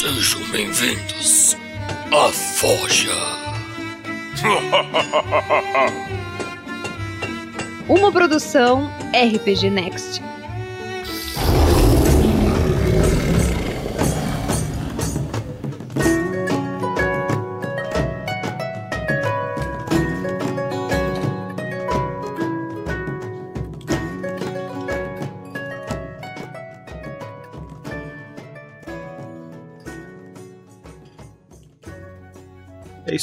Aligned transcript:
Sejam 0.00 0.40
bem-vindos 0.50 1.56
à 2.10 2.28
Forja. 2.32 3.12
Uma 7.88 8.10
produção 8.10 8.90
RPG 9.12 9.70
Next. 9.70 10.20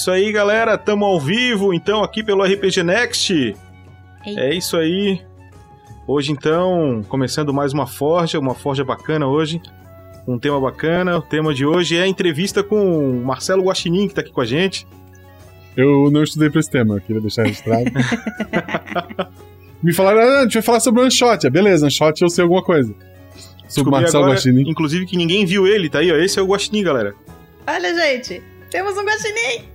Isso 0.01 0.09
aí, 0.09 0.31
galera. 0.31 0.79
Tamo 0.79 1.05
ao 1.05 1.19
vivo, 1.19 1.75
então, 1.75 2.03
aqui 2.03 2.23
pelo 2.23 2.43
RPG 2.43 2.81
Next. 2.81 3.55
É 4.25 4.51
isso 4.51 4.75
aí. 4.75 5.21
Hoje, 6.07 6.31
então, 6.31 7.05
começando 7.07 7.53
mais 7.53 7.71
uma 7.71 7.85
forja, 7.85 8.39
uma 8.39 8.55
forja 8.55 8.83
bacana 8.83 9.27
hoje. 9.27 9.61
Um 10.27 10.39
tema 10.39 10.59
bacana. 10.59 11.19
O 11.19 11.21
tema 11.21 11.53
de 11.53 11.67
hoje 11.67 11.97
é 11.97 12.01
a 12.01 12.07
entrevista 12.07 12.63
com 12.63 13.11
o 13.11 13.23
Marcelo 13.23 13.63
Guaxinim, 13.63 14.07
que 14.07 14.15
tá 14.15 14.21
aqui 14.21 14.31
com 14.31 14.41
a 14.41 14.45
gente. 14.45 14.87
Eu 15.77 16.09
não 16.09 16.23
estudei 16.23 16.49
pra 16.49 16.59
esse 16.59 16.71
tema, 16.71 16.95
eu 16.95 17.01
queria 17.01 17.21
deixar 17.21 17.43
registrado. 17.43 17.85
Me 19.83 19.93
falaram, 19.93 20.19
ah, 20.19 20.39
a 20.39 20.43
gente 20.43 20.53
vai 20.53 20.63
falar 20.63 20.79
sobre 20.79 21.01
o 21.01 21.05
Unshot. 21.05 21.45
Ah, 21.45 21.49
beleza, 21.49 21.85
Unshot 21.85 22.19
eu 22.23 22.29
sei 22.29 22.41
alguma 22.41 22.63
coisa. 22.63 22.91
Sobre 23.67 23.89
o 23.89 23.91
Marcelo 23.91 24.23
agora, 24.23 24.35
Guaxinim. 24.35 24.67
Inclusive 24.67 25.05
que 25.05 25.15
ninguém 25.15 25.45
viu 25.45 25.67
ele, 25.67 25.89
tá 25.89 25.99
aí, 25.99 26.11
ó. 26.11 26.15
Esse 26.15 26.39
é 26.39 26.41
o 26.41 26.47
Guaxinim, 26.47 26.83
galera. 26.83 27.13
Olha, 27.67 27.93
gente, 27.93 28.41
temos 28.71 28.97
um 28.97 29.05
guaxinim. 29.05 29.70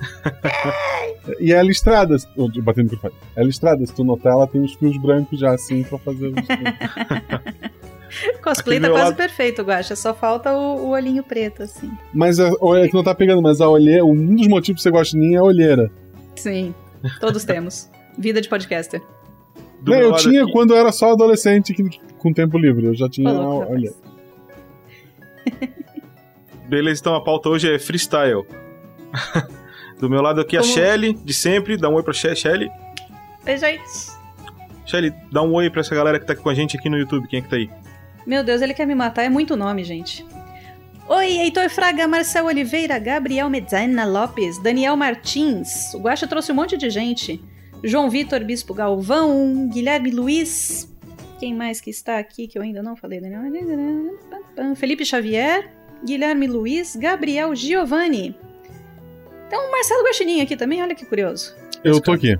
E 1.40 1.52
é 1.52 1.62
listrada, 1.62 2.18
se- 2.18 2.26
batendo 2.62 2.86
no 2.86 2.90
microfone. 2.92 3.12
É 3.36 3.44
listrada, 3.44 3.84
se 3.84 3.92
tu 3.92 4.02
notar, 4.02 4.32
ela 4.32 4.46
tem 4.46 4.62
os 4.62 4.72
fios 4.74 4.96
brancos 4.96 5.38
já 5.38 5.50
assim 5.52 5.82
pra 5.82 5.98
fazer 5.98 6.28
os. 6.28 6.34
Cosplay 8.42 8.78
Aqui 8.78 8.86
tá 8.86 8.92
quase 8.92 9.04
lado- 9.04 9.16
perfeito, 9.16 9.62
Guaxa. 9.62 9.94
Só 9.94 10.14
falta 10.14 10.54
o, 10.56 10.86
o 10.86 10.88
olhinho 10.90 11.22
preto, 11.22 11.62
assim. 11.62 11.90
mas 12.14 12.40
a, 12.40 12.48
é 12.48 12.88
que 12.88 12.94
não 12.94 13.04
tá 13.04 13.14
pegando, 13.14 13.42
mas 13.42 13.60
a 13.60 13.68
olheira. 13.68 14.04
Um 14.04 14.34
dos 14.34 14.48
motivos 14.48 14.82
pra 14.82 14.90
você 14.90 14.96
Guaxinim 14.96 15.34
é 15.34 15.38
a 15.38 15.42
olheira. 15.42 15.90
Sim, 16.34 16.74
todos 17.20 17.44
temos. 17.44 17.90
Vida 18.16 18.40
de 18.40 18.48
podcaster. 18.48 19.02
Não, 19.86 19.94
eu 19.94 20.16
tinha 20.16 20.44
aqui- 20.44 20.52
quando 20.52 20.72
eu 20.72 20.78
era 20.78 20.90
só 20.90 21.12
adolescente 21.12 21.74
que- 21.74 22.00
com 22.18 22.32
tempo 22.32 22.56
livre. 22.56 22.86
Eu 22.86 22.94
já 22.94 23.08
tinha 23.08 23.30
Falou, 23.30 23.62
a 23.64 23.68
olheira. 23.68 23.94
Beleza, 26.66 27.00
então 27.00 27.14
a 27.14 27.22
pauta 27.22 27.50
hoje 27.50 27.70
é 27.72 27.78
freestyle. 27.78 28.46
Do 29.98 30.08
meu 30.08 30.22
lado 30.22 30.40
aqui 30.40 30.56
a 30.56 30.60
Como- 30.60 30.72
Shelly, 30.72 31.12
de 31.14 31.34
sempre. 31.34 31.76
Dá 31.76 31.88
um 31.88 31.94
oi 31.94 32.02
pra 32.02 32.12
She- 32.12 32.34
Shelly. 32.36 32.70
Oi, 33.46 33.56
gente. 33.56 33.82
Shelly, 34.86 35.12
dá 35.30 35.42
um 35.42 35.52
oi 35.54 35.68
pra 35.70 35.80
essa 35.80 35.94
galera 35.94 36.18
que 36.18 36.26
tá 36.26 36.32
aqui 36.32 36.42
com 36.42 36.48
a 36.48 36.54
gente 36.54 36.76
aqui 36.76 36.88
no 36.88 36.96
YouTube. 36.98 37.26
Quem 37.28 37.40
é 37.40 37.42
que 37.42 37.48
tá 37.48 37.56
aí? 37.56 37.68
Meu 38.26 38.44
Deus, 38.44 38.60
ele 38.62 38.74
quer 38.74 38.86
me 38.86 38.94
matar. 38.94 39.22
É 39.24 39.28
muito 39.28 39.56
nome, 39.56 39.82
gente. 39.84 40.24
Oi, 41.08 41.26
Heitor 41.38 41.68
Fraga, 41.70 42.06
Marcel 42.06 42.44
Oliveira, 42.46 42.98
Gabriel 42.98 43.48
Medina 43.48 44.04
Lopes, 44.04 44.58
Daniel 44.62 44.94
Martins. 44.96 45.92
O 45.94 45.98
Guaxa 46.00 46.26
trouxe 46.26 46.52
um 46.52 46.54
monte 46.54 46.76
de 46.76 46.90
gente. 46.90 47.40
João 47.82 48.10
Vitor 48.10 48.44
Bispo 48.44 48.74
Galvão, 48.74 49.68
Guilherme 49.72 50.10
Luiz. 50.10 50.92
Quem 51.40 51.54
mais 51.54 51.80
que 51.80 51.88
está 51.90 52.18
aqui 52.18 52.46
que 52.48 52.58
eu 52.58 52.62
ainda 52.62 52.82
não 52.82 52.94
falei? 52.96 53.20
Daniel 53.20 53.42
Felipe 54.76 55.04
Xavier, 55.04 55.70
Guilherme 56.04 56.46
Luiz, 56.46 56.94
Gabriel 56.96 57.54
Giovanni. 57.54 58.36
Tem 59.48 59.58
um 59.58 59.70
Marcelo 59.70 60.04
Guaxinim 60.04 60.40
aqui 60.40 60.56
também, 60.56 60.82
olha 60.82 60.94
que 60.94 61.06
curioso. 61.06 61.54
Eu 61.82 62.00
tô 62.00 62.12
aqui. 62.12 62.38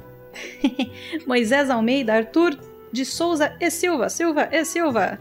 Moisés 1.27 1.71
Almeida, 1.71 2.15
Arthur 2.15 2.59
de 2.93 3.05
Souza 3.05 3.55
e 3.61 3.71
Silva. 3.71 4.09
Silva 4.09 4.49
e 4.53 4.65
Silva. 4.65 5.19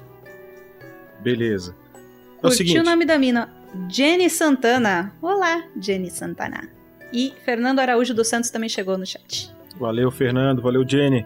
Beleza. 1.20 1.76
É 2.44 2.48
o 2.48 2.52
seguinte. 2.52 2.80
o 2.80 2.84
nome 2.84 3.06
da 3.06 3.18
mina? 3.18 3.54
Jenny 3.90 4.30
Santana. 4.30 5.14
Olá, 5.22 5.64
Jenny 5.80 6.10
Santana. 6.10 6.70
E 7.12 7.34
Fernando 7.44 7.80
Araújo 7.80 8.14
dos 8.14 8.28
Santos 8.28 8.50
também 8.50 8.70
chegou 8.70 8.98
no 8.98 9.06
chat. 9.06 9.52
Valeu, 9.78 10.12
Fernando. 10.12 10.62
Valeu, 10.62 10.88
Jenny. 10.88 11.26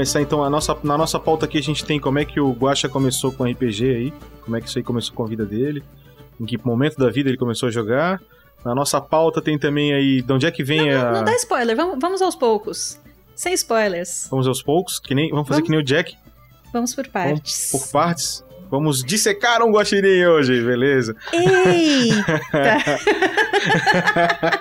Começar 0.00 0.22
então 0.22 0.42
a 0.42 0.48
nossa, 0.48 0.74
na 0.82 0.96
nossa 0.96 1.20
pauta 1.20 1.44
aqui 1.44 1.58
a 1.58 1.62
gente 1.62 1.84
tem 1.84 2.00
como 2.00 2.18
é 2.18 2.24
que 2.24 2.40
o 2.40 2.52
Guaxa 2.52 2.88
começou 2.88 3.30
com 3.30 3.44
RPG 3.44 3.84
aí, 3.84 4.12
como 4.42 4.56
é 4.56 4.60
que 4.60 4.66
isso 4.66 4.78
aí 4.78 4.82
começou 4.82 5.14
com 5.14 5.24
a 5.24 5.26
vida 5.26 5.44
dele, 5.44 5.84
em 6.40 6.46
que 6.46 6.56
momento 6.64 6.96
da 6.96 7.10
vida 7.10 7.28
ele 7.28 7.36
começou 7.36 7.68
a 7.68 7.70
jogar. 7.70 8.18
Na 8.64 8.74
nossa 8.74 8.98
pauta 8.98 9.42
tem 9.42 9.58
também 9.58 9.92
aí 9.92 10.22
de 10.22 10.32
onde 10.32 10.46
é 10.46 10.50
que 10.50 10.64
vem 10.64 10.90
a 10.90 11.12
Não 11.12 11.24
dá 11.24 11.34
spoiler, 11.34 11.76
vamos, 11.76 11.98
vamos 12.00 12.22
aos 12.22 12.34
poucos. 12.34 12.98
Sem 13.34 13.52
spoilers. 13.52 14.26
Vamos 14.30 14.48
aos 14.48 14.62
poucos, 14.62 14.98
que 14.98 15.14
nem 15.14 15.28
vamos 15.28 15.46
fazer 15.46 15.60
Vamos. 15.60 15.66
que 15.68 15.70
nem 15.70 15.80
o 15.80 15.84
Jack, 15.84 16.16
Vamos 16.72 16.94
por 16.94 17.06
partes. 17.08 17.70
por 17.70 17.86
partes. 17.88 18.42
Vamos 18.70 19.02
dissecar 19.02 19.62
um 19.62 19.72
guaxinim 19.72 20.24
hoje, 20.26 20.62
beleza? 20.62 21.16
Eita! 21.32 22.40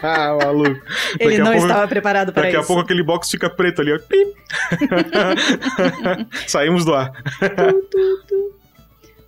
Maluco. 0.44 0.82
Ele 1.20 1.30
Daqui 1.30 1.38
não 1.38 1.52
pouco- 1.52 1.68
estava 1.68 1.88
preparado 1.88 2.34
para 2.34 2.44
Daqui 2.44 2.56
isso. 2.56 2.64
a 2.64 2.68
pouco 2.68 2.82
aquele 2.82 3.04
box 3.04 3.30
fica 3.30 3.50
preto 3.50 3.82
ali, 3.82 3.94
ó. 3.94 4.00
Saímos 6.48 6.86
do 6.86 6.94
ar. 6.96 7.12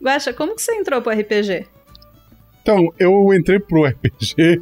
Guaxa, 0.02 0.34
como 0.34 0.56
que 0.56 0.62
você 0.62 0.74
entrou 0.76 1.02
pro 1.02 1.12
RPG? 1.14 1.68
Então, 2.64 2.92
eu 3.00 3.34
entrei 3.34 3.60
pro 3.60 3.86
RPG. 3.86 4.62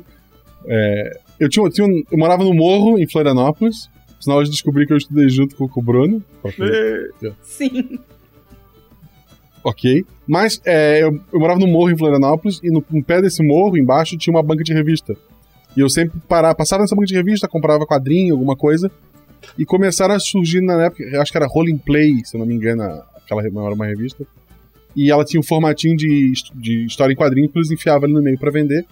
é, 0.67 1.19
eu, 1.39 1.49
tinha, 1.49 1.65
eu 1.65 1.71
tinha 1.71 1.87
um- 1.87 2.03
eu 2.11 2.17
morava 2.17 2.43
no 2.43 2.53
morro, 2.53 2.97
em 2.99 3.07
Florianópolis. 3.09 3.89
Por 4.17 4.23
sinal, 4.23 4.41
eu 4.41 4.49
descobri 4.49 4.85
que 4.85 4.91
eu 4.91 4.97
estudei 4.97 5.29
junto 5.29 5.55
com, 5.55 5.65
com 5.67 5.79
o 5.79 5.83
Bruno. 5.83 6.21
Sim. 7.41 7.99
Ok. 9.63 10.05
Mas 10.27 10.61
é, 10.65 11.03
eu, 11.03 11.19
eu 11.33 11.39
morava 11.39 11.59
no 11.59 11.67
morro 11.67 11.91
em 11.91 11.97
Florianópolis 11.97 12.59
e 12.63 12.69
no, 12.69 12.83
no 12.89 13.03
pé 13.03 13.21
desse 13.21 13.43
morro, 13.43 13.77
embaixo, 13.77 14.17
tinha 14.17 14.33
uma 14.33 14.43
banca 14.43 14.63
de 14.63 14.73
revista. 14.73 15.15
E 15.75 15.81
eu 15.81 15.89
sempre 15.89 16.19
parava, 16.27 16.55
passava 16.55 16.81
nessa 16.81 16.95
banca 16.95 17.07
de 17.07 17.15
revista, 17.15 17.47
comprava 17.47 17.85
quadrinho, 17.85 18.33
alguma 18.33 18.55
coisa. 18.55 18.89
E 19.57 19.65
começaram 19.65 20.15
a 20.15 20.19
surgir 20.19 20.61
na 20.61 20.85
época, 20.85 21.21
acho 21.21 21.31
que 21.31 21.37
era 21.37 21.47
Rolling 21.47 21.77
Play, 21.77 22.23
se 22.25 22.35
eu 22.35 22.39
não 22.39 22.45
me 22.45 22.55
engano, 22.55 22.83
aquela 23.15 23.41
era 23.41 23.73
uma 23.73 23.85
revista. 23.85 24.25
E 24.95 25.11
ela 25.11 25.23
tinha 25.23 25.39
um 25.39 25.43
formatinho 25.43 25.95
de, 25.95 26.33
de 26.55 26.85
história 26.85 27.13
em 27.13 27.15
quadrinho 27.15 27.47
que 27.47 27.57
eles 27.57 27.71
enfiavam 27.71 28.05
ali 28.05 28.13
no 28.13 28.21
meio 28.21 28.37
pra 28.37 28.51
vender. 28.51 28.85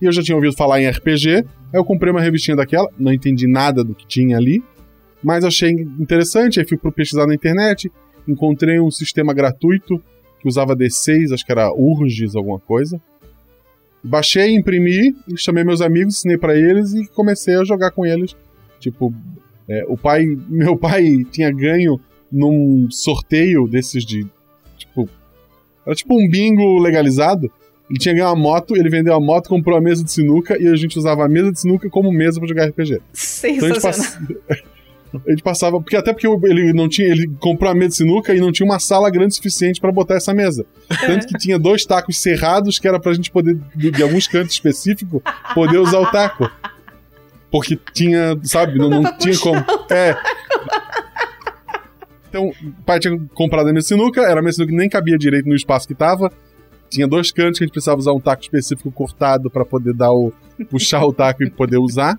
E 0.00 0.06
eu 0.06 0.12
já 0.12 0.22
tinha 0.22 0.34
ouvido 0.34 0.56
falar 0.56 0.80
em 0.80 0.88
RPG, 0.88 1.36
aí 1.36 1.44
eu 1.74 1.84
comprei 1.84 2.10
uma 2.10 2.22
revistinha 2.22 2.56
daquela, 2.56 2.88
não 2.98 3.12
entendi 3.12 3.46
nada 3.46 3.84
do 3.84 3.94
que 3.94 4.06
tinha 4.06 4.38
ali, 4.38 4.62
mas 5.22 5.44
achei 5.44 5.70
interessante, 5.70 6.58
aí 6.58 6.66
fui 6.66 6.78
pesquisar 6.90 7.26
na 7.26 7.34
internet, 7.34 7.92
encontrei 8.26 8.80
um 8.80 8.90
sistema 8.90 9.32
gratuito 9.34 10.02
que 10.40 10.48
usava 10.48 10.74
D6, 10.76 11.32
acho 11.32 11.44
que 11.44 11.52
era 11.52 11.72
Urges, 11.72 12.34
alguma 12.34 12.58
coisa. 12.58 13.00
Baixei, 14.02 14.54
imprimi, 14.54 15.14
chamei 15.36 15.62
meus 15.62 15.80
amigos, 15.82 16.14
ensinei 16.16 16.38
pra 16.38 16.56
eles 16.56 16.94
e 16.94 17.06
comecei 17.08 17.54
a 17.56 17.64
jogar 17.64 17.90
com 17.90 18.06
eles. 18.06 18.34
Tipo, 18.78 19.12
é, 19.68 19.84
o 19.86 19.96
pai, 19.96 20.24
meu 20.48 20.76
pai 20.76 21.04
tinha 21.30 21.50
ganho 21.52 22.00
num 22.32 22.88
sorteio 22.90 23.66
desses 23.68 24.04
de, 24.04 24.26
tipo, 24.78 25.08
era 25.84 25.94
tipo 25.94 26.14
um 26.14 26.28
bingo 26.28 26.78
legalizado. 26.78 27.50
Ele 27.90 27.98
tinha 27.98 28.14
ganho 28.14 28.28
uma 28.28 28.36
moto, 28.36 28.76
ele 28.76 28.88
vendeu 28.88 29.12
a 29.14 29.20
moto, 29.20 29.48
comprou 29.48 29.76
a 29.76 29.80
mesa 29.80 30.02
de 30.04 30.12
sinuca 30.12 30.56
e 30.62 30.66
a 30.68 30.76
gente 30.76 30.96
usava 30.96 31.24
a 31.24 31.28
mesa 31.28 31.50
de 31.52 31.60
sinuca 31.60 31.90
como 31.90 32.10
mesa 32.12 32.38
pra 32.38 32.48
jogar 32.48 32.68
RPG. 32.68 32.94
Então 32.94 33.68
a 33.68 33.72
gente, 33.72 33.80
Sensacional. 33.82 34.36
pass- 34.48 34.62
a 35.26 35.30
gente 35.30 35.42
passava. 35.42 35.80
Porque 35.80 35.96
até 35.96 36.12
porque 36.12 36.26
ele 36.26 36.72
não 36.72 36.88
tinha. 36.88 37.08
Ele 37.08 37.28
comprou 37.38 37.70
a 37.70 37.74
mesa 37.74 37.88
de 37.88 37.96
sinuca 37.96 38.34
e 38.34 38.40
não 38.40 38.52
tinha 38.52 38.66
uma 38.66 38.78
sala 38.78 39.10
grande 39.10 39.34
suficiente 39.34 39.80
pra 39.80 39.90
botar 39.90 40.14
essa 40.14 40.32
mesa. 40.32 40.64
Tanto 41.00 41.26
que 41.26 41.36
tinha 41.38 41.58
dois 41.58 41.84
tacos 41.84 42.18
cerrados 42.18 42.78
que 42.78 42.86
era 42.86 43.00
pra 43.00 43.12
gente 43.12 43.30
poder, 43.30 43.58
de, 43.74 43.90
de 43.90 44.02
alguns 44.02 44.26
cantos 44.26 44.52
específicos, 44.52 45.20
poder 45.54 45.78
usar 45.78 46.00
o 46.00 46.10
taco. 46.10 46.50
Porque 47.50 47.78
tinha, 47.92 48.38
sabe, 48.44 48.78
não, 48.78 48.88
Não 48.88 49.02
não 49.02 49.18
tinha 49.18 49.36
como. 49.38 49.58
É. 49.90 50.16
Então, 52.28 52.48
o 52.48 52.84
pai 52.86 53.00
tinha 53.00 53.18
comprado 53.34 53.68
a 53.68 53.72
mesa 53.72 53.88
de 53.88 53.88
sinuca, 53.88 54.20
era 54.20 54.38
a 54.38 54.42
mesa 54.42 54.50
de 54.50 54.56
sinuca 54.56 54.72
que 54.72 54.78
nem 54.78 54.88
cabia 54.88 55.18
direito 55.18 55.48
no 55.48 55.56
espaço 55.56 55.88
que 55.88 55.94
tava. 55.96 56.30
Tinha 56.88 57.08
dois 57.08 57.32
cantos 57.32 57.58
que 57.58 57.64
a 57.64 57.66
gente 57.66 57.72
precisava 57.72 57.98
usar 57.98 58.12
um 58.12 58.20
taco 58.20 58.42
específico 58.42 58.90
cortado 58.92 59.50
pra 59.50 59.64
poder 59.64 59.94
dar 59.94 60.12
o. 60.12 60.32
puxar 60.70 61.04
o 61.04 61.12
taco 61.12 61.42
e 61.42 61.50
poder 61.50 61.78
usar. 61.78 62.16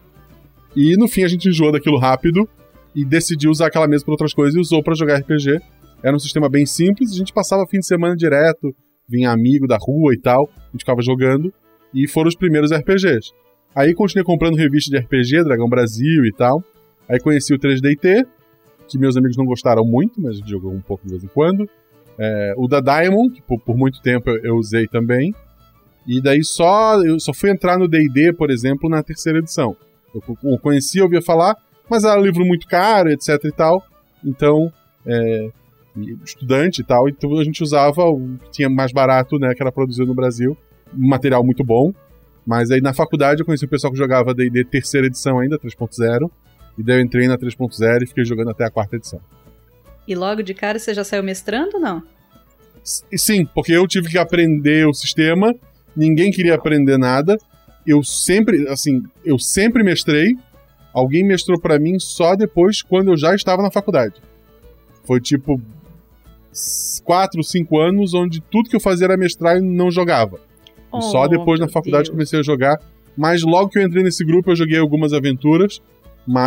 E 0.76 0.98
no 0.98 1.08
fim 1.08 1.24
a 1.24 1.28
gente 1.30 1.48
enjoou 1.48 1.72
daquilo 1.72 1.98
rápido 1.98 2.48
e 2.96 3.06
decidiu 3.06 3.52
usar 3.52 3.68
aquela 3.68 3.88
mesa 3.88 4.04
para 4.04 4.14
outras 4.14 4.34
coisas 4.34 4.56
e 4.56 4.60
usou 4.60 4.84
pra 4.84 4.96
jogar 4.96 5.18
RPG. 5.20 5.60
Era 6.04 6.16
um 6.16 6.20
sistema 6.20 6.50
bem 6.50 6.66
simples, 6.66 7.12
a 7.12 7.16
gente 7.16 7.34
passava 7.34 7.66
fim 7.68 7.80
de 7.80 7.86
semana 7.86 8.16
direto, 8.16 8.76
vinha 9.08 9.32
amigo 9.32 9.68
da 9.68 9.78
rua 9.80 10.14
e 10.14 10.20
tal, 10.20 10.50
a 10.58 10.72
gente 10.72 10.82
ficava 10.82 11.02
jogando, 11.02 11.54
e 11.94 12.08
foram 12.08 12.28
os 12.28 12.36
primeiros 12.36 12.72
RPGs. 12.72 13.32
Aí 13.76 13.94
continuei 13.94 14.26
comprando 14.26 14.56
revista 14.56 14.92
de 14.92 14.98
RPG, 14.98 15.44
Dragão 15.44 15.70
Brasil 15.70 16.26
e 16.26 16.32
tal. 16.34 16.64
Aí 17.08 17.20
conheci 17.20 17.54
o 17.54 17.60
3DT, 17.60 18.26
que 18.88 18.98
meus 18.98 19.16
amigos 19.16 19.38
não 19.38 19.46
gostaram 19.46 19.86
muito, 19.86 20.22
mas 20.22 20.40
jogou 20.40 20.72
um 20.72 20.82
pouco 20.82 21.06
de 21.06 21.12
vez 21.12 21.24
em 21.24 21.28
quando. 21.28 21.70
É, 22.18 22.54
o 22.58 22.68
da 22.68 22.82
Diamond, 22.82 23.34
que 23.34 23.42
por, 23.42 23.60
por 23.60 23.78
muito 23.78 24.02
tempo 24.02 24.30
eu, 24.30 24.38
eu, 24.44 24.56
usei 24.56 24.88
também. 24.88 25.34
E 26.06 26.22
daí 26.22 26.44
só 26.44 27.02
eu 27.02 27.20
só 27.20 27.34
fui 27.34 27.50
entrar 27.50 27.78
no 27.78 27.88
D&D, 27.88 28.34
por 28.34 28.50
exemplo, 28.50 28.90
na 28.90 29.02
terceira 29.02 29.40
edição. 29.40 29.76
Eu, 30.14 30.22
eu 30.44 30.58
conhecia, 30.60 31.04
ouvia 31.04 31.22
falar, 31.22 31.56
mas 31.92 32.06
era 32.06 32.18
um 32.18 32.24
livro 32.24 32.46
muito 32.46 32.66
caro, 32.68 33.12
etc 33.12 33.38
e 33.44 33.52
tal. 33.52 33.84
Então, 34.24 34.72
é, 35.06 35.50
estudante 36.24 36.82
e 36.82 36.86
tal, 36.86 37.10
então 37.10 37.38
a 37.38 37.44
gente 37.44 37.62
usava 37.62 38.06
o 38.06 38.38
que 38.46 38.52
tinha 38.52 38.70
mais 38.70 38.94
barato, 38.94 39.38
né, 39.38 39.54
que 39.54 39.62
era 39.62 39.74
produzido 39.74 40.08
no 40.08 40.16
Brasil, 40.16 40.58
um 40.98 41.10
material 41.10 41.44
muito 41.44 41.66
bom. 41.66 41.92
Mas 42.48 42.72
aí 42.72 42.80
na 42.80 42.94
faculdade 42.94 43.42
eu 43.42 43.46
conheci 43.46 43.66
o 43.66 43.68
pessoal 43.68 43.92
que 43.92 44.00
jogava 44.00 44.34
D&D 44.34 44.64
terceira 44.64 45.08
edição 45.08 45.38
ainda, 45.40 45.60
3.0, 45.60 46.32
e 46.78 46.84
daí 46.84 46.98
eu 46.98 47.02
entrei 47.02 47.28
na 47.28 47.38
3.0 47.38 48.04
e 48.04 48.08
fiquei 48.08 48.24
jogando 48.24 48.52
até 48.52 48.66
a 48.66 48.72
quarta 48.72 48.96
edição. 48.96 49.20
E 50.08 50.16
logo 50.16 50.42
de 50.42 50.54
cara 50.54 50.80
você 50.80 50.94
já 50.94 51.04
saiu 51.04 51.24
mestrando 51.24 51.76
ou 51.76 51.82
não? 51.82 52.02
Sim, 52.84 53.46
porque 53.54 53.74
eu 53.74 53.86
tive 53.86 54.10
que 54.10 54.18
aprender 54.18 54.88
o 54.88 54.94
sistema, 54.94 55.54
ninguém 55.96 56.32
queria 56.32 56.56
aprender 56.56 56.98
nada. 56.98 57.38
Eu 57.86 58.02
sempre, 58.02 58.68
assim, 58.70 59.04
eu 59.26 59.38
sempre 59.38 59.84
mestrei. 59.84 60.36
Alguém 60.94 61.24
mestrou 61.24 61.60
para 61.60 61.80
mim 61.80 62.00
só 62.00 62.36
depois 62.36 62.82
quando 62.82 63.12
eu 63.12 63.18
já 63.18 63.34
estava 63.34 63.62
na 63.62 63.72
faculdade. 63.72 64.22
Foi 65.06 65.20
tipo 65.20 65.62
4, 67.04 67.44
5 67.44 67.80
anos 67.80 68.14
onde 68.14 68.42
tudo 68.42 68.70
que 68.70 68.76
eu 68.76 68.80
fazia 68.82 69.06
era 69.06 69.18
mestrar 69.18 69.58
e 69.58 69.62
não 69.62 69.90
jogava. 69.90 70.40
Oh, 70.92 71.02
só 71.02 71.28
depois 71.28 71.60
na 71.60 71.70
faculdade 71.70 72.06
Deus. 72.06 72.14
comecei 72.14 72.40
a 72.40 72.44
jogar. 72.44 72.78
Mas 73.16 73.42
logo 73.44 73.70
que 73.70 73.80
eu 73.80 73.84
entrei 73.84 74.04
nesse 74.04 74.26
grupo, 74.26 74.52
eu 74.52 74.56
joguei 74.56 74.78
algumas 74.78 75.14
aventuras. 75.14 75.82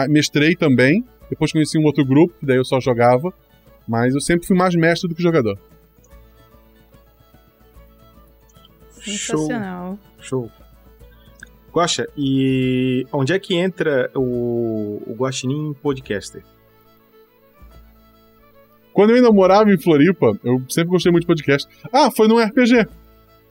Mestrei 0.09 0.55
também. 0.55 1.05
Depois 1.29 1.53
conheci 1.53 1.79
um 1.79 1.85
outro 1.85 2.05
grupo, 2.05 2.35
que 2.39 2.47
daí 2.47 2.57
eu 2.57 2.65
só 2.65 2.81
jogava. 2.81 3.33
Mas 3.89 4.15
eu 4.15 4.21
sempre 4.21 4.47
fui 4.47 4.57
mais 4.57 4.75
mestre 4.75 5.09
do 5.09 5.15
que 5.15 5.23
jogador. 5.23 5.59
Sensacional. 9.03 9.99
Show. 10.21 10.49
Show. 10.49 10.64
Guaxa, 11.75 12.09
e 12.17 13.05
onde 13.13 13.33
é 13.33 13.39
que 13.39 13.57
entra 13.57 14.09
o, 14.15 15.03
o 15.09 15.15
Guaxinim 15.19 15.75
Podcaster? 15.83 16.45
Quando 18.93 19.11
eu 19.11 19.17
ainda 19.17 19.33
morava 19.33 19.73
em 19.73 19.77
Floripa, 19.77 20.39
eu 20.45 20.63
sempre 20.69 20.91
gostei 20.91 21.11
muito 21.11 21.23
de 21.23 21.27
podcast. 21.27 21.69
Ah, 21.93 22.13
foi 22.13 22.29
num 22.29 22.39
RPG. 22.39 22.87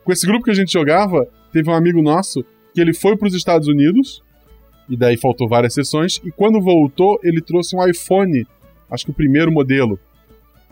Com 0.05 0.11
esse 0.13 0.25
grupo 0.25 0.45
que 0.45 0.51
a 0.51 0.53
gente 0.53 0.71
jogava, 0.71 1.27
teve 1.51 1.69
um 1.69 1.73
amigo 1.73 2.01
nosso 2.01 2.45
que 2.73 2.79
ele 2.79 2.93
foi 2.93 3.17
para 3.17 3.27
os 3.27 3.33
Estados 3.33 3.67
Unidos, 3.67 4.23
e 4.89 4.95
daí 4.95 5.17
faltou 5.17 5.47
várias 5.47 5.73
sessões, 5.73 6.21
e 6.23 6.31
quando 6.31 6.61
voltou, 6.61 7.19
ele 7.23 7.41
trouxe 7.41 7.75
um 7.75 7.85
iPhone, 7.85 8.47
acho 8.89 9.03
que 9.03 9.11
o 9.11 9.13
primeiro 9.13 9.51
modelo. 9.51 9.99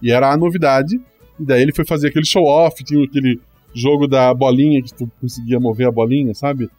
E 0.02 0.10
era 0.10 0.32
a 0.32 0.38
novidade, 0.38 0.96
e 1.38 1.46
daí 1.46 1.62
ele 1.62 1.74
foi 1.74 1.86
fazer 1.86 2.08
aquele 2.08 2.26
show-off, 2.26 2.82
tinha 2.84 3.04
aquele 3.04 3.42
jogo 3.74 4.08
da 4.08 4.34
bolinha 4.34 4.82
que 4.82 4.94
tu 4.94 5.12
conseguia 5.20 5.60
mover 5.60 5.88
a 5.88 5.92
bolinha, 5.92 6.34
sabe? 6.34 6.70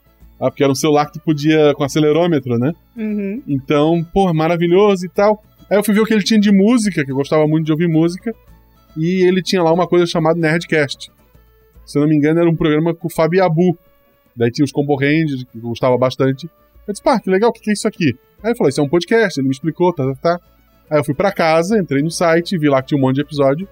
Ah, 0.43 0.51
porque 0.51 0.65
era 0.65 0.73
um 0.73 0.75
celular 0.75 1.07
que 1.07 1.13
tu 1.13 1.21
podia 1.21 1.73
com 1.75 1.85
acelerômetro, 1.85 2.59
né? 2.59 2.73
Uhum. 2.97 3.41
Então, 3.47 4.05
pô, 4.13 4.35
maravilhoso 4.35 5.07
e 5.07 5.09
tal. 5.09 5.41
Aí 5.71 5.79
eu 5.79 5.85
fui 5.85 5.95
ver 5.95 6.01
o 6.01 6.05
que 6.05 6.13
ele 6.13 6.25
tinha 6.25 6.41
de 6.41 6.51
música, 6.51 7.05
que 7.05 7.13
eu 7.13 7.15
gostava 7.15 7.47
muito 7.47 7.67
de 7.67 7.71
ouvir 7.71 7.87
música, 7.87 8.35
e 8.97 9.23
ele 9.25 9.41
tinha 9.41 9.63
lá 9.63 9.73
uma 9.73 9.87
coisa 9.87 10.05
chamada 10.05 10.37
Nerdcast. 10.41 11.13
Se 11.87 11.97
eu 11.97 12.03
não 12.03 12.09
me 12.09 12.17
engano, 12.17 12.41
era 12.41 12.51
um 12.51 12.57
programa 12.57 12.93
com 12.93 13.07
o 13.07 13.11
Fábio 13.11 13.45
Abu. 13.45 13.79
Daí 14.35 14.51
tinha 14.51 14.65
os 14.65 14.73
Combo 14.73 14.97
Rangers, 14.97 15.45
que 15.45 15.59
eu 15.59 15.63
gostava 15.63 15.97
bastante. 15.97 16.51
Eu 16.89 16.93
disse, 16.93 17.05
pá, 17.05 17.21
que 17.21 17.31
legal, 17.31 17.51
o 17.51 17.53
que 17.53 17.71
é 17.71 17.73
isso 17.73 17.87
aqui? 17.87 18.17
Aí 18.43 18.51
ele 18.51 18.57
falou, 18.57 18.69
isso 18.69 18.81
é 18.81 18.85
um 18.85 18.89
podcast, 18.89 19.39
ele 19.39 19.47
me 19.47 19.55
explicou, 19.55 19.93
tá, 19.93 20.05
tá, 20.05 20.15
tá. 20.17 20.41
Aí 20.91 20.99
eu 20.99 21.05
fui 21.05 21.15
para 21.15 21.31
casa, 21.31 21.79
entrei 21.79 22.03
no 22.03 22.11
site, 22.11 22.59
vi 22.59 22.69
lá 22.69 22.83
que 22.83 22.89
tinha 22.89 22.99
um 22.99 23.01
monte 23.01 23.15
de 23.15 23.21
episódio, 23.21 23.69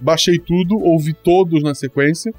baixei 0.00 0.38
tudo, 0.38 0.78
ouvi 0.78 1.12
todos 1.12 1.62
na 1.62 1.74
sequência. 1.74 2.32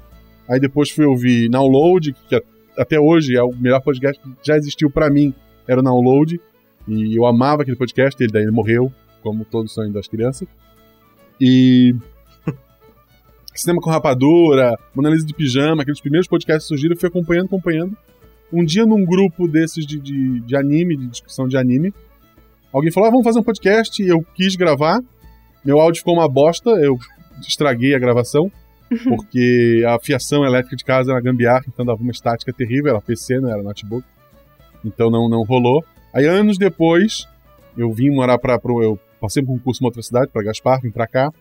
Aí 0.48 0.58
depois 0.58 0.90
fui 0.90 1.04
ouvir 1.04 1.48
Download, 1.48 2.12
que 2.12 2.34
até 2.76 2.98
hoje 2.98 3.36
é 3.36 3.42
o 3.42 3.54
melhor 3.54 3.80
podcast 3.80 4.20
que 4.20 4.30
já 4.42 4.56
existiu 4.56 4.90
para 4.90 5.10
mim, 5.10 5.34
era 5.66 5.80
o 5.80 5.82
Download. 5.82 6.40
E 6.88 7.18
eu 7.18 7.26
amava 7.26 7.62
aquele 7.62 7.76
podcast, 7.76 8.22
ele 8.22 8.32
daí 8.32 8.46
morreu, 8.46 8.92
como 9.22 9.44
todo 9.44 9.68
sonho 9.68 9.92
das 9.92 10.06
crianças. 10.06 10.46
E. 11.40 11.94
Cinema 13.54 13.80
com 13.80 13.90
Rapadura, 13.90 14.78
Mona 14.94 15.10
Lisa 15.10 15.26
de 15.26 15.34
Pijama, 15.34 15.82
aqueles 15.82 16.00
primeiros 16.00 16.28
podcasts 16.28 16.64
que 16.64 16.68
surgiram, 16.68 16.94
eu 16.94 17.00
fui 17.00 17.08
acompanhando, 17.08 17.46
acompanhando. 17.46 17.96
Um 18.52 18.64
dia, 18.64 18.86
num 18.86 19.04
grupo 19.04 19.48
desses 19.48 19.84
de, 19.84 19.98
de, 19.98 20.40
de 20.40 20.56
anime, 20.56 20.96
de 20.96 21.06
discussão 21.08 21.48
de 21.48 21.56
anime, 21.56 21.92
alguém 22.72 22.92
falou: 22.92 23.08
ah, 23.08 23.10
vamos 23.10 23.24
fazer 23.24 23.40
um 23.40 23.42
podcast. 23.42 24.02
E 24.02 24.08
eu 24.08 24.24
quis 24.34 24.54
gravar. 24.54 25.00
Meu 25.64 25.80
áudio 25.80 25.98
ficou 25.98 26.14
uma 26.14 26.28
bosta, 26.28 26.70
eu 26.70 26.96
estraguei 27.40 27.94
a 27.94 27.98
gravação, 27.98 28.50
porque 29.04 29.84
a 29.86 29.98
fiação 29.98 30.44
elétrica 30.44 30.76
de 30.76 30.84
casa 30.84 31.12
era 31.12 31.20
gambiarra, 31.20 31.64
então 31.68 31.84
dava 31.84 32.00
uma 32.00 32.12
estática 32.12 32.52
terrível, 32.52 32.90
era 32.90 33.00
PC, 33.00 33.40
não 33.40 33.50
era 33.50 33.62
notebook. 33.62 34.06
Então 34.84 35.10
não, 35.10 35.28
não 35.28 35.42
rolou. 35.42 35.84
Aí, 36.12 36.26
anos 36.26 36.56
depois, 36.56 37.28
eu 37.76 37.92
vim 37.92 38.10
morar 38.10 38.38
para. 38.38 38.58
Eu 38.82 38.98
passei 39.20 39.42
por 39.42 39.52
um 39.52 39.58
curso 39.58 39.82
em 39.82 39.86
outra 39.86 40.02
cidade, 40.02 40.30
para 40.32 40.42
Gaspar, 40.42 40.80
vim 40.80 40.90
para 40.90 41.06
cá. 41.06 41.32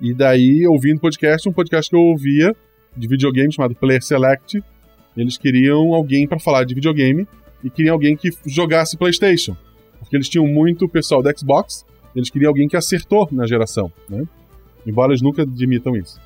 E 0.00 0.12
daí, 0.12 0.66
ouvindo 0.66 0.98
podcast, 0.98 1.48
um 1.48 1.52
podcast 1.52 1.88
que 1.88 1.96
eu 1.96 2.00
ouvia 2.00 2.54
de 2.96 3.06
videogame 3.06 3.52
chamado 3.52 3.74
Player 3.74 4.02
Select. 4.02 4.62
Eles 5.16 5.36
queriam 5.36 5.94
alguém 5.94 6.26
para 6.26 6.38
falar 6.38 6.64
de 6.64 6.74
videogame 6.74 7.28
e 7.62 7.70
queriam 7.70 7.94
alguém 7.94 8.16
que 8.16 8.30
jogasse 8.46 8.96
PlayStation. 8.96 9.56
Porque 9.98 10.16
eles 10.16 10.28
tinham 10.28 10.46
muito 10.46 10.88
pessoal 10.88 11.22
da 11.22 11.32
Xbox, 11.32 11.84
eles 12.16 12.30
queriam 12.30 12.48
alguém 12.48 12.66
que 12.66 12.76
acertou 12.76 13.28
na 13.30 13.46
geração, 13.46 13.92
né? 14.08 14.24
Embora 14.86 15.12
eles 15.12 15.22
nunca 15.22 15.42
admitam 15.42 15.96
isso. 15.96 16.20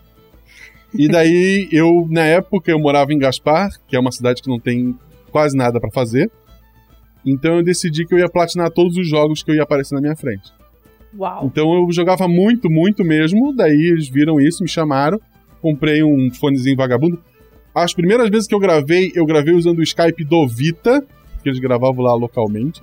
E 0.94 1.08
daí, 1.08 1.68
eu, 1.70 2.06
na 2.10 2.24
época, 2.24 2.70
eu 2.70 2.78
morava 2.78 3.12
em 3.12 3.18
Gaspar, 3.18 3.70
que 3.86 3.96
é 3.96 4.00
uma 4.00 4.12
cidade 4.12 4.42
que 4.42 4.48
não 4.48 4.58
tem 4.58 4.96
quase 5.30 5.56
nada 5.56 5.80
para 5.80 5.90
fazer. 5.90 6.30
Então 7.24 7.56
eu 7.56 7.62
decidi 7.62 8.06
que 8.06 8.14
eu 8.14 8.18
ia 8.18 8.28
platinar 8.28 8.70
todos 8.70 8.96
os 8.96 9.08
jogos 9.08 9.42
que 9.42 9.50
eu 9.50 9.56
ia 9.56 9.64
aparecer 9.64 9.96
na 9.96 10.00
minha 10.00 10.14
frente. 10.14 10.52
Uau. 11.18 11.46
Então 11.46 11.74
eu 11.74 11.90
jogava 11.90 12.28
muito, 12.28 12.70
muito 12.70 13.04
mesmo. 13.04 13.52
Daí 13.52 13.90
eles 13.90 14.08
viram 14.08 14.40
isso, 14.40 14.62
me 14.62 14.68
chamaram. 14.68 15.20
Comprei 15.60 16.04
um 16.04 16.30
fonezinho 16.32 16.76
vagabundo. 16.76 17.20
As 17.74 17.92
primeiras 17.92 18.30
vezes 18.30 18.46
que 18.46 18.54
eu 18.54 18.60
gravei, 18.60 19.12
eu 19.14 19.26
gravei 19.26 19.54
usando 19.54 19.80
o 19.80 19.82
Skype 19.82 20.24
do 20.24 20.46
Vita, 20.46 21.04
que 21.42 21.48
eles 21.48 21.58
gravavam 21.58 22.04
lá 22.04 22.14
localmente. 22.14 22.80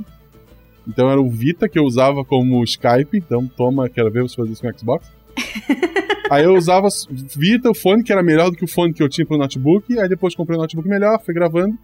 Então 0.88 1.10
era 1.10 1.22
o 1.22 1.30
Vita 1.30 1.70
que 1.70 1.80
eu 1.80 1.84
usava 1.84 2.26
como 2.26 2.64
Skype. 2.64 3.18
Então 3.18 3.48
toma, 3.48 3.90
quero 3.90 4.12
ver 4.12 4.24
você 4.24 4.36
fazer 4.36 4.52
isso 4.52 4.62
com 4.62 4.68
o 4.68 4.78
Xbox. 4.78 5.12
aí 6.34 6.44
eu 6.44 6.56
usava 6.56 6.88
Vita, 7.36 7.70
o 7.70 7.74
fone, 7.74 8.04
que 8.04 8.12
era 8.12 8.24
melhor 8.24 8.50
do 8.50 8.58
que 8.58 8.64
o 8.64 8.68
fone 8.68 8.94
que 8.94 9.02
eu 9.02 9.10
tinha 9.10 9.26
pro 9.26 9.38
notebook. 9.38 9.98
Aí 10.00 10.10
depois 10.10 10.36
comprei 10.36 10.58
um 10.58 10.62
notebook 10.62 10.88
melhor, 10.88 11.22
fui 11.24 11.34
gravando. 11.34 11.78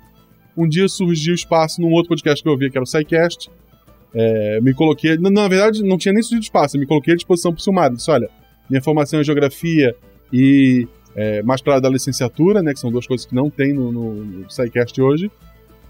Um 0.58 0.68
dia 0.68 0.88
surgiu 0.88 1.34
espaço 1.34 1.82
num 1.82 1.92
outro 1.92 2.10
podcast 2.10 2.42
que 2.42 2.48
eu 2.50 2.54
ouvia, 2.54 2.70
que 2.70 2.78
era 2.78 2.84
o 2.84 2.88
SciCast. 2.88 3.50
É, 4.14 4.60
me 4.62 4.74
coloquei. 4.74 5.18
Na, 5.18 5.30
na, 5.30 5.48
verdade, 5.48 5.84
não 5.84 5.98
tinha 5.98 6.14
nem 6.14 6.24
surgido 6.24 6.44
espaço, 6.44 6.76
eu 6.76 6.82
me 6.82 6.88
coloquei 6.88 7.14
à 7.14 7.16
disposição 7.16 7.54
pro 7.54 7.62
Silmar. 7.62 7.92
Disse: 7.92 8.10
olha, 8.10 8.30
minha 8.70 8.82
formação 8.82 9.20
é 9.20 9.24
geografia 9.24 9.96
e 10.34 10.88
é, 11.16 11.42
mais 11.44 11.62
para 11.62 11.80
da 11.80 11.90
licenciatura, 11.90 12.62
né? 12.62 12.74
Que 12.74 12.80
são 12.80 12.92
duas 12.92 13.06
coisas 13.06 13.26
que 13.26 13.36
não 13.36 13.50
tem 13.50 13.74
no, 13.74 13.92
no, 13.92 14.14
no 14.16 14.50
SciCast 14.50 15.00
hoje. 15.02 15.32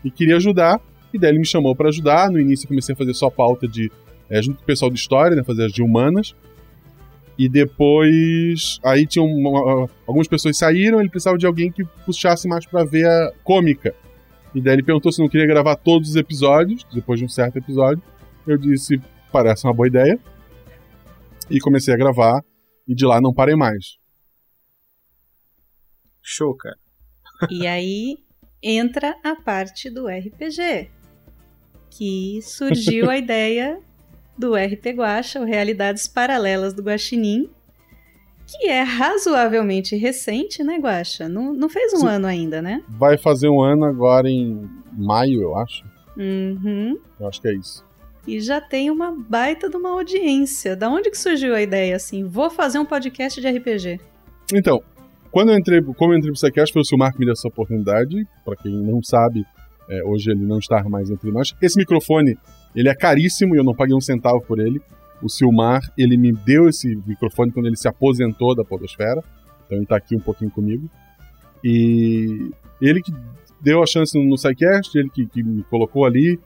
E 0.04 0.12
queria 0.12 0.36
ajudar. 0.36 0.82
E 1.14 1.18
daí 1.18 1.32
ele 1.32 1.40
me 1.40 1.46
chamou 1.46 1.76
para 1.76 1.90
ajudar. 1.90 2.30
No 2.30 2.40
início 2.40 2.68
comecei 2.68 2.94
a 2.94 2.98
fazer 2.98 3.14
só 3.14 3.30
pauta 3.30 3.68
de. 3.68 3.92
É, 4.30 4.42
junto 4.42 4.58
com 4.58 4.64
o 4.64 4.66
pessoal 4.66 4.92
de 4.92 5.00
história, 5.00 5.36
né? 5.36 5.44
Fazer 5.44 5.66
as 5.66 5.72
de 5.72 5.82
humanas. 5.82 6.36
E 7.40 7.48
depois. 7.48 8.82
Aí 8.84 9.08
tinham. 9.08 9.26
Uma, 9.26 9.90
algumas 10.06 10.28
pessoas 10.28 10.58
saíram, 10.58 11.00
ele 11.00 11.10
precisava 11.10 11.38
de 11.38 11.46
alguém 11.46 11.72
que 11.72 11.86
puxasse 12.06 12.50
mais 12.50 12.66
para 12.66 12.84
ver 12.84 13.08
a 13.08 13.32
cômica. 13.46 13.96
E 14.54 14.60
daí 14.60 14.74
ele 14.74 14.84
perguntou 14.84 15.10
se 15.10 15.22
não 15.22 15.30
queria 15.30 15.48
gravar 15.48 15.78
todos 15.78 16.10
os 16.10 16.16
episódios, 16.18 16.86
depois 16.94 17.18
de 17.18 17.26
um 17.26 17.30
certo 17.30 17.58
episódio. 17.58 18.04
Eu 18.46 18.58
disse, 18.58 19.02
parece 19.32 19.66
uma 19.66 19.74
boa 19.74 19.88
ideia. 19.88 20.20
E 21.50 21.62
comecei 21.62 21.94
a 21.94 21.98
gravar, 21.98 22.44
e 22.86 22.94
de 22.94 23.06
lá 23.06 23.22
não 23.22 23.34
parei 23.34 23.56
mais. 23.56 23.98
Show, 26.22 26.54
cara. 26.56 26.78
E 27.50 27.66
aí 27.66 28.18
entra 28.62 29.16
a 29.24 29.34
parte 29.36 29.90
do 29.90 30.08
RPG. 30.08 30.92
Que 31.90 32.42
surgiu 32.42 33.10
a 33.10 33.16
ideia 33.18 33.80
do 34.40 34.56
RP 34.56 34.96
Guacha, 34.96 35.40
ou 35.40 35.46
Realidades 35.46 36.08
Paralelas 36.08 36.74
do 36.74 36.82
Guaxinim, 36.82 37.50
que 38.48 38.68
é 38.68 38.82
razoavelmente 38.82 39.98
recente, 39.98 40.64
né, 40.64 40.80
Guaxa? 40.80 41.28
Não, 41.28 41.54
não 41.54 41.68
fez 41.68 41.94
um 41.94 42.00
Sim. 42.00 42.08
ano 42.08 42.26
ainda, 42.28 42.62
né? 42.62 42.82
Vai 42.88 43.18
fazer 43.18 43.50
um 43.50 43.62
ano 43.62 43.84
agora 43.84 44.30
em 44.30 44.68
maio, 44.94 45.42
eu 45.42 45.58
acho. 45.58 45.84
Uhum. 46.18 46.98
Eu 47.20 47.28
acho 47.28 47.42
que 47.42 47.50
é 47.50 47.54
isso. 47.54 47.86
E 48.26 48.40
já 48.40 48.62
tem 48.62 48.90
uma 48.90 49.12
baita 49.12 49.70
de 49.70 49.76
uma 49.76 49.90
audiência. 49.90 50.76
Da 50.76 50.90
onde 50.90 51.12
que 51.12 51.18
surgiu 51.18 51.54
a 51.54 51.62
ideia, 51.62 51.96
assim? 51.96 52.24
Vou 52.24 52.50
fazer 52.50 52.80
um 52.80 52.86
podcast 52.86 53.40
de 53.40 53.48
RPG. 53.48 54.00
Então, 54.54 54.82
quando 55.32 55.52
eu 55.52 55.58
entrei, 55.58 55.82
como 55.82 56.14
eu 56.14 56.18
entrei 56.18 56.32
pro 56.32 56.40
SciCast, 56.40 56.74
foi 56.74 56.82
o 56.82 56.86
Silmar 56.86 57.12
que 57.12 57.20
me 57.20 57.26
deu 57.26 57.34
essa 57.34 57.48
oportunidade. 57.48 58.26
Pra 58.46 58.56
quem 58.56 58.72
não 58.72 59.02
sabe, 59.04 59.46
é, 59.90 60.04
hoje 60.04 60.32
ele 60.32 60.46
não 60.46 60.60
está 60.60 60.84
mais 60.84 61.10
entre 61.10 61.32
nós. 61.32 61.54
Esse 61.62 61.78
microfone, 61.78 62.38
ele 62.76 62.90
é 62.90 62.96
caríssimo 62.96 63.56
e 63.56 63.58
eu 63.58 63.64
não 63.64 63.74
paguei 63.74 63.96
um 63.96 64.02
centavo 64.02 64.42
por 64.42 64.60
ele. 64.60 64.82
O 65.22 65.30
Silmar, 65.30 65.82
ele 65.98 66.16
me 66.18 66.32
deu 66.32 66.70
esse 66.70 66.96
microfone 67.06 67.52
quando 67.52 67.66
ele 67.66 67.76
se 67.76 67.88
aposentou 67.88 68.56
da 68.56 68.64
podosfera. 68.64 69.24
Então 69.66 69.78
ele 69.78 69.86
tá 69.86 69.98
aqui 69.98 70.16
um 70.16 70.20
pouquinho 70.20 70.52
comigo. 70.52 70.90
E 71.64 72.52
ele 72.82 73.02
que 73.02 73.14
deu 73.60 73.84
a 73.84 73.86
chance 73.86 74.18
no 74.18 74.38
SciCast, 74.38 74.98
ele 74.98 75.10
que, 75.10 75.26
que 75.26 75.44
me 75.44 75.64
colocou 75.64 76.06
ali. 76.06 76.40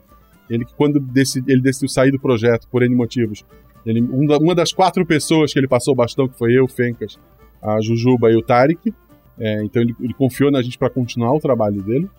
Ele 0.50 0.66
que 0.66 0.74
quando 0.74 1.00
decidi, 1.00 1.52
ele 1.52 1.62
decidiu 1.62 1.88
sair 1.88 2.12
do 2.12 2.20
projeto 2.20 2.68
por 2.68 2.84
N 2.84 2.94
motivos, 2.96 3.46
ele, 3.86 4.02
um 4.02 4.26
uma 4.38 4.56
das 4.56 4.72
quatro 4.72 5.06
pessoas 5.06 5.52
que 5.52 5.60
ele 5.60 5.68
passou 5.68 5.94
o 5.94 5.96
bastão, 5.96 6.28
que 6.28 6.38
foi 6.38 6.54
eu, 6.54 6.68
Fencas, 6.68 7.20
a 7.62 7.82
Jujuba 7.82 8.32
e 8.32 8.36
o 8.36 8.42
Tarek. 8.42 8.94
É, 9.38 9.64
então 9.64 9.82
ele, 9.82 9.96
ele, 10.00 10.14
confiou 10.14 10.52
na 10.52 10.62
gente 10.62 10.78
para 10.78 10.90
continuar 10.90 11.34
o 11.34 11.40
trabalho 11.40 11.82
dele. 11.82 12.10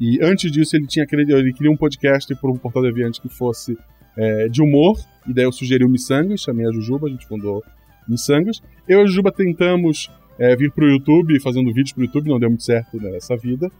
E 0.00 0.22
antes 0.22 0.50
disso 0.50 0.76
ele 0.76 0.86
tinha 0.86 1.06
ele 1.10 1.52
queria 1.52 1.70
um 1.70 1.76
podcast 1.76 2.32
para 2.34 2.50
um 2.50 2.56
portal 2.56 2.82
de 2.82 2.88
aviante 2.88 3.20
que 3.20 3.28
fosse 3.28 3.76
é, 4.16 4.48
de 4.48 4.62
humor. 4.62 4.98
E 5.26 5.32
daí 5.32 5.44
eu 5.44 5.52
sugeri 5.52 5.84
o 5.84 5.88
Missangas, 5.88 6.40
chamei 6.40 6.66
a 6.66 6.72
Jujuba, 6.72 7.08
a 7.08 7.10
gente 7.10 7.26
fundou 7.26 7.62
Missangas. 8.08 8.60
Eu 8.86 9.00
e 9.00 9.02
a 9.02 9.06
Jujuba 9.06 9.32
tentamos 9.32 10.10
é, 10.38 10.54
vir 10.54 10.70
pro 10.70 10.88
YouTube, 10.88 11.40
fazendo 11.40 11.72
vídeos 11.72 11.92
pro 11.92 12.04
YouTube, 12.04 12.28
não 12.28 12.38
deu 12.38 12.48
muito 12.48 12.64
certo 12.64 12.96
nessa 13.00 13.36
vida. 13.36 13.70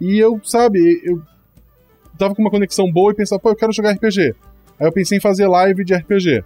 E 0.00 0.18
eu, 0.18 0.40
sabe, 0.44 1.00
eu 1.04 1.22
tava 2.18 2.34
com 2.34 2.42
uma 2.42 2.50
conexão 2.50 2.90
boa 2.90 3.12
e 3.12 3.14
pensava, 3.14 3.40
pô, 3.40 3.50
eu 3.50 3.56
quero 3.56 3.72
jogar 3.72 3.92
RPG. 3.92 4.34
Aí 4.78 4.86
eu 4.86 4.92
pensei 4.92 5.18
em 5.18 5.20
fazer 5.20 5.46
live 5.46 5.84
de 5.84 5.94
RPG. 5.94 6.44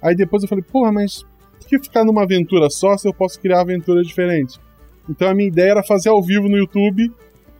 Aí 0.00 0.16
depois 0.16 0.42
eu 0.42 0.48
falei, 0.48 0.64
porra, 0.64 0.92
mas 0.92 1.24
por 1.58 1.68
que 1.68 1.78
ficar 1.78 2.04
numa 2.04 2.24
aventura 2.24 2.68
só 2.68 2.96
se 2.96 3.08
eu 3.08 3.14
posso 3.14 3.40
criar 3.40 3.60
aventuras 3.60 4.06
diferentes? 4.06 4.60
Então 5.08 5.28
a 5.28 5.34
minha 5.34 5.48
ideia 5.48 5.70
era 5.72 5.82
fazer 5.82 6.08
ao 6.08 6.22
vivo 6.22 6.48
no 6.48 6.56
YouTube, 6.56 7.10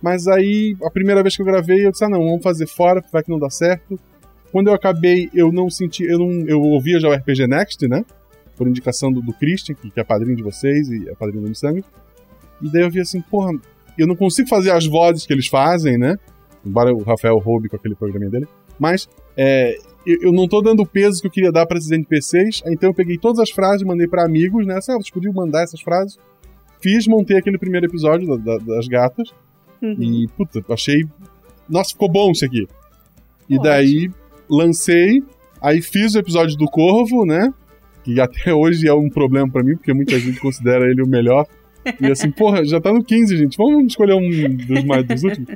mas 0.03 0.27
aí 0.27 0.77
a 0.83 0.91
primeira 0.91 1.23
vez 1.23 1.37
que 1.37 1.43
eu 1.43 1.47
gravei 1.47 1.87
eu 1.87 1.93
disse, 1.93 2.05
ah 2.05 2.09
não, 2.09 2.19
vamos 2.25 2.43
fazer 2.43 2.67
fora, 2.67 3.03
vai 3.13 3.23
que 3.23 3.31
não 3.31 3.39
dá 3.39 3.49
certo. 3.49 3.99
Quando 4.51 4.67
eu 4.67 4.75
acabei, 4.75 5.31
eu 5.33 5.51
não 5.51 5.71
senti, 5.71 6.05
eu 6.05 6.19
não, 6.19 6.47
eu 6.47 6.61
ouvia 6.61 7.01
já 7.01 7.09
o 7.09 7.15
RPG 7.15 7.47
Next, 7.47 7.89
né? 7.89 8.05
Por 8.57 8.69
indicação 8.69 9.11
do, 9.11 9.23
do 9.23 9.33
Christian, 9.33 9.75
que, 9.75 9.91
que 9.91 10.01
é 10.01 10.05
padrinho 10.05 10.37
de 10.37 10.43
vocês 10.43 10.89
e 10.91 11.09
é 11.09 11.15
padrinho 11.15 11.49
do 11.49 11.55
Sangue. 11.55 11.85
E 12.61 12.71
daí 12.71 12.83
eu 12.83 12.91
vi 12.91 13.01
assim, 13.01 13.23
porra, 13.23 13.53
eu 13.97 14.07
não 14.07 14.17
consigo 14.17 14.49
fazer 14.49 14.71
as 14.73 14.87
vozes 14.87 15.25
que 15.25 15.33
eles 15.33 15.47
fazem, 15.47 15.97
né? 15.97 16.19
Embora 16.65 16.93
o 16.93 17.03
Rafael 17.03 17.39
roube 17.39 17.69
com 17.69 17.77
aquele 17.77 17.95
programinha 17.95 18.31
dele. 18.31 18.47
Mas 18.79 19.09
é, 19.37 19.77
eu 20.05 20.33
não 20.33 20.49
tô 20.49 20.61
dando 20.61 20.83
o 20.83 20.87
peso 20.87 21.21
que 21.21 21.29
eu 21.29 21.31
queria 21.31 21.53
dar 21.53 21.67
para 21.67 21.79
esses 21.79 21.91
NPCs, 21.91 22.63
então 22.67 22.91
eu 22.91 22.95
peguei 22.95 23.17
todas 23.17 23.39
as 23.39 23.51
frases, 23.51 23.87
mandei 23.87 24.07
para 24.07 24.25
amigos, 24.25 24.67
né? 24.67 24.77
Assim, 24.77 24.93
ah, 24.93 24.97
vocês 24.97 25.11
podiam 25.11 25.33
mandar 25.33 25.63
essas 25.63 25.81
frases. 25.81 26.19
Fiz, 26.81 27.07
montei 27.07 27.39
aquele 27.39 27.59
primeiro 27.59 27.87
episódio 27.87 28.27
da, 28.27 28.37
da, 28.37 28.65
das 28.65 28.89
gatas. 28.89 29.33
Uhum. 29.83 29.97
E, 30.01 30.29
puta, 30.37 30.65
achei. 30.73 31.05
Nossa, 31.69 31.91
ficou 31.91 32.11
bom 32.11 32.31
isso 32.31 32.45
aqui. 32.45 32.67
E 33.49 33.61
daí 33.61 34.11
lancei, 34.49 35.23
aí 35.61 35.83
fiz 35.83 36.15
o 36.15 36.19
episódio 36.19 36.57
do 36.57 36.67
Corvo, 36.67 37.27
né? 37.27 37.53
Que 38.05 38.21
até 38.21 38.53
hoje 38.55 38.87
é 38.89 38.95
um 38.95 39.09
problema 39.09 39.51
para 39.51 39.65
mim, 39.65 39.75
porque 39.75 39.93
muita 39.93 40.19
gente 40.19 40.39
considera 40.41 40.85
ele 40.89 41.03
o 41.03 41.09
melhor. 41.09 41.47
E 42.01 42.07
assim, 42.07 42.31
porra, 42.33 42.65
já 42.65 42.81
tá 42.81 42.93
no 42.93 43.03
15, 43.03 43.37
gente. 43.37 43.57
Vamos 43.57 43.85
escolher 43.87 44.15
um 44.15 44.57
dos 44.57 44.85
mais 44.85 45.07
dos 45.07 45.23
últimos. 45.25 45.51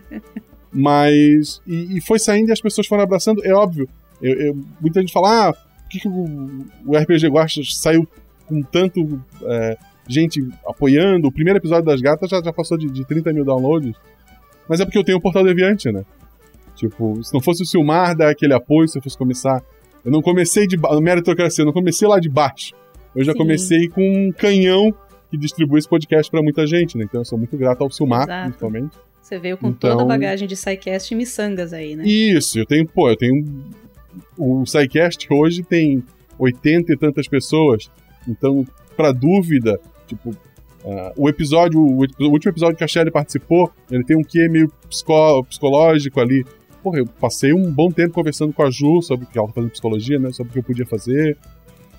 Mas. 0.72 1.62
E, 1.66 1.96
e 1.96 2.00
foi 2.00 2.18
saindo 2.18 2.48
e 2.48 2.52
as 2.52 2.60
pessoas 2.60 2.86
foram 2.86 3.04
abraçando. 3.04 3.44
É 3.44 3.52
óbvio. 3.54 3.88
Eu, 4.20 4.34
eu, 4.34 4.58
muita 4.80 5.00
gente 5.00 5.12
fala, 5.12 5.48
ah, 5.48 5.52
por 5.52 5.90
que, 5.90 6.00
que 6.00 6.08
o, 6.08 6.64
o, 6.86 6.96
RPG 6.96 7.28
Guacha 7.28 7.60
saiu 7.64 8.08
com 8.46 8.62
tanto 8.62 9.20
é, 9.42 9.76
gente 10.08 10.46
apoiando? 10.66 11.28
O 11.28 11.32
primeiro 11.32 11.58
episódio 11.58 11.84
das 11.84 12.00
gatas 12.00 12.30
já, 12.30 12.42
já 12.42 12.52
passou 12.52 12.78
de, 12.78 12.86
de 12.86 13.04
30 13.04 13.32
mil 13.32 13.44
downloads. 13.44 13.94
Mas 14.68 14.80
é 14.80 14.84
porque 14.84 14.98
eu 14.98 15.04
tenho 15.04 15.18
o 15.18 15.20
Portal 15.20 15.44
Deviante, 15.44 15.90
né? 15.90 16.04
Tipo, 16.74 17.22
se 17.24 17.32
não 17.32 17.40
fosse 17.40 17.62
o 17.62 17.66
Silmar 17.66 18.16
dar 18.16 18.30
aquele 18.30 18.52
apoio, 18.52 18.86
se 18.88 18.98
eu 18.98 19.02
fosse 19.02 19.16
começar. 19.16 19.62
Eu 20.04 20.12
não 20.12 20.22
comecei 20.22 20.66
de 20.66 20.76
no 20.76 21.00
meritocracia, 21.00 21.62
eu 21.62 21.66
não 21.66 21.72
comecei 21.72 22.06
lá 22.06 22.20
de 22.20 22.28
baixo. 22.28 22.74
Eu 23.14 23.24
já 23.24 23.32
Sim. 23.32 23.38
comecei 23.38 23.88
com 23.88 24.02
um 24.02 24.30
canhão 24.30 24.94
que 25.30 25.36
distribui 25.36 25.78
esse 25.78 25.88
podcast 25.88 26.30
para 26.30 26.42
muita 26.42 26.66
gente, 26.66 26.96
né? 26.96 27.04
Então 27.04 27.20
eu 27.20 27.24
sou 27.24 27.38
muito 27.38 27.56
grato 27.56 27.82
ao 27.82 27.90
Silmar, 27.90 28.24
Exato. 28.24 28.44
principalmente. 28.44 28.96
Você 29.20 29.38
veio 29.38 29.56
com 29.56 29.68
então... 29.68 29.90
toda 29.90 30.02
a 30.02 30.06
bagagem 30.06 30.46
de 30.46 30.54
SciCast 30.54 31.12
e 31.12 31.16
miçangas 31.16 31.72
aí, 31.72 31.96
né? 31.96 32.06
Isso, 32.06 32.58
eu 32.58 32.66
tenho, 32.66 32.86
pô, 32.86 33.10
eu 33.10 33.16
tenho. 33.16 33.44
O 34.38 34.64
SciCast 34.64 35.26
hoje 35.30 35.62
tem 35.64 36.04
80 36.38 36.92
e 36.92 36.96
tantas 36.96 37.26
pessoas. 37.26 37.90
Então, 38.28 38.64
pra 38.96 39.10
dúvida, 39.10 39.80
tipo, 40.06 40.36
uh, 40.86 41.12
o 41.16 41.28
episódio, 41.28 41.80
o, 41.80 41.98
o, 41.98 42.30
último 42.30 42.52
episódio 42.52 42.76
que 42.76 42.84
a 42.84 42.88
Shelly 42.88 43.10
participou, 43.10 43.70
ele 43.90 44.04
tem 44.04 44.16
um 44.16 44.22
quê 44.22 44.48
meio 44.48 44.72
psicó, 44.88 45.42
psicológico 45.42 46.20
ali. 46.20 46.46
Porra, 46.82 46.98
eu 46.98 47.06
passei 47.06 47.52
um 47.52 47.70
bom 47.70 47.90
tempo 47.90 48.14
conversando 48.14 48.52
com 48.52 48.62
a 48.62 48.70
Ju 48.70 49.02
sobre 49.02 49.26
o 49.26 49.28
que 49.28 49.36
ela 49.36 49.48
tá 49.48 49.54
fazendo 49.54 49.72
psicologia, 49.72 50.18
né? 50.18 50.30
Sobre 50.32 50.50
o 50.50 50.52
que 50.52 50.58
eu 50.60 50.62
podia 50.62 50.86
fazer. 50.86 51.36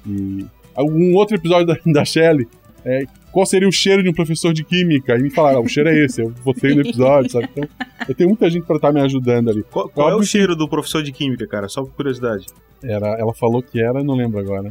E. 0.06 0.46
Um 0.80 1.16
outro 1.16 1.36
episódio 1.36 1.66
da, 1.68 1.78
da 1.86 2.06
Shelly, 2.06 2.48
é, 2.86 3.06
qual 3.32 3.46
seria 3.46 3.68
o 3.68 3.72
cheiro 3.72 4.02
de 4.02 4.10
um 4.10 4.14
professor 4.14 4.54
de 4.54 4.64
química? 4.64 5.18
E 5.18 5.22
me 5.22 5.30
falaram, 5.30 5.58
ah, 5.58 5.62
o 5.62 5.68
cheiro 5.68 5.90
é 5.90 6.06
esse, 6.06 6.22
eu 6.22 6.30
votei 6.44 6.74
no 6.74 6.82
episódio, 6.82 7.32
sabe? 7.32 7.50
Então, 7.52 7.70
eu 8.08 8.16
tenho 8.16 8.30
muita 8.30 8.50
gente 8.50 8.66
pra 8.66 8.78
estar 8.78 8.88
tá 8.88 8.94
me 8.94 9.02
ajudando 9.02 9.50
ali. 9.50 9.64
Qual, 9.64 9.90
qual 9.90 10.10
é 10.10 10.16
o 10.16 10.24
cheiro 10.24 10.56
do 10.56 10.70
professor 10.70 11.04
de 11.04 11.12
química, 11.12 11.46
cara? 11.48 11.68
Só 11.68 11.84
por 11.84 11.92
curiosidade. 11.92 12.46
Era, 12.82 13.20
ela 13.20 13.34
falou 13.34 13.62
que 13.62 13.82
era, 13.82 14.04
não 14.04 14.16
lembro 14.16 14.40
agora. 14.40 14.70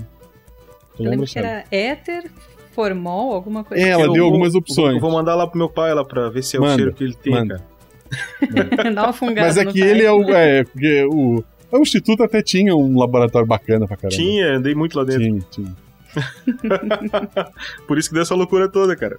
Eu, 0.99 1.05
eu 1.05 1.11
lembro 1.11 1.27
que 1.27 1.39
era 1.39 1.65
éter, 1.71 2.31
formol, 2.77 3.33
alguma 3.33 3.65
coisa 3.65 3.83
É, 3.83 3.89
ela 3.89 4.05
assim. 4.05 4.13
deu 4.13 4.25
vou, 4.25 4.33
algumas 4.33 4.55
opções. 4.55 4.95
Eu 4.95 5.01
vou 5.01 5.11
mandar 5.11 5.35
lá 5.35 5.47
pro 5.47 5.57
meu 5.59 5.71
pai 5.71 5.95
lá 5.95 6.05
pra 6.05 6.29
ver 6.29 6.45
se 6.45 6.57
é 6.57 6.61
manda, 6.61 6.75
o 6.75 6.77
cheiro 6.77 6.93
que 6.93 7.03
ele 7.05 7.15
tem, 7.15 7.33
manda. 7.33 7.57
cara. 7.57 8.93
Dá 8.95 9.05
uma 9.05 9.13
fungada 9.13 9.49
Mas 9.49 9.57
é 9.57 9.65
que 9.65 9.81
ele 9.81 10.05
é 10.05 10.13
o. 10.13 10.23
É, 10.31 10.63
porque 10.63 11.05
o, 11.11 11.43
o 11.73 11.79
Instituto 11.79 12.23
até 12.23 12.43
tinha 12.43 12.77
um 12.77 12.99
laboratório 12.99 13.49
bacana 13.49 13.87
pra 13.87 13.97
caramba. 13.97 14.15
Tinha, 14.15 14.57
andei 14.59 14.75
muito 14.75 14.97
lá 14.97 15.05
dentro. 15.05 15.25
Tinha, 15.25 15.41
tinha. 15.51 15.77
Por 17.89 17.99
isso 17.99 18.09
que 18.09 18.15
deu 18.15 18.23
essa 18.23 18.35
loucura 18.35 18.69
toda, 18.69 18.95
cara. 18.95 19.19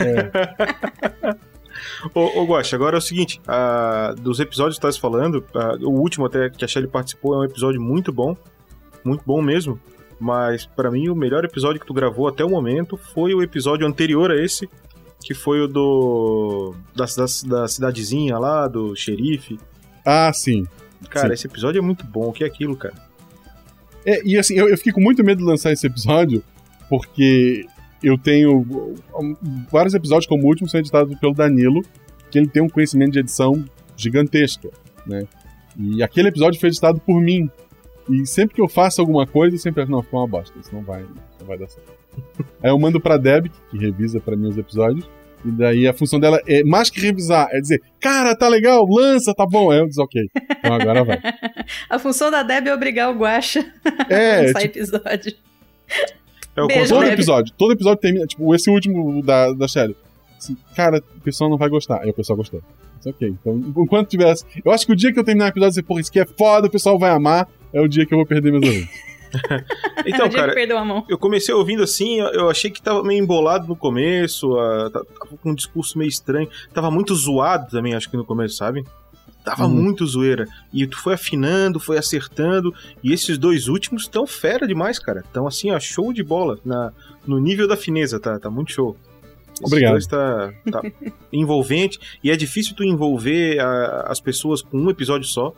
É. 0.00 1.34
ô, 2.14 2.42
ô 2.42 2.44
Guaxa, 2.44 2.76
agora 2.76 2.96
é 2.96 2.98
o 2.98 3.02
seguinte: 3.02 3.40
uh, 3.48 4.14
dos 4.20 4.38
episódios 4.38 4.76
que 4.76 4.86
estás 4.86 4.96
falando, 4.96 5.44
uh, 5.54 5.86
o 5.88 6.00
último 6.00 6.26
até 6.26 6.48
que 6.50 6.64
a 6.64 6.68
Shelly 6.68 6.86
participou 6.86 7.34
é 7.34 7.38
um 7.38 7.44
episódio 7.44 7.80
muito 7.80 8.12
bom. 8.12 8.36
Muito 9.04 9.22
bom 9.26 9.42
mesmo. 9.42 9.80
Mas 10.22 10.64
para 10.64 10.88
mim 10.88 11.08
o 11.08 11.16
melhor 11.16 11.44
episódio 11.44 11.80
que 11.80 11.86
tu 11.86 11.92
gravou 11.92 12.28
até 12.28 12.44
o 12.44 12.48
momento 12.48 12.96
foi 12.96 13.34
o 13.34 13.42
episódio 13.42 13.84
anterior 13.84 14.30
a 14.30 14.36
esse, 14.40 14.70
que 15.20 15.34
foi 15.34 15.60
o 15.60 15.66
do. 15.66 16.76
da, 16.94 17.04
da, 17.06 17.24
da 17.48 17.66
cidadezinha 17.66 18.38
lá, 18.38 18.68
do 18.68 18.94
xerife. 18.94 19.58
Ah, 20.06 20.32
sim. 20.32 20.64
Cara, 21.10 21.28
sim. 21.28 21.34
esse 21.34 21.46
episódio 21.48 21.80
é 21.80 21.82
muito 21.82 22.06
bom. 22.06 22.28
O 22.28 22.32
que 22.32 22.44
é 22.44 22.46
aquilo, 22.46 22.76
cara? 22.76 22.94
É, 24.06 24.24
e 24.24 24.38
assim, 24.38 24.54
eu, 24.54 24.68
eu 24.68 24.78
fiquei 24.78 24.92
com 24.92 25.00
muito 25.00 25.24
medo 25.24 25.38
de 25.38 25.44
lançar 25.44 25.72
esse 25.72 25.88
episódio, 25.88 26.40
porque 26.88 27.66
eu 28.00 28.16
tenho 28.16 28.94
vários 29.72 29.92
episódios, 29.92 30.28
como 30.28 30.44
o 30.44 30.46
último, 30.46 30.68
são 30.68 30.78
editados 30.78 31.18
pelo 31.18 31.34
Danilo, 31.34 31.82
que 32.30 32.38
ele 32.38 32.46
tem 32.46 32.62
um 32.62 32.68
conhecimento 32.68 33.10
de 33.10 33.18
edição 33.18 33.64
gigantesco, 33.96 34.72
né? 35.04 35.26
E 35.76 36.00
aquele 36.00 36.28
episódio 36.28 36.60
foi 36.60 36.68
editado 36.68 37.00
por 37.00 37.20
mim. 37.20 37.50
E 38.12 38.26
sempre 38.26 38.54
que 38.54 38.60
eu 38.60 38.68
faço 38.68 39.00
alguma 39.00 39.26
coisa, 39.26 39.56
eu 39.56 39.60
sempre 39.60 39.82
acho, 39.82 39.90
não, 39.90 40.02
ficou 40.02 40.20
uma 40.20 40.28
bosta, 40.28 40.58
isso 40.58 40.74
não 40.74 40.82
vai, 40.82 41.02
não 41.40 41.46
vai 41.46 41.56
dar 41.56 41.68
certo. 41.68 41.92
Aí 42.62 42.70
eu 42.70 42.78
mando 42.78 43.00
pra 43.00 43.16
Deb, 43.16 43.46
que 43.70 43.78
revisa 43.78 44.20
para 44.20 44.36
mim 44.36 44.48
os 44.48 44.58
episódios, 44.58 45.08
e 45.44 45.50
daí 45.50 45.88
a 45.88 45.92
função 45.92 46.20
dela 46.20 46.40
é 46.46 46.62
mais 46.62 46.88
que 46.88 47.00
revisar, 47.00 47.48
é 47.50 47.60
dizer, 47.60 47.82
cara, 48.00 48.36
tá 48.36 48.48
legal, 48.48 48.84
lança, 48.88 49.34
tá 49.34 49.44
bom. 49.44 49.70
Aí 49.70 49.78
eu 49.78 49.86
diz, 49.86 49.98
ok. 49.98 50.22
Então 50.58 50.74
agora 50.74 51.04
vai. 51.04 51.20
a 51.90 51.98
função 51.98 52.30
da 52.30 52.42
Deb 52.42 52.68
é 52.68 52.74
obrigar 52.74 53.10
o 53.10 53.18
Guacha 53.18 53.64
é, 54.08 54.38
a 54.38 54.42
lançar 54.42 54.60
tipo... 54.62 54.78
episódio. 54.78 55.34
É, 56.54 56.66
Beijo, 56.66 56.94
todo 56.94 57.04
Deb. 57.04 57.14
episódio, 57.14 57.54
todo 57.56 57.72
episódio 57.72 58.00
termina, 58.00 58.26
tipo, 58.26 58.54
esse 58.54 58.70
último 58.70 59.22
da, 59.22 59.52
da 59.52 59.66
Shelly. 59.66 59.96
Assim, 60.38 60.56
cara, 60.76 61.02
o 61.16 61.20
pessoal 61.20 61.50
não 61.50 61.56
vai 61.56 61.68
gostar. 61.68 62.02
Aí 62.02 62.10
o 62.10 62.14
pessoal 62.14 62.36
gostou. 62.36 62.62
Mas, 62.96 63.06
ok, 63.06 63.28
então, 63.28 63.56
enquanto 63.76 64.08
tivesse. 64.08 64.44
Eu 64.64 64.70
acho 64.70 64.86
que 64.86 64.92
o 64.92 64.96
dia 64.96 65.12
que 65.12 65.18
eu 65.18 65.24
terminar 65.24 65.46
o 65.46 65.48
episódio 65.48 65.70
dizer, 65.70 65.82
porra, 65.82 66.00
isso 66.00 66.10
aqui 66.10 66.20
é 66.20 66.26
foda, 66.26 66.68
o 66.68 66.70
pessoal 66.70 66.98
vai 66.98 67.10
amar, 67.10 67.48
é 67.72 67.80
o 67.80 67.88
dia 67.88 68.06
que 68.06 68.14
eu 68.14 68.18
vou 68.18 68.26
perder 68.26 68.50
meus 68.50 68.64
ouvintes. 68.64 69.12
então, 70.06 70.28
cara, 70.28 70.54
eu 71.08 71.16
comecei 71.16 71.54
ouvindo 71.54 71.82
assim, 71.82 72.18
eu 72.18 72.50
achei 72.50 72.70
que 72.70 72.82
tava 72.82 73.02
meio 73.02 73.22
embolado 73.22 73.66
no 73.66 73.74
começo, 73.74 74.52
uh, 74.52 74.90
tava 74.90 75.06
com 75.42 75.50
um 75.50 75.54
discurso 75.54 75.98
meio 75.98 76.08
estranho, 76.08 76.48
tava 76.72 76.90
muito 76.90 77.14
zoado 77.14 77.70
também, 77.70 77.94
acho 77.94 78.10
que 78.10 78.16
no 78.16 78.24
começo, 78.24 78.56
sabe? 78.56 78.84
Tava 79.44 79.66
hum. 79.66 79.70
muito 79.70 80.06
zoeira. 80.06 80.46
E 80.72 80.86
tu 80.86 80.98
foi 80.98 81.14
afinando, 81.14 81.80
foi 81.80 81.98
acertando. 81.98 82.72
E 83.02 83.12
esses 83.12 83.36
dois 83.36 83.66
últimos 83.66 84.06
tão 84.06 84.24
fera 84.26 84.68
demais, 84.68 84.98
cara. 85.00 85.24
Tão 85.32 85.48
assim, 85.48 85.72
ó, 85.72 85.80
show 85.80 86.12
de 86.12 86.22
bola. 86.22 86.58
Na, 86.64 86.92
no 87.26 87.40
nível 87.40 87.66
da 87.66 87.76
fineza, 87.76 88.20
tá? 88.20 88.38
Tá 88.38 88.48
muito 88.48 88.72
show. 88.72 88.96
Esses 89.54 89.66
Obrigado. 89.66 89.92
Dois 89.92 90.06
tá, 90.06 90.52
tá 90.70 90.82
envolvente. 91.32 91.98
E 92.22 92.30
é 92.30 92.36
difícil 92.36 92.76
tu 92.76 92.84
envolver 92.84 93.58
a, 93.58 94.06
as 94.06 94.20
pessoas 94.20 94.62
com 94.62 94.78
um 94.78 94.90
episódio 94.90 95.26
só. 95.26 95.52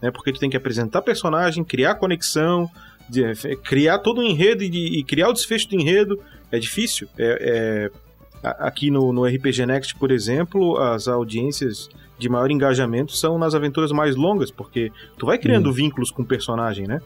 Né, 0.00 0.10
porque 0.10 0.32
tu 0.32 0.38
tem 0.38 0.50
que 0.50 0.56
apresentar 0.56 1.02
personagem, 1.02 1.64
criar 1.64 1.94
conexão, 1.94 2.70
de, 3.08 3.24
é, 3.24 3.34
criar 3.56 3.98
todo 3.98 4.18
o 4.18 4.22
enredo 4.22 4.62
e, 4.62 4.98
e, 4.98 5.04
criar 5.04 5.28
o 5.28 5.32
desfecho 5.32 5.68
do 5.68 5.76
enredo 5.76 6.20
é 6.50 6.58
difícil. 6.58 7.08
É, 7.18 7.90
é, 7.92 8.06
Aqui 8.42 8.90
no, 8.90 9.12
no 9.12 9.24
RPG 9.24 9.66
Next, 9.66 9.96
por 9.96 10.12
exemplo, 10.12 10.78
as 10.78 11.08
audiências 11.08 11.88
de 12.16 12.28
maior 12.28 12.50
engajamento 12.50 13.12
são 13.12 13.38
nas 13.38 13.54
aventuras 13.54 13.90
mais 13.90 14.14
longas, 14.14 14.52
porque 14.52 14.92
tu 15.18 15.26
vai 15.26 15.36
criando 15.36 15.72
vínculos 15.72 16.12
com 16.12 16.22
o 16.22 16.24
personagem, 16.24 16.86
né? 16.86 17.00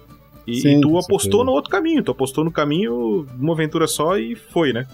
E, 0.47 0.61
Sim, 0.61 0.79
e 0.79 0.81
tu 0.81 0.99
apostou 0.99 1.45
no 1.45 1.53
outro 1.53 1.71
caminho, 1.71 2.03
tu 2.03 2.11
apostou 2.11 2.45
no 2.45 2.51
caminho 2.51 3.27
uma 3.39 3.55
aventura 3.55 3.87
só 3.87 4.19
e 4.19 4.35
foi, 4.35 4.73
né? 4.73 4.87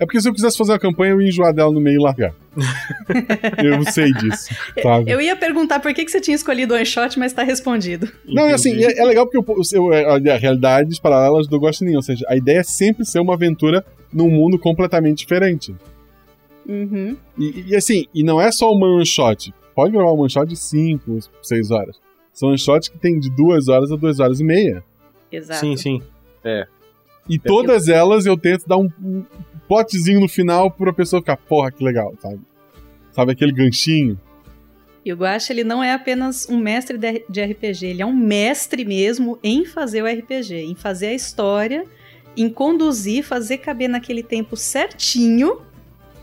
É 0.00 0.06
porque 0.06 0.20
se 0.20 0.28
eu 0.28 0.32
quisesse 0.32 0.56
fazer 0.56 0.72
uma 0.72 0.78
campanha, 0.78 1.12
eu 1.12 1.20
ia 1.20 1.28
enjoar 1.28 1.52
dela 1.52 1.72
no 1.72 1.80
meio 1.80 2.00
e 2.00 2.02
largar. 2.02 2.32
eu 3.62 3.84
sei 3.90 4.12
disso, 4.12 4.54
sabe? 4.80 5.10
Eu 5.10 5.20
ia 5.20 5.34
perguntar 5.34 5.80
por 5.80 5.92
que, 5.92 6.04
que 6.04 6.10
você 6.10 6.20
tinha 6.20 6.34
escolhido 6.34 6.74
one 6.74 6.86
shot, 6.86 7.18
mas 7.18 7.32
tá 7.32 7.42
respondido. 7.42 8.08
Não, 8.24 8.48
e 8.48 8.52
assim, 8.52 8.70
Entendi. 8.70 8.98
é, 8.98 9.00
é 9.00 9.04
legal 9.04 9.26
porque 9.26 9.38
eu, 9.38 9.62
eu, 9.72 9.92
é, 9.92 10.32
a 10.32 10.36
realidades 10.36 11.00
paralelas 11.00 11.48
do 11.48 11.58
Ghost 11.58 11.84
Ou 11.84 12.02
seja, 12.02 12.24
a 12.28 12.36
ideia 12.36 12.58
é 12.58 12.62
sempre 12.62 13.04
ser 13.04 13.18
uma 13.18 13.34
aventura 13.34 13.84
num 14.12 14.30
mundo 14.30 14.58
completamente 14.58 15.18
diferente. 15.18 15.74
Uhum. 16.66 17.16
E, 17.36 17.64
e, 17.68 17.76
assim, 17.76 18.06
e 18.14 18.22
não 18.22 18.40
é 18.40 18.52
só 18.52 18.70
uma 18.72 18.86
one 18.86 19.06
shot. 19.06 19.52
Pode 19.74 19.92
gravar 19.92 20.12
uma 20.12 20.22
one 20.22 20.30
shot 20.30 20.46
de 20.46 20.56
5, 20.56 21.18
6 21.42 21.70
horas. 21.70 21.96
São 22.32 22.50
one 22.50 22.58
shots 22.58 22.88
que 22.88 22.98
tem 22.98 23.18
de 23.18 23.30
2 23.30 23.68
horas 23.68 23.90
a 23.90 23.96
2 23.96 24.20
horas 24.20 24.38
e 24.38 24.44
meia. 24.44 24.84
Exato. 25.32 25.60
Sim, 25.60 25.76
sim. 25.76 26.02
E 27.28 27.38
todas 27.38 27.88
elas 27.88 28.26
eu 28.26 28.36
tento 28.36 28.66
dar 28.66 28.78
um, 28.78 28.88
um 29.02 29.24
potezinho 29.68 30.20
no 30.20 30.28
final 30.28 30.70
pra 30.70 30.92
pessoa 30.92 31.20
ficar, 31.20 31.36
porra, 31.36 31.70
que 31.70 31.84
legal, 31.84 32.14
sabe? 32.20 32.40
Sabe 33.12 33.32
aquele 33.32 33.52
ganchinho? 33.52 34.18
E 35.04 35.12
o 35.12 35.16
Guaxa, 35.16 35.52
ele 35.52 35.64
não 35.64 35.82
é 35.82 35.92
apenas 35.92 36.48
um 36.48 36.58
mestre 36.58 36.98
de 36.98 37.42
RPG, 37.42 37.86
ele 37.86 38.02
é 38.02 38.06
um 38.06 38.14
mestre 38.14 38.84
mesmo 38.84 39.38
em 39.42 39.64
fazer 39.64 40.02
o 40.02 40.06
RPG, 40.06 40.54
em 40.54 40.74
fazer 40.74 41.08
a 41.08 41.14
história, 41.14 41.84
em 42.36 42.48
conduzir, 42.48 43.24
fazer 43.24 43.58
caber 43.58 43.88
naquele 43.88 44.22
tempo 44.22 44.56
certinho. 44.56 45.62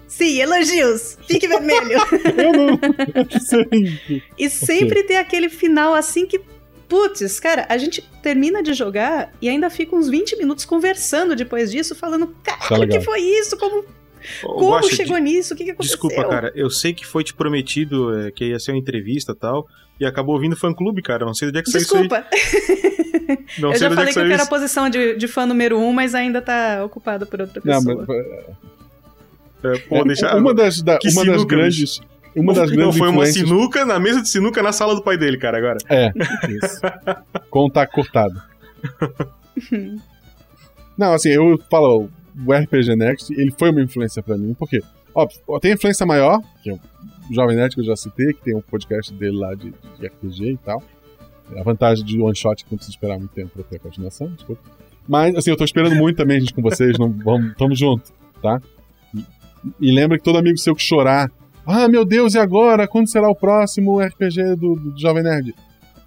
Sim, 0.08 0.40
elogios! 0.40 1.18
Fique 1.28 1.48
vermelho! 1.48 2.00
Eu 2.38 2.54
não. 2.54 2.80
eu 3.16 3.40
sei. 3.40 4.22
E 4.38 4.50
sempre 4.50 5.04
ter 5.04 5.16
aquele 5.16 5.50
final 5.50 5.94
assim 5.94 6.26
que. 6.26 6.40
Putz, 6.88 7.40
cara, 7.40 7.66
a 7.70 7.78
gente 7.78 8.02
termina 8.22 8.62
de 8.62 8.74
jogar 8.74 9.32
e 9.42 9.50
ainda 9.50 9.70
fica 9.70 9.96
uns 9.96 10.08
20 10.08 10.38
minutos 10.38 10.66
conversando 10.66 11.36
depois 11.36 11.72
disso, 11.72 11.96
falando: 11.96 12.28
Tá 12.44 12.58
Cara, 12.58 12.76
o 12.76 12.78
legal. 12.82 13.00
que 13.00 13.06
foi 13.06 13.20
isso? 13.22 13.58
Como, 13.58 13.84
como 14.42 14.70
Guaxa, 14.72 14.96
chegou 14.96 15.16
de- 15.18 15.24
nisso? 15.24 15.54
O 15.54 15.58
que, 15.58 15.64
que 15.66 15.72
aconteceu? 15.72 15.94
Desculpa, 15.96 16.28
cara, 16.30 16.52
eu 16.56 16.70
sei 16.70 16.94
que 16.94 17.06
foi 17.06 17.24
te 17.24 17.34
prometido 17.34 18.16
é, 18.20 18.32
que 18.32 18.46
ia 18.46 18.60
ser 18.60 18.72
uma 18.72 18.78
entrevista 18.80 19.32
e 19.32 19.36
tal, 19.36 19.68
e 20.00 20.06
acabou 20.06 20.40
vindo 20.40 20.56
fã 20.56 20.74
clube, 20.74 21.02
cara. 21.02 21.26
Não 21.26 21.34
sei 21.34 21.48
onde 21.50 21.58
é 21.60 21.64
que 21.64 21.72
saiu 21.72 21.82
isso 21.82 21.98
aí. 21.98 22.08
Desculpa, 22.08 22.28
Não 23.60 23.72
eu 23.74 23.80
já 23.80 23.88
é 23.88 23.90
falei 23.90 24.08
que 24.08 24.14
que 24.14 24.20
eu 24.20 24.24
quero 24.28 24.34
a 24.34 24.44
isso. 24.44 24.50
posição 24.50 24.90
de, 24.90 25.16
de 25.16 25.28
fã 25.28 25.46
número 25.48 25.80
um, 25.80 25.92
mas 25.92 26.14
ainda 26.14 26.42
tá 26.42 26.84
ocupado 26.86 27.26
por 27.26 27.42
outra 27.42 27.62
Não, 27.66 27.84
pessoa. 27.84 28.06
mas, 28.08 29.76
É, 29.76 29.80
pô, 29.88 30.04
deixa... 30.04 30.36
uma 30.36 30.54
das, 30.54 30.82
da- 30.82 31.00
uma 31.04 31.26
das 31.26 31.44
grandes. 31.44 32.00
Uma 32.36 32.54
das 32.54 32.70
não, 32.70 32.78
grandes 32.78 32.98
foi 32.98 33.10
uma 33.10 33.26
sinuca 33.26 33.86
na 33.86 34.00
mesa 34.00 34.22
de 34.22 34.30
sinuca 34.30 34.62
na 34.62 34.72
sala 34.72 34.94
do 34.94 35.02
pai 35.02 35.18
dele, 35.18 35.38
cara, 35.38 35.58
agora. 35.58 35.78
É, 35.90 36.12
isso. 36.50 36.82
Contato 37.50 37.92
cortado. 37.92 38.42
Não, 40.98 41.14
assim, 41.14 41.30
eu 41.30 41.58
falo, 41.70 42.10
o 42.46 42.54
RPG 42.54 42.96
Next, 42.96 43.34
ele 43.34 43.52
foi 43.52 43.70
uma 43.70 43.82
influência 43.82 44.24
pra 44.24 44.38
mim, 44.38 44.54
porque, 44.54 44.82
óbvio, 45.14 45.40
tem 45.60 45.74
influência 45.74 46.06
maior, 46.06 46.42
que 46.64 46.70
é 46.70 46.74
o 46.74 46.80
Jovem 47.34 47.56
Nerd 47.56 47.76
que 47.76 47.82
eu 47.82 47.86
já 47.86 47.96
citei, 47.96 48.34
que 48.34 48.42
tem 48.42 48.56
um 48.56 48.62
podcast 48.62 49.14
dele 49.14 49.38
lá 49.38 49.54
de, 49.54 49.74
de 50.00 50.08
RPG 50.08 50.52
e 50.52 50.58
tal. 50.58 50.82
A 51.56 51.64
vantagem 51.64 52.04
de 52.04 52.20
one 52.20 52.36
shot 52.36 52.64
é 52.64 52.66
que 52.66 52.72
não 52.72 52.78
precisa 52.78 52.96
esperar 52.96 53.18
muito 53.18 53.32
tempo 53.32 53.52
pra 53.54 53.64
ter 53.64 53.76
a 53.76 53.80
continuação, 53.80 54.28
desculpa. 54.28 54.62
Mas, 55.08 55.36
assim, 55.36 55.52
eu 55.52 55.58
tô 55.58 55.64
esperando 55.64 55.96
muito 55.96 56.18
também, 56.18 56.40
gente, 56.40 56.54
com 56.54 56.62
vocês, 56.62 56.98
não, 56.98 57.12
vamos, 57.12 57.56
tamo 57.56 57.76
junto, 57.76 58.12
tá? 58.42 58.60
E, 59.14 59.24
e 59.80 59.92
lembra 59.92 60.18
que 60.18 60.24
todo 60.24 60.38
amigo 60.38 60.58
seu 60.58 60.76
que 60.76 60.82
chorar, 60.82 61.30
ah, 61.66 61.88
meu 61.88 62.06
Deus, 62.06 62.34
e 62.36 62.40
agora? 62.40 62.88
Quando 62.88 63.10
será 63.10 63.30
o 63.30 63.36
próximo 63.36 64.00
RPG 64.00 64.56
do, 64.56 64.76
do 64.76 64.94
Jovem 65.00 65.24
Nerd? 65.24 65.54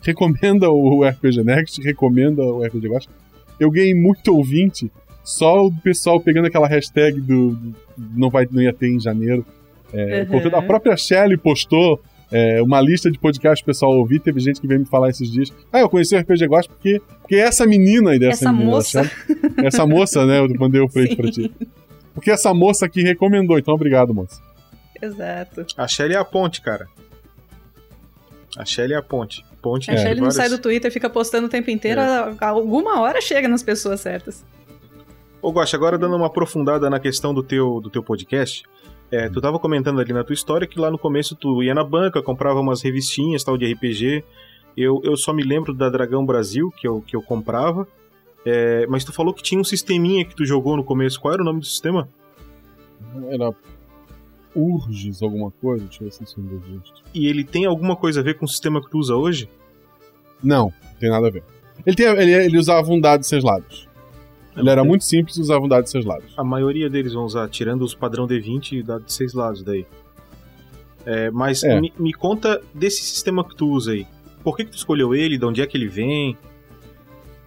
Recomenda 0.02 0.70
o 0.70 1.04
RPG 1.04 1.42
Next, 1.42 1.80
recomenda 1.82 2.42
o 2.42 2.62
RPG 2.64 2.88
Gosta. 2.88 3.12
Eu 3.58 3.70
ganhei 3.70 3.94
muito 3.94 4.34
ouvinte 4.34 4.90
só 5.24 5.66
o 5.66 5.72
pessoal 5.82 6.20
pegando 6.20 6.46
aquela 6.46 6.68
hashtag 6.68 7.20
do, 7.20 7.50
do 7.50 7.74
não, 8.16 8.30
vai, 8.30 8.46
não 8.50 8.62
ia 8.62 8.72
ter 8.72 8.88
em 8.88 9.00
janeiro. 9.00 9.44
É, 9.92 10.26
Uhum. 10.30 10.56
a 10.56 10.62
própria 10.62 10.96
Shelly 10.96 11.36
postou 11.36 12.00
é, 12.30 12.62
uma 12.62 12.80
lista 12.80 13.10
de 13.10 13.18
podcasts 13.18 13.62
pro 13.64 13.72
pessoal 13.72 13.92
ouvir. 13.98 14.20
Teve 14.20 14.38
gente 14.38 14.60
que 14.60 14.66
veio 14.66 14.80
me 14.80 14.86
falar 14.86 15.08
esses 15.10 15.30
dias. 15.30 15.52
Ah, 15.72 15.80
eu 15.80 15.88
conheci 15.88 16.14
o 16.14 16.18
RPG 16.20 16.46
Gosta 16.46 16.72
porque, 16.72 17.00
porque 17.20 17.34
essa 17.36 17.66
menina 17.66 18.10
aí 18.10 18.18
dessa 18.18 18.44
Essa 18.44 18.52
menina, 18.52 18.70
moça. 18.70 19.04
Shelly- 19.04 19.66
essa 19.66 19.86
moça, 19.86 20.24
né? 20.26 20.38
Eu 20.38 20.48
mandei 20.58 20.80
o 20.80 20.88
print 20.92 21.16
pra 21.16 21.30
ti. 21.30 21.50
Porque 22.14 22.30
essa 22.30 22.52
moça 22.54 22.86
aqui 22.86 23.02
recomendou, 23.02 23.58
então 23.58 23.74
obrigado, 23.74 24.14
moça. 24.14 24.40
Exato. 25.00 25.66
A 25.76 25.86
Shelly 25.88 26.14
é 26.14 26.18
a 26.18 26.24
ponte, 26.24 26.60
cara. 26.60 26.88
A 28.56 28.64
Shelly 28.64 28.92
é 28.94 28.96
a 28.96 29.02
ponte. 29.02 29.44
Ponte 29.62 29.90
A 29.90 29.96
Shelly 29.96 30.20
não 30.20 30.28
várias- 30.30 30.34
sai 30.34 30.48
do 30.48 30.58
Twitter, 30.58 30.90
fica 30.92 31.10
postando 31.10 31.46
o 31.46 31.50
tempo 31.50 31.70
inteiro, 31.70 32.00
É. 32.00 32.36
alguma 32.40 33.00
hora 33.00 33.20
chega 33.20 33.48
nas 33.48 33.62
pessoas 33.62 34.00
certas. 34.00 34.44
Ô, 35.42 35.52
Gosta, 35.52 35.76
agora 35.76 35.96
dando 35.98 36.16
uma 36.16 36.26
aprofundada 36.26 36.88
na 36.90 36.98
questão 36.98 37.32
do 37.34 37.42
teu, 37.42 37.80
do 37.80 37.88
teu 37.90 38.02
podcast, 38.02 38.64
é, 39.10 39.28
tu 39.28 39.40
tava 39.40 39.58
comentando 39.58 40.00
ali 40.00 40.12
na 40.12 40.24
tua 40.24 40.34
história 40.34 40.66
que 40.66 40.78
lá 40.80 40.90
no 40.90 40.98
começo 40.98 41.34
tu 41.36 41.62
ia 41.62 41.74
na 41.74 41.84
banca, 41.84 42.20
comprava 42.22 42.60
umas 42.60 42.82
revistinhas 42.82 43.44
tal 43.44 43.56
de 43.56 43.72
RPG. 43.72 44.24
Eu, 44.76 45.00
eu 45.04 45.16
só 45.16 45.32
me 45.32 45.42
lembro 45.42 45.72
da 45.74 45.88
Dragão 45.88 46.24
Brasil, 46.24 46.70
que 46.76 46.86
eu, 46.86 47.00
que 47.02 47.14
eu 47.16 47.22
comprava. 47.22 47.86
É, 48.46 48.86
mas 48.86 49.04
tu 49.04 49.12
falou 49.12 49.34
que 49.34 49.42
tinha 49.42 49.60
um 49.60 49.64
sisteminha 49.64 50.24
que 50.24 50.34
tu 50.34 50.44
jogou 50.44 50.76
no 50.76 50.84
começo. 50.84 51.20
Qual 51.20 51.34
era 51.34 51.42
o 51.42 51.44
nome 51.44 51.60
do 51.60 51.66
sistema? 51.66 52.08
Era 53.30 53.52
Urges 54.58 55.22
alguma 55.22 55.50
coisa? 55.50 55.84
Deixa 55.84 56.02
eu 56.02 56.08
ver 56.08 56.12
se 56.14 56.24
isso. 56.24 56.40
E 57.14 57.26
ele 57.26 57.44
tem 57.44 57.66
alguma 57.66 57.96
coisa 57.96 58.20
a 58.20 58.22
ver 58.22 58.34
com 58.34 58.44
o 58.44 58.48
sistema 58.48 58.82
que 58.82 58.90
tu 58.90 58.98
usa 58.98 59.14
hoje? 59.14 59.48
Não, 60.42 60.72
não 60.82 60.98
tem 60.98 61.10
nada 61.10 61.26
a 61.28 61.30
ver. 61.30 61.42
Ele, 61.86 61.96
tem, 61.96 62.06
ele, 62.06 62.32
ele 62.32 62.58
usava 62.58 62.90
um 62.92 63.00
dado 63.00 63.20
de 63.20 63.26
seis 63.26 63.44
lados. 63.44 63.88
Ele 64.56 64.68
era 64.68 64.82
muito 64.82 65.04
simples 65.04 65.36
e 65.36 65.40
usava 65.40 65.64
um 65.64 65.68
dado 65.68 65.84
de 65.84 65.90
seis 65.90 66.04
lados. 66.04 66.34
A 66.36 66.42
maioria 66.42 66.90
deles 66.90 67.12
vão 67.12 67.24
usar, 67.24 67.48
tirando 67.48 67.82
os 67.82 67.94
padrão 67.94 68.26
D20 68.26 68.72
e 68.72 68.82
dá 68.82 68.98
de 68.98 69.12
seis 69.12 69.32
lados 69.32 69.62
daí. 69.62 69.86
É, 71.06 71.30
mas 71.30 71.62
É. 71.62 71.80
Me, 71.80 71.92
me 71.98 72.12
conta 72.12 72.60
desse 72.74 73.02
sistema 73.02 73.44
que 73.44 73.54
tu 73.54 73.70
usa 73.70 73.92
aí. 73.92 74.06
Por 74.42 74.56
que, 74.56 74.64
que 74.64 74.72
tu 74.72 74.76
escolheu 74.76 75.14
ele? 75.14 75.38
De 75.38 75.44
onde 75.44 75.62
é 75.62 75.66
que 75.66 75.76
ele 75.76 75.86
vem? 75.86 76.36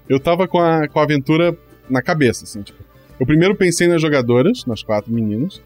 Eu 0.07 0.19
tava 0.19 0.47
com 0.47 0.59
a, 0.59 0.87
com 0.87 0.99
a 0.99 1.03
aventura 1.03 1.57
na 1.89 2.01
cabeça, 2.01 2.45
assim, 2.45 2.61
tipo. 2.61 2.81
Eu 3.19 3.25
primeiro 3.25 3.55
pensei 3.55 3.87
nas 3.87 4.01
jogadoras, 4.01 4.65
nas 4.65 4.81
quatro 4.81 5.11
meninas. 5.11 5.61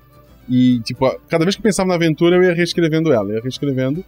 E, 0.47 0.79
tipo, 0.81 1.09
cada 1.27 1.43
vez 1.43 1.55
que 1.55 1.59
eu 1.59 1.63
pensava 1.63 1.89
na 1.89 1.95
aventura, 1.95 2.35
eu 2.35 2.43
ia 2.43 2.53
reescrevendo 2.53 3.11
ela. 3.11 3.33
Ia 3.33 3.41
reescrevendo. 3.41 4.03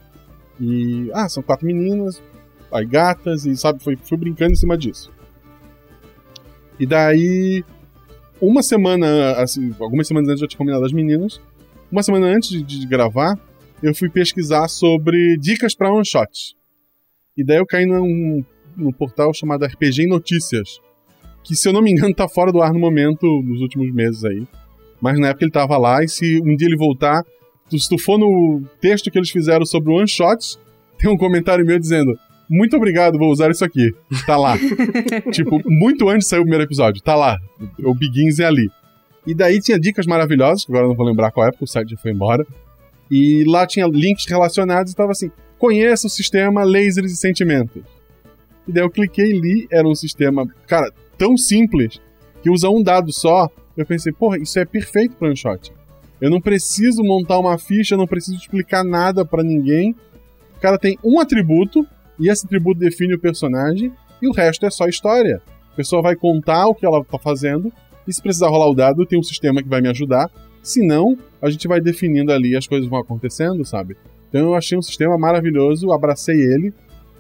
E. 0.60 1.10
Ah, 1.14 1.28
são 1.28 1.42
quatro 1.44 1.66
meninas, 1.66 2.22
aí 2.72 2.86
gatas, 2.86 3.46
e 3.46 3.56
sabe, 3.56 3.84
fui, 3.84 3.98
fui 3.98 4.18
brincando 4.18 4.54
em 4.54 4.56
cima 4.56 4.78
disso. 4.78 5.12
E 6.80 6.86
daí. 6.86 7.64
Uma 8.40 8.62
semana, 8.62 9.32
assim, 9.34 9.74
algumas 9.80 10.08
semanas 10.08 10.30
antes 10.30 10.42
eu 10.44 10.48
tinha 10.48 10.60
combinado 10.60 10.86
as 10.86 10.92
meninas. 10.92 11.42
Uma 11.92 12.04
semana 12.04 12.28
antes 12.28 12.50
de, 12.50 12.62
de 12.62 12.86
gravar, 12.86 13.36
eu 13.82 13.96
fui 13.96 14.10
pesquisar 14.10 14.68
sobre 14.68 15.38
dicas 15.38 15.74
pra 15.74 15.92
one 15.92 16.06
shot. 16.06 16.56
E 17.36 17.44
daí 17.44 17.58
eu 17.58 17.66
caí 17.66 17.86
num, 17.88 18.44
num 18.76 18.92
portal 18.92 19.34
chamado 19.34 19.66
RPG 19.66 20.06
Notícias. 20.06 20.80
Que, 21.44 21.56
se 21.56 21.68
eu 21.68 21.74
não 21.74 21.82
me 21.82 21.92
engano, 21.92 22.14
tá 22.14 22.28
fora 22.28 22.52
do 22.52 22.62
ar 22.62 22.74
no 22.74 22.80
momento, 22.80 23.26
nos 23.44 23.62
últimos 23.62 23.92
meses 23.92 24.24
aí. 24.24 24.48
Mas 25.02 25.20
na 25.20 25.28
época 25.30 25.46
ele 25.46 25.52
tava 25.52 25.78
lá, 25.78 26.04
e 26.04 26.08
se 26.08 26.42
um 26.42 26.56
dia 26.56 26.68
ele 26.68 26.78
voltar, 26.78 27.24
se 27.70 27.90
tu 27.90 27.98
for 27.98 28.18
no 28.18 28.64
texto 28.82 29.12
que 29.12 29.18
eles 29.18 29.30
fizeram 29.30 29.66
sobre 29.66 29.92
o 29.92 29.96
One 29.96 30.08
Shots, 30.08 30.60
tem 30.98 31.10
um 31.10 31.18
comentário 31.18 31.66
meu 31.66 31.80
dizendo: 31.80 32.18
Muito 32.50 32.76
obrigado, 32.76 33.18
vou 33.18 33.32
usar 33.32 33.52
isso 33.52 33.64
aqui. 33.64 33.94
Tá 34.26 34.38
lá. 34.38 34.58
tipo, 35.32 35.62
muito 35.66 36.10
antes 36.10 36.26
de 36.26 36.30
sair 36.30 36.40
o 36.40 36.44
primeiro 36.44 36.64
episódio. 36.64 37.02
Tá 37.02 37.16
lá. 37.16 37.38
O 37.80 37.94
Begins 37.94 38.40
é 38.40 38.46
ali. 38.46 38.70
E 39.26 39.36
daí 39.36 39.60
tinha 39.60 39.78
dicas 39.78 40.06
maravilhosas, 40.06 40.64
que 40.64 40.72
agora 40.72 40.86
eu 40.86 40.90
não 40.90 40.96
vou 40.96 41.06
lembrar 41.06 41.32
qual 41.32 41.48
época, 41.48 41.66
o 41.66 41.68
site 41.68 41.90
já 41.90 41.98
foi 41.98 42.12
embora. 42.12 42.48
E 43.12 43.44
lá 43.46 43.68
tinha 43.68 43.86
links 43.86 44.26
relacionados 44.26 44.94
e 44.94 44.96
tava 44.96 45.12
assim: 45.12 45.30
conheça 45.58 46.08
o 46.08 46.10
sistema 46.10 46.64
lasers 46.64 47.12
e 47.12 47.18
sentimentos. 47.18 47.84
E 48.68 48.72
daí 48.72 48.84
eu 48.84 48.90
cliquei 48.90 49.32
e 49.32 49.40
li, 49.40 49.68
era 49.72 49.88
um 49.88 49.96
sistema, 49.96 50.46
cara, 50.66 50.92
tão 51.18 51.38
simples 51.38 52.02
que 52.42 52.50
usa 52.50 52.70
um 52.70 52.82
dado 52.82 53.12
só. 53.12 53.50
Eu 53.78 53.86
pensei, 53.86 54.12
porra, 54.12 54.40
isso 54.40 54.58
é 54.60 54.66
perfeito 54.66 55.16
para 55.16 55.30
um 55.30 55.36
shot. 55.36 55.72
Eu 56.20 56.32
não 56.32 56.42
preciso 56.42 57.04
montar 57.04 57.38
uma 57.38 57.58
ficha, 57.60 57.94
eu 57.94 58.00
não 58.00 58.08
preciso 58.08 58.38
explicar 58.38 58.84
nada 58.84 59.24
para 59.24 59.44
ninguém. 59.44 59.96
O 60.56 60.60
cara 60.60 60.80
tem 60.80 60.98
um 61.04 61.20
atributo 61.20 61.88
e 62.20 62.28
esse 62.28 62.46
atributo 62.46 62.80
define 62.80 63.14
o 63.14 63.20
personagem 63.20 63.94
e 64.20 64.28
o 64.28 64.32
resto 64.32 64.66
é 64.66 64.72
só 64.72 64.88
história. 64.88 65.42
A 65.72 65.76
pessoa 65.76 66.02
vai 66.02 66.16
contar 66.16 66.68
o 66.68 66.74
que 66.74 66.86
ela 66.86 67.04
tá 67.06 67.20
fazendo 67.20 67.72
e 68.08 68.12
se 68.14 68.22
precisar 68.22 68.48
rolar 68.48 68.68
o 68.68 68.74
dado, 68.74 69.06
tem 69.06 69.20
um 69.20 69.24
sistema 69.24 69.62
que 69.62 69.70
vai 69.70 69.80
me 69.80 69.90
ajudar. 69.90 70.32
Se 70.64 70.86
não, 70.86 71.16
a 71.40 71.50
gente 71.52 71.68
vai 71.68 71.80
definindo 71.80 72.32
ali 72.32 72.58
as 72.58 72.66
coisas 72.66 72.90
vão 72.90 73.00
acontecendo, 73.00 73.64
sabe? 73.64 73.96
Então 74.28 74.42
eu 74.42 74.56
achei 74.56 74.76
um 74.76 74.82
sistema 74.82 75.18
maravilhoso, 75.18 75.92
abracei 75.92 76.36
ele, 76.36 76.74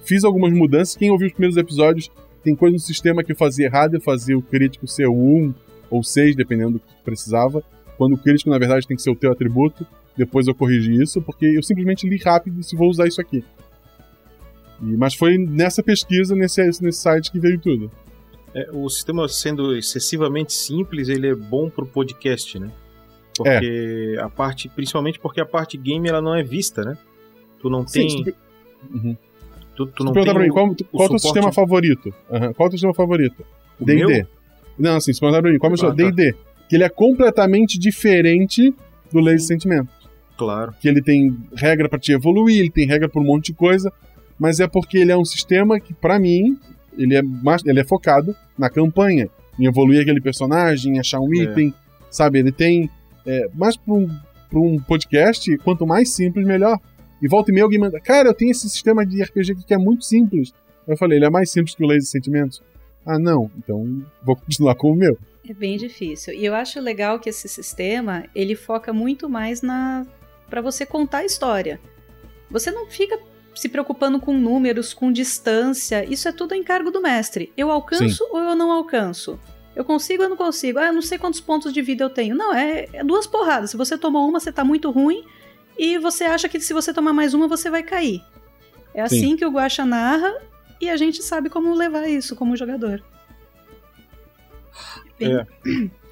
fiz 0.03 0.23
algumas 0.23 0.51
mudanças. 0.51 0.95
Quem 0.95 1.11
ouviu 1.11 1.27
os 1.27 1.33
primeiros 1.33 1.55
episódios, 1.55 2.09
tem 2.43 2.55
coisa 2.55 2.73
no 2.73 2.79
sistema 2.79 3.23
que 3.23 3.31
eu 3.31 3.35
fazia 3.35 3.67
errado, 3.67 3.93
eu 3.93 4.01
fazia 4.01 4.37
o 4.37 4.41
crítico 4.41 4.87
ser 4.87 5.07
1 5.07 5.53
ou 5.89 6.03
6, 6.03 6.35
dependendo 6.35 6.73
do 6.73 6.79
que 6.79 6.93
precisava. 7.03 7.63
quando 7.97 8.13
o 8.13 8.17
crítico, 8.17 8.49
na 8.49 8.57
verdade, 8.57 8.87
tem 8.87 8.95
que 8.95 9.03
ser 9.03 9.09
o 9.09 9.15
teu 9.15 9.31
atributo. 9.31 9.85
Depois 10.15 10.47
eu 10.47 10.55
corrigi 10.55 11.01
isso, 11.01 11.21
porque 11.21 11.45
eu 11.45 11.61
simplesmente 11.61 12.07
li 12.07 12.17
rápido 12.17 12.55
e 12.55 12.59
disse, 12.61 12.75
vou 12.75 12.89
usar 12.89 13.07
isso 13.07 13.21
aqui. 13.21 13.43
E, 14.81 14.97
mas 14.97 15.13
foi 15.13 15.37
nessa 15.37 15.83
pesquisa, 15.83 16.35
nesse, 16.35 16.61
nesse 16.81 16.99
site, 16.99 17.31
que 17.31 17.39
veio 17.39 17.59
tudo. 17.59 17.91
É, 18.53 18.69
o 18.71 18.89
sistema 18.89 19.27
sendo 19.27 19.75
excessivamente 19.75 20.53
simples, 20.53 21.09
ele 21.09 21.27
é 21.27 21.35
bom 21.35 21.69
pro 21.69 21.85
podcast, 21.85 22.57
né? 22.59 22.71
Porque 23.35 24.15
é. 24.17 24.21
a 24.21 24.29
parte, 24.29 24.67
principalmente 24.69 25.19
porque 25.19 25.39
a 25.39 25.45
parte 25.45 25.77
game 25.77 26.07
ela 26.09 26.21
não 26.21 26.35
é 26.35 26.43
vista, 26.43 26.83
né? 26.83 26.97
Tu 27.59 27.69
não 27.69 27.85
Sim, 27.85 28.07
tem. 28.07 28.23
Tu... 28.23 28.35
Uhum. 28.93 29.17
Tu, 29.75 29.85
tu 29.87 30.03
não 30.03 30.11
tem. 30.11 30.23
Pra 30.23 30.39
mim, 30.39 30.49
qual, 30.49 30.75
qual 30.91 31.03
é 31.03 31.05
o 31.05 31.09
teu 31.09 31.19
sistema 31.19 31.51
favorito? 31.51 32.07
Uhum. 32.29 32.53
Qual 32.53 32.65
é 32.65 32.67
o 32.67 32.69
teu 32.69 32.71
sistema 32.71 32.93
favorito? 32.95 33.45
DD. 33.79 34.25
Não, 34.77 34.97
assim, 34.97 35.13
se 35.13 35.19
perguntar 35.19 35.41
pra 35.41 35.51
mim, 35.51 35.57
qual 35.57 35.71
é 35.71 35.75
o 35.75 35.77
seu 35.77 35.93
DD? 35.93 36.35
Que 36.69 36.75
ele 36.75 36.83
é 36.83 36.89
completamente 36.89 37.79
diferente 37.79 38.73
do 39.11 39.19
Lazy 39.19 39.45
Sentimento. 39.45 39.89
Claro. 40.37 40.73
Que 40.79 40.87
ele 40.87 41.01
tem 41.01 41.35
regra 41.55 41.89
para 41.89 41.97
te 41.97 42.11
evoluir, 42.11 42.59
ele 42.59 42.69
tem 42.69 42.85
regra 42.85 43.09
por 43.09 43.21
um 43.21 43.25
monte 43.25 43.47
de 43.47 43.53
coisa, 43.53 43.91
mas 44.39 44.59
é 44.59 44.67
porque 44.67 44.97
ele 44.97 45.11
é 45.11 45.17
um 45.17 45.25
sistema 45.25 45.79
que, 45.79 45.93
para 45.93 46.19
mim, 46.19 46.57
ele 46.97 47.15
é, 47.15 47.21
mais, 47.21 47.65
ele 47.65 47.79
é 47.79 47.83
focado 47.83 48.35
na 48.57 48.69
campanha, 48.69 49.29
em 49.59 49.65
evoluir 49.65 50.01
aquele 50.01 50.21
personagem, 50.21 50.95
em 50.95 50.99
achar 50.99 51.19
um 51.19 51.33
é. 51.33 51.43
item, 51.43 51.73
sabe? 52.11 52.39
Ele 52.39 52.51
tem. 52.51 52.89
É, 53.25 53.49
mais 53.53 53.75
pra 53.75 53.93
um, 53.93 54.07
pra 54.49 54.59
um 54.59 54.79
podcast, 54.79 55.57
quanto 55.57 55.85
mais 55.85 56.13
simples, 56.13 56.45
melhor. 56.45 56.79
E 57.21 57.27
volta 57.27 57.51
e 57.51 57.53
meia 57.53 57.65
alguém 57.65 57.79
manda, 57.79 57.99
cara, 57.99 58.29
eu 58.29 58.33
tenho 58.33 58.51
esse 58.51 58.69
sistema 58.69 59.05
de 59.05 59.21
RPG 59.21 59.53
aqui 59.53 59.63
que 59.65 59.73
é 59.73 59.77
muito 59.77 60.05
simples. 60.05 60.53
Eu 60.87 60.95
falei, 60.95 61.17
ele 61.17 61.25
é 61.25 61.29
mais 61.29 61.51
simples 61.51 61.75
que 61.75 61.83
o 61.83 61.87
Lazy 61.87 62.05
Sentimentos? 62.05 62.61
Ah, 63.07 63.17
não, 63.17 63.49
então 63.57 64.05
vou 64.21 64.35
continuar 64.35 64.75
com 64.75 64.91
o 64.91 64.95
meu. 64.95 65.17
É 65.49 65.53
bem 65.53 65.77
difícil. 65.77 66.33
E 66.33 66.45
eu 66.45 66.53
acho 66.53 66.77
legal 66.81 67.19
que 67.19 67.29
esse 67.29 67.47
sistema, 67.47 68.25
ele 68.35 68.53
foca 68.53 68.91
muito 68.91 69.29
mais 69.29 69.61
na 69.61 70.05
para 70.49 70.61
você 70.61 70.85
contar 70.85 71.19
a 71.19 71.25
história. 71.25 71.79
Você 72.51 72.69
não 72.69 72.85
fica 72.87 73.17
se 73.55 73.69
preocupando 73.69 74.19
com 74.19 74.33
números, 74.33 74.93
com 74.93 75.11
distância. 75.11 76.05
Isso 76.05 76.27
é 76.27 76.31
tudo 76.33 76.53
encargo 76.53 76.91
do 76.91 77.01
mestre. 77.01 77.51
Eu 77.55 77.71
alcanço 77.71 78.25
Sim. 78.25 78.29
ou 78.31 78.39
eu 78.39 78.55
não 78.55 78.71
alcanço? 78.71 79.39
Eu 79.75 79.85
consigo 79.85 80.23
ou 80.23 80.29
não 80.29 80.37
consigo? 80.37 80.79
Ah, 80.79 80.87
eu 80.87 80.93
não 80.93 81.01
sei 81.01 81.17
quantos 81.17 81.39
pontos 81.39 81.71
de 81.73 81.81
vida 81.81 82.03
eu 82.03 82.09
tenho. 82.09 82.35
Não, 82.35 82.53
é, 82.53 82.87
é 82.91 83.03
duas 83.03 83.25
porradas. 83.25 83.71
Se 83.71 83.77
você 83.77 83.97
tomou 83.97 84.27
uma, 84.27 84.39
você 84.39 84.51
tá 84.51 84.63
muito 84.65 84.91
ruim. 84.91 85.23
E 85.77 85.97
você 85.97 86.25
acha 86.25 86.49
que 86.49 86.59
se 86.59 86.73
você 86.73 86.93
tomar 86.93 87.13
mais 87.13 87.33
uma, 87.33 87.47
você 87.47 87.69
vai 87.69 87.83
cair. 87.83 88.21
É 88.93 89.01
assim 89.01 89.29
Sim. 89.29 89.35
que 89.35 89.45
o 89.45 89.51
Guacha 89.51 89.85
narra 89.85 90.33
e 90.79 90.89
a 90.89 90.97
gente 90.97 91.21
sabe 91.21 91.49
como 91.49 91.73
levar 91.73 92.07
isso 92.07 92.35
como 92.35 92.55
jogador. 92.55 93.03
É. 95.19 95.45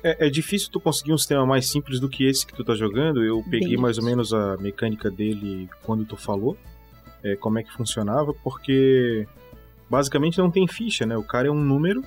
É, 0.04 0.28
é, 0.28 0.30
difícil 0.30 0.70
tu 0.72 0.80
conseguir 0.80 1.14
um 1.14 1.18
sistema 1.18 1.48
mais 1.48 1.68
simples 1.68 2.00
do 2.00 2.08
que 2.08 2.28
esse 2.28 2.46
que 2.46 2.54
tu 2.54 2.64
tá 2.64 2.76
jogando. 2.76 3.24
Eu 3.24 3.44
peguei 3.50 3.70
Bem 3.70 3.78
mais 3.78 3.98
ou 3.98 4.04
menos 4.04 4.32
a 4.34 4.56
mecânica 4.58 5.10
dele 5.10 5.68
quando 5.82 6.06
tu 6.06 6.16
falou, 6.16 6.56
é, 7.24 7.36
como 7.36 7.58
é 7.58 7.64
que 7.64 7.74
funcionava, 7.74 8.32
porque 8.44 9.28
basicamente 9.90 10.38
não 10.38 10.52
tem 10.52 10.68
ficha, 10.68 11.08
né? 11.08 11.18
O 11.18 11.24
cara 11.24 11.48
é 11.48 11.52
um 11.52 11.60
número, 11.60 12.02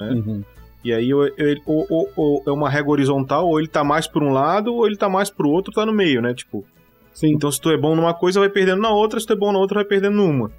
né? 0.00 0.12
Uhum. 0.12 0.44
E 0.82 0.94
aí 0.94 1.12
ou, 1.12 1.28
ou, 1.66 1.86
ou, 1.90 2.12
ou, 2.16 2.42
é 2.46 2.50
uma 2.50 2.70
regra 2.70 2.92
horizontal, 2.92 3.46
ou 3.46 3.58
ele 3.58 3.68
tá 3.68 3.84
mais 3.84 4.06
por 4.06 4.22
um 4.22 4.32
lado, 4.32 4.72
ou 4.72 4.86
ele 4.86 4.96
tá 4.96 5.08
mais 5.08 5.28
pro 5.28 5.50
outro, 5.50 5.74
tá 5.74 5.84
no 5.84 5.92
meio, 5.92 6.22
né? 6.22 6.32
Tipo. 6.32 6.64
Sim. 7.12 7.34
Então 7.34 7.50
se 7.50 7.60
tu 7.60 7.70
é 7.70 7.76
bom 7.76 7.94
numa 7.94 8.14
coisa, 8.14 8.40
vai 8.40 8.48
perdendo 8.48 8.80
na 8.80 8.90
outra, 8.90 9.20
se 9.20 9.26
tu 9.26 9.34
é 9.34 9.36
bom 9.36 9.52
na 9.52 9.58
outra, 9.58 9.76
vai 9.76 9.84
perdendo 9.84 10.16
numa. 10.16 10.50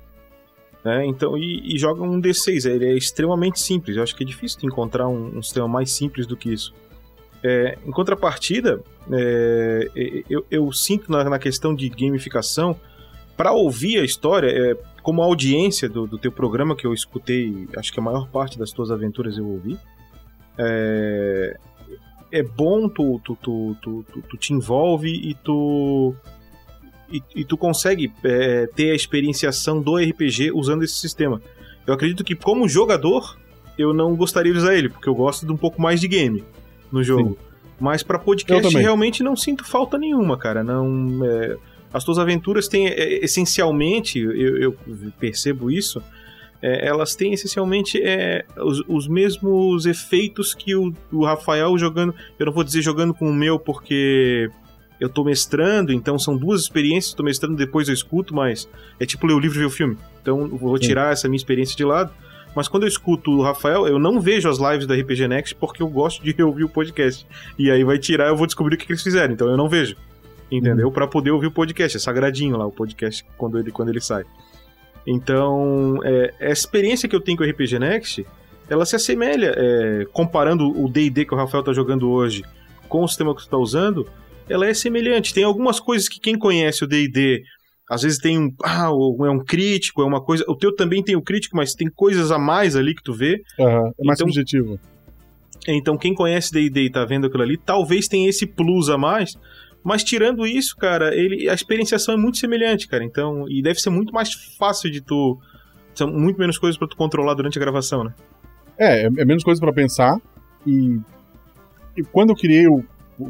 Né? 0.83 1.05
Então, 1.05 1.37
e, 1.37 1.75
e, 1.75 1.77
joga 1.77 2.03
um 2.03 2.21
D6. 2.21 2.69
Ele 2.69 2.85
é 2.85 2.93
extremamente 2.97 3.59
simples. 3.59 3.97
Eu 3.97 4.03
acho 4.03 4.15
que 4.15 4.23
é 4.23 4.25
difícil 4.25 4.59
encontrar 4.63 5.07
um, 5.07 5.37
um 5.37 5.43
sistema 5.43 5.67
mais 5.67 5.91
simples 5.91 6.25
do 6.25 6.37
que 6.37 6.51
isso. 6.51 6.73
É, 7.43 7.77
em 7.85 7.91
contrapartida, 7.91 8.81
é, 9.11 9.89
eu, 10.29 10.45
eu, 10.49 10.71
sinto 10.71 11.11
na, 11.11 11.23
na, 11.23 11.39
questão 11.39 11.73
de 11.73 11.87
gamificação, 11.87 12.75
para 13.35 13.51
ouvir 13.51 13.99
a 13.99 14.03
história, 14.03 14.49
é, 14.49 14.75
como 15.03 15.21
audiência 15.21 15.87
do, 15.87 16.07
do, 16.07 16.17
teu 16.17 16.31
programa 16.31 16.75
que 16.75 16.85
eu 16.85 16.93
escutei, 16.93 17.67
acho 17.77 17.93
que 17.93 17.99
a 17.99 18.03
maior 18.03 18.27
parte 18.29 18.57
das 18.57 18.71
tuas 18.71 18.89
aventuras 18.89 19.37
eu 19.37 19.47
ouvi, 19.47 19.77
é, 20.57 21.57
é 22.31 22.43
bom, 22.43 22.89
tu, 22.89 23.21
tu, 23.23 23.35
tu, 23.35 23.77
tu, 23.81 24.03
tu 24.03 24.37
te 24.37 24.53
envolve 24.53 25.09
e 25.09 25.35
tu 25.35 26.15
e, 27.11 27.21
e 27.35 27.45
tu 27.45 27.57
consegue 27.57 28.11
é, 28.23 28.67
ter 28.67 28.91
a 28.91 28.95
experienciação 28.95 29.81
do 29.81 29.95
RPG 29.97 30.51
usando 30.53 30.83
esse 30.83 30.95
sistema. 30.95 31.41
Eu 31.85 31.93
acredito 31.93 32.23
que, 32.23 32.35
como 32.35 32.67
jogador, 32.67 33.37
eu 33.77 33.93
não 33.93 34.15
gostaria 34.15 34.51
de 34.51 34.57
usar 34.57 34.75
ele, 34.75 34.89
porque 34.89 35.07
eu 35.07 35.15
gosto 35.15 35.45
de 35.45 35.51
um 35.51 35.57
pouco 35.57 35.81
mais 35.81 36.01
de 36.01 36.07
game 36.07 36.43
no 36.91 37.03
jogo. 37.03 37.29
Sim. 37.29 37.47
Mas 37.79 38.01
para 38.01 38.17
podcast 38.17 38.75
realmente 38.75 39.21
não 39.21 39.35
sinto 39.35 39.63
falta 39.63 39.97
nenhuma, 39.97 40.37
cara. 40.37 40.63
Não, 40.63 41.23
é, 41.23 41.57
as 41.93 42.03
tuas 42.03 42.17
aventuras 42.17 42.67
têm 42.67 42.87
é, 42.87 43.23
essencialmente, 43.23 44.19
eu, 44.19 44.57
eu, 44.57 44.77
percebo 45.19 45.69
isso, 45.69 46.01
é, 46.61 46.87
elas 46.87 47.15
têm 47.15 47.33
essencialmente 47.33 48.01
é, 48.01 48.43
os, 48.57 48.83
os, 48.87 49.07
mesmos 49.07 49.85
efeitos 49.85 50.55
que 50.55 50.75
o, 50.75 50.91
o, 51.11 51.23
Rafael 51.23 51.77
jogando. 51.77 52.15
Eu 52.39 52.47
não 52.47 52.53
vou 52.53 52.63
dizer 52.63 52.81
jogando 52.81 53.13
com 53.13 53.29
o 53.29 53.33
meu 53.33 53.59
porque 53.59 54.49
eu 54.99 55.09
tô 55.09 55.23
mestrando, 55.23 55.93
então 55.93 56.17
são 56.17 56.35
duas 56.35 56.61
experiências, 56.61 57.13
tô 57.13 57.23
mestrando, 57.23 57.55
depois 57.55 57.87
eu 57.87 57.93
escuto, 57.93 58.33
mas 58.33 58.67
é 58.99 59.05
tipo 59.05 59.27
ler 59.27 59.33
o 59.33 59.39
livro 59.39 59.57
e 59.57 59.59
ver 59.59 59.65
o 59.65 59.69
filme. 59.69 59.97
Então 60.21 60.41
eu 60.41 60.57
vou 60.57 60.77
tirar 60.79 61.07
Sim. 61.07 61.13
essa 61.13 61.27
minha 61.27 61.37
experiência 61.37 61.75
de 61.75 61.85
lado. 61.85 62.11
Mas 62.55 62.67
quando 62.67 62.83
eu 62.83 62.89
escuto 62.89 63.31
o 63.31 63.43
Rafael, 63.43 63.87
eu 63.87 63.99
não 63.99 64.19
vejo 64.19 64.49
as 64.49 64.57
lives 64.57 64.87
da 64.87 64.95
RPG 64.95 65.27
Next 65.27 65.53
porque 65.55 65.83
eu 65.83 65.87
gosto 65.87 66.23
de 66.23 66.35
ouvir 66.41 66.63
o 66.63 66.69
podcast. 66.69 67.27
E 67.57 67.69
aí 67.69 67.83
vai 67.83 67.99
tirar, 67.99 68.29
eu 68.29 68.35
vou 68.35 68.47
descobrir 68.47 68.75
o 68.75 68.77
que, 68.77 68.85
que 68.85 68.91
eles 68.91 69.03
fizeram. 69.03 69.33
Então 69.33 69.47
eu 69.47 69.55
não 69.55 69.69
vejo. 69.69 69.95
Entendeu? 70.49 70.87
Uhum. 70.87 70.93
para 70.93 71.05
poder 71.05 71.31
ouvir 71.31 71.47
o 71.47 71.51
podcast. 71.51 71.97
É 71.97 71.99
sagradinho 71.99 72.57
lá 72.57 72.65
o 72.65 72.71
podcast 72.71 73.23
quando 73.37 73.59
ele, 73.59 73.69
quando 73.69 73.89
ele 73.89 74.01
sai. 74.01 74.23
Então, 75.05 75.99
é, 76.03 76.33
a 76.39 76.51
experiência 76.51 77.07
que 77.07 77.15
eu 77.15 77.21
tenho 77.21 77.37
com 77.37 77.43
o 77.43 77.47
RPG 77.47 77.79
Next, 77.79 78.25
ela 78.69 78.85
se 78.85 78.95
assemelha, 78.95 79.53
é, 79.55 80.05
comparando 80.11 80.67
o 80.67 80.89
D&D 80.89 81.25
que 81.25 81.33
o 81.33 81.37
Rafael 81.37 81.63
tá 81.63 81.71
jogando 81.73 82.09
hoje 82.09 82.43
com 82.89 83.03
o 83.03 83.07
sistema 83.07 83.35
que 83.35 83.41
você 83.41 83.49
tá 83.49 83.57
usando, 83.57 84.07
ela 84.49 84.67
é 84.67 84.73
semelhante. 84.73 85.33
Tem 85.33 85.43
algumas 85.43 85.79
coisas 85.79 86.07
que 86.07 86.19
quem 86.19 86.37
conhece 86.37 86.83
o 86.83 86.87
D&D 86.87 87.43
às 87.89 88.01
vezes 88.01 88.19
tem 88.19 88.37
um, 88.37 88.53
ah, 88.63 88.89
é 88.89 89.29
um 89.29 89.39
crítico, 89.39 90.01
é 90.01 90.05
uma 90.05 90.21
coisa. 90.21 90.43
O 90.47 90.55
teu 90.55 90.75
também 90.75 91.01
tem 91.01 91.15
o 91.15 91.21
crítico, 91.21 91.55
mas 91.55 91.73
tem 91.73 91.89
coisas 91.89 92.31
a 92.31 92.37
mais 92.37 92.75
ali 92.75 92.93
que 92.93 93.01
tu 93.01 93.13
vê. 93.13 93.41
Uhum, 93.57 93.65
é 93.67 94.03
mais 94.03 94.19
então, 94.19 94.27
subjetivo. 94.27 94.77
Então, 95.65 95.97
quem 95.97 96.13
conhece 96.13 96.51
D&D 96.51 96.81
e 96.81 96.89
tá 96.89 97.05
vendo 97.05 97.27
aquilo 97.27 97.43
ali, 97.43 97.57
talvez 97.57 98.07
tenha 98.07 98.29
esse 98.29 98.45
plus 98.45 98.89
a 98.89 98.97
mais. 98.97 99.37
Mas 99.83 100.03
tirando 100.03 100.45
isso, 100.45 100.75
cara, 100.75 101.15
ele, 101.15 101.49
a 101.49 101.53
experienciação 101.53 102.13
é 102.13 102.17
muito 102.17 102.37
semelhante, 102.37 102.87
cara. 102.89 103.05
Então, 103.05 103.49
e 103.49 103.61
deve 103.61 103.79
ser 103.79 103.89
muito 103.89 104.13
mais 104.13 104.33
fácil 104.57 104.91
de 104.91 104.99
tu. 104.99 105.39
São 105.95 106.11
muito 106.11 106.37
menos 106.37 106.57
coisas 106.57 106.77
para 106.77 106.89
tu 106.89 106.97
controlar 106.97 107.35
durante 107.35 107.57
a 107.57 107.61
gravação, 107.61 108.03
né? 108.03 108.13
É, 108.77 109.03
é, 109.03 109.05
é 109.05 109.25
menos 109.25 109.43
coisa 109.43 109.61
para 109.61 109.71
pensar. 109.71 110.19
E, 110.65 110.99
e 111.95 112.03
quando 112.03 112.31
eu 112.31 112.35
criei 112.35 112.67
o 112.67 112.83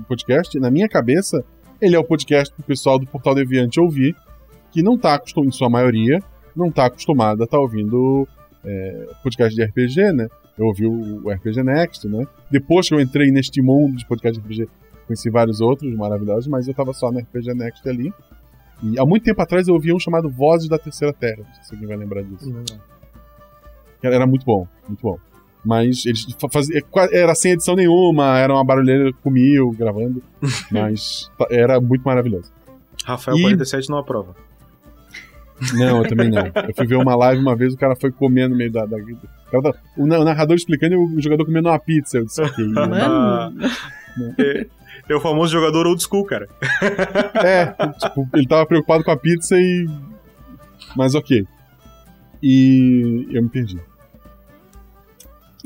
podcast, 0.08 0.60
na 0.60 0.70
minha 0.70 0.88
cabeça, 0.88 1.44
ele 1.82 1.96
é 1.96 2.00
o 2.00 2.04
podcast 2.04 2.54
pro 2.54 2.64
pessoal 2.64 3.00
do 3.00 3.06
Portal 3.06 3.36
Deviante 3.36 3.80
ouvir, 3.80 4.16
que 4.72 4.82
não 4.82 4.98
tá 4.98 5.16
acostumado, 5.16 5.48
em 5.48 5.52
sua 5.52 5.70
maioria, 5.70 6.22
não 6.56 6.72
tá 6.72 6.86
acostumado 6.86 7.42
a 7.42 7.46
estar 7.46 7.58
tá 7.58 7.62
ouvindo 7.62 8.28
é, 8.66 9.08
podcast 9.24 9.56
de 9.56 9.64
RPG, 9.64 10.12
né? 10.14 10.28
Eu 10.58 10.66
ouvi 10.66 10.86
o, 10.88 11.30
RPG 11.30 11.64
Next, 11.64 12.08
né? 12.08 12.26
Depois 12.50 12.88
que 12.88 12.96
eu 12.96 13.00
entrei 13.00 13.32
neste 13.32 13.62
mundo 13.62 13.96
de 13.96 14.06
podcast 14.06 14.42
de 14.42 14.46
RPG, 14.46 14.70
conheci 15.06 15.30
vários 15.30 15.62
outros 15.62 15.96
maravilhosos, 15.96 16.48
mas 16.48 16.68
eu 16.68 16.74
tava 16.74 16.94
só 16.94 17.12
no 17.12 17.20
RPG 17.20 17.54
Next 17.54 17.88
ali. 17.88 18.12
E 18.82 19.00
há 19.00 19.06
muito 19.06 19.24
tempo 19.24 19.42
atrás 19.42 19.68
eu 19.68 19.74
ouvi 19.76 19.94
um 19.94 20.00
chamado 20.00 20.30
Vozes 20.30 20.68
da 20.68 20.78
Terceira 20.78 21.14
Terra, 21.14 21.44
não 21.48 21.54
sei 21.54 21.64
se 21.64 21.74
alguém 21.74 21.88
vai 21.88 21.98
lembrar 21.98 22.24
disso. 22.24 22.50
Não. 22.50 22.64
Era 24.04 24.28
muito 24.28 24.46
bom, 24.46 24.68
muito 24.88 25.02
bom. 25.02 25.18
Mas 25.68 26.06
eles 26.06 26.26
faziam. 26.50 26.82
Era 27.12 27.36
sem 27.36 27.52
edição 27.52 27.76
nenhuma, 27.76 28.40
era 28.40 28.54
uma 28.54 28.64
barulheira 28.64 29.12
comigo 29.22 29.76
gravando. 29.78 30.24
mas 30.72 31.30
era 31.52 31.82
muito 31.82 32.04
maravilhoso. 32.04 32.50
Rafael 33.04 33.38
e... 33.38 33.42
47 33.42 33.90
não 33.90 33.98
aprova. 33.98 34.34
Não, 35.74 36.04
eu 36.04 36.08
também 36.08 36.30
não. 36.30 36.46
Eu 36.70 36.74
fui 36.74 36.88
ver 36.88 36.96
uma 36.96 37.18
live 37.18 37.42
uma 37.42 37.56
vez, 37.56 37.74
o 37.74 37.78
cara 37.78 37.98
foi 37.98 38.12
comendo 38.12 38.52
no 38.52 38.56
meio 38.56 38.72
da. 38.72 38.86
da... 38.86 38.96
O 39.98 40.06
narrador 40.06 40.56
explicando 40.56 40.94
e 40.94 40.98
o 40.98 41.22
jogador 41.22 41.44
comendo 41.44 41.68
uma 41.68 41.80
pizza. 41.80 42.20
Eu 42.20 42.26
disse, 42.26 42.42
ok. 42.42 42.66
Mano. 42.66 43.54
É, 44.40 44.66
é 45.08 45.16
o 45.16 45.22
famoso 45.22 45.52
jogador 45.52 45.86
old 45.86 46.02
school, 46.02 46.26
cara. 46.26 46.50
É, 47.36 47.68
tipo, 48.00 48.28
ele 48.34 48.48
tava 48.48 48.66
preocupado 48.66 49.04
com 49.04 49.12
a 49.12 49.16
pizza 49.16 49.56
e. 49.56 49.88
Mas 50.96 51.14
ok. 51.14 51.46
E 52.42 53.28
eu 53.30 53.44
me 53.44 53.50
perdi. 53.50 53.80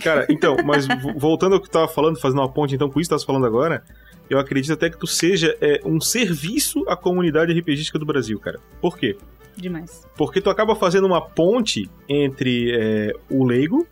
Cara, 0.02 0.26
então, 0.30 0.56
mas 0.64 0.88
voltando 1.16 1.56
ao 1.56 1.62
que 1.62 1.68
tu 1.68 1.72
tava 1.72 1.88
falando, 1.88 2.20
fazendo 2.20 2.40
uma 2.40 2.50
ponte 2.50 2.76
então 2.76 2.90
com 2.90 3.00
isso 3.00 3.10
que 3.10 3.16
tu 3.16 3.20
tá 3.20 3.26
falando 3.26 3.46
agora, 3.46 3.84
eu 4.30 4.40
acredito 4.40 4.74
até 4.74 4.90
que 4.90 4.98
tu 4.98 5.08
seja 5.08 5.56
é, 5.60 5.82
um 5.84 6.00
serviço 6.00 6.84
à 6.88 6.96
comunidade 6.96 7.52
RPGística 7.52 8.00
do 8.00 8.06
Brasil, 8.06 8.40
cara. 8.40 8.60
Por 8.80 8.98
quê? 8.98 9.18
Demais. 9.58 10.08
Porque 10.16 10.40
tu 10.40 10.50
acaba 10.50 10.76
fazendo 10.76 11.06
uma 11.06 11.22
ponte 11.22 11.90
entre 12.08 12.72
é, 12.74 13.14
o 13.30 13.44
leigo 13.44 13.86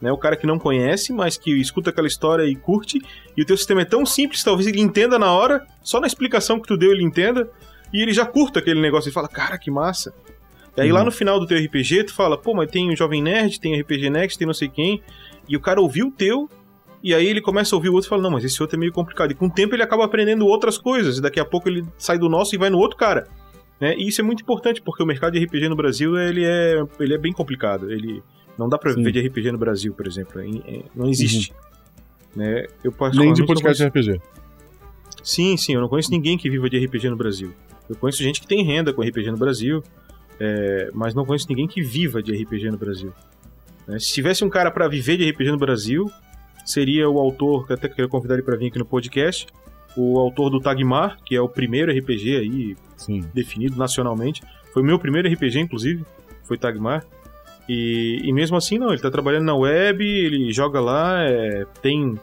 né? 0.00 0.10
O 0.10 0.16
cara 0.16 0.36
que 0.36 0.46
não 0.46 0.58
conhece, 0.58 1.12
mas 1.12 1.36
que 1.36 1.50
escuta 1.60 1.90
aquela 1.90 2.08
história 2.08 2.44
e 2.44 2.56
curte, 2.56 3.00
e 3.36 3.42
o 3.42 3.44
teu 3.44 3.56
sistema 3.56 3.82
é 3.82 3.84
tão 3.84 4.06
simples, 4.06 4.42
talvez 4.42 4.66
ele 4.66 4.80
entenda 4.80 5.18
na 5.18 5.30
hora, 5.32 5.66
só 5.82 6.00
na 6.00 6.06
explicação 6.06 6.58
que 6.58 6.66
tu 6.66 6.76
deu 6.76 6.92
ele 6.92 7.04
entenda, 7.04 7.48
e 7.92 8.00
ele 8.00 8.12
já 8.12 8.24
curta 8.24 8.60
aquele 8.60 8.80
negócio 8.80 9.10
e 9.10 9.12
fala, 9.12 9.28
cara, 9.28 9.58
que 9.58 9.70
massa. 9.70 10.14
E 10.76 10.82
aí 10.82 10.92
lá 10.92 11.04
no 11.04 11.10
final 11.10 11.38
do 11.38 11.46
teu 11.46 11.58
RPG, 11.58 12.04
tu 12.04 12.14
fala, 12.14 12.38
pô, 12.38 12.54
mas 12.54 12.70
tem 12.70 12.90
o 12.90 12.96
Jovem 12.96 13.20
Nerd, 13.20 13.60
tem 13.60 13.76
o 13.76 13.80
RPG 13.80 14.08
Next, 14.08 14.38
tem 14.38 14.46
não 14.46 14.54
sei 14.54 14.68
quem, 14.68 15.02
e 15.50 15.56
o 15.56 15.60
cara 15.60 15.80
ouviu 15.80 16.06
o 16.06 16.10
teu, 16.12 16.48
e 17.02 17.12
aí 17.14 17.26
ele 17.26 17.40
começa 17.40 17.74
a 17.74 17.76
ouvir 17.76 17.88
o 17.90 17.94
outro 17.94 18.06
e 18.06 18.10
fala, 18.10 18.22
não, 18.22 18.30
mas 18.30 18.44
esse 18.44 18.62
outro 18.62 18.76
é 18.76 18.78
meio 18.80 18.92
complicado. 18.92 19.32
E 19.32 19.34
com 19.34 19.46
o 19.46 19.50
tempo 19.50 19.74
ele 19.74 19.82
acaba 19.82 20.04
aprendendo 20.04 20.46
outras 20.46 20.78
coisas, 20.78 21.18
e 21.18 21.20
daqui 21.20 21.40
a 21.40 21.44
pouco 21.44 21.68
ele 21.68 21.84
sai 21.98 22.18
do 22.18 22.28
nosso 22.28 22.54
e 22.54 22.58
vai 22.58 22.70
no 22.70 22.78
outro 22.78 22.96
cara. 22.96 23.26
Né? 23.80 23.94
E 23.96 24.08
isso 24.08 24.20
é 24.20 24.24
muito 24.24 24.42
importante, 24.42 24.80
porque 24.82 25.02
o 25.02 25.06
mercado 25.06 25.32
de 25.32 25.44
RPG 25.44 25.68
no 25.68 25.76
Brasil 25.76 26.16
ele 26.18 26.44
é, 26.44 26.82
ele 27.00 27.14
é 27.14 27.18
bem 27.18 27.32
complicado. 27.32 27.90
Ele 27.90 28.22
não 28.58 28.68
dá 28.68 28.76
pra 28.78 28.90
Sim. 28.92 29.02
viver 29.02 29.12
de 29.12 29.26
RPG 29.28 29.52
no 29.52 29.58
Brasil, 29.58 29.94
por 29.94 30.06
exemplo. 30.06 30.38
É- 30.40 30.46
é- 30.76 30.82
Não 30.94 31.08
existe. 31.08 31.52
Né? 32.36 32.66
Eu 32.84 32.94
Nem 33.14 33.32
de 33.32 33.44
podcast 33.46 33.82
de 33.82 33.90
conheço- 33.90 34.10
RPG. 34.12 34.20
Sim, 35.22 35.56
sim, 35.56 35.74
eu 35.74 35.80
não 35.80 35.88
conheço 35.88 36.10
ninguém 36.10 36.36
que 36.38 36.48
viva 36.48 36.68
de 36.68 36.76
RPG 36.78 37.08
no 37.10 37.16
Brasil. 37.16 37.52
Eu 37.88 37.96
conheço 37.96 38.22
gente 38.22 38.40
que 38.40 38.46
tem 38.46 38.62
renda 38.64 38.92
com 38.92 39.02
RPG 39.02 39.30
no 39.30 39.36
Brasil, 39.38 39.82
é, 40.38 40.90
mas 40.94 41.14
não 41.14 41.24
conheço 41.24 41.46
ninguém 41.48 41.66
que 41.66 41.82
viva 41.82 42.22
de 42.22 42.32
RPG 42.32 42.70
no 42.70 42.78
Brasil. 42.78 43.12
Né? 43.86 43.98
Se 43.98 44.12
tivesse 44.12 44.44
um 44.44 44.48
cara 44.48 44.70
pra 44.70 44.88
viver 44.88 45.16
de 45.16 45.30
RPG 45.30 45.50
no 45.50 45.58
Brasil, 45.58 46.10
seria 46.64 47.08
o 47.08 47.18
autor, 47.18 47.66
que 47.66 47.72
até 47.72 47.88
quero 47.88 48.08
convidar 48.08 48.34
ele 48.34 48.42
pra 48.42 48.56
vir 48.56 48.68
aqui 48.68 48.78
no 48.78 48.84
podcast, 48.84 49.46
o 49.96 50.18
autor 50.18 50.50
do 50.50 50.60
Tagmar, 50.60 51.18
que 51.24 51.34
é 51.34 51.40
o 51.40 51.48
primeiro 51.48 51.90
RPG 51.92 52.36
aí 52.36 52.76
Sim. 52.96 53.24
definido 53.34 53.76
nacionalmente. 53.76 54.42
Foi 54.72 54.82
o 54.82 54.84
meu 54.84 54.98
primeiro 54.98 55.28
RPG, 55.28 55.60
inclusive, 55.60 56.04
foi 56.44 56.56
Tagmar. 56.56 57.04
E, 57.68 58.20
e 58.24 58.32
mesmo 58.32 58.56
assim, 58.56 58.78
não, 58.78 58.90
ele 58.92 59.00
tá 59.00 59.10
trabalhando 59.10 59.44
na 59.44 59.54
web, 59.54 60.04
ele 60.04 60.52
joga 60.52 60.80
lá, 60.80 61.22
é, 61.22 61.64
tem, 61.82 62.18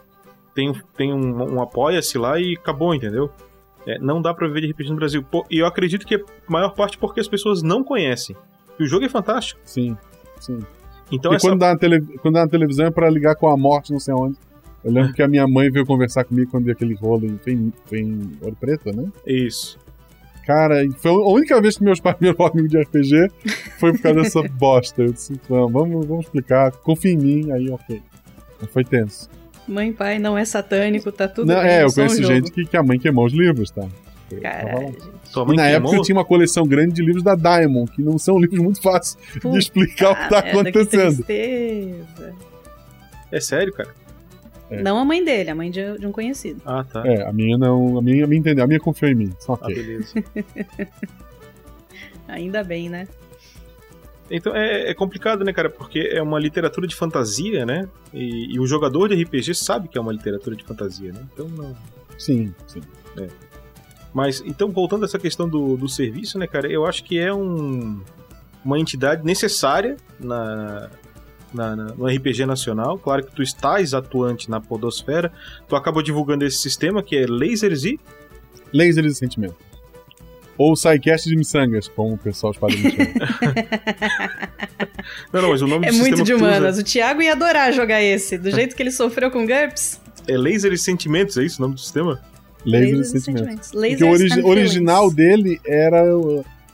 tem, 0.54 0.74
tem 0.96 1.14
um, 1.14 1.56
um 1.56 1.62
apoia-se 1.62 2.18
lá 2.18 2.40
e 2.40 2.54
acabou, 2.54 2.94
entendeu? 2.94 3.30
É, 3.86 3.98
não 4.00 4.22
dá 4.22 4.34
pra 4.34 4.48
viver 4.48 4.62
de 4.62 4.72
RPG 4.72 4.90
no 4.90 4.96
Brasil. 4.98 5.24
Pô, 5.24 5.46
E 5.50 5.60
eu 5.60 5.66
acredito 5.66 6.06
que 6.06 6.16
a 6.16 6.22
maior 6.50 6.72
parte 6.72 6.98
porque 6.98 7.22
as 7.22 7.28
pessoas 7.28 7.62
não 7.62 7.84
conhecem. 7.84 8.36
E 8.78 8.84
o 8.84 8.88
jogo 8.88 9.06
é 9.06 9.10
fantástico. 9.10 9.60
Sim. 9.64 9.98
Sim. 10.40 10.60
Então 11.12 11.32
e 11.32 11.36
essa... 11.36 11.48
quando, 11.48 11.60
dá 11.60 11.74
na 11.74 11.78
tele... 11.78 12.02
quando 12.22 12.34
dá 12.36 12.42
na 12.42 12.48
televisão 12.48 12.86
é 12.86 12.92
pra 12.92 13.10
ligar 13.10 13.36
com 13.36 13.48
a 13.48 13.58
morte, 13.58 13.92
não 13.92 14.00
sei 14.00 14.14
onde. 14.14 14.36
Eu 14.84 14.92
lembro 14.92 15.14
que 15.14 15.22
a 15.22 15.28
minha 15.28 15.48
mãe 15.48 15.70
veio 15.70 15.86
conversar 15.86 16.24
comigo 16.24 16.50
quando 16.52 16.66
viu 16.66 16.74
aquele 16.74 16.94
rolo 16.94 17.26
em, 17.26 17.40
em, 17.52 17.74
em 17.92 18.32
Ouro 18.42 18.56
Preto, 18.60 18.96
né? 18.96 19.10
Isso. 19.26 19.78
Cara, 20.46 20.76
foi 20.98 21.12
a 21.12 21.28
única 21.28 21.62
vez 21.62 21.78
que 21.78 21.84
meus 21.84 22.00
pais 22.00 22.16
viram 22.20 22.34
comigo 22.36 22.70
de 22.70 22.80
RPG 22.80 23.30
foi 23.80 23.92
por 23.92 24.02
causa 24.02 24.22
dessa 24.22 24.42
bosta. 24.48 25.02
Eu 25.02 25.12
disse, 25.12 25.40
não, 25.50 25.68
vamos, 25.68 26.06
vamos 26.06 26.26
explicar, 26.26 26.72
confia 26.72 27.12
em 27.12 27.18
mim, 27.18 27.52
aí 27.52 27.70
ok. 27.70 28.02
Mas 28.62 28.72
foi 28.72 28.86
tenso. 28.86 29.30
Mãe, 29.68 29.92
pai, 29.92 30.18
não 30.20 30.38
é 30.38 30.46
satânico, 30.46 31.12
tá 31.12 31.28
tudo 31.28 31.48
Não, 31.48 31.62
bem. 31.62 31.70
é, 31.70 31.84
eu 31.84 31.88
um 31.88 31.92
conheço 31.92 32.24
gente 32.24 32.52
que, 32.52 32.66
que 32.66 32.78
a 32.78 32.82
mãe 32.82 32.98
queimou 32.98 33.26
os 33.26 33.34
livros, 33.34 33.70
tá? 33.70 33.86
Tava 34.30 34.42
Caralho, 34.42 34.88
E 34.94 35.56
na 35.56 35.64
queimou? 35.64 35.64
época 35.66 35.96
eu 35.96 36.02
tinha 36.02 36.16
uma 36.18 36.26
coleção 36.26 36.68
grande 36.68 36.94
de 36.96 37.02
livros 37.02 37.24
da 37.24 37.36
Diamond, 37.36 37.92
que 37.92 38.02
não 38.02 38.18
são 38.18 38.38
livros 38.42 38.60
muito 38.62 38.82
fáceis 38.82 39.18
de 39.34 39.40
Puta 39.40 39.58
explicar 39.58 40.12
o 40.12 40.16
que 40.16 40.30
tá 40.30 40.42
que 40.42 40.50
acontecendo. 40.50 41.24
tristeza. 41.24 42.36
É 43.32 43.40
sério, 43.40 43.74
cara? 43.74 43.94
É. 44.70 44.82
Não 44.82 44.98
a 45.00 45.06
mãe 45.06 45.24
dele, 45.24 45.50
a 45.50 45.56
mãe 45.56 45.72
de, 45.72 45.98
de 45.98 46.06
um 46.06 46.12
conhecido. 46.12 46.62
Ah, 46.66 46.84
tá. 46.84 47.02
É, 47.08 47.26
a 47.26 47.32
minha 47.32 47.58
não. 47.58 47.98
A 47.98 48.02
minha, 48.02 48.26
a 48.26 48.28
minha 48.28 48.40
entendeu, 48.40 48.64
a 48.66 48.68
minha 48.68 48.80
confiou 48.82 49.10
em 49.10 49.16
mim. 49.16 49.34
Só 49.40 49.54
Ah, 49.54 49.60
ok. 49.66 49.76
beleza. 49.76 50.14
Ainda 52.28 52.64
bem, 52.64 52.90
né? 52.90 53.08
Então 54.30 54.54
é, 54.54 54.90
é 54.90 54.94
complicado, 54.94 55.46
né, 55.46 55.54
cara? 55.54 55.70
Porque 55.70 56.00
é 56.12 56.22
uma 56.22 56.38
literatura 56.38 56.86
de 56.86 56.94
fantasia, 56.96 57.66
né? 57.66 57.88
E, 58.14 58.54
e 58.56 58.60
o 58.60 58.68
jogador 58.68 59.08
de 59.08 59.24
RPG 59.24 59.56
sabe 59.56 59.88
que 59.88 59.98
é 59.98 60.02
uma 60.02 60.12
literatura 60.12 60.54
de 60.56 60.66
fantasia, 60.66 61.14
né? 61.14 61.22
Então 61.34 61.48
não. 61.48 61.74
Sim, 62.18 62.54
sim. 62.68 62.82
Mas, 64.14 64.42
então, 64.46 64.72
voltando 64.72 65.04
a 65.04 65.06
essa 65.06 65.20
questão 65.20 65.48
do, 65.48 65.78
do 65.78 65.88
serviço, 65.88 66.40
né, 66.40 66.48
cara? 66.48 66.72
Eu 66.72 66.86
acho 66.86 67.04
que 67.04 67.20
é 67.20 67.32
um, 67.34 68.02
uma 68.66 68.80
entidade 68.80 69.24
necessária 69.26 69.96
na, 70.20 70.90
na, 71.54 71.76
na- 71.76 71.94
no 71.94 72.08
RPG 72.08 72.46
nacional. 72.46 72.98
Claro 72.98 73.24
que 73.26 73.32
tu 73.32 73.44
estás 73.44 73.94
atuante 73.94 74.50
na 74.50 74.60
podosfera. 74.60 75.32
Tu 75.68 75.76
acaba 75.76 76.02
divulgando 76.02 76.46
esse 76.46 76.58
sistema 76.58 77.04
que 77.04 77.16
é 77.16 77.26
Lasers 77.28 77.84
e... 77.84 78.00
Lasers 78.74 79.14
e 79.14 79.16
sentimentos. 79.16 79.58
Ou 80.58 80.74
Psycast 80.74 81.30
de 81.30 81.36
Missangas, 81.36 81.88
como 81.88 82.16
o 82.16 82.18
pessoal 82.18 82.52
espada 82.52 82.74
me. 82.76 82.82
Não, 85.32 85.42
não, 85.42 85.50
mas 85.52 85.62
o 85.62 85.68
nome 85.68 85.88
É 85.88 85.92
do 85.92 85.98
muito 85.98 86.18
sistema 86.18 86.24
de 86.26 86.32
tu 86.32 86.36
usa 86.36 86.46
humanas. 86.46 86.78
O 86.80 86.84
Thiago 86.84 87.22
ia 87.22 87.34
adorar 87.34 87.72
jogar 87.74 88.02
esse. 88.02 88.38
Do 88.38 88.50
jeito 88.52 88.76
que 88.76 88.84
ele 88.84 88.92
sofreu 88.92 89.32
com 89.32 89.46
GURPS. 89.46 90.02
É 90.28 90.38
Lasers 90.38 90.82
e 90.82 90.84
Sentimentos, 90.84 91.38
é 91.38 91.44
isso 91.44 91.60
o 91.60 91.62
nome 91.62 91.76
do 91.76 91.82
sistema? 91.82 92.22
Lasers 92.70 93.14
e 93.14 93.20
sentimentos. 93.22 93.72
Porque 93.72 94.04
o 94.04 94.48
original 94.48 95.12
dele 95.14 95.60
era 95.66 96.04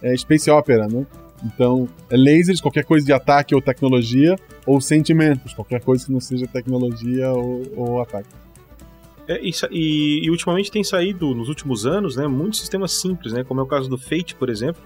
é, 0.01 0.15
Space 0.17 0.49
Opera, 0.49 0.87
né? 0.87 1.05
Então, 1.45 1.89
é 2.09 2.15
lasers, 2.17 2.61
qualquer 2.61 2.85
coisa 2.85 3.05
de 3.05 3.11
ataque 3.11 3.53
ou 3.53 3.61
tecnologia, 3.61 4.35
ou 4.65 4.79
sentimentos, 4.79 5.53
qualquer 5.53 5.81
coisa 5.81 6.05
que 6.05 6.11
não 6.11 6.21
seja 6.21 6.47
tecnologia 6.47 7.31
ou, 7.31 7.63
ou 7.75 8.01
ataque. 8.01 8.29
É, 9.27 9.39
e, 9.41 9.51
e- 9.71 10.25
e 10.25 10.29
ultimamente 10.29 10.71
tem 10.71 10.83
saído, 10.83 11.33
nos 11.35 11.49
últimos 11.49 11.85
anos, 11.85 12.15
né, 12.15 12.27
muitos 12.27 12.59
sistemas 12.59 12.93
simples, 12.93 13.33
né, 13.33 13.43
como 13.43 13.59
é 13.59 13.63
o 13.63 13.67
caso 13.67 13.89
do 13.89 13.97
Fate, 13.97 14.35
por 14.35 14.49
exemplo, 14.49 14.81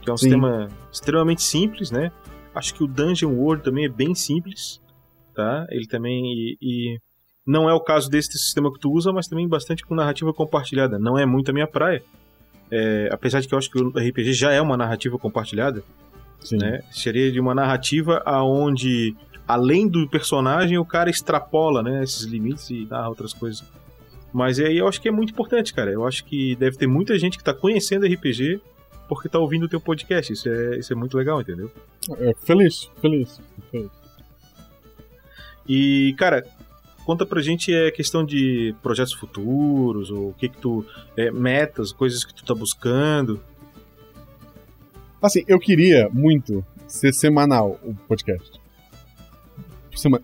que 0.00 0.10
é 0.10 0.12
um 0.12 0.16
Sim. 0.16 0.26
sistema 0.30 0.68
extremamente 0.92 1.42
simples, 1.42 1.90
né? 1.92 2.10
Acho 2.54 2.74
que 2.74 2.82
o 2.82 2.86
Dungeon 2.88 3.30
World 3.32 3.62
também 3.62 3.84
é 3.84 3.88
bem 3.88 4.14
simples, 4.14 4.80
tá? 5.34 5.64
Ele 5.70 5.86
também 5.86 6.24
e, 6.24 6.56
e 6.60 6.98
não 7.46 7.68
é 7.68 7.74
o 7.74 7.80
caso 7.80 8.08
desse 8.08 8.32
sistema 8.38 8.72
que 8.72 8.78
tu 8.78 8.90
usa, 8.90 9.12
mas 9.12 9.26
também 9.26 9.48
bastante 9.48 9.84
com 9.84 9.94
narrativa 9.94 10.32
compartilhada. 10.32 10.98
Não 10.98 11.18
é 11.18 11.26
muito 11.26 11.50
a 11.50 11.54
minha 11.54 11.66
praia. 11.66 12.02
É, 12.70 13.08
apesar 13.12 13.40
de 13.40 13.48
que 13.48 13.54
eu 13.54 13.58
acho 13.58 13.70
que 13.70 13.78
o 13.78 13.88
RPG 13.90 14.32
já 14.32 14.52
é 14.52 14.60
uma 14.60 14.76
narrativa 14.76 15.18
compartilhada, 15.18 15.82
Sim. 16.40 16.56
né? 16.56 16.82
Seria 16.90 17.30
de 17.30 17.38
uma 17.38 17.54
narrativa 17.54 18.22
aonde 18.24 19.14
além 19.46 19.88
do 19.88 20.08
personagem 20.08 20.78
o 20.78 20.84
cara 20.84 21.10
extrapola, 21.10 21.82
né, 21.82 22.02
esses 22.02 22.22
limites 22.22 22.70
e 22.70 22.86
narra 22.86 23.08
outras 23.08 23.32
coisas. 23.32 23.62
Mas 24.32 24.58
aí 24.58 24.78
eu 24.78 24.88
acho 24.88 25.00
que 25.00 25.08
é 25.08 25.12
muito 25.12 25.30
importante, 25.30 25.74
cara. 25.74 25.90
Eu 25.90 26.06
acho 26.06 26.24
que 26.24 26.56
deve 26.56 26.76
ter 26.78 26.86
muita 26.86 27.18
gente 27.18 27.36
que 27.36 27.44
tá 27.44 27.52
conhecendo 27.52 28.06
RPG 28.06 28.60
porque 29.06 29.28
tá 29.28 29.38
ouvindo 29.38 29.64
o 29.64 29.68
teu 29.68 29.78
podcast. 29.78 30.32
Isso 30.32 30.48
é, 30.48 30.78
isso 30.78 30.90
é 30.90 30.96
muito 30.96 31.18
legal, 31.18 31.40
entendeu? 31.40 31.70
É, 32.18 32.32
feliz, 32.42 32.90
feliz, 33.02 33.38
feliz. 33.70 33.90
E, 35.68 36.14
cara, 36.16 36.46
conta 37.04 37.24
pra 37.26 37.40
gente 37.42 37.74
a 37.74 37.90
questão 37.92 38.24
de 38.24 38.74
projetos 38.82 39.12
futuros, 39.12 40.10
ou 40.10 40.30
o 40.30 40.34
que 40.34 40.48
que 40.48 40.58
tu... 40.58 40.84
é, 41.16 41.30
metas, 41.30 41.92
coisas 41.92 42.24
que 42.24 42.34
tu 42.34 42.44
tá 42.44 42.54
buscando. 42.54 43.40
Assim, 45.20 45.44
eu 45.46 45.58
queria 45.58 46.08
muito 46.12 46.64
ser 46.86 47.12
semanal 47.12 47.78
o 47.84 47.94
podcast. 47.94 48.60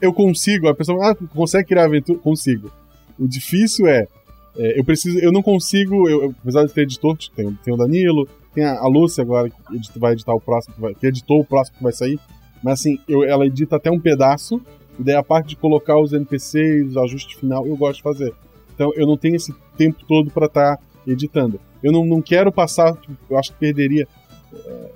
Eu 0.00 0.12
consigo, 0.12 0.66
a 0.68 0.74
pessoa, 0.74 1.10
ah, 1.10 1.14
consegue 1.34 1.68
criar 1.68 1.84
aventura? 1.84 2.18
Consigo. 2.18 2.70
O 3.18 3.28
difícil 3.28 3.86
é, 3.86 4.08
é, 4.56 4.78
eu 4.80 4.84
preciso, 4.84 5.18
eu 5.18 5.30
não 5.30 5.42
consigo, 5.42 6.08
eu, 6.08 6.22
eu- 6.24 6.34
apesar 6.40 6.64
de 6.64 6.72
ter 6.72 6.82
editor, 6.82 7.16
tem, 7.36 7.52
tem 7.62 7.74
o 7.74 7.76
Danilo, 7.76 8.26
tem 8.54 8.64
a, 8.64 8.78
a 8.78 8.88
Lúcia 8.88 9.22
agora 9.22 9.50
que 9.50 9.98
vai 9.98 10.14
editar 10.14 10.34
o 10.34 10.40
próximo, 10.40 10.74
que, 10.74 10.80
vai, 10.80 10.94
que 10.94 11.06
editou 11.06 11.40
o 11.40 11.44
próximo 11.44 11.76
que 11.76 11.82
vai 11.82 11.92
sair, 11.92 12.18
mas 12.62 12.80
assim, 12.80 12.98
eu, 13.08 13.22
ela 13.24 13.46
edita 13.46 13.76
até 13.76 13.90
um 13.90 14.00
pedaço, 14.00 14.60
e 14.98 15.02
daí 15.02 15.14
a 15.14 15.22
parte 15.22 15.48
de 15.48 15.56
colocar 15.56 15.98
os 15.98 16.12
NPCs, 16.12 16.96
o 16.96 17.00
ajuste 17.00 17.36
final, 17.36 17.66
eu 17.66 17.76
gosto 17.76 17.96
de 17.96 18.02
fazer. 18.02 18.34
Então 18.74 18.92
eu 18.94 19.06
não 19.06 19.16
tenho 19.16 19.36
esse 19.36 19.54
tempo 19.76 20.04
todo 20.06 20.30
pra 20.30 20.46
estar 20.46 20.78
editando. 21.06 21.60
Eu 21.82 21.92
não, 21.92 22.04
não 22.04 22.20
quero 22.20 22.50
passar, 22.50 22.96
eu 23.30 23.38
acho 23.38 23.52
que 23.52 23.58
perderia. 23.58 24.06
é, 24.52 24.90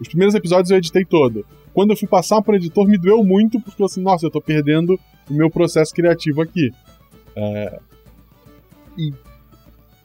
os 0.00 0.08
primeiros 0.08 0.34
episódios 0.34 0.70
eu 0.70 0.78
editei 0.78 1.04
todo. 1.04 1.46
Quando 1.72 1.90
eu 1.90 1.96
fui 1.96 2.08
passar 2.08 2.42
pro 2.42 2.54
editor, 2.54 2.86
me 2.86 2.98
doeu 2.98 3.24
muito, 3.24 3.60
porque 3.60 3.82
eu 3.82 3.86
assim, 3.86 4.02
nossa, 4.02 4.26
eu 4.26 4.30
tô 4.30 4.40
perdendo 4.40 4.98
o 5.28 5.34
meu 5.34 5.50
processo 5.50 5.92
criativo 5.94 6.42
aqui. 6.42 6.70
É, 7.36 7.78
E 8.96 9.12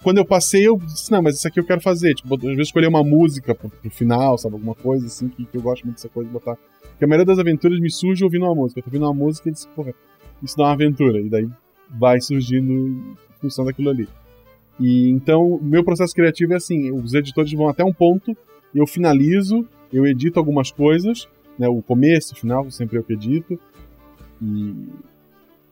quando 0.01 0.17
eu 0.17 0.25
passei, 0.25 0.67
eu 0.67 0.77
disse, 0.77 1.11
não, 1.11 1.21
mas 1.21 1.35
isso 1.35 1.47
aqui 1.47 1.59
eu 1.59 1.65
quero 1.65 1.81
fazer. 1.81 2.13
Tipo, 2.15 2.35
às 2.35 2.41
vezes 2.41 2.67
escolher 2.67 2.87
uma 2.87 3.03
música 3.03 3.53
pro, 3.53 3.69
pro 3.69 3.89
final, 3.89 4.37
sabe? 4.37 4.55
Alguma 4.55 4.75
coisa 4.75 5.05
assim, 5.05 5.27
que, 5.27 5.45
que 5.45 5.57
eu 5.57 5.61
gosto 5.61 5.83
muito 5.83 5.97
dessa 5.97 6.09
coisa 6.09 6.27
de 6.27 6.33
botar. 6.33 6.57
Porque 6.81 7.05
a 7.05 7.07
maioria 7.07 7.25
das 7.25 7.39
aventuras 7.39 7.79
me 7.79 7.89
surge 7.89 8.23
ouvindo 8.23 8.45
uma 8.45 8.55
música. 8.55 8.79
Eu 8.79 8.83
tô 8.83 8.89
ouvindo 8.89 9.05
uma 9.05 9.13
música 9.13 9.49
e 9.49 9.51
disse, 9.51 9.67
porra, 9.69 9.93
isso 10.41 10.55
dá 10.55 10.63
uma 10.63 10.73
aventura. 10.73 11.19
E 11.19 11.29
daí 11.29 11.49
vai 11.89 12.21
surgindo 12.21 12.71
em 12.71 13.15
função 13.41 13.65
daquilo 13.65 13.89
ali. 13.89 14.07
E 14.79 15.09
então, 15.09 15.59
meu 15.61 15.83
processo 15.83 16.13
criativo 16.15 16.53
é 16.53 16.55
assim: 16.55 16.91
os 16.91 17.13
editores 17.13 17.51
vão 17.51 17.67
até 17.67 17.83
um 17.83 17.93
ponto, 17.93 18.35
eu 18.73 18.87
finalizo, 18.87 19.67
eu 19.91 20.05
edito 20.07 20.39
algumas 20.39 20.71
coisas, 20.71 21.27
né? 21.57 21.67
O 21.67 21.81
começo, 21.81 22.33
o 22.33 22.37
final, 22.37 22.69
sempre 22.71 22.97
eu 22.97 23.03
que 23.03 23.13
edito. 23.13 23.59
E 24.41 24.73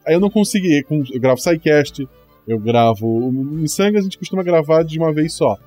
aí 0.06 0.14
eu 0.14 0.20
não 0.20 0.30
consegui, 0.30 0.84
eu 0.90 1.22
gravo 1.22 1.40
sidecast, 1.40 2.08
eu 2.48 2.58
gravo. 2.58 3.32
Em 3.60 3.68
sangue 3.68 3.98
a 3.98 4.02
gente 4.02 4.18
costuma 4.18 4.44
gravar 4.44 4.84
de 4.84 4.98
uma 4.98 5.12
vez 5.12 5.34
só. 5.34 5.58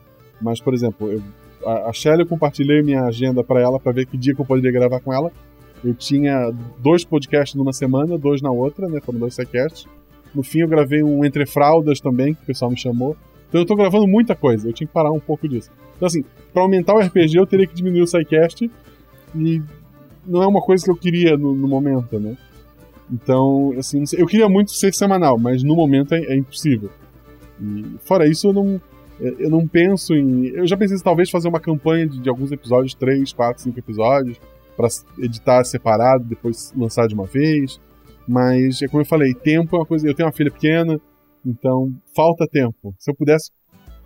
Mas, 0.41 0.61
por 0.61 0.73
exemplo, 0.73 1.13
eu, 1.13 1.23
a, 1.65 1.91
a 1.91 1.93
Shelly 1.93 2.23
eu 2.23 2.27
compartilhei 2.27 2.83
minha 2.83 3.03
agenda 3.05 3.45
pra 3.45 3.61
ela 3.61 3.79
pra 3.79 3.93
ver 3.93 4.07
que 4.07 4.17
dia 4.17 4.35
que 4.35 4.41
eu 4.41 4.47
poderia 4.47 4.73
gravar 4.73 5.01
com 5.01 5.13
ela. 5.13 5.31
Eu 5.85 5.95
tinha 5.95 6.51
dois 6.79 7.05
podcasts 7.05 7.55
numa 7.55 7.73
semana, 7.73 8.17
dois 8.19 8.41
na 8.41 8.51
outra, 8.51 8.89
né? 8.89 9.01
Foram 9.01 9.19
dois 9.19 9.35
sidecasts. 9.35 9.87
No 10.35 10.43
fim 10.43 10.61
eu 10.61 10.69
gravei 10.69 11.03
um 11.03 11.25
Entre 11.25 11.45
Fraldas 11.45 12.01
também, 12.01 12.35
que 12.35 12.43
o 12.43 12.47
pessoal 12.47 12.71
me 12.71 12.77
chamou. 12.77 13.17
Então 13.49 13.61
eu 13.61 13.67
tô 13.67 13.75
gravando 13.75 14.07
muita 14.07 14.35
coisa, 14.35 14.69
eu 14.69 14.73
tinha 14.73 14.87
que 14.87 14.93
parar 14.93 15.11
um 15.11 15.19
pouco 15.19 15.49
disso. 15.49 15.71
Então 15.97 16.07
assim, 16.07 16.25
pra 16.53 16.63
aumentar 16.63 16.95
o 16.95 17.01
RPG 17.01 17.37
eu 17.37 17.47
teria 17.47 17.67
que 17.67 17.75
diminuir 17.75 18.03
o 18.03 18.07
sidecast 18.07 18.71
e 19.35 19.63
não 20.25 20.43
é 20.43 20.47
uma 20.47 20.61
coisa 20.61 20.85
que 20.85 20.91
eu 20.91 20.97
queria 20.97 21.37
no, 21.37 21.55
no 21.55 21.67
momento, 21.67 22.19
né? 22.21 22.37
Então, 23.13 23.75
assim, 23.77 24.05
eu 24.17 24.27
queria 24.27 24.49
muito 24.49 24.73
ser 24.73 24.95
semanal, 24.95 25.39
mas 25.39 25.63
no 25.63 25.75
momento 25.75 26.15
é, 26.15 26.21
é 26.21 26.37
impossível. 26.37 26.91
E 27.61 27.97
fora 28.05 28.29
isso, 28.29 28.49
eu 28.49 28.53
não, 28.53 28.81
eu 29.21 29.51
não 29.51 29.67
penso 29.67 30.15
em. 30.15 30.47
Eu 30.47 30.67
já 30.67 30.77
pensei 30.77 30.99
talvez 31.01 31.29
fazer 31.29 31.49
uma 31.49 31.61
campanha 31.61 32.07
de, 32.07 32.21
de 32.21 32.29
alguns 32.29 32.53
episódios, 32.53 32.95
3, 32.95 33.33
4, 33.33 33.63
5 33.63 33.79
episódios, 33.79 34.41
para 34.77 34.89
editar 35.19 35.65
separado, 35.65 36.25
depois 36.25 36.73
lançar 36.77 37.07
de 37.09 37.15
uma 37.15 37.27
vez. 37.27 37.81
Mas, 38.27 38.81
é 38.81 38.87
como 38.87 39.03
eu 39.03 39.07
falei, 39.07 39.35
tempo 39.35 39.77
é 39.77 39.79
uma 39.81 39.87
coisa. 39.87 40.07
Eu 40.07 40.15
tenho 40.15 40.27
uma 40.27 40.33
filha 40.33 40.51
pequena, 40.51 41.01
então 41.45 41.93
falta 42.15 42.47
tempo. 42.47 42.95
Se 42.99 43.11
eu 43.11 43.15
pudesse. 43.15 43.51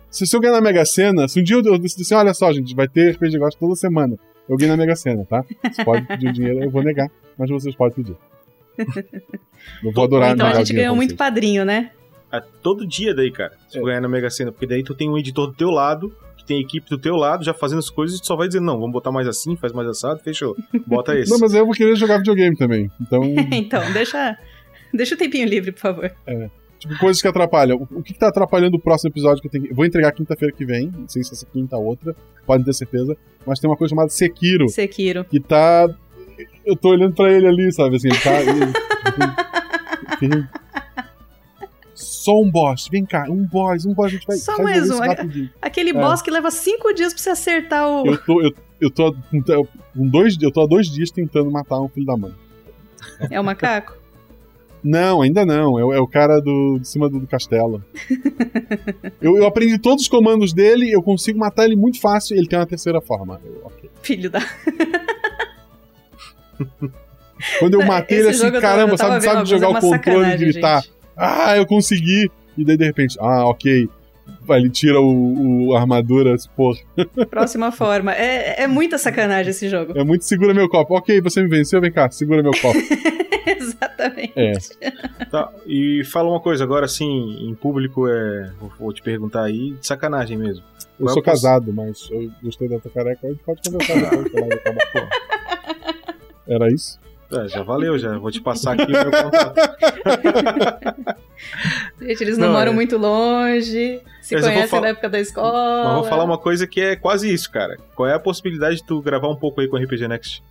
Se, 0.09 0.25
se 0.25 0.35
eu 0.35 0.39
ganhar 0.39 0.53
na 0.53 0.61
Mega 0.61 0.85
Sena, 0.85 1.27
se 1.27 1.39
um 1.39 1.43
dia 1.43 1.57
eu 1.57 1.77
decidir 1.77 2.03
assim, 2.03 2.15
olha 2.15 2.33
só, 2.33 2.51
gente, 2.51 2.73
vai 2.73 2.87
ter 2.87 3.11
RPG 3.11 3.37
Gosta 3.37 3.59
toda 3.59 3.75
semana. 3.75 4.17
Eu 4.47 4.57
ganhei 4.57 4.71
na 4.71 4.77
Mega 4.77 4.95
Sena, 4.95 5.25
tá? 5.25 5.43
Você 5.71 5.83
pode 5.83 6.07
pedir 6.07 6.29
o 6.29 6.33
dinheiro, 6.33 6.63
eu 6.63 6.69
vou 6.69 6.83
negar, 6.83 7.09
mas 7.37 7.49
vocês 7.49 7.75
podem 7.75 7.95
pedir. 7.95 8.15
Eu 9.83 9.91
vou 9.91 10.03
adorar 10.03 10.33
Então 10.33 10.47
a 10.47 10.53
gente 10.55 10.73
ganhou 10.73 10.95
muito 10.95 11.09
vocês. 11.11 11.17
padrinho, 11.17 11.65
né? 11.65 11.91
É 12.31 12.41
todo 12.61 12.85
dia 12.85 13.13
daí, 13.15 13.31
cara. 13.31 13.53
Se 13.69 13.77
É. 13.77 13.81
tu 13.81 13.85
ganhar 13.85 14.01
na 14.01 14.07
Mega 14.09 14.29
Sena, 14.29 14.51
porque 14.51 14.67
daí 14.67 14.83
tu 14.83 14.93
tem 14.93 15.09
um 15.09 15.17
editor 15.17 15.47
do 15.47 15.53
teu 15.53 15.69
lado, 15.69 16.13
que 16.37 16.45
tem 16.45 16.59
equipe 16.59 16.89
do 16.89 16.97
teu 16.97 17.15
lado, 17.15 17.43
já 17.43 17.53
fazendo 17.53 17.79
as 17.79 17.89
coisas, 17.89 18.17
e 18.17 18.21
tu 18.21 18.27
só 18.27 18.35
vai 18.35 18.47
dizer, 18.47 18.59
não, 18.59 18.77
vamos 18.79 18.91
botar 18.91 19.11
mais 19.11 19.27
assim, 19.27 19.55
faz 19.55 19.71
mais 19.71 19.87
assado, 19.87 20.19
fechou. 20.19 20.55
Bota 20.85 21.15
esse. 21.17 21.31
Não, 21.31 21.39
mas 21.39 21.53
eu 21.53 21.65
vou 21.65 21.73
querer 21.73 21.95
jogar 21.95 22.17
videogame 22.17 22.55
também. 22.57 22.89
Então, 22.99 23.21
então, 23.53 23.91
deixa, 23.93 24.37
deixa 24.93 25.15
o 25.15 25.17
tempinho 25.17 25.47
livre, 25.47 25.71
por 25.71 25.79
favor. 25.79 26.11
tipo, 26.77 26.97
coisas 26.99 27.21
que 27.21 27.27
atrapalham. 27.27 27.77
O, 27.77 27.99
o 27.99 28.03
que, 28.03 28.13
que 28.13 28.19
tá 28.19 28.27
atrapalhando 28.27 28.75
o 28.75 28.81
próximo 28.81 29.11
episódio 29.11 29.41
que 29.41 29.47
eu 29.47 29.51
tenho 29.51 29.63
que... 29.67 29.73
Vou 29.73 29.85
entregar 29.85 30.11
quinta-feira 30.11 30.53
que 30.53 30.65
vem, 30.65 30.91
não 30.93 31.07
sei 31.07 31.23
se 31.23 31.31
essa 31.33 31.45
quinta 31.45 31.77
ou 31.77 31.85
outra, 31.85 32.13
podem 32.45 32.65
ter 32.65 32.73
certeza. 32.73 33.15
Mas 33.45 33.59
tem 33.59 33.69
uma 33.69 33.77
coisa 33.77 33.91
chamada 33.91 34.09
Sekiro, 34.09 34.67
Sekiro. 34.67 35.23
que 35.23 35.39
tá. 35.39 35.87
Eu 36.65 36.75
tô 36.75 36.89
olhando 36.89 37.13
pra 37.13 37.31
ele 37.31 37.47
ali, 37.47 37.71
sabe? 37.71 37.95
Assim, 37.97 38.07
ele 38.09 38.19
tá. 38.19 38.41
ele- 38.41 38.73
ele- 40.21 40.47
Só 41.93 42.41
um 42.41 42.49
boss, 42.49 42.87
vem 42.91 43.05
cá, 43.05 43.25
um 43.29 43.45
boss, 43.45 43.85
um 43.85 43.93
boss, 43.93 44.07
a 44.07 44.09
gente 44.09 44.25
vai. 44.27 44.37
Só 44.37 44.57
mais 44.61 44.89
um. 44.89 44.99
Aquele 45.61 45.91
É. 45.91 45.93
boss 45.93 46.21
que 46.21 46.31
leva 46.31 46.49
cinco 46.51 46.93
dias 46.93 47.13
pra 47.13 47.21
você 47.21 47.29
acertar 47.29 47.87
o. 47.87 48.05
Eu 48.07 48.17
tô, 48.17 48.41
eu, 48.41 48.51
eu 48.81 48.89
tô 48.91 49.13
com 49.31 49.41
com 49.43 50.07
dois, 50.09 50.35
eu 50.41 50.51
tô 50.51 50.61
há 50.61 50.67
dois 50.67 50.87
dias 50.87 51.09
tentando 51.11 51.49
matar 51.51 51.79
um 51.79 51.87
filho 51.87 52.05
da 52.05 52.17
mãe. 52.17 52.33
É 53.29 53.39
o 53.39 53.43
macaco? 53.43 53.95
Não, 54.83 55.21
ainda 55.21 55.45
não. 55.45 55.79
É, 55.79 55.83
o- 55.85 55.93
é 55.93 55.99
o 55.99 56.07
cara 56.07 56.39
do, 56.41 56.77
de 56.79 56.87
cima 56.87 57.09
do, 57.09 57.19
do 57.19 57.27
castelo. 57.27 57.83
eu, 59.21 59.37
eu 59.37 59.45
aprendi 59.45 59.79
todos 59.79 60.03
os 60.03 60.09
comandos 60.09 60.51
dele, 60.53 60.91
eu 60.91 61.01
consigo 61.01 61.39
matar 61.39 61.65
ele 61.65 61.75
muito 61.75 61.99
fácil. 62.01 62.35
Ele 62.37 62.47
tem 62.47 62.59
uma 62.59 62.65
terceira 62.67 62.99
forma. 63.01 63.39
Eu, 63.45 63.61
ok. 63.65 63.89
Filho 64.01 64.29
da. 64.29 64.39
Quando 67.59 67.73
eu 67.79 67.85
matei 67.85 68.17
ele 68.19 68.29
Esse 68.29 68.37
assim, 68.37 68.45
jogo 68.45 68.57
eu 68.57 68.61
tava- 68.61 68.73
caramba, 68.75 68.93
eu 68.93 68.97
tava 68.97 69.21
sabe, 69.21 69.25
sabe 69.25 69.49
jogar 69.49 69.69
o 69.69 69.79
controle 69.81 70.31
e 70.33 70.37
gritar. 70.37 70.81
gente. 70.81 70.93
Ah, 71.17 71.57
eu 71.57 71.65
consegui! 71.65 72.31
E 72.57 72.63
daí 72.63 72.77
de 72.77 72.85
repente, 72.85 73.17
ah, 73.19 73.45
ok. 73.45 73.89
Ele 74.49 74.69
tira 74.69 74.99
o, 74.99 75.67
o- 75.69 75.75
a 75.75 75.81
armadura, 75.81 76.35
porra. 76.55 76.79
Próxima 77.29 77.71
forma. 77.71 78.13
É, 78.13 78.63
é 78.63 78.67
muita 78.67 78.97
sacanagem 78.97 79.51
esse 79.51 79.67
jogo. 79.69 79.93
É 79.97 80.03
muito 80.03 80.23
segura 80.25 80.53
meu 80.53 80.67
copo. 80.69 80.95
Ok, 80.97 81.19
você 81.21 81.43
me 81.43 81.49
venceu, 81.49 81.79
vem 81.81 81.91
cá, 81.91 82.09
segura 82.09 82.41
meu 82.41 82.51
copo. 82.53 82.77
Exatamente. 83.45 84.33
É. 84.35 84.53
Tá, 85.29 85.51
e 85.67 86.03
fala 86.05 86.29
uma 86.29 86.39
coisa, 86.39 86.63
agora 86.63 86.85
assim, 86.85 87.05
em 87.47 87.53
público, 87.53 88.07
é. 88.07 88.51
Vou, 88.59 88.71
vou 88.79 88.93
te 88.93 89.01
perguntar 89.01 89.43
aí, 89.43 89.71
de 89.73 89.85
sacanagem 89.85 90.37
mesmo. 90.37 90.63
Eu 90.99 91.05
Qual 91.05 91.13
sou 91.13 91.21
é 91.21 91.25
poss- 91.25 91.41
casado, 91.41 91.73
mas 91.73 92.07
eu 92.09 92.31
gostei 92.41 92.67
da 92.69 92.79
tua 92.79 92.89
careca, 92.91 93.27
a 93.27 93.29
gente 93.29 93.43
pode 93.43 93.61
conversar 93.69 94.09
depois. 94.09 94.55
Era 96.47 96.67
isso? 96.71 96.99
É, 97.31 97.47
já 97.47 97.63
valeu, 97.63 97.97
já. 97.97 98.17
Vou 98.17 98.29
te 98.31 98.39
passar 98.41 98.73
aqui 98.73 98.83
o 98.83 98.89
meu 98.91 99.11
contato. 99.11 99.55
Gente, 101.99 102.21
eles 102.23 102.37
não, 102.37 102.47
Não, 102.47 102.53
moram 102.53 102.71
é. 102.71 102.75
muito 102.75 102.97
longe, 102.97 104.01
se 104.21 104.35
Mas 104.35 104.43
conhecem 104.45 104.67
fal- 104.67 104.81
da 104.81 104.87
época 104.89 105.09
da 105.09 105.19
escola. 105.19 105.83
Mas 105.85 105.93
vou 105.95 106.03
falar 106.05 106.23
uma 106.23 106.37
coisa 106.37 106.67
que 106.67 106.79
é 106.81 106.95
quase 106.95 107.31
isso, 107.33 107.51
cara. 107.51 107.77
Qual 107.95 108.07
é 108.07 108.13
a 108.13 108.19
possibilidade 108.19 108.77
de 108.77 108.83
tu 108.85 109.01
gravar 109.01 109.27
um 109.29 109.35
pouco 109.35 109.59
aí 109.61 109.67
com 109.67 109.75
o 109.75 109.79
RPG 109.83 110.07
Next? 110.07 110.43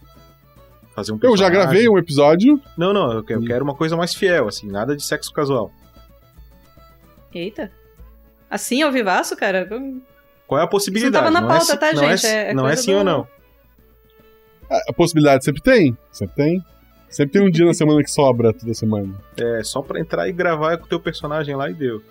Fazer 0.94 1.12
um 1.12 1.18
Eu 1.22 1.36
já 1.36 1.48
gravei 1.48 1.88
um 1.88 1.98
episódio. 1.98 2.60
Não, 2.76 2.92
não, 2.92 3.12
eu 3.12 3.22
quero, 3.24 3.40
eu 3.42 3.46
quero 3.46 3.64
uma 3.64 3.74
coisa 3.74 3.96
mais 3.96 4.14
fiel, 4.14 4.48
assim, 4.48 4.68
nada 4.70 4.96
de 4.96 5.04
sexo 5.04 5.32
casual. 5.32 5.72
Eita. 7.34 7.70
Assim, 8.50 8.82
ao 8.82 8.92
vivaço, 8.92 9.36
cara? 9.36 9.68
Qual 10.46 10.60
é 10.60 10.64
a 10.64 10.68
possibilidade? 10.68 11.16
Isso 11.16 11.22
não 11.32 11.32
tava 11.32 11.32
na 11.32 11.40
Não 11.40 11.48
pauta, 11.58 11.72
é, 11.72 11.76
tá, 11.76 11.92
não 11.92 12.10
gente? 12.10 12.26
É, 12.26 12.50
É 12.50 12.54
não 12.54 12.68
é 12.68 12.76
sim 12.76 12.92
do- 12.92 12.98
ou 12.98 13.04
não. 13.04 13.26
A, 14.70 14.90
a 14.90 14.92
possibilidade 14.92 15.44
sempre 15.44 15.62
tem. 15.62 15.96
Sempre 16.10 16.34
tem. 16.36 16.64
Sempre 17.08 17.32
tem 17.32 17.42
um 17.42 17.50
dia 17.50 17.64
na 17.66 17.72
semana 17.74 18.02
que 18.02 18.10
sobra 18.10 18.52
toda 18.52 18.74
semana. 18.74 19.14
É 19.36 19.62
só 19.62 19.80
pra 19.82 20.00
entrar 20.00 20.28
e 20.28 20.32
gravar 20.32 20.76
com 20.78 20.84
o 20.84 20.88
teu 20.88 20.98
personagem 21.00 21.54
lá 21.54 21.70
e 21.70 21.74
deu. 21.74 22.02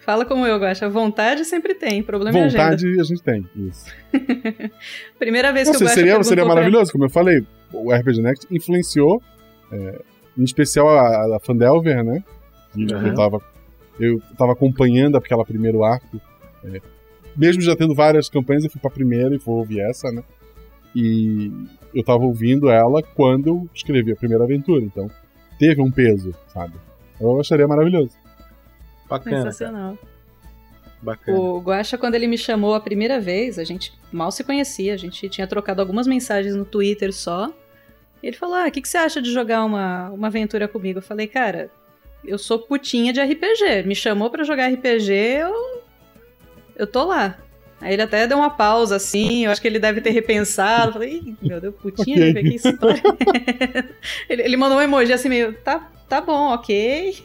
Fala 0.00 0.24
como 0.24 0.46
eu, 0.46 0.56
Guaxa. 0.58 0.88
Vontade 0.88 1.44
sempre 1.44 1.74
tem, 1.74 2.00
problema 2.02 2.38
é 2.38 2.44
agenda. 2.44 2.62
Vontade 2.64 3.00
a 3.00 3.02
gente 3.02 3.22
tem. 3.22 3.44
Isso. 3.56 3.86
Primeira 5.18 5.52
vez 5.52 5.66
que 5.68 5.72
Nossa, 5.72 5.82
o 5.84 5.86
Guaxa 5.86 5.94
seria, 5.94 6.12
perguntou 6.12 6.28
seria 6.28 6.44
pra- 6.44 6.54
maravilhoso, 6.54 6.92
como 6.92 7.04
eu 7.06 7.10
falei. 7.10 7.44
O 7.72 7.92
RPG 7.92 8.22
Next 8.22 8.46
influenciou, 8.54 9.20
é, 9.72 10.00
em 10.38 10.44
especial 10.44 10.88
a, 10.88 11.36
a 11.36 11.40
Fandelver, 11.40 12.04
né? 12.04 12.22
Que 12.72 12.94
Aham. 12.94 13.08
eu, 13.08 13.14
tava, 13.14 13.40
eu 13.98 14.22
tava 14.38 14.52
acompanhando 14.52 15.16
aquela 15.16 15.44
primeiro 15.44 15.82
arco. 15.82 16.20
é, 16.64 16.80
mesmo 17.36 17.62
já 17.62 17.76
tendo 17.76 17.94
várias 17.94 18.28
campanhas, 18.28 18.64
eu 18.64 18.70
fui 18.70 18.80
pra 18.80 18.90
primeira 18.90 19.34
e 19.34 19.38
vou 19.38 19.58
ouvir 19.58 19.80
essa, 19.80 20.10
né? 20.10 20.22
E 20.94 21.50
eu 21.94 22.02
tava 22.02 22.24
ouvindo 22.24 22.70
ela 22.70 23.02
quando 23.02 23.48
eu 23.48 23.70
escrevi 23.74 24.12
a 24.12 24.16
primeira 24.16 24.44
aventura, 24.44 24.82
então 24.84 25.10
teve 25.58 25.80
um 25.82 25.90
peso, 25.90 26.34
sabe? 26.48 26.74
Eu 27.20 27.40
acharia 27.40 27.66
maravilhoso. 27.66 28.12
Bacana, 29.08 29.36
cara, 29.36 29.52
Sensacional. 29.52 29.98
bacana. 31.00 31.38
O 31.38 31.60
Guaxa, 31.60 31.96
quando 31.96 32.14
ele 32.14 32.26
me 32.26 32.36
chamou 32.36 32.74
a 32.74 32.80
primeira 32.80 33.20
vez, 33.20 33.58
a 33.58 33.64
gente 33.64 33.92
mal 34.12 34.30
se 34.30 34.42
conhecia, 34.42 34.94
a 34.94 34.96
gente 34.96 35.28
tinha 35.28 35.46
trocado 35.46 35.80
algumas 35.80 36.06
mensagens 36.06 36.54
no 36.54 36.64
Twitter 36.64 37.12
só. 37.12 37.52
Ele 38.22 38.36
falou: 38.36 38.56
Ah, 38.56 38.66
o 38.66 38.70
que, 38.70 38.80
que 38.82 38.88
você 38.88 38.98
acha 38.98 39.22
de 39.22 39.32
jogar 39.32 39.64
uma, 39.64 40.10
uma 40.10 40.26
aventura 40.26 40.66
comigo? 40.66 40.98
Eu 40.98 41.02
falei, 41.02 41.26
cara, 41.26 41.70
eu 42.24 42.38
sou 42.38 42.58
putinha 42.58 43.12
de 43.12 43.20
RPG. 43.20 43.84
Me 43.86 43.94
chamou 43.94 44.30
pra 44.30 44.44
jogar 44.44 44.68
RPG, 44.72 45.12
eu. 45.12 45.85
Eu 46.76 46.86
tô 46.86 47.04
lá. 47.04 47.36
Aí 47.80 47.92
ele 47.92 48.02
até 48.02 48.26
deu 48.26 48.38
uma 48.38 48.48
pausa 48.50 48.96
assim, 48.96 49.44
eu 49.44 49.50
acho 49.50 49.60
que 49.60 49.68
ele 49.68 49.78
deve 49.78 50.00
ter 50.00 50.10
repensado. 50.10 50.94
Falei, 50.94 51.18
Ih, 51.18 51.36
meu 51.42 51.60
Deus, 51.60 51.74
putinha 51.76 52.16
de 52.16 52.30
Ok. 52.30 52.40
RPG, 52.42 52.48
que 52.50 52.68
história. 52.68 53.02
ele, 54.30 54.42
ele 54.42 54.56
mandou 54.56 54.78
um 54.78 54.82
emoji 54.82 55.12
assim 55.12 55.28
meio, 55.28 55.52
tá, 55.58 55.86
tá 56.08 56.20
bom, 56.20 56.52
ok. 56.54 57.22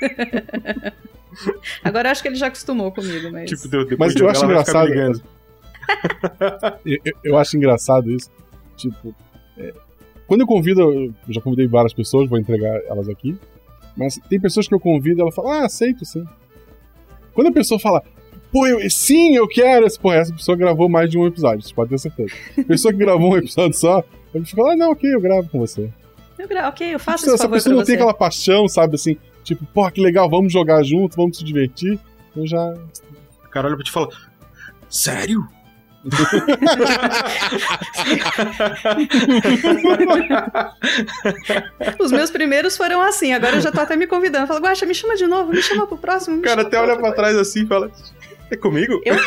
Agora 1.82 2.08
eu 2.08 2.12
acho 2.12 2.22
que 2.22 2.28
ele 2.28 2.36
já 2.36 2.46
acostumou 2.48 2.90
comigo, 2.92 3.30
mas. 3.30 3.48
Tipo, 3.48 3.68
deu- 3.68 3.84
depois 3.84 3.98
Mas 3.98 4.14
de 4.14 4.22
eu 4.22 4.28
acho 4.28 4.44
engraçado-. 4.44 4.90
Eu, 6.84 6.98
eu- 7.04 7.14
eu 7.24 7.36
acho 7.36 7.56
engraçado 7.56 8.10
isso. 8.12 8.30
Tipo, 8.76 9.12
é, 9.58 9.72
quando 10.26 10.42
eu 10.42 10.46
convido, 10.46 10.80
eu 10.80 11.12
já 11.28 11.40
convidei 11.40 11.66
várias 11.66 11.92
pessoas, 11.92 12.28
vou 12.28 12.38
entregar 12.38 12.80
elas 12.86 13.08
aqui. 13.08 13.36
Mas 13.96 14.14
tem 14.28 14.38
pessoas 14.40 14.68
que 14.68 14.74
eu 14.74 14.78
convido, 14.78 15.20
ela 15.20 15.32
fala, 15.32 15.62
ah, 15.62 15.64
aceito 15.66 16.04
sim. 16.04 16.24
Quando 17.34 17.48
a 17.48 17.52
pessoa 17.52 17.80
fala, 17.80 18.04
pô, 18.52 18.66
eu, 18.66 18.88
sim, 18.90 19.34
eu 19.36 19.46
quero, 19.48 19.86
esse- 19.86 19.98
pô, 19.98 20.12
essa 20.12 20.32
pessoa 20.32 20.56
gravou 20.56 20.88
mais 20.88 21.10
de 21.10 21.18
um 21.18 21.26
episódio, 21.26 21.62
você 21.66 21.74
pode 21.74 21.90
ter 21.90 21.98
certeza. 21.98 22.32
Pessoa 22.66 22.92
que 22.92 22.98
gravou 22.98 23.32
um 23.32 23.36
episódio 23.36 23.76
só, 23.76 24.02
eu 24.34 24.44
fico, 24.44 24.66
ah, 24.66 24.76
não, 24.76 24.92
ok, 24.92 25.12
eu 25.14 25.20
gravo 25.20 25.48
com 25.48 25.58
você. 25.58 25.88
Eu 26.38 26.48
gra- 26.48 26.68
ok, 26.68 26.94
eu 26.94 26.98
faço 26.98 27.18
Se 27.18 27.24
esse 27.26 27.34
essa 27.34 27.44
favor 27.44 27.54
pessoa 27.56 27.74
não 27.76 27.84
tem 27.84 27.94
você. 27.96 28.00
aquela 28.00 28.14
paixão, 28.14 28.68
sabe, 28.68 28.94
assim, 28.94 29.16
tipo, 29.44 29.64
pô, 29.66 29.88
que 29.90 30.00
legal, 30.00 30.28
vamos 30.30 30.52
jogar 30.52 30.82
junto, 30.82 31.16
vamos 31.16 31.36
se 31.38 31.44
divertir, 31.44 31.98
eu 32.36 32.46
já. 32.46 32.74
O 33.44 33.48
cara 33.50 33.66
olha 33.68 33.76
pra 33.76 33.84
te 33.84 33.88
e 33.88 33.92
fala: 33.92 34.08
Sério? 34.88 35.46
Os 41.98 42.12
meus 42.12 42.30
primeiros 42.30 42.76
foram 42.76 43.00
assim, 43.02 43.32
agora 43.32 43.56
eu 43.56 43.60
já 43.60 43.70
tô 43.70 43.80
até 43.80 43.96
me 43.96 44.06
convidando. 44.06 44.46
Fala, 44.46 44.60
Guaxa, 44.60 44.86
me 44.86 44.94
chama 44.94 45.16
de 45.16 45.26
novo, 45.26 45.52
me 45.52 45.62
chama 45.62 45.86
pro 45.86 45.96
próximo. 45.98 46.36
me 46.36 46.42
O 46.42 46.44
cara 46.44 46.62
até 46.62 46.78
olha 46.78 46.90
outro." 46.92 47.02
pra 47.02 47.12
trás 47.12 47.36
assim 47.36 47.64
e 47.64 47.66
fala: 47.66 47.90
É 48.50 48.56
comigo? 48.56 49.00
Eu? 49.04 49.14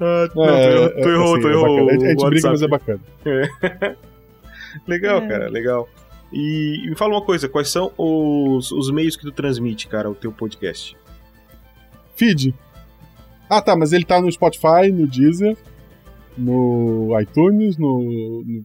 ah, 0.00 0.28
não, 0.34 0.44
É, 0.44 0.88
tu, 0.88 0.94
tu 0.94 1.08
é, 1.08 1.12
errou, 1.12 1.32
assim, 1.32 1.40
tu 1.42 1.48
é 1.48 1.52
errou. 1.52 1.86
bacana. 1.86 1.90
A 1.90 2.08
gente, 2.10 2.26
brinca, 2.28 2.50
mas 2.50 2.62
é 2.62 2.68
bacana. 2.68 3.00
Legal, 4.86 5.18
É. 5.22 5.28
cara, 5.28 5.48
legal. 5.48 5.88
E, 6.32 6.82
e 6.84 6.90
me 6.90 6.96
fala 6.96 7.14
uma 7.14 7.24
coisa: 7.24 7.48
quais 7.48 7.70
são 7.70 7.90
os, 7.96 8.70
os 8.70 8.90
meios 8.92 9.16
que 9.16 9.22
tu 9.22 9.32
transmite, 9.32 9.88
cara, 9.88 10.10
o 10.10 10.14
teu 10.14 10.30
podcast? 10.30 10.96
Feed. 12.14 12.54
Ah, 13.48 13.62
tá, 13.62 13.74
mas 13.74 13.92
ele 13.92 14.04
tá 14.04 14.20
no 14.20 14.30
Spotify, 14.30 14.92
no 14.92 15.06
Deezer, 15.06 15.56
no 16.36 17.18
iTunes, 17.20 17.78
no, 17.78 18.42
no 18.44 18.64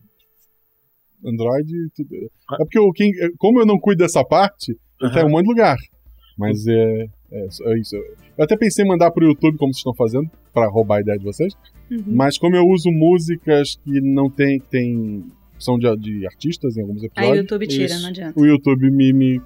Android, 1.26 1.72
tudo. 1.96 2.10
Ah. 2.52 2.56
É 2.60 2.66
porque 2.66 2.78
eu, 2.78 2.91
quem, 2.91 3.12
como 3.38 3.62
eu 3.62 3.66
não 3.66 3.80
cuido 3.80 4.04
dessa 4.04 4.26
parte, 4.26 4.78
ele 5.04 5.14
tá 5.14 5.22
em 5.22 5.26
um 5.26 5.30
monte 5.30 5.43
de 5.43 5.49
lugar. 5.49 5.78
Mas 6.38 6.66
é, 6.68 7.06
é, 7.32 7.47
é 7.66 7.80
isso. 7.80 7.95
Eu 8.38 8.43
até 8.43 8.58
pensei 8.58 8.84
em 8.84 8.88
mandar 8.88 9.12
pro 9.12 9.26
YouTube, 9.26 9.58
como 9.58 9.72
vocês 9.74 9.80
estão 9.80 9.93
fazendo, 9.93 10.30
pra 10.54 10.68
roubar 10.68 10.97
a 10.97 11.01
ideia 11.01 11.18
de 11.18 11.24
vocês. 11.24 11.54
Uhum. 11.91 12.04
Mas 12.08 12.38
como 12.38 12.56
eu 12.56 12.66
uso 12.68 12.89
músicas 12.91 13.76
que 13.84 14.01
não 14.01 14.30
tem, 14.30 14.60
tem 14.60 15.24
são 15.60 15.78
de, 15.78 15.95
de 15.97 16.26
artistas 16.26 16.76
em 16.78 16.82
alguns 16.82 17.04
Aí 17.04 17.04
o 17.04 17.08
episódios, 17.08 17.38
YouTube 17.38 17.68
tira, 17.68 17.86
Isso. 17.86 18.01
não 18.01 18.10
adianta. 18.10 18.39
o 18.39 18.45
YouTube 18.45 18.89
me, 18.91 19.14
me 19.14 19.41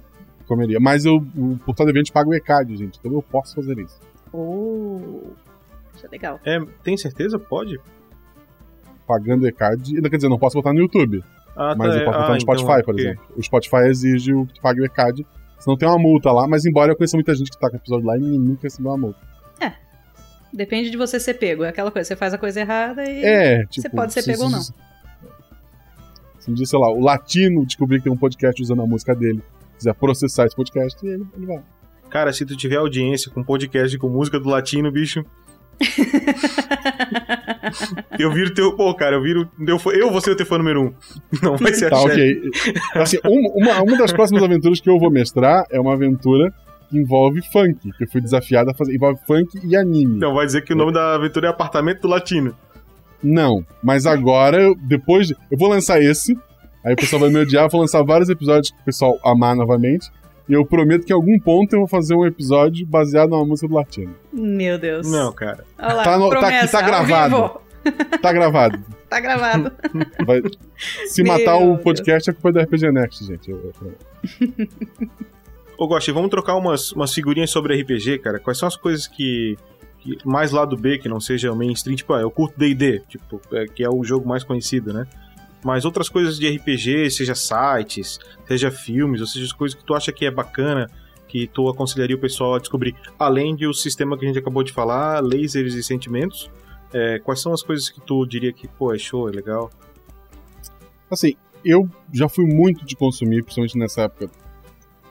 comeria. 0.46 0.80
Mas 0.80 1.04
eu, 1.04 1.16
o 1.36 1.58
Portal 1.64 1.86
de 1.86 1.92
Eventos 1.92 2.10
paga 2.10 2.28
o 2.28 2.34
ECAD, 2.34 2.76
gente. 2.76 2.98
Então 2.98 3.12
eu 3.12 3.22
posso 3.22 3.54
fazer 3.54 3.78
isso. 3.78 4.00
Oh, 4.32 4.98
isso 5.94 6.06
é 6.06 6.08
legal. 6.08 6.40
É, 6.44 6.58
tem 6.82 6.96
certeza? 6.96 7.38
Pode? 7.38 7.78
Pagando 9.06 9.44
o 9.44 9.46
ECAD. 9.46 10.00
Quer 10.02 10.16
dizer, 10.16 10.28
não 10.28 10.38
posso 10.38 10.56
botar 10.56 10.72
no 10.72 10.80
YouTube. 10.80 11.22
Ah, 11.56 11.74
Mas 11.76 11.92
tá, 11.94 11.98
eu 11.98 12.04
posso 12.04 12.18
é- 12.18 12.20
botar 12.20 12.32
ah, 12.32 12.34
no 12.34 12.40
Spotify, 12.40 12.64
então 12.64 12.76
por 12.76 12.84
porque- 12.86 13.00
exemplo. 13.02 13.24
O 13.36 13.42
Spotify 13.42 13.76
exige 13.88 14.34
o 14.34 14.46
que 14.46 14.54
tu 14.54 14.60
pague 14.60 14.80
o 14.80 14.84
ECAD. 14.84 15.26
Senão 15.58 15.76
tem 15.76 15.88
uma 15.88 15.98
multa 15.98 16.30
lá. 16.32 16.46
Mas 16.46 16.64
embora 16.64 16.92
eu 16.92 16.96
conheça 16.96 17.16
muita 17.16 17.34
gente 17.34 17.50
que 17.50 17.58
tá 17.58 17.68
com 17.68 17.76
o 17.76 17.78
episódio 17.78 18.06
lá 18.06 18.16
e 18.16 18.20
nunca 18.20 18.62
recebeu 18.62 18.90
uma 18.92 18.98
multa. 18.98 19.28
Depende 20.50 20.90
de 20.90 20.96
você 20.96 21.20
ser 21.20 21.34
pego. 21.34 21.62
É 21.62 21.68
aquela 21.68 21.90
coisa, 21.90 22.08
você 22.08 22.16
faz 22.16 22.32
a 22.32 22.38
coisa 22.38 22.58
errada 22.60 23.04
e. 23.04 23.22
É, 23.22 23.66
tipo. 23.66 23.90
pode 23.90 24.14
ser 24.14 24.22
se- 24.22 24.30
pego 24.32 24.44
ou 24.44 24.48
se- 24.48 24.54
não. 24.54 24.62
Se 26.38 26.50
um 26.50 26.54
dia, 26.54 26.64
sei 26.64 26.78
lá, 26.78 26.90
o 26.90 27.00
latino 27.00 27.66
descobrir 27.66 27.98
que 27.98 28.04
tem 28.04 28.12
um 28.12 28.16
podcast 28.16 28.62
usando 28.62 28.80
a 28.80 28.86
música 28.86 29.14
dele, 29.14 29.42
quiser 29.76 29.92
processar 29.94 30.46
esse 30.46 30.56
podcast, 30.56 31.06
ele, 31.06 31.26
ele 31.36 31.44
vai. 31.46 31.60
Cara, 32.08 32.32
se 32.32 32.46
tu 32.46 32.56
tiver 32.56 32.76
audiência 32.76 33.30
com 33.30 33.44
podcast 33.44 33.96
com 33.98 34.08
música 34.08 34.40
do 34.40 34.48
latino, 34.48 34.90
bicho. 34.90 35.22
eu 38.18 38.30
viro 38.32 38.52
teu. 38.54 38.74
Pô, 38.76 38.94
cara, 38.94 39.16
eu 39.16 39.22
viro. 39.22 39.48
Eu, 39.66 39.78
eu 39.92 40.10
vou 40.10 40.20
ser 40.20 40.30
o 40.32 40.36
teu 40.36 40.46
fã 40.46 40.58
número 40.58 40.82
um. 40.82 40.92
Não 41.42 41.56
vai 41.56 41.72
ser 41.74 41.86
a 41.86 41.90
Tá, 41.90 41.96
chefe. 41.98 42.48
ok. 42.48 42.72
Assim, 43.02 43.18
um- 43.24 43.52
uma, 43.62 43.82
uma 43.82 43.96
das 43.98 44.12
próximas 44.12 44.42
aventuras 44.42 44.80
que 44.80 44.88
eu 44.90 44.98
vou 44.98 45.10
mestrar 45.10 45.64
é 45.70 45.80
uma 45.80 45.92
aventura 45.94 46.52
que 46.90 46.98
envolve 46.98 47.40
funk, 47.52 47.90
que 47.96 48.04
eu 48.04 48.08
fui 48.10 48.20
desafiado 48.20 48.70
a 48.70 48.74
fazer. 48.74 48.94
Envolve 48.94 49.20
funk 49.26 49.58
e 49.64 49.76
anime. 49.76 50.18
Não, 50.18 50.34
vai 50.34 50.46
dizer 50.46 50.62
que 50.62 50.72
o 50.72 50.76
nome 50.76 50.92
da 50.92 51.14
aventura 51.14 51.48
é 51.48 51.50
Apartamento 51.50 52.02
do 52.02 52.08
Latino. 52.08 52.54
Não, 53.22 53.64
mas 53.82 54.06
agora, 54.06 54.62
eu- 54.62 54.74
depois 54.76 55.26
de. 55.26 55.34
Eu 55.50 55.58
vou 55.58 55.68
lançar 55.68 56.00
esse, 56.00 56.36
aí 56.84 56.92
o 56.92 56.96
pessoal 56.96 57.20
vai 57.20 57.30
me 57.30 57.38
odiar, 57.38 57.64
eu 57.64 57.68
vou 57.70 57.80
lançar 57.80 58.02
vários 58.02 58.28
episódios 58.28 58.70
que 58.70 58.80
o 58.80 58.84
pessoal 58.84 59.18
amar 59.24 59.56
novamente. 59.56 60.08
E 60.48 60.52
eu 60.54 60.64
prometo 60.64 61.04
que 61.04 61.12
em 61.12 61.14
algum 61.16 61.38
ponto 61.38 61.72
eu 61.74 61.80
vou 61.80 61.88
fazer 61.88 62.14
um 62.14 62.24
episódio 62.24 62.86
baseado 62.86 63.30
numa 63.30 63.44
música 63.44 63.68
do 63.68 63.74
latino. 63.74 64.14
Meu 64.32 64.78
Deus. 64.78 65.10
Não, 65.10 65.32
cara. 65.32 65.64
Olha 65.78 65.92
lá, 65.94 66.04
Tá 66.04 66.18
no- 66.18 66.30
tá 66.30 66.36
aqui, 66.38 66.46
promessa, 66.46 66.78
tá 66.78 66.82
gravado. 66.86 67.60
Tá 68.20 68.32
gravado. 68.32 68.84
Tá 69.08 69.20
gravado. 69.20 69.72
Vai- 70.26 70.42
Se 71.06 71.22
Meu 71.22 71.32
matar 71.32 71.56
o 71.56 71.72
Deus. 71.72 71.82
podcast 71.82 72.28
é 72.28 72.32
culpa 72.34 72.52
do 72.52 72.60
RPG 72.60 72.90
Next, 72.92 73.24
gente. 73.24 73.50
Eu- 73.50 73.72
eu- 73.80 74.68
Ô, 75.78 75.86
Gosti, 75.86 76.10
vamos 76.10 76.28
trocar 76.28 76.56
umas, 76.56 76.92
umas 76.92 77.14
figurinhas 77.14 77.50
sobre 77.50 77.74
RPG, 77.80 78.18
cara. 78.18 78.38
Quais 78.40 78.58
são 78.58 78.66
as 78.66 78.76
coisas 78.76 79.06
que. 79.06 79.56
que 80.00 80.18
mais 80.24 80.50
lado 80.50 80.76
B, 80.76 80.98
que 80.98 81.08
não 81.08 81.20
seja 81.20 81.52
o 81.52 81.56
mainstream? 81.56 81.96
Tipo, 81.96 82.12
ah, 82.14 82.20
eu 82.20 82.30
curto 82.30 82.58
DD, 82.58 83.00
tipo, 83.08 83.40
é, 83.52 83.66
que 83.66 83.82
é 83.84 83.88
o 83.88 84.02
jogo 84.04 84.28
mais 84.28 84.42
conhecido, 84.44 84.92
né? 84.92 85.06
Mas 85.64 85.84
outras 85.84 86.08
coisas 86.08 86.38
de 86.38 86.48
RPG, 86.48 87.10
seja 87.10 87.34
sites, 87.34 88.18
seja 88.46 88.70
filmes, 88.70 89.20
ou 89.20 89.26
seja, 89.26 89.54
coisas 89.54 89.76
que 89.76 89.84
tu 89.84 89.94
acha 89.94 90.12
que 90.12 90.24
é 90.24 90.30
bacana, 90.30 90.88
que 91.26 91.46
tu 91.46 91.68
aconselharia 91.68 92.16
o 92.16 92.18
pessoal 92.18 92.54
a 92.54 92.58
descobrir. 92.58 92.94
Além 93.18 93.54
de 93.54 93.66
o 93.66 93.74
sistema 93.74 94.16
que 94.16 94.24
a 94.24 94.28
gente 94.28 94.38
acabou 94.38 94.62
de 94.62 94.72
falar, 94.72 95.22
lasers 95.22 95.74
e 95.74 95.82
sentimentos. 95.82 96.50
é, 96.92 97.18
quais 97.18 97.40
são 97.40 97.52
as 97.52 97.62
coisas 97.62 97.90
que 97.90 98.00
tu 98.00 98.24
diria 98.24 98.50
que, 98.50 98.66
pô, 98.66 98.94
é 98.94 98.98
show, 98.98 99.28
é 99.28 99.32
legal? 99.32 99.70
Assim, 101.10 101.34
eu 101.64 101.88
já 102.12 102.28
fui 102.28 102.46
muito 102.46 102.84
de 102.86 102.96
consumir, 102.96 103.42
principalmente 103.42 103.76
nessa 103.76 104.02
época 104.02 104.30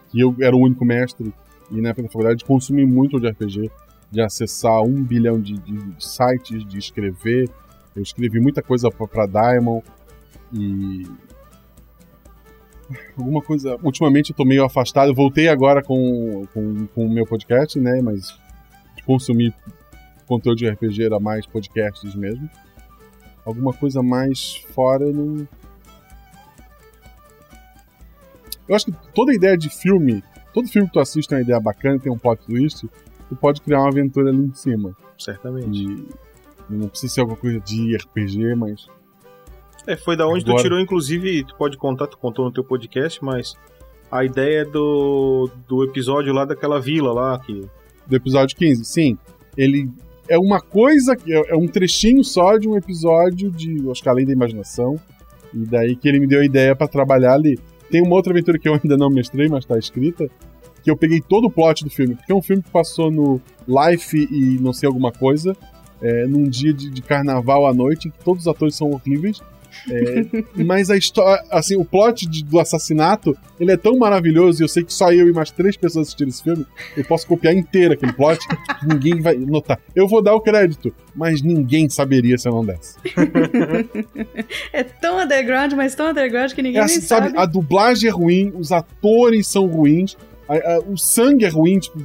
que 0.10 0.20
eu 0.20 0.36
era 0.41 0.56
o 0.56 0.60
único 0.60 0.84
mestre, 0.84 1.32
e 1.70 1.82
na 1.82 1.89
época 1.89 2.04
da 2.04 2.10
faculdade, 2.10 2.38
de 2.38 2.45
consumir 2.45 2.86
muito 2.86 3.20
de 3.20 3.28
RPG, 3.28 3.70
de 4.10 4.22
acessar 4.22 4.82
um 4.82 5.04
bilhão 5.04 5.39
de, 5.39 5.54
de 5.60 5.93
sites, 6.00 6.66
de 6.66 6.78
escrever. 6.78 7.50
Eu 7.95 8.02
escrevi 8.02 8.39
muita 8.39 8.62
coisa 8.62 8.89
pra 8.89 9.26
Diamond 9.26 9.84
e. 10.54 11.08
Alguma 13.18 13.41
coisa. 13.41 13.78
Ultimamente 13.84 14.32
eu 14.32 14.36
tô 14.36 14.45
meio 14.45 14.64
afastado. 14.64 15.10
Eu 15.10 15.16
voltei 15.16 15.50
agora 15.50 15.84
com, 15.84 16.48
com, 16.54 16.88
com 16.88 17.06
o 17.06 17.10
meu 17.10 17.26
podcast, 17.26 17.80
né? 17.80 18.02
Mas 18.02 18.38
consumir 19.06 19.54
conteúdo 20.28 20.58
de 20.58 20.70
RPG 20.70 21.06
era 21.06 21.20
mais 21.20 21.45
podcasts 21.45 22.14
mesmo. 22.14 22.50
Alguma 23.45 23.74
coisa 23.74 24.04
mais 24.04 24.58
fora 24.74 25.06
eu 25.06 25.14
não. 25.14 25.48
Eu 28.68 28.76
acho 28.76 28.86
que 28.86 28.93
toda 29.14 29.34
ideia 29.34 29.58
de 29.58 29.70
filme, 29.70 30.22
todo 30.54 30.68
filme 30.68 30.88
que 30.88 30.93
tu 30.93 31.00
assiste 31.00 31.30
tem 31.30 31.38
uma 31.38 31.43
ideia 31.43 31.60
bacana, 31.60 31.98
tem 31.98 32.12
um 32.12 32.18
plot 32.18 32.45
twist, 32.45 32.86
tu 33.30 33.36
pode 33.38 33.62
criar 33.62 33.80
uma 33.80 33.88
aventura 33.88 34.30
ali 34.30 34.39
em 34.39 34.54
cima. 34.54 34.93
Certamente. 35.18 35.84
E 36.70 36.74
não 36.74 36.89
precisa 36.89 37.14
ser 37.14 37.22
alguma 37.22 37.39
coisa 37.39 37.60
de 37.62 37.95
RPG, 37.95 38.56
mas. 38.56 38.88
É, 39.88 39.96
foi 39.96 40.16
da 40.18 40.28
onde 40.28 40.44
tu 40.44 40.50
Agora- 40.50 40.64
tirou, 40.64 40.80
inclusive, 40.80 41.44
tu 41.46 41.56
pode 41.56 41.78
contar, 41.78 42.08
tu 42.08 42.18
contou 42.18 42.46
no 42.46 42.52
teu 42.52 42.64
podcast, 42.64 43.24
mas 43.24 43.56
a 44.12 44.24
ideia 44.26 44.66
do, 44.66 45.50
do 45.68 45.84
episódio 45.84 46.34
lá 46.34 46.44
daquela 46.46 46.80
vila 46.80 47.14
lá, 47.14 47.40
que 47.40 47.62
Do 48.06 48.16
episódio 48.16 48.56
15, 48.58 48.86
sim. 48.86 49.18
Ele 49.58 49.90
é 50.30 50.38
uma 50.38 50.60
coisa, 50.62 51.16
que 51.16 51.34
é 51.34 51.42
é 51.50 51.56
um 51.56 51.68
trechinho 51.68 52.24
só 52.24 52.58
de 52.58 52.68
um 52.68 52.76
episódio 52.78 53.50
de, 53.50 53.90
acho 53.90 54.04
que 54.04 54.10
além 54.10 54.26
da 54.26 54.32
imaginação. 54.34 55.00
E 55.54 55.60
daí 55.66 55.96
que 55.96 56.08
ele 56.08 56.20
me 56.20 56.28
deu 56.28 56.42
a 56.42 56.46
ideia 56.46 56.76
pra 56.76 56.88
trabalhar 56.88 57.34
ali. 57.34 57.58
Tem 57.90 58.02
uma 58.02 58.16
outra 58.16 58.32
aventura 58.34 58.60
que 58.60 58.68
eu 58.68 58.74
ainda 58.74 58.98
não 58.98 59.10
mestrei, 59.10 59.48
mas 59.48 59.66
tá 59.66 59.78
escrita. 59.80 60.30
Que 60.84 60.92
eu 60.92 60.98
peguei 60.98 61.22
todo 61.22 61.48
o 61.48 61.52
plot 61.52 61.84
do 61.86 61.90
filme. 61.90 62.16
Porque 62.16 62.32
é 62.32 62.36
um 62.36 62.42
filme 62.42 62.62
que 62.62 62.70
passou 62.70 63.10
no 63.10 63.42
Life 63.68 64.18
e 64.30 64.58
não 64.62 64.74
sei 64.74 64.88
alguma 64.88 65.12
coisa. 65.12 65.56
é, 66.02 66.28
num 66.28 66.44
dia 66.44 66.72
de, 66.74 66.90
de 66.92 67.02
carnaval 67.02 67.66
à 67.66 67.74
noite, 67.74 68.08
em 68.08 68.12
que 68.12 68.24
todos 68.24 68.44
os 68.44 68.48
atores 68.48 68.76
são 68.76 68.92
horríveis. 68.92 69.42
É, 69.89 70.63
mas 70.63 70.89
a 70.89 70.97
história, 70.97 71.43
assim, 71.51 71.75
o 71.75 71.86
plot 71.86 72.28
de- 72.28 72.43
do 72.43 72.59
assassinato, 72.59 73.36
ele 73.59 73.71
é 73.71 73.78
tão 73.78 73.97
maravilhoso 73.97 74.61
e 74.61 74.63
eu 74.63 74.67
sei 74.67 74.84
que 74.84 74.93
só 74.93 75.11
eu 75.11 75.28
e 75.28 75.34
mais 75.34 75.51
três 75.51 75.75
pessoas 75.78 76.07
assistiram 76.07 76.30
esse 76.30 76.43
filme. 76.43 76.65
Eu 76.95 77.03
posso 77.05 77.25
copiar 77.28 77.53
inteiro 77.55 77.93
aquele 77.93 78.13
plot, 78.13 78.39
que 78.47 78.55
ninguém 78.88 79.21
vai 79.21 79.36
notar. 79.38 79.80
Eu 79.95 80.07
vou 80.07 80.21
dar 80.21 80.34
o 80.36 80.41
crédito, 80.41 80.93
mas 81.15 81.41
ninguém 81.41 81.89
saberia 81.89 82.38
se 82.38 82.47
eu 82.47 82.53
não 82.53 82.65
desse. 82.65 82.95
É 84.73 84.84
tão 84.84 85.19
underground, 85.19 85.73
mas 85.73 85.95
tão 85.95 86.09
underground 86.09 86.51
que 86.53 86.61
ninguém 86.61 86.82
É 86.82 86.84
assim, 86.84 87.01
sabe, 87.01 87.28
sabe. 87.28 87.39
a 87.39 87.45
dublagem 87.45 88.09
é 88.09 88.11
ruim, 88.11 88.51
os 88.55 88.71
atores 88.71 89.47
são 89.47 89.65
ruins, 89.67 90.15
a- 90.47 90.55
a- 90.55 90.80
o 90.88 90.97
sangue 90.97 91.45
é 91.45 91.49
ruim, 91.49 91.80
tipo, 91.80 91.99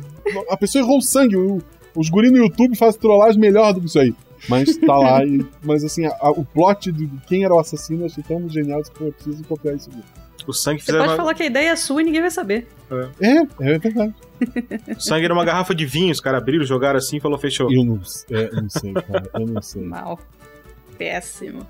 a 0.49 0.57
pessoa 0.57 0.83
errou 0.85 0.99
o 0.99 1.03
sangue. 1.03 1.37
o- 1.37 1.63
os 1.95 2.09
guris 2.09 2.33
no 2.33 2.39
YouTube 2.39 2.75
fazem 2.77 2.99
trollagem 3.01 3.39
melhor 3.39 3.75
do 3.75 3.81
que 3.81 3.87
isso 3.87 3.99
aí. 3.99 4.15
Mas 4.49 4.77
tá 4.77 4.97
lá, 4.97 5.25
e- 5.25 5.45
mas 5.63 5.85
assim, 5.85 6.05
a- 6.07 6.17
a- 6.21 6.31
o 6.31 6.45
plot 6.45 6.91
de 6.91 7.09
quem 7.27 7.45
era 7.45 7.55
o 7.55 7.59
assassino 7.59 8.03
eu 8.03 8.07
achei 8.07 8.23
tão 8.25 8.49
genial 8.49 8.83
que 8.83 9.01
eu 9.01 9.13
preciso 9.13 9.45
copiar 9.45 9.77
isso. 9.77 9.91
aqui. 9.91 10.03
o 10.45 10.53
sangue 10.53 10.83
Você 10.83 10.91
pode 10.91 11.05
uma- 11.09 11.17
falar 11.17 11.35
que 11.35 11.45
a 11.45 11.47
ideia 11.47 11.69
é 11.71 11.77
sua 11.77 12.03
e 12.03 12.05
ninguém 12.05 12.21
vai 12.21 12.31
saber. 12.31 12.67
É, 13.21 13.43
é 13.73 13.79
verdade. 13.79 14.13
o 14.97 15.01
sangue 15.01 15.25
era 15.27 15.33
uma 15.33 15.45
garrafa 15.45 15.73
de 15.73 15.87
vinho, 15.87 16.11
os 16.11 16.21
caras 16.21 16.43
abriram, 16.43 16.65
jogaram 16.65 16.99
assim 16.99 17.19
e 17.19 17.21
falou, 17.21 17.39
fechou. 17.39 17.73
Eu 17.73 17.85
não, 17.85 18.01
é, 18.33 18.49
eu 18.53 18.63
não 18.63 18.69
sei, 18.69 18.93
cara, 18.93 19.31
eu 19.35 19.47
não 19.47 19.63
sei. 19.63 19.83
Mal. 19.83 20.19
Péssimo. 20.99 21.65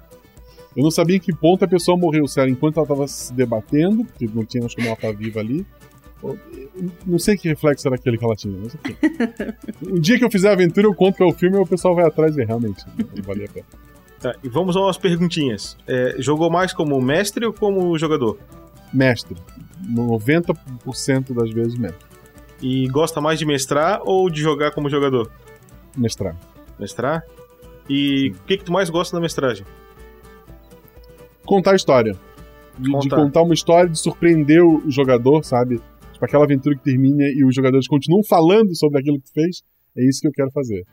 Eu 0.74 0.82
não 0.82 0.90
sabia 0.90 1.16
em 1.16 1.20
que 1.20 1.34
ponto 1.34 1.62
a 1.64 1.68
pessoa 1.68 1.98
morreu, 1.98 2.26
se 2.26 2.40
era 2.40 2.48
enquanto 2.48 2.78
ela 2.78 2.86
tava 2.86 3.06
se 3.06 3.30
debatendo, 3.34 4.04
porque 4.06 4.26
não 4.32 4.42
tinha 4.44 4.64
acho 4.64 4.74
que 4.74 4.86
ela 4.86 4.96
tá 4.96 5.12
viva 5.12 5.40
ali. 5.40 5.66
Não 7.06 7.18
sei 7.18 7.36
que 7.36 7.48
reflexo 7.48 7.86
era 7.88 7.96
aquele 7.96 8.16
que 8.16 8.24
ela 8.24 8.36
tinha, 8.36 8.56
mas 8.58 8.74
ok. 8.74 8.96
Um 9.90 10.00
dia 10.00 10.18
que 10.18 10.24
eu 10.24 10.30
fizer 10.30 10.50
a 10.50 10.52
aventura, 10.52 10.86
eu 10.86 10.94
conto 10.94 11.16
que 11.16 11.22
é 11.22 11.26
o 11.26 11.32
filme 11.32 11.56
e 11.56 11.60
o 11.60 11.66
pessoal 11.66 11.94
vai 11.94 12.06
atrás 12.06 12.36
e 12.36 12.44
realmente. 12.44 12.84
Não 12.96 13.22
valia 13.22 13.46
a 13.46 13.48
pena. 13.48 13.66
Tá, 14.20 14.34
e 14.42 14.48
vamos 14.48 14.76
a 14.76 14.80
umas 14.80 14.96
perguntinhas. 14.96 15.76
É, 15.86 16.14
jogou 16.18 16.48
mais 16.48 16.72
como 16.72 17.00
mestre 17.00 17.44
ou 17.44 17.52
como 17.52 17.98
jogador? 17.98 18.38
Mestre. 18.92 19.36
90% 19.90 21.34
das 21.34 21.50
vezes 21.50 21.76
mestre. 21.76 22.06
E 22.60 22.86
gosta 22.88 23.20
mais 23.20 23.38
de 23.40 23.44
mestrar 23.44 24.00
ou 24.04 24.30
de 24.30 24.40
jogar 24.40 24.70
como 24.70 24.88
jogador? 24.88 25.28
Mestrar. 25.96 26.36
Mestrar? 26.78 27.24
E 27.88 28.30
o 28.30 28.46
que, 28.46 28.58
que 28.58 28.64
tu 28.64 28.72
mais 28.72 28.88
gosta 28.88 29.16
da 29.16 29.20
mestragem? 29.20 29.66
Contar 31.44 31.74
história. 31.74 32.12
De 32.78 32.84
de 32.84 32.90
Contar. 32.90 33.16
contar. 33.16 33.42
uma 33.42 33.54
história, 33.54 33.90
de 33.90 33.98
surpreender 33.98 34.64
o 34.64 34.82
jogador, 34.88 35.44
sabe? 35.44 35.80
Tipo, 36.22 36.26
aquela 36.26 36.44
aventura 36.44 36.76
que 36.76 36.84
termina 36.84 37.24
e 37.24 37.44
os 37.44 37.54
jogadores 37.54 37.88
continuam 37.88 38.22
falando 38.22 38.74
sobre 38.76 39.00
aquilo 39.00 39.18
que 39.18 39.24
tu 39.24 39.32
fez. 39.32 39.62
É 39.96 40.08
isso 40.08 40.20
que 40.20 40.28
eu 40.28 40.32
quero 40.32 40.50
fazer. 40.52 40.84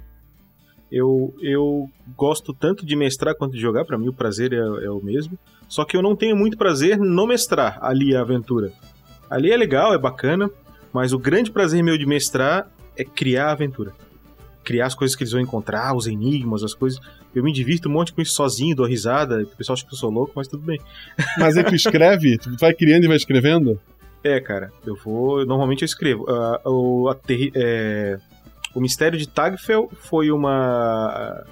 Eu, 0.92 1.36
eu 1.42 1.88
gosto 2.18 2.52
tanto 2.52 2.86
de 2.86 2.96
mestrar 2.96 3.36
quanto 3.36 3.54
de 3.54 3.62
jogar, 3.62 3.86
pra 3.86 3.98
mim 3.98 4.08
o 4.08 4.14
prazer 4.14 4.54
é, 4.54 4.58
é 4.58 4.90
o 4.90 5.02
mesmo. 5.02 5.38
Só 5.68 5.86
que 5.86 5.96
eu 5.96 6.02
não 6.02 6.16
tenho 6.16 6.36
muito 6.36 6.58
prazer 6.58 6.98
no 6.98 7.28
mestrar 7.28 7.78
ali 7.82 8.16
a 8.16 8.22
aventura. 8.22 8.72
Ali 9.30 9.52
é 9.52 9.58
legal, 9.58 9.94
é 9.94 10.00
bacana, 10.00 10.50
mas 10.92 11.14
o 11.14 11.20
grande 11.20 11.52
prazer 11.52 11.84
meu 11.84 11.98
de 11.98 12.08
mestrar 12.08 12.68
é 12.98 13.04
criar 13.04 13.50
a 13.50 13.52
aventura. 13.52 13.94
criar 14.64 14.88
as 14.88 14.96
coisas 14.96 15.16
que 15.16 15.24
eles 15.24 15.32
vão 15.32 15.42
encontrar, 15.42 15.96
os 15.96 16.08
enigmas, 16.08 16.64
as 16.64 16.74
coisas. 16.74 17.00
Eu 17.36 17.44
me 17.44 17.54
divirto 17.54 17.88
um 17.88 17.92
monte 17.92 18.12
com 18.12 18.22
isso 18.22 18.34
sozinho, 18.34 18.76
dou 18.76 18.88
risada. 18.88 19.44
O 19.44 19.56
pessoal 19.56 19.76
acha 19.76 19.86
que 19.86 19.94
eu 19.94 19.98
sou 19.98 20.10
louco, 20.10 20.34
mas 20.36 20.48
tudo 20.48 20.64
bem. 20.64 20.80
Mas 21.38 21.56
aí 21.56 21.64
tu 21.64 21.76
escreve? 21.76 22.40
tu 22.40 22.58
vai 22.60 22.74
criando 22.74 23.04
e 23.04 23.08
vai 23.08 23.18
escrevendo? 23.18 23.80
É, 24.24 24.40
cara, 24.40 24.72
eu 24.86 24.96
vou. 24.96 25.46
Normalmente 25.46 25.82
eu 25.82 25.86
escrevo. 25.86 26.24
Uh, 26.24 26.70
o, 26.70 27.16
é, 27.56 28.20
o 28.76 28.82
Mistério 28.82 29.18
de 29.18 29.28
Tagfel 29.28 29.90
foi 30.02 30.32
uma. 30.32 31.44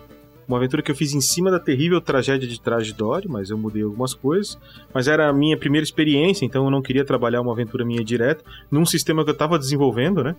Uma 0.47 0.55
aventura 0.55 0.81
que 0.81 0.89
eu 0.89 0.95
fiz 0.95 1.13
em 1.13 1.19
cima 1.19 1.51
da 1.51 1.59
terrível 1.59 1.99
tragédia 1.99 2.47
de 2.47 2.61
Tragedore, 2.61 3.27
mas 3.27 3.49
eu 3.49 3.57
mudei 3.57 3.83
algumas 3.83 4.13
coisas. 4.13 4.57
Mas 4.93 5.09
era 5.09 5.27
a 5.27 5.33
minha 5.33 5.57
primeira 5.57 5.83
experiência, 5.83 6.45
então 6.45 6.63
eu 6.63 6.71
não 6.71 6.81
queria 6.81 7.03
trabalhar 7.03 7.41
uma 7.41 7.51
aventura 7.51 7.83
minha 7.83 8.01
direta 8.01 8.45
num 8.71 8.85
sistema 8.85 9.25
que 9.25 9.29
eu 9.29 9.33
estava 9.33 9.59
desenvolvendo, 9.59 10.23
né? 10.23 10.37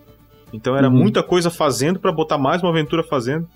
Então 0.51 0.75
era 0.75 0.87
uhum. 0.87 0.95
muita 0.95 1.21
coisa 1.21 1.51
fazendo 1.51 1.99
para 1.99 2.11
botar 2.11 2.39
mais 2.39 2.63
uma 2.63 2.71
aventura 2.71 3.03
fazendo. 3.03 3.47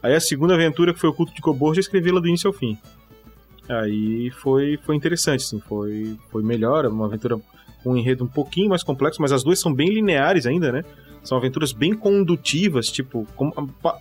Aí 0.00 0.14
a 0.14 0.20
segunda 0.20 0.54
aventura, 0.54 0.94
que 0.94 1.00
foi 1.00 1.10
o 1.10 1.12
Culto 1.12 1.34
de 1.34 1.40
Cobor, 1.40 1.74
já 1.74 1.80
escrevi 1.80 2.10
ela 2.10 2.20
do 2.20 2.28
início 2.28 2.46
ao 2.46 2.54
fim. 2.54 2.78
Aí 3.68 4.30
foi, 4.30 4.78
foi 4.84 4.94
interessante, 4.94 5.42
assim, 5.42 5.58
foi, 5.58 6.16
foi 6.30 6.44
melhor, 6.44 6.86
uma 6.86 7.06
aventura 7.06 7.36
um 7.86 7.96
enredo 7.96 8.24
um 8.24 8.28
pouquinho 8.28 8.68
mais 8.68 8.82
complexo, 8.82 9.22
mas 9.22 9.32
as 9.32 9.42
duas 9.42 9.60
são 9.60 9.72
bem 9.72 9.88
lineares 9.88 10.46
ainda, 10.46 10.72
né? 10.72 10.84
São 11.22 11.38
aventuras 11.38 11.72
bem 11.72 11.94
condutivas, 11.94 12.90
tipo, 12.90 13.26
com, 13.36 13.50
pa, 13.50 14.00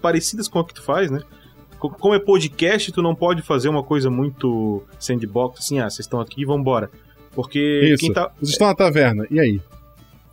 parecidas 0.00 0.48
com 0.48 0.58
o 0.58 0.64
que 0.64 0.74
tu 0.74 0.82
faz, 0.82 1.10
né? 1.10 1.20
Como 1.78 2.14
é 2.14 2.18
podcast, 2.18 2.92
tu 2.92 3.02
não 3.02 3.14
pode 3.14 3.42
fazer 3.42 3.68
uma 3.68 3.82
coisa 3.82 4.08
muito 4.08 4.82
sandbox, 4.98 5.60
assim, 5.60 5.80
ah, 5.80 5.90
vocês 5.90 6.06
estão 6.06 6.20
aqui, 6.20 6.44
vambora. 6.44 6.90
Porque 7.34 7.92
Isso. 7.92 8.00
quem 8.00 8.12
tá. 8.12 8.30
Vocês 8.38 8.50
estão 8.50 8.68
na 8.68 8.74
taverna, 8.74 9.26
e 9.30 9.40
aí? 9.40 9.60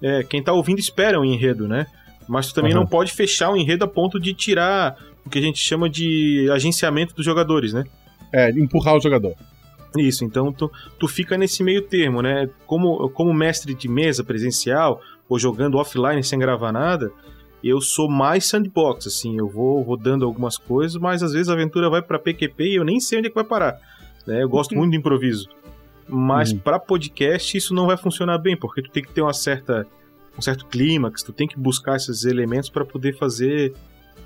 É, 0.01 0.23
quem 0.23 0.43
tá 0.43 0.53
ouvindo 0.53 0.79
espera 0.79 1.19
o 1.19 1.25
enredo, 1.25 1.67
né? 1.67 1.87
Mas 2.27 2.47
tu 2.47 2.53
também 2.53 2.73
uhum. 2.73 2.81
não 2.81 2.87
pode 2.87 3.11
fechar 3.11 3.49
o 3.49 3.57
enredo 3.57 3.83
a 3.83 3.87
ponto 3.87 4.19
de 4.19 4.33
tirar 4.33 4.95
o 5.25 5.29
que 5.29 5.39
a 5.39 5.41
gente 5.41 5.57
chama 5.57 5.89
de 5.89 6.47
agenciamento 6.53 7.15
dos 7.15 7.25
jogadores, 7.25 7.73
né? 7.73 7.83
É, 8.31 8.51
empurrar 8.51 8.95
o 8.95 9.01
jogador. 9.01 9.33
Isso, 9.97 10.23
então 10.23 10.53
tu, 10.53 10.71
tu 10.99 11.07
fica 11.07 11.37
nesse 11.37 11.63
meio 11.63 11.81
termo, 11.81 12.21
né? 12.21 12.49
Como, 12.67 13.09
como 13.09 13.33
mestre 13.33 13.73
de 13.73 13.87
mesa 13.87 14.23
presencial, 14.23 15.01
ou 15.27 15.39
jogando 15.39 15.77
offline 15.77 16.23
sem 16.23 16.37
gravar 16.37 16.71
nada, 16.71 17.11
eu 17.63 17.81
sou 17.81 18.09
mais 18.09 18.45
sandbox, 18.45 19.07
assim, 19.07 19.37
eu 19.37 19.47
vou 19.47 19.81
rodando 19.81 20.25
algumas 20.25 20.57
coisas, 20.57 20.99
mas 20.99 21.21
às 21.21 21.33
vezes 21.33 21.49
a 21.49 21.53
aventura 21.53 21.89
vai 21.89 22.01
para 22.01 22.17
PQP 22.17 22.63
e 22.63 22.75
eu 22.75 22.85
nem 22.85 22.99
sei 22.99 23.19
onde 23.19 23.27
é 23.27 23.29
que 23.29 23.35
vai 23.35 23.43
parar. 23.43 23.79
Né? 24.25 24.43
Eu 24.43 24.49
gosto 24.49 24.71
uhum. 24.71 24.79
muito 24.79 24.91
de 24.91 24.97
improviso. 24.97 25.49
Mas 26.07 26.51
uhum. 26.51 26.59
para 26.59 26.79
podcast 26.79 27.57
isso 27.57 27.73
não 27.73 27.85
vai 27.85 27.97
funcionar 27.97 28.37
bem, 28.37 28.57
porque 28.57 28.81
tu 28.81 28.89
tem 28.89 29.03
que 29.03 29.11
ter 29.11 29.21
uma 29.21 29.33
certa, 29.33 29.85
um 30.37 30.41
certo 30.41 30.65
clímax, 30.65 31.21
tu 31.21 31.33
tem 31.33 31.47
que 31.47 31.59
buscar 31.59 31.97
esses 31.97 32.23
elementos 32.23 32.69
para 32.69 32.85
poder 32.85 33.15
fazer 33.17 33.73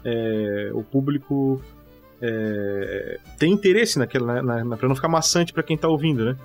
é, 0.05 0.71
o 0.73 0.83
público 0.83 1.61
é, 2.23 3.19
ter 3.37 3.47
interesse 3.47 3.99
naquela, 3.99 4.41
na, 4.41 4.63
na, 4.63 4.77
para 4.77 4.87
não 4.87 4.95
ficar 4.95 5.09
maçante 5.09 5.51
para 5.51 5.61
quem 5.61 5.77
tá 5.77 5.89
ouvindo, 5.89 6.23
né? 6.23 6.37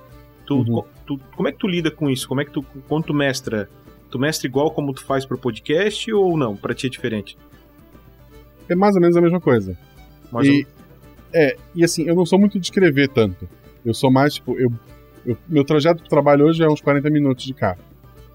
Tu, 0.45 0.57
uhum. 0.57 0.83
tu, 1.07 1.21
como 1.37 1.49
é 1.49 1.53
que 1.53 1.59
tu 1.59 1.69
lida 1.69 1.91
com 1.91 2.11
isso? 2.11 2.27
Como 2.27 2.41
é 2.41 2.45
que 2.45 2.51
tu, 2.51 2.65
quando 2.89 3.05
tu 3.05 3.15
mestra, 3.15 3.69
tu 4.11 4.19
mestra 4.19 4.49
igual 4.49 4.71
como 4.73 4.93
tu 4.93 5.05
faz 5.05 5.25
pro 5.25 5.39
podcast 5.39 6.13
ou 6.13 6.37
não? 6.37 6.57
Para 6.57 6.75
ti 6.75 6.89
é 6.89 6.91
diferente? 6.91 7.39
É 8.69 8.75
mais 8.75 8.95
ou 8.95 9.01
menos 9.01 9.17
a 9.17 9.21
mesma 9.21 9.41
coisa. 9.41 9.79
Mais 10.33 10.49
e, 10.49 10.67
ou... 10.67 10.79
É, 11.33 11.57
e 11.75 11.85
assim, 11.85 12.03
eu 12.03 12.17
não 12.17 12.27
sou 12.27 12.39
muito 12.39 12.59
de 12.59 12.67
escrever 12.67 13.09
tanto. 13.09 13.49
Eu 13.85 13.95
sou 13.95 14.11
mais, 14.11 14.35
tipo, 14.35 14.59
eu 14.59 14.73
eu, 15.29 15.37
meu 15.47 15.63
trajeto 15.63 16.01
pro 16.01 16.09
trabalho 16.09 16.47
hoje 16.47 16.63
é 16.63 16.67
uns 16.67 16.81
40 16.81 17.11
minutos 17.11 17.45
de 17.45 17.53
carro. 17.53 17.81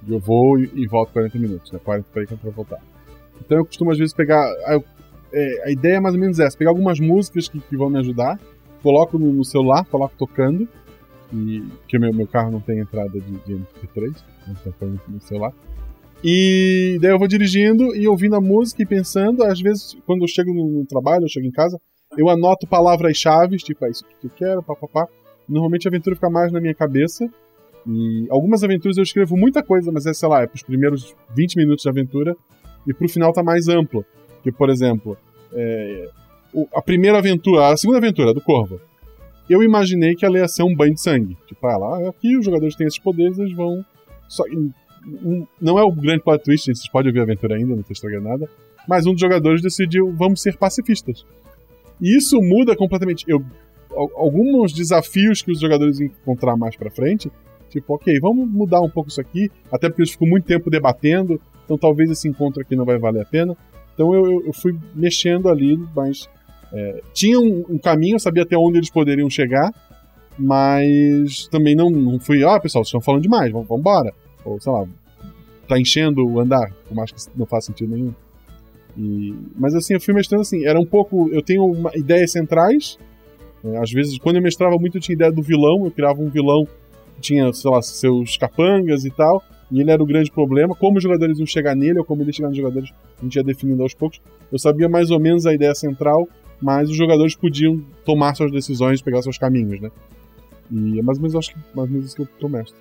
Eu 0.07 0.19
vou 0.19 0.59
e, 0.59 0.69
e 0.75 0.87
volto 0.87 1.11
40 1.11 1.39
minutos, 1.39 1.71
né? 1.71 1.79
40 1.83 2.07
para 2.11 2.21
ir 2.21 2.27
para 2.27 2.51
voltar. 2.51 2.79
Então 3.43 3.57
eu 3.57 3.65
costumo 3.65 3.89
às 3.91 3.97
vezes 3.97 4.13
pegar. 4.13 4.45
Eu, 4.67 4.83
é, 5.33 5.67
a 5.67 5.71
ideia 5.71 5.95
é 5.95 5.99
mais 5.99 6.15
ou 6.15 6.21
menos 6.21 6.39
essa: 6.39 6.57
pegar 6.57 6.71
algumas 6.71 6.99
músicas 6.99 7.47
que, 7.47 7.59
que 7.59 7.75
vão 7.75 7.89
me 7.89 7.99
ajudar, 7.99 8.39
coloco 8.81 9.17
no, 9.17 9.31
no, 9.31 9.43
celular, 9.43 9.85
coloco 9.85 10.13
tocando, 10.17 10.67
e 11.33 11.63
que 11.87 11.97
meu, 11.97 12.13
meu 12.13 12.27
carro 12.27 12.51
não 12.51 12.59
tem 12.59 12.79
entrada 12.79 13.19
de, 13.19 13.31
de 13.45 13.53
MP3, 13.53 14.15
então 14.47 14.99
no 15.07 15.21
celular. 15.21 15.53
E 16.23 16.97
daí 17.01 17.11
eu 17.11 17.19
vou 17.19 17.27
dirigindo 17.27 17.93
e 17.95 18.07
ouvindo 18.07 18.35
a 18.35 18.41
música 18.41 18.81
e 18.81 18.85
pensando. 18.85 19.43
Às 19.43 19.59
vezes, 19.59 19.97
quando 20.05 20.21
eu 20.21 20.27
chego 20.27 20.53
no, 20.53 20.79
no 20.79 20.85
trabalho, 20.85 21.25
eu 21.25 21.29
chego 21.29 21.45
em 21.45 21.51
casa, 21.51 21.79
eu 22.17 22.29
anoto 22.29 22.65
palavras-chave, 22.65 23.57
tipo, 23.57 23.85
é 23.85 23.89
isso 23.89 24.05
que 24.05 24.27
eu 24.27 24.31
quero, 24.33 24.63
papapá. 24.63 25.07
Normalmente 25.49 25.85
a 25.85 25.89
aventura 25.89 26.15
fica 26.15 26.29
mais 26.29 26.51
na 26.51 26.61
minha 26.61 26.73
cabeça. 26.73 27.27
E 27.85 28.25
algumas 28.29 28.63
aventuras 28.63 28.95
eu 28.95 29.03
escrevo 29.03 29.35
muita 29.35 29.61
coisa, 29.61 29.91
mas 29.91 30.05
é, 30.05 30.13
sei 30.13 30.29
lá, 30.29 30.41
é 30.41 30.47
pros 30.47 30.63
primeiros 30.63 31.13
20 31.35 31.57
minutos 31.57 31.83
de 31.83 31.89
aventura. 31.89 32.37
E 32.87 32.93
pro 32.93 33.09
final 33.09 33.33
tá 33.33 33.43
mais 33.43 33.67
amplo. 33.67 34.05
Que, 34.41 34.51
por 34.51 34.69
exemplo, 34.69 35.17
é, 35.55 36.09
a 36.73 36.81
primeira 36.81 37.17
aventura, 37.17 37.69
a 37.69 37.77
segunda 37.77 37.99
aventura 37.99 38.33
do 38.33 38.41
Corvo. 38.41 38.79
Eu 39.49 39.61
imaginei 39.61 40.15
que 40.15 40.25
ela 40.25 40.37
ia 40.37 40.47
ser 40.47 40.63
um 40.63 40.75
banho 40.75 40.93
de 40.93 41.01
sangue. 41.01 41.37
Tipo, 41.47 41.67
ah, 41.67 41.77
lá, 41.77 42.09
aqui 42.09 42.37
os 42.37 42.45
jogadores 42.45 42.75
têm 42.75 42.87
esses 42.87 42.99
poderes, 42.99 43.37
eles 43.37 43.53
vão. 43.53 43.83
Só, 44.27 44.43
não 45.61 45.77
é 45.77 45.83
o 45.83 45.91
grande 45.91 46.23
plot 46.23 46.43
twist, 46.43 46.65
vocês 46.65 46.89
podem 46.89 47.09
ouvir 47.09 47.19
a 47.19 47.23
aventura 47.23 47.55
ainda, 47.55 47.75
não 47.75 47.83
tô 47.83 47.91
estragando 47.91 48.29
nada. 48.29 48.49
Mas 48.87 49.05
um 49.05 49.11
dos 49.11 49.21
jogadores 49.21 49.61
decidiu, 49.61 50.13
vamos 50.13 50.41
ser 50.41 50.57
pacifistas. 50.57 51.25
E 52.01 52.17
isso 52.17 52.39
muda 52.41 52.75
completamente. 52.75 53.25
Eu 53.27 53.43
alguns 53.95 54.73
desafios 54.73 55.41
que 55.41 55.51
os 55.51 55.59
jogadores 55.59 55.99
encontrar 55.99 56.57
mais 56.57 56.75
para 56.75 56.89
frente, 56.89 57.31
tipo, 57.69 57.93
ok, 57.93 58.19
vamos 58.19 58.49
mudar 58.49 58.81
um 58.81 58.89
pouco 58.89 59.09
isso 59.09 59.21
aqui, 59.21 59.51
até 59.71 59.87
porque 59.87 60.01
eles 60.01 60.11
ficam 60.11 60.27
muito 60.27 60.45
tempo 60.45 60.69
debatendo, 60.69 61.39
então 61.63 61.77
talvez 61.77 62.09
esse 62.09 62.27
encontro 62.27 62.61
aqui 62.61 62.75
não 62.75 62.85
vai 62.85 62.97
valer 62.97 63.21
a 63.21 63.25
pena. 63.25 63.55
Então 63.93 64.13
eu, 64.13 64.45
eu 64.45 64.53
fui 64.53 64.77
mexendo 64.95 65.49
ali, 65.49 65.77
mas 65.95 66.29
é, 66.71 67.01
tinha 67.13 67.39
um, 67.39 67.65
um, 67.69 67.77
caminho, 67.77 68.15
eu 68.15 68.19
sabia 68.19 68.43
até 68.43 68.57
onde 68.57 68.77
eles 68.77 68.89
poderiam 68.89 69.29
chegar, 69.29 69.71
mas 70.37 71.47
também 71.47 71.75
não, 71.75 71.89
não 71.89 72.19
fui, 72.19 72.43
ah, 72.43 72.59
pessoal, 72.59 72.83
vocês 72.83 72.89
estão 72.89 73.01
falando 73.01 73.21
demais, 73.21 73.51
vamos, 73.51 73.69
embora. 73.69 74.11
Ou, 74.43 74.59
sei 74.59 74.71
lá, 74.71 74.85
tá 75.67 75.79
enchendo 75.79 76.25
o 76.25 76.39
andar, 76.39 76.71
por 76.87 76.95
mais 76.95 77.11
que 77.11 77.21
não 77.35 77.45
faça 77.45 77.67
sentido 77.67 77.95
nenhum. 77.95 78.13
E, 78.97 79.33
mas 79.55 79.73
assim, 79.75 79.93
eu 79.93 80.01
fui 80.01 80.13
mestrando 80.13 80.41
assim, 80.41 80.65
era 80.65 80.79
um 80.79 80.85
pouco. 80.85 81.29
Eu 81.31 81.41
tenho 81.41 81.65
uma, 81.65 81.91
ideias 81.95 82.31
centrais, 82.31 82.97
é, 83.63 83.77
às 83.77 83.91
vezes, 83.91 84.17
quando 84.17 84.35
eu 84.35 84.41
mestrava 84.41 84.75
muito, 84.77 84.97
eu 84.97 85.01
tinha 85.01 85.15
ideia 85.15 85.31
do 85.31 85.41
vilão, 85.41 85.85
eu 85.85 85.91
criava 85.91 86.21
um 86.21 86.29
vilão 86.29 86.65
que 87.15 87.21
tinha, 87.21 87.51
sei 87.53 87.71
lá, 87.71 87.81
seus 87.81 88.35
capangas 88.35 89.05
e 89.05 89.09
tal, 89.09 89.41
e 89.73 89.81
ele 89.81 89.89
era 89.89 90.03
o 90.03 90.05
grande 90.05 90.31
problema. 90.31 90.75
Como 90.75 90.97
os 90.97 91.03
jogadores 91.03 91.39
iam 91.39 91.47
chegar 91.47 91.75
nele, 91.75 91.97
ou 91.97 92.05
como 92.05 92.21
ele 92.21 92.29
ia 92.29 92.33
chegar 92.33 92.49
nos 92.49 92.57
jogadores, 92.57 92.91
a 93.19 93.23
gente 93.23 93.35
ia 93.35 93.43
definindo 93.43 93.81
aos 93.81 93.95
poucos. 93.95 94.21
Eu 94.51 94.59
sabia 94.59 94.87
mais 94.87 95.09
ou 95.09 95.19
menos 95.19 95.47
a 95.47 95.53
ideia 95.53 95.73
central, 95.73 96.29
mas 96.61 96.91
os 96.91 96.95
jogadores 96.95 97.35
podiam 97.35 97.83
tomar 98.05 98.35
suas 98.35 98.51
decisões, 98.51 99.01
pegar 99.01 99.23
seus 99.23 99.39
caminhos, 99.39 99.81
né? 99.81 99.89
E 100.71 100.99
é 100.99 101.01
mais 101.01 101.17
ou 101.17 101.23
menos, 101.23 101.35
acho 101.35 101.53
que, 101.53 101.59
mais 101.73 101.87
ou 101.87 101.87
menos 101.87 102.05
isso 102.05 102.15
que 102.15 102.21
eu 102.21 102.27
tô 102.39 102.47
mestre. 102.47 102.77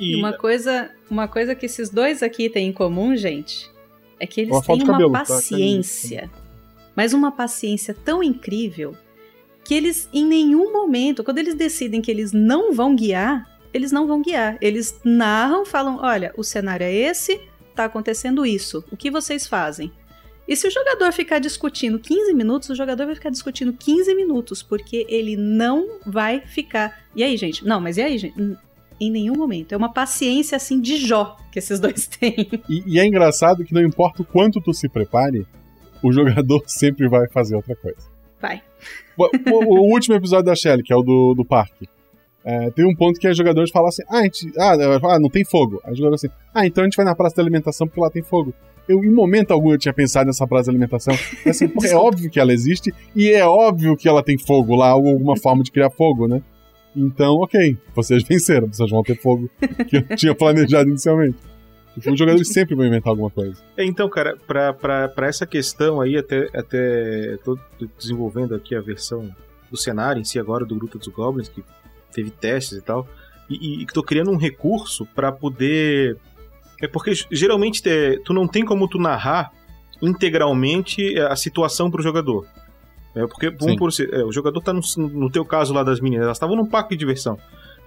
E 0.00 0.16
uma 0.16 0.32
coisa, 0.32 0.90
uma 1.10 1.28
coisa 1.28 1.54
que 1.54 1.66
esses 1.66 1.90
dois 1.90 2.22
aqui 2.22 2.48
têm 2.48 2.68
em 2.68 2.72
comum, 2.72 3.14
gente, 3.14 3.70
é 4.18 4.26
que 4.26 4.40
eles 4.40 4.58
têm 4.62 4.82
uma 4.82 4.92
cabelo, 4.92 5.12
tá? 5.12 5.18
paciência. 5.18 6.30
Tá? 6.32 6.42
Mas 6.96 7.12
uma 7.12 7.32
paciência 7.32 7.92
tão 7.92 8.22
incrível 8.22 8.96
que 9.62 9.74
eles 9.74 10.08
em 10.10 10.24
nenhum 10.24 10.72
momento, 10.72 11.22
quando 11.22 11.36
eles 11.38 11.54
decidem 11.54 12.00
que 12.00 12.10
eles 12.10 12.32
não 12.32 12.72
vão 12.72 12.96
guiar, 12.96 13.53
eles 13.74 13.90
não 13.90 14.06
vão 14.06 14.22
guiar. 14.22 14.56
Eles 14.60 14.98
narram, 15.04 15.66
falam: 15.66 15.98
olha, 16.00 16.32
o 16.36 16.44
cenário 16.44 16.84
é 16.84 16.92
esse, 16.92 17.40
tá 17.74 17.84
acontecendo 17.84 18.46
isso. 18.46 18.84
O 18.90 18.96
que 18.96 19.10
vocês 19.10 19.46
fazem? 19.46 19.92
E 20.46 20.54
se 20.54 20.68
o 20.68 20.70
jogador 20.70 21.10
ficar 21.12 21.38
discutindo 21.38 21.98
15 21.98 22.34
minutos, 22.34 22.68
o 22.68 22.74
jogador 22.74 23.06
vai 23.06 23.14
ficar 23.14 23.30
discutindo 23.30 23.72
15 23.72 24.14
minutos, 24.14 24.62
porque 24.62 25.06
ele 25.08 25.36
não 25.36 25.98
vai 26.06 26.42
ficar. 26.42 27.02
E 27.16 27.24
aí, 27.24 27.36
gente? 27.36 27.64
Não, 27.64 27.80
mas 27.80 27.96
e 27.96 28.02
aí, 28.02 28.18
gente? 28.18 28.56
Em 29.00 29.10
nenhum 29.10 29.34
momento. 29.34 29.72
É 29.72 29.76
uma 29.76 29.92
paciência 29.92 30.54
assim 30.54 30.80
de 30.80 30.98
Jó 30.98 31.36
que 31.50 31.58
esses 31.58 31.80
dois 31.80 32.06
têm. 32.18 32.48
E, 32.68 32.82
e 32.86 33.00
é 33.00 33.06
engraçado 33.06 33.64
que 33.64 33.72
não 33.72 33.82
importa 33.82 34.22
o 34.22 34.24
quanto 34.24 34.60
tu 34.60 34.72
se 34.74 34.88
prepare, 34.88 35.46
o 36.02 36.12
jogador 36.12 36.62
sempre 36.68 37.08
vai 37.08 37.26
fazer 37.28 37.56
outra 37.56 37.74
coisa. 37.74 38.14
Vai. 38.40 38.62
O, 39.16 39.24
o, 39.24 39.64
o, 39.80 39.92
último 39.92 40.14
episódio 40.14 40.44
da 40.44 40.54
Shelly, 40.54 40.82
que 40.82 40.92
é 40.92 40.96
o 40.96 41.02
do, 41.02 41.34
do 41.34 41.44
parque. 41.44 41.88
É, 42.44 42.70
tem 42.70 42.84
um 42.86 42.94
ponto 42.94 43.18
que 43.18 43.26
os 43.26 43.36
jogadores 43.36 43.70
falam 43.70 43.88
assim: 43.88 44.02
ah, 44.08 44.22
gente, 44.22 44.52
ah, 44.58 44.74
ah, 45.02 45.18
não 45.18 45.30
tem 45.30 45.44
fogo. 45.44 45.80
Aí 45.82 45.92
os 45.92 45.98
jogadores 45.98 46.24
assim: 46.24 46.34
ah, 46.52 46.66
então 46.66 46.82
a 46.82 46.86
gente 46.86 46.96
vai 46.96 47.06
na 47.06 47.14
praça 47.14 47.36
de 47.36 47.40
alimentação 47.40 47.86
porque 47.86 48.00
lá 48.00 48.10
tem 48.10 48.22
fogo. 48.22 48.52
Eu, 48.86 49.02
em 49.02 49.10
momento 49.10 49.50
algum, 49.50 49.72
eu 49.72 49.78
tinha 49.78 49.94
pensado 49.94 50.26
nessa 50.26 50.46
praça 50.46 50.64
de 50.64 50.70
alimentação. 50.70 51.14
Assim, 51.46 51.72
é 51.84 51.96
óbvio 51.96 52.30
que 52.30 52.38
ela 52.38 52.52
existe 52.52 52.92
e 53.16 53.30
é 53.30 53.46
óbvio 53.46 53.96
que 53.96 54.06
ela 54.06 54.22
tem 54.22 54.36
fogo 54.36 54.76
lá, 54.76 54.94
ou 54.94 55.08
alguma 55.08 55.38
forma 55.38 55.62
de 55.62 55.72
criar 55.72 55.88
fogo, 55.88 56.28
né? 56.28 56.42
Então, 56.94 57.36
ok, 57.36 57.78
vocês 57.94 58.22
venceram, 58.28 58.68
vocês 58.70 58.90
vão 58.90 59.02
ter 59.02 59.18
fogo 59.18 59.48
que 59.88 59.96
eu 59.96 60.16
tinha 60.16 60.34
planejado 60.34 60.90
inicialmente. 60.90 61.38
Os 61.96 62.18
jogadores 62.18 62.48
sempre 62.48 62.74
vão 62.74 62.84
inventar 62.84 63.10
alguma 63.10 63.30
coisa. 63.30 63.56
É, 63.76 63.84
então, 63.84 64.08
cara, 64.10 64.36
pra, 64.46 64.72
pra, 64.72 65.08
pra 65.08 65.28
essa 65.28 65.46
questão 65.46 66.00
aí, 66.00 66.18
até, 66.18 66.48
até 66.52 67.38
tô 67.42 67.56
desenvolvendo 67.96 68.54
aqui 68.54 68.74
a 68.74 68.80
versão 68.80 69.34
do 69.70 69.76
cenário 69.76 70.20
em 70.20 70.24
si 70.24 70.38
agora 70.38 70.66
do 70.66 70.74
Gruta 70.74 70.98
dos 70.98 71.08
Goblins, 71.08 71.48
que 71.48 71.64
teve 72.14 72.30
testes 72.30 72.78
e 72.78 72.82
tal, 72.82 73.06
e, 73.48 73.82
e 73.82 73.86
tô 73.86 74.02
criando 74.02 74.30
um 74.30 74.36
recurso 74.36 75.06
para 75.14 75.30
poder... 75.30 76.16
É 76.80 76.88
porque 76.88 77.12
geralmente 77.30 77.82
te, 77.82 78.20
tu 78.24 78.32
não 78.32 78.46
tem 78.46 78.64
como 78.64 78.88
tu 78.88 78.98
narrar 78.98 79.50
integralmente 80.02 81.18
a 81.18 81.36
situação 81.36 81.90
pro 81.90 82.02
jogador. 82.02 82.46
É, 83.14 83.26
porque, 83.26 83.48
vamos 83.50 83.76
por, 83.76 83.90
é, 84.12 84.24
o 84.24 84.32
jogador 84.32 84.60
tá 84.60 84.72
no, 84.72 84.80
no 84.96 85.30
teu 85.30 85.44
caso 85.44 85.72
lá 85.72 85.84
das 85.84 86.00
meninas, 86.00 86.24
elas 86.24 86.36
estavam 86.36 86.56
num 86.56 86.66
parque 86.66 86.90
de 86.90 86.98
diversão. 86.98 87.38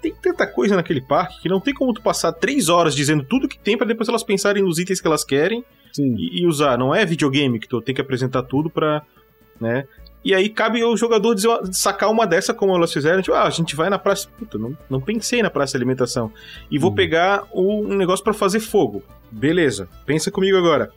Tem 0.02 0.14
tanta 0.14 0.48
coisa 0.48 0.76
naquele 0.76 1.02
parque 1.02 1.42
que 1.42 1.50
não 1.50 1.60
tem 1.60 1.74
como 1.74 1.94
tu 1.94 2.02
passar 2.02 2.32
três 2.32 2.70
horas 2.70 2.96
dizendo 2.96 3.24
tudo 3.24 3.48
que 3.48 3.58
tem 3.58 3.78
para 3.78 3.88
depois 3.88 4.08
elas 4.08 4.24
pensarem 4.24 4.64
nos 4.64 4.78
itens 4.78 5.02
que 5.02 5.08
elas 5.08 5.24
querem 5.24 5.66
e, 5.98 6.42
e, 6.42 6.48
usar. 6.48 6.78
Não 6.78 6.94
é 6.94 7.04
videogame 7.06 7.60
que 7.60 7.68
tu 7.68 7.82
tem 7.82 7.96
que 7.96 8.02
apresentar 8.02 8.44
tudo 8.44 8.70
pra. 8.70 9.02
né? 9.60 9.86
E 10.28 10.36
aí 10.36 10.50
cabe 10.50 10.84
o 10.84 10.98
jogador 10.98 11.38
sacar 11.72 12.12
uma 12.12 12.28
dessa 12.28 12.54
como 12.54 12.76
elas 12.76 12.92
fizeram. 12.92 13.22
Tipo, 13.22 13.38
ah, 13.38 13.44
a 13.44 13.50
gente 13.50 13.78
vai 13.78 13.90
na 13.90 13.98
praça. 13.98 14.28
Puta, 14.38 14.58
não, 14.58 14.78
não 14.90 15.00
pensei 15.00 15.42
na 15.42 15.50
praça 15.50 15.72
de 15.72 15.78
alimentação. 15.78 16.30
E 16.70 16.78
vou 16.78 16.90
uhum. 16.90 16.96
pegar 16.98 17.46
um 17.54 17.96
negócio 17.96 18.26
para 18.26 18.34
fazer 18.34 18.60
fogo. 18.60 19.02
Beleza, 19.32 19.88
pensa 20.06 20.30
comigo 20.30 20.58
agora. 20.58 20.92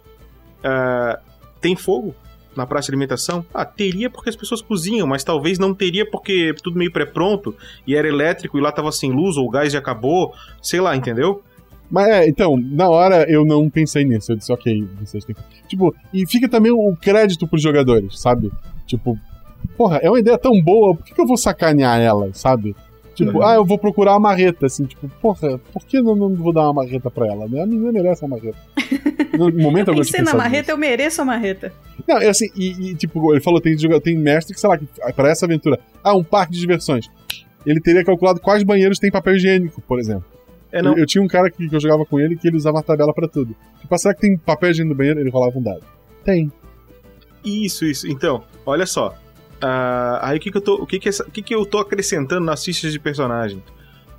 Uh, 0.58 1.16
tem 1.60 1.76
fogo? 1.76 2.12
na 2.56 2.66
praça 2.66 2.86
de 2.86 2.90
alimentação? 2.90 3.46
Ah, 3.54 3.64
teria 3.64 4.10
porque 4.10 4.28
as 4.28 4.34
pessoas 4.34 4.60
cozinham, 4.60 5.06
mas 5.06 5.22
talvez 5.22 5.56
não 5.56 5.72
teria 5.72 6.04
porque 6.04 6.52
tudo 6.60 6.76
meio 6.76 6.90
pré-pronto 6.90 7.54
e 7.86 7.94
era 7.94 8.08
elétrico 8.08 8.58
e 8.58 8.60
lá 8.60 8.72
tava 8.72 8.90
sem 8.90 9.12
luz 9.12 9.36
ou 9.36 9.46
o 9.46 9.48
gás 9.48 9.72
já 9.72 9.78
acabou, 9.78 10.34
sei 10.60 10.80
lá, 10.80 10.96
entendeu? 10.96 11.44
Mas 11.88 12.08
é, 12.08 12.28
então, 12.28 12.56
na 12.56 12.90
hora 12.90 13.30
eu 13.30 13.44
não 13.44 13.70
pensei 13.70 14.04
nisso. 14.04 14.32
Eu 14.32 14.36
disse, 14.36 14.52
ok, 14.52 14.84
vocês 15.00 15.24
têm 15.24 15.36
que. 15.36 15.42
Tipo, 15.68 15.94
e 16.12 16.26
fica 16.26 16.48
também 16.48 16.72
o 16.72 16.96
crédito 17.00 17.46
pros 17.46 17.62
jogadores, 17.62 18.20
sabe? 18.20 18.50
Tipo, 18.90 19.16
porra, 19.76 19.98
é 19.98 20.10
uma 20.10 20.18
ideia 20.18 20.36
tão 20.36 20.60
boa, 20.60 20.96
por 20.96 21.04
que, 21.04 21.14
que 21.14 21.20
eu 21.20 21.26
vou 21.26 21.36
sacanear 21.36 22.00
ela, 22.00 22.30
sabe? 22.34 22.74
Tipo, 23.14 23.38
uhum. 23.38 23.46
ah, 23.46 23.54
eu 23.54 23.64
vou 23.64 23.78
procurar 23.78 24.12
uma 24.12 24.20
marreta, 24.30 24.66
assim, 24.66 24.84
tipo, 24.84 25.08
porra, 25.20 25.60
por 25.72 25.84
que 25.84 26.00
não, 26.00 26.16
não 26.16 26.34
vou 26.34 26.52
dar 26.52 26.62
uma 26.62 26.82
marreta 26.82 27.10
pra 27.10 27.26
ela? 27.26 27.46
Né? 27.46 27.62
A 27.62 27.66
menina 27.66 27.92
merece 27.92 28.24
uma 28.24 28.36
marreta. 28.36 28.58
No 29.30 29.50
momento 29.52 29.88
eu 29.88 29.94
pensei 29.94 30.22
na 30.22 30.34
marreta, 30.34 30.62
nisso. 30.62 30.70
eu 30.72 30.76
mereço 30.76 31.22
a 31.22 31.24
marreta. 31.24 31.72
Não, 32.06 32.18
é 32.18 32.28
assim, 32.28 32.48
e, 32.54 32.90
e, 32.90 32.94
tipo, 32.96 33.32
ele 33.32 33.40
falou, 33.40 33.60
tem, 33.60 33.76
tem 34.02 34.18
mestre 34.18 34.52
que, 34.52 34.60
sei 34.60 34.68
lá, 34.68 34.76
que, 34.76 34.86
pra 35.14 35.30
essa 35.30 35.46
aventura, 35.46 35.78
ah, 36.02 36.14
um 36.14 36.24
parque 36.24 36.52
de 36.52 36.58
diversões. 36.58 37.06
Ele 37.64 37.80
teria 37.80 38.04
calculado 38.04 38.40
quais 38.40 38.64
banheiros 38.64 38.98
tem 38.98 39.10
papel 39.10 39.36
higiênico, 39.36 39.80
por 39.82 40.00
exemplo. 40.00 40.24
É, 40.72 40.82
não. 40.82 40.92
Eu, 40.92 40.98
eu 40.98 41.06
tinha 41.06 41.22
um 41.22 41.28
cara 41.28 41.48
que, 41.48 41.68
que, 41.68 41.74
eu 41.74 41.80
jogava 41.80 42.04
com 42.04 42.18
ele 42.18 42.36
que 42.36 42.48
ele 42.48 42.56
usava 42.56 42.80
a 42.80 42.82
tabela 42.82 43.14
para 43.14 43.28
tudo. 43.28 43.54
Tipo, 43.80 43.98
será 43.98 44.14
que 44.14 44.20
tem 44.20 44.36
papel 44.36 44.70
higiênico 44.70 44.94
no 44.94 44.98
banheiro? 44.98 45.20
Ele 45.20 45.30
rolava 45.30 45.56
um 45.56 45.62
dado. 45.62 45.82
Tem. 46.24 46.50
Isso, 47.44 47.84
isso. 47.84 48.06
Então, 48.08 48.44
olha 48.64 48.86
só. 48.86 49.16
Uh, 49.62 50.18
aí 50.22 50.38
o 50.38 50.40
que, 50.40 50.50
que 50.50 50.56
eu 50.56 50.62
tô. 50.62 50.74
O 50.76 50.86
que, 50.86 50.98
que, 50.98 51.08
essa, 51.08 51.22
o 51.22 51.30
que, 51.30 51.42
que 51.42 51.54
eu 51.54 51.66
tô 51.66 51.78
acrescentando 51.78 52.44
nas 52.44 52.64
fichas 52.64 52.92
de 52.92 52.98
personagem? 52.98 53.62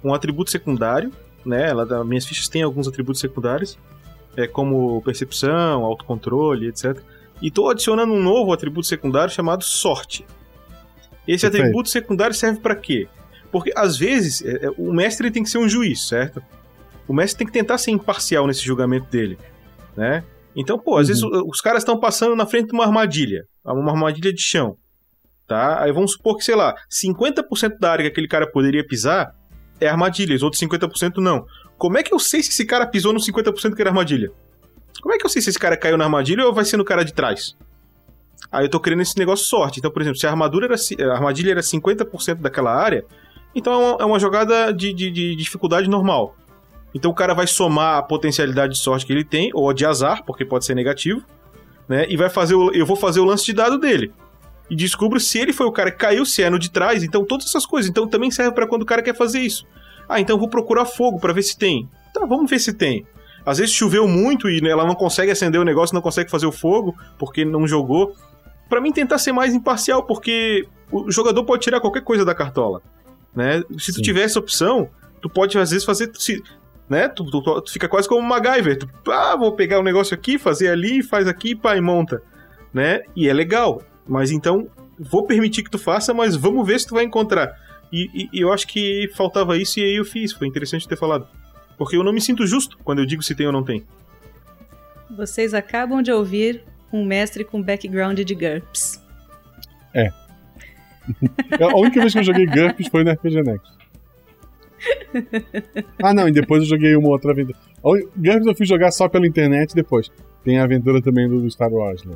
Um 0.04 0.14
atributo 0.14 0.52
secundário, 0.52 1.12
né? 1.46 1.70
Ela, 1.70 2.04
minhas 2.04 2.26
fichas 2.26 2.48
têm 2.48 2.62
alguns 2.62 2.88
atributos 2.88 3.20
secundários, 3.20 3.78
é, 4.36 4.48
como 4.48 5.02
percepção, 5.02 5.84
autocontrole, 5.84 6.68
etc. 6.68 7.00
E 7.42 7.50
tô 7.50 7.70
adicionando 7.70 8.14
um 8.14 8.22
novo 8.22 8.54
atributo 8.54 8.86
secundário 8.86 9.34
chamado 9.34 9.64
sorte. 9.64 10.26
Esse 11.28 11.42
Perfeito. 11.42 11.64
atributo 11.64 11.90
secundário 11.90 12.36
serve 12.36 12.60
para 12.60 12.76
quê? 12.76 13.08
Porque 13.52 13.72
às 13.76 13.98
vezes 13.98 14.44
é, 14.44 14.68
é, 14.68 14.70
o 14.78 14.94
mestre 14.94 15.32
tem 15.32 15.44
que 15.44 15.50
ser 15.50 15.58
um 15.58 15.68
juiz, 15.68 16.08
certo? 16.08 16.42
O 17.08 17.14
mestre 17.14 17.40
tem 17.40 17.48
que 17.48 17.54
tentar 17.54 17.78
ser 17.78 17.92
imparcial 17.92 18.48
nesse 18.48 18.64
julgamento 18.64 19.08
dele, 19.10 19.38
né? 19.98 20.24
Então, 20.56 20.78
pô, 20.78 20.98
às 20.98 21.08
uhum. 21.08 21.08
vezes 21.08 21.24
os 21.24 21.62
caras 21.62 21.82
estão 21.82 22.00
passando 22.00 22.36
na 22.36 22.46
frente 22.46 22.68
de 22.68 22.74
uma 22.74 22.86
armadilha, 22.86 23.44
uma 23.64 23.92
armadilha 23.92 24.34
de 24.34 24.42
chão 24.42 24.78
tá? 25.52 25.84
Aí 25.84 25.92
vamos 25.92 26.14
supor 26.14 26.38
que, 26.38 26.46
sei 26.46 26.56
lá, 26.56 26.74
50% 26.90 27.78
da 27.78 27.92
área 27.92 28.06
que 28.06 28.12
aquele 28.12 28.28
cara 28.28 28.50
poderia 28.50 28.88
pisar 28.88 29.36
é 29.82 29.88
armadilha, 29.90 30.34
os 30.34 30.44
outros 30.44 30.62
50% 30.62 31.18
não. 31.18 31.46
Como 31.78 31.98
é 31.98 32.04
que 32.04 32.14
eu 32.14 32.20
sei 32.20 32.42
se 32.42 32.52
esse 32.52 32.66
cara 32.66 32.88
pisou 32.88 33.12
no 33.12 33.20
50% 33.20 33.76
que 33.76 33.82
era 33.82 33.90
armadilha? 33.90 34.32
Como 35.02 35.14
é 35.14 35.18
que 35.18 35.26
eu 35.26 35.30
sei 35.30 35.42
se 35.42 35.50
esse 35.50 35.60
cara 35.60 35.76
caiu 35.76 35.98
na 35.98 36.06
armadilha 36.06 36.46
ou 36.46 36.54
vai 36.54 36.64
ser 36.64 36.78
no 36.78 36.86
cara 36.86 37.04
de 37.04 37.14
trás? 37.14 37.58
Aí 38.50 38.64
eu 38.64 38.70
tô 38.70 38.80
querendo 38.80 39.02
esse 39.02 39.18
negócio 39.18 39.46
sorte. 39.46 39.80
Então, 39.80 39.92
por 39.92 40.02
exemplo, 40.02 40.18
se 40.20 40.26
a 40.26 40.30
armadura 40.30 40.68
era, 40.68 40.76
a 41.12 41.16
armadilha 41.16 41.52
era 41.52 41.62
50% 41.62 42.36
daquela 42.36 42.74
área, 42.74 43.04
então 43.54 43.74
é 43.74 43.78
uma, 43.78 43.98
é 44.04 44.06
uma 44.06 44.20
jogada 44.20 44.72
de, 44.72 44.94
de, 44.94 45.12
de, 45.12 45.36
dificuldade 45.36 45.90
normal. 45.90 46.34
Então 46.94 47.12
o 47.12 47.14
cara 47.14 47.34
vai 47.34 47.48
somar 47.48 47.98
a 47.98 48.04
potencialidade 48.04 48.74
de 48.74 48.80
sorte 48.80 49.06
que 49.06 49.14
ele 49.14 49.24
tem, 49.24 49.52
ou 49.54 49.72
de 49.74 49.86
azar, 49.86 50.24
porque 50.26 50.44
pode 50.44 50.66
ser 50.66 50.76
negativo, 50.76 51.24
né? 51.88 52.06
E 52.10 52.18
vai 52.18 52.30
fazer 52.30 52.56
o, 52.56 52.72
eu 52.72 52.86
vou 52.86 52.96
fazer 52.96 53.20
o 53.20 53.26
lance 53.26 53.46
de 53.46 53.54
dado 53.54 53.78
dele 53.78 54.14
e 54.72 54.76
descubro 54.76 55.20
se 55.20 55.38
ele 55.38 55.52
foi 55.52 55.66
o 55.66 55.72
cara 55.72 55.92
que 55.92 55.98
caiu, 55.98 56.26
se 56.26 56.42
é 56.42 56.50
no 56.50 56.58
de 56.58 56.72
trás, 56.72 57.04
então 57.04 57.26
todas 57.26 57.46
essas 57.46 57.66
coisas. 57.66 57.92
Então 57.92 58.08
também 58.08 58.32
serve 58.32 58.54
para 58.54 58.66
quando 58.66 58.84
o 58.84 58.86
cara 58.86 59.02
quer 59.02 59.14
fazer 59.14 59.42
isso. 59.42 59.68
Ah, 60.08 60.22
então 60.22 60.40
vou 60.40 60.48
procurar 60.48 60.86
fogo 60.86 61.20
para 61.20 61.34
ver 61.34 61.44
se 61.44 61.58
tem. 61.58 61.90
Tá, 62.14 62.26
vamos 62.26 62.50
ver 62.50 62.58
se 62.58 62.72
tem. 62.72 63.06
Às 63.46 63.58
vezes 63.58 63.74
choveu 63.74 64.08
muito 64.08 64.50
e 64.50 64.66
ela 64.66 64.86
não 64.86 64.96
consegue 64.96 65.30
acender 65.30 65.60
o 65.60 65.66
negócio, 65.66 65.94
não 65.94 66.02
consegue 66.02 66.32
fazer 66.32 66.46
o 66.46 66.54
fogo 66.54 66.96
porque 67.20 67.44
não 67.44 67.68
jogou. 67.68 68.16
Para 68.70 68.80
mim 68.80 68.94
tentar 68.94 69.18
ser 69.18 69.34
mais 69.34 69.54
imparcial, 69.54 70.04
porque 70.04 70.66
o 70.90 71.12
jogador 71.12 71.44
pode 71.44 71.64
tirar 71.64 71.82
qualquer 71.82 72.04
coisa 72.04 72.24
da 72.24 72.34
cartola, 72.34 72.82
né? 73.36 73.62
Se 73.78 73.92
tu 73.92 73.96
Sim. 73.96 74.02
tiver 74.02 74.22
essa 74.22 74.40
opção, 74.40 74.88
tu 75.22 75.30
pode 75.30 75.58
às 75.58 75.72
vezes 75.72 75.84
fazer, 75.84 76.10
se, 76.18 76.42
né? 76.92 77.08
Tu, 77.08 77.24
tu, 77.24 77.42
tu, 77.62 77.72
fica 77.72 77.88
quase 77.88 78.06
como 78.06 78.20
um 78.20 78.28
MacGyver. 78.28 78.78
Tu, 78.78 78.90
ah, 79.10 79.38
vou 79.38 79.56
pegar 79.56 79.78
o 79.78 79.80
um 79.80 79.84
negócio 79.84 80.14
aqui, 80.14 80.38
fazer 80.38 80.68
ali, 80.68 81.02
faz 81.02 81.26
aqui, 81.26 81.56
pá, 81.56 81.78
e 81.78 81.82
monta, 81.82 82.22
né? 82.74 83.00
E 83.16 83.30
é 83.30 83.34
legal. 83.34 83.82
Mas 84.06 84.30
então, 84.30 84.68
vou 85.00 85.26
permitir 85.26 85.64
que 85.64 85.72
tu 85.72 85.80
faça, 85.80 86.14
mas 86.14 86.36
vamos 86.36 86.68
ver 86.68 86.82
se 86.82 86.88
tu 86.88 86.96
vai 86.96 87.06
encontrar. 87.06 87.56
E, 87.94 88.10
e, 88.14 88.30
e, 88.34 88.42
eu 88.42 88.52
acho 88.52 88.68
que 88.68 89.10
faltava 89.16 89.58
isso 89.58 89.80
e 89.80 89.84
aí 89.84 89.96
eu 89.96 90.04
fiz. 90.04 90.34
Foi 90.34 90.46
interessante 90.46 90.86
ter 90.86 90.98
falado. 90.98 91.26
Porque 91.78 91.96
eu 91.96 92.04
não 92.04 92.12
me 92.12 92.20
sinto 92.20 92.46
justo 92.46 92.78
quando 92.84 93.00
eu 93.00 93.06
digo 93.06 93.24
se 93.24 93.34
tem 93.34 93.48
ou 93.48 93.54
não 93.54 93.64
tem. 93.64 93.86
Vocês 95.16 95.54
acabam 95.54 96.02
de 96.02 96.12
ouvir 96.12 96.62
um 96.92 97.06
mestre 97.06 97.46
com 97.46 97.64
background 97.64 98.20
de 98.20 98.36
GURPS. 98.36 99.02
É. 99.94 100.12
A 101.64 101.78
única 101.78 102.02
vez 102.02 102.12
que 102.12 102.20
eu 102.20 102.24
joguei 102.24 102.46
GURPS 102.46 102.90
foi 102.90 103.06
no 103.06 103.12
RPG 103.12 103.44
Next. 103.44 103.81
Ah, 106.02 106.14
não, 106.14 106.28
e 106.28 106.32
depois 106.32 106.64
eu 106.64 106.70
joguei 106.70 106.96
uma 106.96 107.10
outra 107.10 107.32
aventura. 107.32 107.58
GURPS 107.84 108.46
eu 108.46 108.56
fui 108.56 108.66
jogar 108.66 108.92
só 108.92 109.08
pela 109.08 109.28
internet 109.28 109.76
depois. 109.76 110.10
Tem 110.44 110.60
a 110.60 110.64
aventura 110.64 111.02
também 111.02 111.28
do 111.28 111.50
Star 111.50 111.72
Wars, 111.72 112.04
né? 112.04 112.16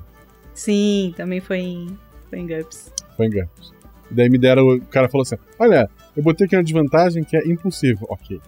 Sim, 0.53 1.13
também 1.15 1.39
foi 1.39 1.57
em, 1.59 1.97
foi 2.29 2.39
em 2.39 2.47
GURPS. 2.47 2.91
Foi 3.15 3.27
em 3.27 3.29
GURPS. 3.29 3.73
E 4.09 4.13
daí 4.13 4.29
me 4.29 4.37
deram, 4.37 4.67
o 4.67 4.81
cara 4.81 5.09
falou 5.09 5.23
assim: 5.23 5.35
Olha, 5.59 5.89
eu 6.15 6.23
botei 6.23 6.45
aqui 6.45 6.55
uma 6.55 6.63
desvantagem 6.63 7.23
que 7.23 7.35
é 7.35 7.47
impulsivo. 7.47 8.05
Ok. 8.09 8.39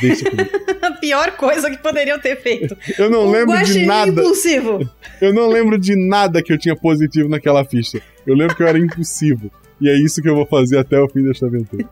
Deixa 0.00 0.28
comigo. 0.28 0.50
A 0.82 0.90
pior 0.92 1.36
coisa 1.36 1.70
que 1.70 1.78
poderiam 1.78 2.18
ter 2.18 2.36
feito. 2.36 2.76
eu 2.98 3.08
não 3.08 3.26
o 3.26 3.30
lembro 3.30 3.62
de 3.62 3.86
nada. 3.86 4.10
impulsivo. 4.10 4.90
Eu 5.20 5.32
não 5.32 5.48
lembro 5.48 5.78
de 5.78 5.94
nada 5.94 6.42
que 6.42 6.52
eu 6.52 6.58
tinha 6.58 6.74
positivo 6.74 7.28
naquela 7.28 7.64
ficha. 7.64 8.00
Eu 8.26 8.34
lembro 8.34 8.56
que 8.56 8.62
eu 8.62 8.66
era 8.66 8.78
impulsivo. 8.78 9.50
E 9.80 9.88
é 9.88 9.94
isso 9.94 10.20
que 10.20 10.28
eu 10.28 10.34
vou 10.34 10.46
fazer 10.46 10.78
até 10.78 10.98
o 10.98 11.08
fim 11.08 11.22
desta 11.22 11.46
aventura. 11.46 11.88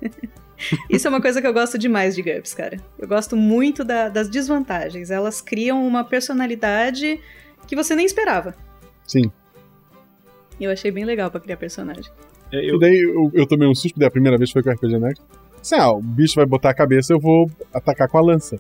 Isso 0.89 1.07
é 1.07 1.11
uma 1.11 1.21
coisa 1.21 1.41
que 1.41 1.47
eu 1.47 1.53
gosto 1.53 1.79
demais 1.79 2.15
de 2.15 2.23
GURPS, 2.23 2.55
cara. 2.55 2.79
Eu 2.99 3.09
gosto 3.09 3.37
muito 3.37 3.85
da, 3.85 4.09
das 4.09 4.29
desvantagens. 4.29 5.11
Elas 5.11 5.41
criam 5.41 5.87
uma 5.87 6.05
personalidade 6.05 7.21
que 7.67 7.77
você 7.77 7.95
nem 7.95 8.05
esperava. 8.05 8.55
Sim. 9.07 9.31
E 10.59 10.65
eu 10.65 10.71
achei 10.71 10.91
bem 10.91 11.05
legal 11.05 11.31
para 11.31 11.41
criar 11.41 11.57
personagem. 11.57 12.11
É, 12.53 12.71
eu... 12.71 12.77
E 12.77 12.81
daí 12.81 12.99
eu, 12.99 13.31
eu 13.33 13.47
tomei 13.47 13.69
um 13.69 13.75
susto, 13.75 13.99
daí 13.99 14.09
a 14.09 14.11
primeira 14.11 14.37
vez 14.37 14.51
foi 14.51 14.63
com 14.63 14.71
o 14.71 14.73
RPG 14.73 14.99
Next. 14.99 15.25
Assim, 15.61 15.77
ah, 15.77 15.91
o 15.91 16.01
bicho 16.01 16.35
vai 16.37 16.47
botar 16.47 16.71
a 16.71 16.75
cabeça, 16.75 17.13
eu 17.13 17.21
vou 17.21 17.51
atacar 17.73 18.09
com 18.09 18.19
a 18.19 18.23
lança. 18.23 18.59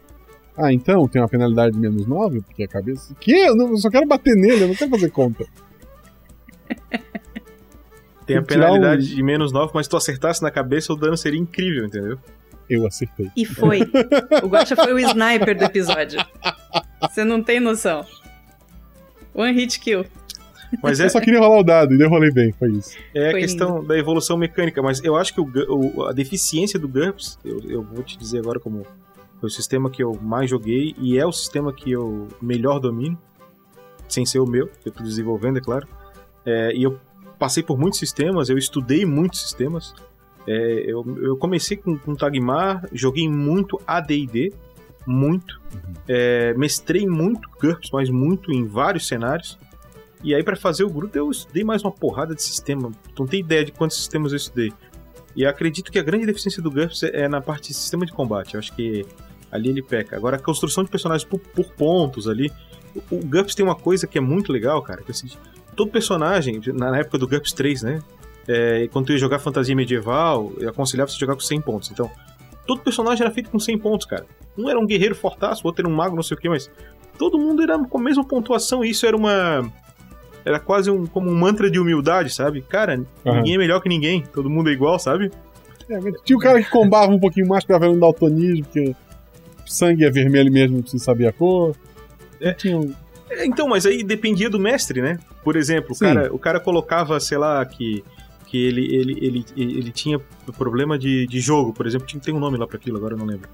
Ah, 0.56 0.72
então 0.72 1.08
tem 1.08 1.20
uma 1.22 1.28
penalidade 1.28 1.74
de 1.74 1.80
menos 1.80 2.06
9, 2.06 2.42
porque 2.42 2.64
a 2.64 2.68
cabeça. 2.68 3.14
Que? 3.18 3.32
Eu, 3.32 3.56
não, 3.56 3.70
eu 3.70 3.76
só 3.78 3.88
quero 3.88 4.06
bater 4.06 4.34
nele, 4.34 4.64
eu 4.64 4.68
não 4.68 4.74
quero 4.74 4.90
fazer 4.90 5.10
conta. 5.10 5.46
Tem 8.30 8.38
a 8.38 8.42
penalidade 8.42 9.12
um... 9.12 9.16
de 9.16 9.22
menos 9.22 9.52
9, 9.52 9.72
mas 9.74 9.86
se 9.86 9.90
tu 9.90 9.96
acertasse 9.96 10.42
na 10.42 10.50
cabeça, 10.50 10.92
o 10.92 10.96
dano 10.96 11.16
seria 11.16 11.38
incrível, 11.38 11.86
entendeu? 11.86 12.18
Eu 12.68 12.86
acertei. 12.86 13.30
E 13.36 13.44
foi. 13.44 13.80
O 14.42 14.46
Guacha 14.46 14.76
foi 14.76 14.92
o 14.92 14.98
sniper 14.98 15.58
do 15.58 15.64
episódio. 15.64 16.20
Você 17.00 17.24
não 17.24 17.42
tem 17.42 17.58
noção. 17.58 18.06
One 19.34 19.52
hit 19.52 19.80
kill. 19.80 20.04
Mas 20.82 21.00
é... 21.00 21.06
Eu 21.06 21.10
só 21.10 21.20
queria 21.20 21.40
rolar 21.40 21.58
o 21.58 21.64
dado 21.64 21.94
e 21.94 22.00
eu 22.00 22.08
rolei 22.08 22.30
bem, 22.30 22.52
foi 22.52 22.70
isso. 22.70 22.96
É 23.12 23.30
a 23.30 23.34
questão 23.34 23.76
lindo. 23.76 23.88
da 23.88 23.98
evolução 23.98 24.36
mecânica, 24.36 24.80
mas 24.80 25.02
eu 25.02 25.16
acho 25.16 25.34
que 25.34 25.40
o, 25.40 25.50
o, 25.68 26.04
a 26.04 26.12
deficiência 26.12 26.78
do 26.78 26.86
GURPS, 26.86 27.38
eu, 27.44 27.60
eu 27.68 27.82
vou 27.82 28.04
te 28.04 28.16
dizer 28.16 28.38
agora 28.38 28.60
como 28.60 28.86
foi 29.40 29.48
o 29.48 29.50
sistema 29.50 29.90
que 29.90 30.02
eu 30.02 30.16
mais 30.22 30.48
joguei 30.48 30.94
e 30.98 31.18
é 31.18 31.26
o 31.26 31.32
sistema 31.32 31.72
que 31.72 31.90
eu 31.90 32.28
melhor 32.40 32.78
domino, 32.78 33.18
sem 34.08 34.24
ser 34.24 34.38
o 34.38 34.46
meu, 34.46 34.68
que 34.68 34.88
eu 34.88 34.90
estou 34.90 35.04
desenvolvendo, 35.04 35.58
é 35.58 35.60
claro. 35.60 35.88
É, 36.44 36.72
e 36.72 36.82
eu 36.82 37.00
passei 37.40 37.62
por 37.62 37.78
muitos 37.78 37.98
sistemas, 37.98 38.50
eu 38.50 38.58
estudei 38.58 39.06
muitos 39.06 39.40
sistemas. 39.40 39.94
É, 40.46 40.84
eu, 40.86 41.04
eu, 41.22 41.36
comecei 41.38 41.76
com, 41.76 41.96
com 41.96 42.14
Tagmar, 42.14 42.86
joguei 42.92 43.26
muito 43.28 43.80
AD&D, 43.86 44.52
muito. 45.06 45.58
Uhum. 45.72 45.94
É, 46.06 46.52
mestrei 46.54 47.06
muito 47.06 47.48
GURPS, 47.60 47.90
mas 47.92 48.10
muito 48.10 48.52
em 48.52 48.66
vários 48.66 49.08
cenários. 49.08 49.58
E 50.22 50.34
aí, 50.34 50.42
para 50.42 50.54
fazer 50.54 50.84
o 50.84 50.90
grupo, 50.90 51.16
eu 51.16 51.30
estudei 51.30 51.64
mais 51.64 51.82
uma 51.82 51.90
porrada 51.90 52.34
de 52.34 52.42
sistema. 52.42 52.90
Não 53.18 53.26
tem 53.26 53.40
ideia 53.40 53.64
de 53.64 53.72
quantos 53.72 53.96
sistemas 53.96 54.32
eu 54.32 54.36
estudei. 54.36 54.70
E 55.34 55.46
acredito 55.46 55.90
que 55.90 55.98
a 55.98 56.02
grande 56.02 56.26
deficiência 56.26 56.62
do 56.62 56.70
GURPS 56.70 57.04
é 57.04 57.26
na 57.26 57.40
parte 57.40 57.68
de 57.68 57.74
sistema 57.74 58.04
de 58.04 58.12
combate. 58.12 58.54
Eu 58.54 58.60
acho 58.60 58.74
que 58.74 59.06
ali 59.50 59.70
ele 59.70 59.82
peca. 59.82 60.14
Agora, 60.14 60.36
a 60.36 60.40
construção 60.40 60.84
de 60.84 60.90
personagens 60.90 61.26
por, 61.26 61.38
por 61.38 61.72
pontos 61.72 62.28
ali, 62.28 62.52
O, 63.10 63.16
o 63.16 63.24
GURPS 63.24 63.54
tem 63.54 63.64
uma 63.64 63.76
coisa 63.76 64.06
que 64.06 64.18
é 64.18 64.20
muito 64.20 64.52
legal, 64.52 64.82
cara, 64.82 65.00
que 65.02 65.10
é 65.10 65.12
o 65.12 65.14
seguinte, 65.14 65.38
todo 65.80 65.90
personagem, 65.90 66.60
na 66.74 66.98
época 66.98 67.16
do 67.16 67.26
GURPS 67.26 67.52
3, 67.54 67.82
né? 67.82 68.02
É, 68.46 68.86
quando 68.92 69.06
tu 69.06 69.12
ia 69.12 69.18
jogar 69.18 69.38
fantasia 69.38 69.74
medieval, 69.74 70.52
eu 70.58 70.68
aconselhava 70.68 71.10
você 71.10 71.18
jogar 71.18 71.34
com 71.34 71.40
100 71.40 71.60
pontos. 71.62 71.90
Então, 71.90 72.10
todo 72.66 72.82
personagem 72.82 73.24
era 73.24 73.32
feito 73.32 73.48
com 73.48 73.58
100 73.58 73.78
pontos, 73.78 74.06
cara. 74.06 74.26
Um 74.58 74.68
era 74.68 74.78
um 74.78 74.86
guerreiro 74.86 75.14
fortaço, 75.14 75.62
o 75.64 75.68
outro 75.68 75.82
era 75.82 75.88
um 75.92 75.96
mago, 75.96 76.14
não 76.14 76.22
sei 76.22 76.36
o 76.36 76.40
que, 76.40 76.48
mas 76.50 76.70
todo 77.16 77.38
mundo 77.38 77.62
era 77.62 77.78
com 77.78 77.98
a 77.98 78.00
mesma 78.02 78.22
pontuação 78.24 78.84
e 78.84 78.90
isso 78.90 79.06
era 79.06 79.16
uma. 79.16 79.70
Era 80.44 80.58
quase 80.58 80.90
um, 80.90 81.06
como 81.06 81.30
um 81.30 81.34
mantra 81.34 81.70
de 81.70 81.78
humildade, 81.78 82.30
sabe? 82.30 82.60
Cara, 82.62 82.94
Aham. 83.24 83.36
ninguém 83.36 83.54
é 83.54 83.58
melhor 83.58 83.80
que 83.80 83.88
ninguém, 83.88 84.22
todo 84.34 84.50
mundo 84.50 84.68
é 84.68 84.72
igual, 84.72 84.98
sabe? 84.98 85.30
É, 85.88 85.98
tinha 86.24 86.36
o 86.36 86.40
cara 86.40 86.62
que 86.62 86.70
combava 86.70 87.10
um 87.12 87.18
pouquinho 87.18 87.48
mais 87.48 87.64
pra 87.64 87.78
ver 87.78 87.88
um 87.88 87.98
daltonismo, 87.98 88.64
porque 88.64 88.90
o 88.90 88.94
sangue 89.70 90.04
é 90.04 90.10
vermelho 90.10 90.52
mesmo, 90.52 90.76
não 90.76 90.82
precisa 90.82 91.04
saber 91.04 91.26
a 91.28 91.32
cor. 91.32 91.74
É. 92.40 92.52
Tinha 92.52 92.78
um- 92.78 92.92
Então, 93.38 93.68
mas 93.68 93.86
aí 93.86 94.02
dependia 94.02 94.50
do 94.50 94.58
mestre, 94.58 95.00
né? 95.00 95.18
Por 95.42 95.56
exemplo, 95.56 95.94
o 95.94 95.98
cara, 95.98 96.34
o 96.34 96.38
cara 96.38 96.60
colocava, 96.60 97.18
sei 97.20 97.38
lá, 97.38 97.64
que, 97.64 98.04
que 98.46 98.64
ele, 98.66 98.94
ele, 98.94 99.18
ele, 99.20 99.44
ele 99.56 99.92
tinha 99.92 100.20
problema 100.58 100.98
de, 100.98 101.26
de 101.26 101.40
jogo, 101.40 101.72
por 101.72 101.86
exemplo, 101.86 102.06
tinha, 102.06 102.20
tem 102.20 102.34
um 102.34 102.40
nome 102.40 102.58
lá 102.58 102.66
pra 102.66 102.76
aquilo, 102.76 102.96
agora 102.96 103.14
eu 103.14 103.18
não 103.18 103.26
lembro. 103.26 103.48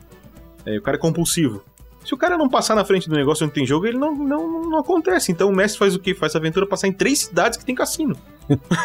É, 0.64 0.78
o 0.78 0.82
cara 0.82 0.96
é 0.96 1.00
compulsivo. 1.00 1.62
Se 2.06 2.14
o 2.14 2.16
cara 2.16 2.38
não 2.38 2.48
passar 2.48 2.76
na 2.76 2.84
frente 2.84 3.08
do 3.08 3.16
negócio 3.16 3.44
onde 3.44 3.52
tem 3.52 3.66
jogo, 3.66 3.84
ele 3.84 3.98
não, 3.98 4.14
não, 4.14 4.70
não 4.70 4.78
acontece. 4.78 5.32
Então 5.32 5.48
o 5.48 5.52
mestre 5.52 5.76
faz 5.76 5.96
o 5.96 5.98
quê? 5.98 6.14
Faz 6.14 6.36
a 6.36 6.38
aventura 6.38 6.64
passar 6.64 6.86
em 6.86 6.92
três 6.92 7.22
cidades 7.22 7.58
que 7.58 7.64
tem 7.64 7.74
cassino. 7.74 8.16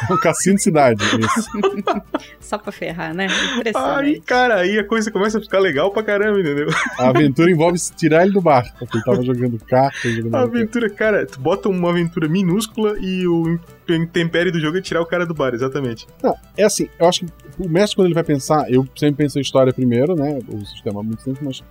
um 0.09 0.17
cassino 0.17 0.55
de 0.55 0.63
cidade. 0.63 1.03
Isso. 1.03 1.49
Só 2.41 2.57
pra 2.57 2.72
ferrar, 2.72 3.13
né? 3.13 3.28
Aí, 3.76 4.19
cara, 4.22 4.61
aí 4.61 4.80
a 4.80 4.84
coisa 4.84 5.11
começa 5.11 5.38
a 5.38 5.41
ficar 5.41 5.59
legal 5.59 5.91
pra 5.91 6.01
caramba, 6.01 6.39
entendeu? 6.39 6.69
A 6.97 7.09
aventura 7.09 7.51
envolve 7.51 7.78
se 7.78 7.93
tirar 7.93 8.24
ele 8.24 8.34
do 8.34 8.41
barco, 8.41 8.76
porque 8.80 8.97
ele 8.97 9.03
tava 9.03 9.22
jogando 9.22 9.59
carta, 9.65 10.09
jogando. 10.09 10.36
A 10.36 10.41
aventura, 10.41 10.89
cara, 10.89 11.24
tu 11.28 11.39
bota 11.39 11.69
uma 11.69 11.91
aventura 11.91 12.28
minúscula 12.28 12.95
e 12.99 13.28
o 13.28 13.59
intempérie 13.88 14.51
do 14.51 14.59
jogo 14.59 14.80
é 14.80 14.82
tirar 14.82 15.01
o 15.01 15.05
cara 15.05 15.28
do 15.28 15.36
bar, 15.36 15.53
exatamente. 15.53 16.07
Não, 16.24 16.36
é 16.57 16.63
assim, 16.63 16.89
eu 16.97 17.07
acho 17.07 17.19
que 17.19 17.32
o 17.59 17.69
mestre, 17.69 17.97
quando 17.97 18.07
ele 18.07 18.15
vai 18.15 18.24
pensar, 18.24 18.65
eu 18.72 18.88
sempre 18.95 19.17
penso 19.17 19.38
em 19.38 19.43
história 19.43 19.72
primeiro, 19.72 20.15
né? 20.15 20.39
O 20.47 20.65
sistema 20.65 21.01
é 21.01 21.03
muito 21.03 21.22
simples, 21.22 21.43
mas 21.43 21.63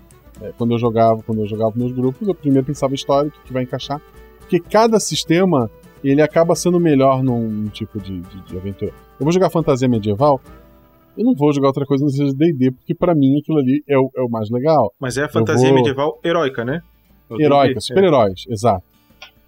é, 0.43 0.53
quando 0.57 0.73
eu 0.73 0.79
jogava, 0.79 1.23
quando 1.23 1.41
eu 1.41 1.47
jogava 1.47 1.73
meus 1.77 1.93
grupos, 1.93 2.27
eu 2.27 2.35
primeiro 2.35 2.67
pensava 2.67 2.95
história, 2.95 3.29
o 3.29 3.31
que, 3.33 3.39
que 3.47 3.53
vai 3.53 3.63
encaixar. 3.63 4.01
Porque 4.41 4.59
cada 4.61 4.99
sistema 5.01 5.71
ele 6.03 6.23
acaba 6.23 6.55
sendo 6.55 6.81
melhor 6.81 7.23
num, 7.23 7.67
tipo 7.69 8.01
de, 8.01 8.21
de- 8.21 8.41
de 8.43 8.57
aventura. 8.57 8.93
Eu 9.19 9.25
vou 9.25 9.33
jogar 9.33 9.51
fantasia 9.51 9.89
medieval, 9.89 10.41
eu 11.17 11.25
não 11.25 11.35
vou 11.35 11.53
jogar 11.53 11.69
outra 11.69 11.85
coisa 11.85 12.05
no 12.05 12.11
seja 12.11 12.33
D&D, 12.33 12.71
porque 12.71 12.95
pra 12.95 13.15
mim 13.15 13.39
aquilo 13.39 13.59
ali 13.59 13.83
é 13.89 13.99
o, 13.99 14.11
é 14.17 14.23
o 14.23 14.29
mais 14.29 14.49
legal. 14.51 14.93
Mas 14.99 15.17
é 15.19 15.25
a 15.25 15.29
fantasia 15.29 15.69
vou- 15.69 15.77
medieval 15.77 16.19
heróica, 16.25 16.65
né? 16.65 16.83
Heróica, 17.39 17.75
D&D, 17.75 17.81
super-heróis, 17.83 18.45
exato. 18.49 18.83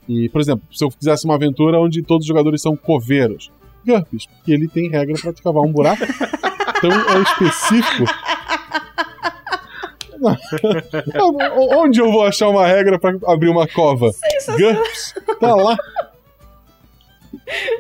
E, 0.08 0.28
por 0.28 0.40
exemplo, 0.40 0.62
se 0.70 0.84
eu 0.84 0.90
fizesse 0.90 1.24
uma 1.24 1.34
aventura 1.36 1.80
onde 1.80 2.02
todos 2.02 2.24
os 2.24 2.28
jogadores 2.28 2.60
são 2.60 2.76
coveiros, 2.76 3.50
GURPS, 3.86 4.26
porque 4.26 4.52
ele 4.52 4.68
tem 4.68 4.88
regra 4.90 5.14
pra 5.20 5.32
te 5.32 5.42
cavar 5.42 5.62
um 5.62 5.72
buraco. 5.72 6.02
então 6.76 6.90
é 6.92 7.22
específico. 7.22 8.04
Onde 11.76 12.00
eu 12.00 12.10
vou 12.12 12.24
achar 12.24 12.48
uma 12.48 12.66
regra 12.66 12.98
pra 12.98 13.14
abrir 13.26 13.48
uma 13.48 13.66
cova? 13.68 14.10
GURPS, 14.58 15.14
tá 15.40 15.54
lá. 15.54 15.76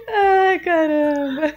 Ai, 0.08 0.58
caramba. 0.60 1.54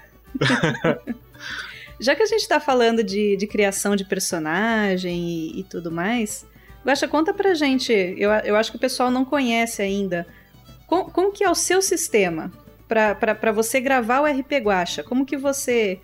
Já 2.00 2.16
que 2.16 2.24
a 2.24 2.26
gente 2.26 2.48
tá 2.48 2.60
falando 2.60 3.04
de, 3.04 3.36
de 3.38 3.48
criação 3.48 3.96
de 3.96 4.04
personagem 4.06 5.18
e, 5.18 5.60
e 5.60 5.64
tudo 5.64 5.92
mais, 5.92 6.46
Guaxa, 6.86 7.08
conta 7.08 7.34
pra 7.34 7.54
gente. 7.54 7.92
Eu, 8.18 8.30
eu 8.44 8.56
acho 8.56 8.70
que 8.72 8.78
o 8.78 8.80
pessoal 8.80 9.10
não 9.10 9.26
conhece 9.26 9.82
ainda. 9.82 10.28
Com- 10.88 11.06
como 11.06 11.32
que 11.32 11.44
é 11.44 11.50
o 11.50 11.56
seu 11.56 11.82
sistema 11.82 12.52
pra 12.88 13.52
você 13.52 13.80
gravar 13.80 14.22
o 14.22 14.26
RP 14.26 14.52
Guaxa? 14.62 15.04
Como 15.04 15.26
que 15.26 15.36
você 15.38 16.00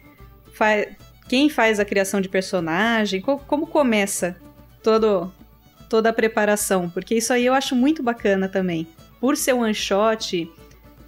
faz. 0.54 0.88
Quem 1.30 1.50
faz 1.50 1.80
a 1.80 1.86
criação 1.86 2.20
de 2.20 2.28
personagem? 2.28 3.22
Co- 3.22 3.38
como 3.38 3.68
começa 3.68 4.36
todo, 4.84 5.32
toda 5.90 6.10
a 6.10 6.14
preparação? 6.14 6.90
Porque 6.90 7.16
isso 7.16 7.32
aí 7.34 7.46
eu 7.46 7.54
acho 7.54 7.76
muito 7.76 8.02
bacana 8.02 8.48
também. 8.48 8.88
Por 9.20 9.38
ser 9.38 9.54
um 9.54 9.62
one 9.62 9.74
shot, 9.74 10.50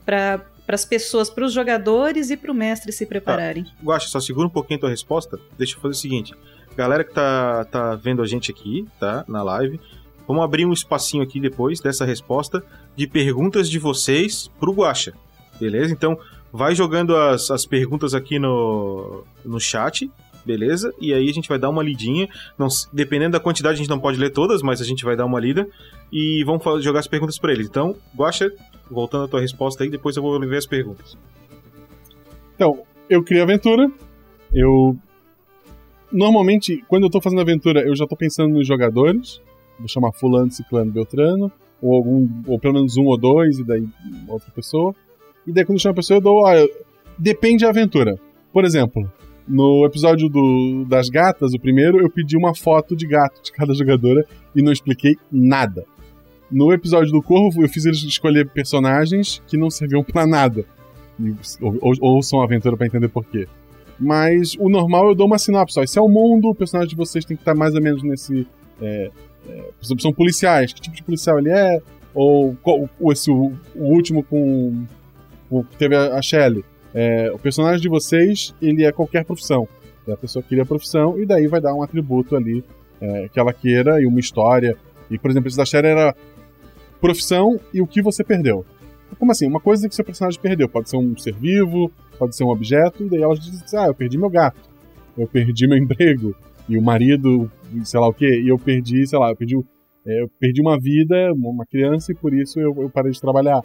pra 0.05 0.41
para 0.65 0.75
as 0.75 0.85
pessoas, 0.85 1.29
para 1.29 1.45
os 1.45 1.53
jogadores 1.53 2.29
e 2.29 2.37
para 2.37 2.51
o 2.51 2.55
mestre 2.55 2.91
se 2.91 3.05
prepararem. 3.05 3.65
Guaxa, 3.83 4.07
só 4.07 4.19
segura 4.19 4.47
um 4.47 4.49
pouquinho 4.49 4.77
a 4.77 4.81
tua 4.81 4.89
resposta. 4.89 5.39
Deixa 5.57 5.75
eu 5.75 5.81
fazer 5.81 5.91
o 5.91 5.97
seguinte. 5.97 6.33
Galera 6.75 7.03
que 7.03 7.13
tá, 7.13 7.65
tá 7.65 7.95
vendo 7.95 8.21
a 8.21 8.25
gente 8.25 8.51
aqui, 8.51 8.87
tá? 8.99 9.25
Na 9.27 9.43
live. 9.43 9.79
Vamos 10.27 10.43
abrir 10.43 10.65
um 10.65 10.71
espacinho 10.71 11.21
aqui 11.21 11.39
depois 11.39 11.79
dessa 11.81 12.05
resposta 12.05 12.63
de 12.95 13.05
perguntas 13.07 13.69
de 13.69 13.77
vocês 13.77 14.49
pro 14.59 14.71
Guaxa. 14.71 15.13
Beleza? 15.59 15.91
Então, 15.91 16.17
vai 16.51 16.73
jogando 16.73 17.15
as, 17.15 17.51
as 17.51 17.65
perguntas 17.65 18.13
aqui 18.13 18.39
no, 18.39 19.23
no 19.43 19.59
chat. 19.59 20.09
Beleza? 20.45 20.93
E 20.99 21.13
aí 21.13 21.29
a 21.29 21.33
gente 21.33 21.47
vai 21.47 21.57
dar 21.57 21.69
uma 21.69 21.81
lidinha. 21.81 22.27
Não, 22.57 22.67
dependendo 22.91 23.31
da 23.31 23.39
quantidade, 23.39 23.75
a 23.75 23.77
gente 23.77 23.89
não 23.89 23.99
pode 23.99 24.19
ler 24.19 24.29
todas, 24.29 24.61
mas 24.61 24.81
a 24.81 24.85
gente 24.85 25.05
vai 25.05 25.15
dar 25.15 25.25
uma 25.25 25.39
lida. 25.39 25.67
E 26.11 26.43
vamos 26.43 26.83
jogar 26.83 26.99
as 26.99 27.07
perguntas 27.07 27.37
pra 27.37 27.53
eles. 27.53 27.67
Então, 27.67 27.95
Guaxa, 28.15 28.51
voltando 28.89 29.25
à 29.25 29.27
tua 29.27 29.39
resposta 29.39 29.83
aí, 29.83 29.89
depois 29.89 30.17
eu 30.17 30.23
vou 30.23 30.39
ver 30.39 30.57
as 30.57 30.65
perguntas. 30.65 31.17
Então, 32.55 32.83
eu 33.09 33.23
crio 33.23 33.41
a 33.41 33.43
aventura. 33.43 33.91
Eu. 34.53 34.97
Normalmente, 36.11 36.83
quando 36.87 37.03
eu 37.03 37.09
tô 37.09 37.19
fazendo 37.19 37.41
aventura, 37.41 37.81
eu 37.81 37.95
já 37.95 38.05
tô 38.05 38.15
pensando 38.15 38.53
nos 38.53 38.67
jogadores. 38.67 39.41
Vou 39.79 39.87
chamar 39.87 40.11
Fulano, 40.11 40.51
Ciclano, 40.51 40.91
Beltrano. 40.91 41.51
Ou 41.81 41.95
algum. 41.95 42.29
Ou 42.47 42.59
pelo 42.59 42.75
menos 42.75 42.97
um 42.97 43.05
ou 43.05 43.17
dois, 43.17 43.59
e 43.59 43.63
daí 43.63 43.87
outra 44.27 44.51
pessoa. 44.51 44.93
E 45.47 45.51
daí 45.51 45.65
quando 45.65 45.77
eu 45.77 45.81
chamo 45.81 45.93
a 45.93 45.95
pessoa, 45.95 46.17
eu 46.17 46.21
dou. 46.21 46.43
Olha, 46.43 46.69
depende 47.17 47.63
da 47.63 47.69
aventura. 47.69 48.19
Por 48.51 48.63
exemplo, 48.63 49.11
no 49.47 49.85
episódio 49.85 50.29
do, 50.29 50.85
das 50.87 51.09
gatas, 51.09 51.53
o 51.53 51.59
primeiro, 51.59 51.99
eu 51.99 52.09
pedi 52.09 52.37
uma 52.37 52.55
foto 52.55 52.95
de 52.95 53.05
gato 53.07 53.41
de 53.43 53.51
cada 53.51 53.73
jogadora 53.73 54.25
e 54.55 54.61
não 54.61 54.71
expliquei 54.71 55.17
nada. 55.31 55.85
No 56.51 56.71
episódio 56.71 57.11
do 57.11 57.21
Corvo, 57.21 57.63
eu 57.63 57.69
fiz 57.69 57.85
eles 57.85 58.03
escolher 58.03 58.47
personagens 58.49 59.41
que 59.47 59.57
não 59.57 59.69
serviam 59.69 60.03
pra 60.03 60.25
nada. 60.27 60.65
Ou- 61.61 61.77
ou- 61.81 61.93
ouçam 62.15 62.41
a 62.41 62.43
aventura 62.45 62.77
pra 62.77 62.85
entender 62.87 63.07
por 63.09 63.25
quê. 63.25 63.47
Mas 63.99 64.55
o 64.59 64.69
normal 64.69 65.09
eu 65.09 65.15
dou 65.15 65.27
uma 65.27 65.37
sinopse. 65.37 65.79
Ó, 65.79 65.83
esse 65.83 65.97
é 65.97 66.01
o 66.01 66.09
mundo, 66.09 66.49
o 66.49 66.55
personagem 66.55 66.89
de 66.89 66.95
vocês 66.95 67.23
tem 67.25 67.35
que 67.37 67.41
estar 67.41 67.55
mais 67.55 67.73
ou 67.75 67.81
menos 67.81 68.03
nesse. 68.03 68.45
É, 68.81 69.11
é, 69.47 69.63
são 69.81 70.11
policiais. 70.13 70.73
Que 70.73 70.81
tipo 70.81 70.95
de 70.95 71.03
policial 71.03 71.37
ele 71.39 71.49
é? 71.51 71.79
Ou, 72.13 72.55
esse, 73.11 73.29
o, 73.31 73.53
o 73.75 73.83
último 73.85 74.23
com. 74.23 74.83
que 75.63 75.77
teve 75.77 75.95
a, 75.95 76.15
a 76.15 76.21
Shelley. 76.21 76.63
É, 76.93 77.31
o 77.31 77.39
personagem 77.39 77.81
de 77.81 77.89
vocês, 77.89 78.53
ele 78.61 78.83
é 78.83 78.91
qualquer 78.91 79.25
profissão. 79.25 79.67
A 80.07 80.17
pessoa 80.17 80.43
queria 80.43 80.63
a 80.63 80.65
profissão 80.65 81.19
e 81.19 81.25
daí 81.25 81.47
vai 81.47 81.61
dar 81.61 81.73
um 81.73 81.81
atributo 81.81 82.35
ali 82.35 82.63
é, 82.99 83.29
que 83.29 83.39
ela 83.39 83.53
queira 83.53 84.01
e 84.01 84.05
uma 84.05 84.19
história. 84.19 84.75
E, 85.09 85.17
por 85.17 85.31
exemplo, 85.31 85.47
esse 85.47 85.57
da 85.57 85.65
Shelley 85.65 85.91
era 85.91 86.15
profissão 86.99 87.59
e 87.73 87.81
o 87.81 87.87
que 87.87 88.01
você 88.01 88.23
perdeu. 88.23 88.65
Como 89.17 89.31
assim? 89.31 89.47
Uma 89.47 89.59
coisa 89.59 89.87
que 89.87 89.95
seu 89.95 90.03
personagem 90.03 90.39
perdeu. 90.39 90.67
Pode 90.67 90.89
ser 90.89 90.97
um 90.97 91.15
ser 91.17 91.33
vivo, 91.33 91.91
pode 92.17 92.35
ser 92.35 92.43
um 92.43 92.49
objeto, 92.49 93.03
e 93.03 93.09
daí 93.09 93.21
ela 93.21 93.35
diz 93.35 93.61
assim, 93.61 93.77
ah, 93.77 93.87
eu 93.87 93.93
perdi 93.93 94.17
meu 94.17 94.29
gato, 94.29 94.69
eu 95.17 95.27
perdi 95.27 95.67
meu 95.67 95.77
emprego, 95.81 96.35
e 96.67 96.77
o 96.77 96.81
marido, 96.81 97.51
sei 97.83 97.99
lá 97.99 98.07
o 98.07 98.13
quê, 98.13 98.41
e 98.41 98.47
eu 98.47 98.57
perdi, 98.57 99.05
sei 99.05 99.19
lá, 99.19 99.29
eu 99.29 99.35
perdi, 99.35 99.55
é, 100.05 100.21
eu 100.21 100.29
perdi 100.39 100.61
uma 100.61 100.79
vida, 100.79 101.33
uma 101.33 101.65
criança, 101.65 102.11
e 102.11 102.15
por 102.15 102.33
isso 102.33 102.59
eu, 102.59 102.75
eu 102.81 102.89
parei 102.89 103.11
de 103.11 103.19
trabalhar. 103.19 103.61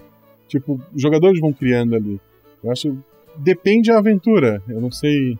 Tipo, 0.48 0.80
os 0.94 1.00
jogadores 1.00 1.40
vão 1.40 1.52
criando 1.52 1.94
ali. 1.94 2.20
Eu 2.62 2.72
acho. 2.72 2.96
Depende 3.38 3.90
da 3.90 3.98
aventura. 3.98 4.62
Eu 4.68 4.80
não 4.80 4.90
sei. 4.90 5.38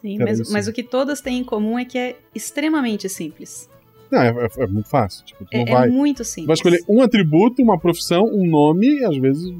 Sim, 0.00 0.18
mas, 0.18 0.50
mas 0.50 0.68
o 0.68 0.72
que 0.72 0.82
todas 0.82 1.20
têm 1.20 1.38
em 1.38 1.44
comum 1.44 1.78
é 1.78 1.84
que 1.84 1.96
é 1.98 2.16
extremamente 2.34 3.08
simples. 3.08 3.70
Não, 4.10 4.20
é, 4.20 4.28
é- 4.28 4.62
é 4.64 4.66
muito 4.66 4.88
fácil. 4.88 5.24
Tipo, 5.24 5.44
tu 5.44 5.48
É, 5.56 5.64
não 5.64 5.66
é 5.66 5.70
vai. 5.72 5.88
muito 5.88 6.18
Tu 6.18 6.24
simples. 6.26 6.46
vai 6.46 6.54
escolher 6.54 6.84
um 6.88 7.00
atributo, 7.02 7.62
uma 7.62 7.78
profissão, 7.78 8.24
um 8.24 8.46
nome, 8.46 8.86
e 9.00 9.04
às 9.04 9.16
vezes. 9.16 9.50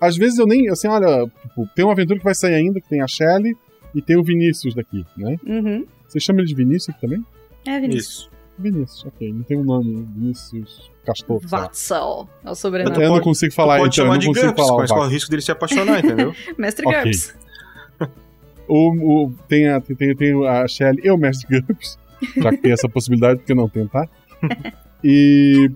Às 0.00 0.16
vezes 0.16 0.38
eu 0.38 0.46
nem. 0.46 0.68
Assim, 0.68 0.88
olha, 0.88 1.26
tipo, 1.42 1.68
tem 1.76 1.84
uma 1.84 1.92
aventura 1.92 2.18
que 2.18 2.24
vai 2.24 2.34
sair 2.34 2.54
ainda, 2.54 2.80
que 2.80 2.88
tem 2.88 3.00
a 3.00 3.06
Shelley 3.06 3.56
e 3.94 4.02
tem 4.02 4.16
o 4.16 4.24
Vinícius 4.24 4.74
daqui, 4.74 5.04
né? 5.16 5.36
Uhum. 5.46 5.86
Você 6.08 6.18
chama 6.18 6.40
ele 6.40 6.48
de 6.48 6.54
Vinícius 6.56 6.88
aqui 6.90 7.00
também? 7.00 7.24
É, 7.64 7.78
Vinícius. 7.80 8.06
Isso. 8.08 8.30
Vinícius, 8.58 9.04
ok. 9.06 9.32
Não 9.32 9.42
tem 9.42 9.56
um 9.58 9.64
nome. 9.64 10.06
Vinícius 10.16 10.90
Castor. 11.04 11.40
Vatsal 11.44 12.28
é 12.44 12.48
o 12.48 12.50
Eu, 12.50 12.54
sobrenome. 12.54 12.94
Pode- 12.96 13.08
não 13.08 13.20
consigo 13.20 13.52
falar, 13.52 13.78
pode 13.78 13.94
então, 13.94 14.04
eu 14.04 14.06
chamar 14.06 14.12
não 14.14 14.18
de 14.20 14.26
consigo 14.28 14.46
GURPS, 14.46 14.62
falar 14.66 14.72
o 14.76 14.78
mas 14.80 14.90
corre 14.90 15.00
Vax. 15.00 15.10
o 15.10 15.14
risco 15.14 15.30
dele 15.30 15.42
se 15.42 15.50
apaixonar, 15.52 15.98
entendeu? 16.04 16.32
Mestre 16.58 16.86
Ok. 16.86 17.00
GURPS. 17.02 17.34
O, 18.66 19.24
o- 19.26 19.32
tem, 19.48 19.68
a, 19.68 19.80
tem, 19.80 19.96
tem, 20.16 20.46
a 20.48 20.66
Shelley 20.66 21.00
e 21.04 21.10
o 21.10 21.16
Mestre 21.18 21.46
GURPS, 21.60 21.98
já 22.36 22.50
que 22.50 22.56
tem 22.58 22.72
essa 22.72 22.88
possibilidade, 22.88 23.40
porque 23.40 23.54
não 23.54 23.68
tem, 23.68 23.86
tá? 23.86 24.08
E 25.06 25.70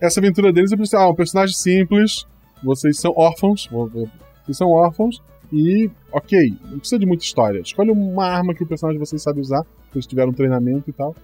essa 0.00 0.20
aventura 0.20 0.52
deles 0.52 0.70
é 0.70 0.76
você, 0.76 0.94
ah, 0.94 1.08
um 1.08 1.14
personagem 1.14 1.56
simples, 1.56 2.24
vocês 2.62 2.96
são 3.00 3.12
órfãos, 3.16 3.68
vocês 3.68 4.56
são 4.56 4.68
órfãos, 4.70 5.20
e 5.52 5.90
ok, 6.12 6.54
não 6.70 6.78
precisa 6.78 7.00
de 7.00 7.04
muita 7.06 7.24
história. 7.24 7.58
Escolhe 7.58 7.90
uma 7.90 8.24
arma 8.28 8.54
que 8.54 8.62
o 8.62 8.66
personagem 8.66 9.00
de 9.00 9.04
vocês 9.04 9.20
sabe 9.20 9.40
usar, 9.40 9.62
se 9.62 9.96
eles 9.96 10.06
tiveram 10.06 10.28
um 10.30 10.32
treinamento 10.32 10.88
e 10.88 10.92
tal. 10.92 11.16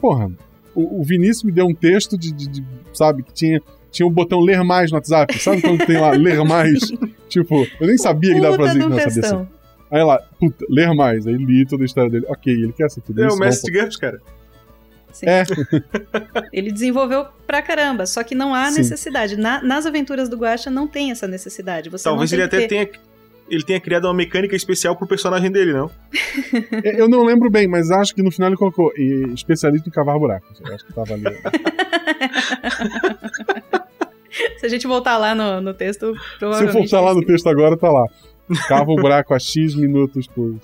Porra, 0.00 0.30
o, 0.74 1.00
o 1.00 1.04
Vinícius 1.04 1.42
me 1.44 1.52
deu 1.52 1.66
um 1.66 1.74
texto 1.74 2.16
de, 2.18 2.32
de- 2.32 2.48
de- 2.48 2.64
sabe, 2.92 3.22
que 3.22 3.32
tinha, 3.32 3.60
tinha 3.90 4.06
o 4.06 4.10
botão 4.10 4.40
ler 4.40 4.62
mais 4.62 4.90
no 4.90 4.96
WhatsApp. 4.96 5.38
Sabe 5.38 5.60
quando 5.62 5.84
tem 5.86 5.98
lá 5.98 6.10
ler 6.10 6.42
mais? 6.44 6.78
tipo, 7.28 7.66
eu 7.80 7.86
nem 7.86 7.98
sabia 7.98 8.34
que 8.34 8.40
dava 8.40 8.56
pra 8.56 8.66
fazer 8.68 8.84
um 8.84 8.88
não 8.88 8.98
sabia 8.98 9.24
assim. 9.24 9.48
Aí 9.90 10.02
lá, 10.04 10.18
puta, 10.38 10.64
ler 10.68 10.94
mais. 10.94 11.26
Aí 11.26 11.34
li 11.34 11.66
toda 11.66 11.82
a 11.82 11.86
história 11.86 12.08
dele. 12.10 12.24
Ok, 12.28 12.52
ele 12.52 12.72
quer 12.72 12.88
ser 12.90 13.00
tudo 13.00 13.22
É 13.22 13.26
isso. 13.26 13.34
o 13.34 13.38
vamos 13.38 13.54
Mestre 13.54 13.72
GURPS, 13.72 13.96
cara. 13.96 14.20
Sim. 15.12 15.26
É. 15.26 15.42
Ele 16.52 16.70
desenvolveu 16.70 17.26
pra 17.44 17.60
caramba, 17.60 18.06
só 18.06 18.22
que 18.22 18.32
não 18.32 18.54
há 18.54 18.70
Sim. 18.70 18.78
necessidade. 18.78 19.36
Na- 19.36 19.60
nas 19.60 19.84
aventuras 19.84 20.28
do 20.28 20.36
Guacha 20.36 20.70
não 20.70 20.86
tem 20.86 21.10
essa 21.10 21.26
necessidade. 21.26 21.90
Você 21.90 22.04
Talvez 22.04 22.30
não 22.30 22.36
ele 22.38 22.44
até 22.44 22.58
ter... 22.60 22.68
tenha. 22.68 22.88
Ele 23.50 23.64
tenha 23.64 23.80
criado 23.80 24.04
uma 24.06 24.14
mecânica 24.14 24.54
especial 24.54 24.94
pro 24.96 25.06
personagem 25.08 25.50
dele, 25.50 25.72
não? 25.72 25.90
É, 26.84 27.00
Eu 27.00 27.08
não 27.08 27.24
lembro 27.24 27.50
bem, 27.50 27.66
mas 27.66 27.90
acho 27.90 28.14
que 28.14 28.22
no 28.22 28.30
final 28.30 28.48
ele 28.50 28.56
colocou 28.56 28.92
e, 28.96 29.32
especialista 29.34 29.88
em 29.88 29.92
cavar 29.92 30.18
buracos. 30.18 30.60
Eu 30.60 30.72
acho 30.74 30.84
que 30.86 30.92
tava 30.92 31.14
ali. 31.14 31.24
Se 34.58 34.66
a 34.66 34.68
gente 34.68 34.86
voltar 34.86 35.18
lá 35.18 35.34
no, 35.34 35.60
no 35.60 35.74
texto, 35.74 36.06
Se 36.06 36.12
eu 36.12 36.38
provavelmente. 36.38 36.72
voltar 36.78 37.00
lá 37.00 37.14
no 37.14 37.24
texto 37.24 37.48
agora, 37.48 37.76
tá 37.76 37.90
lá. 37.90 38.06
Cava 38.68 38.90
o 38.92 38.96
buraco 38.96 39.34
a 39.34 39.38
X 39.38 39.74
minutos 39.74 40.26
por. 40.26 40.56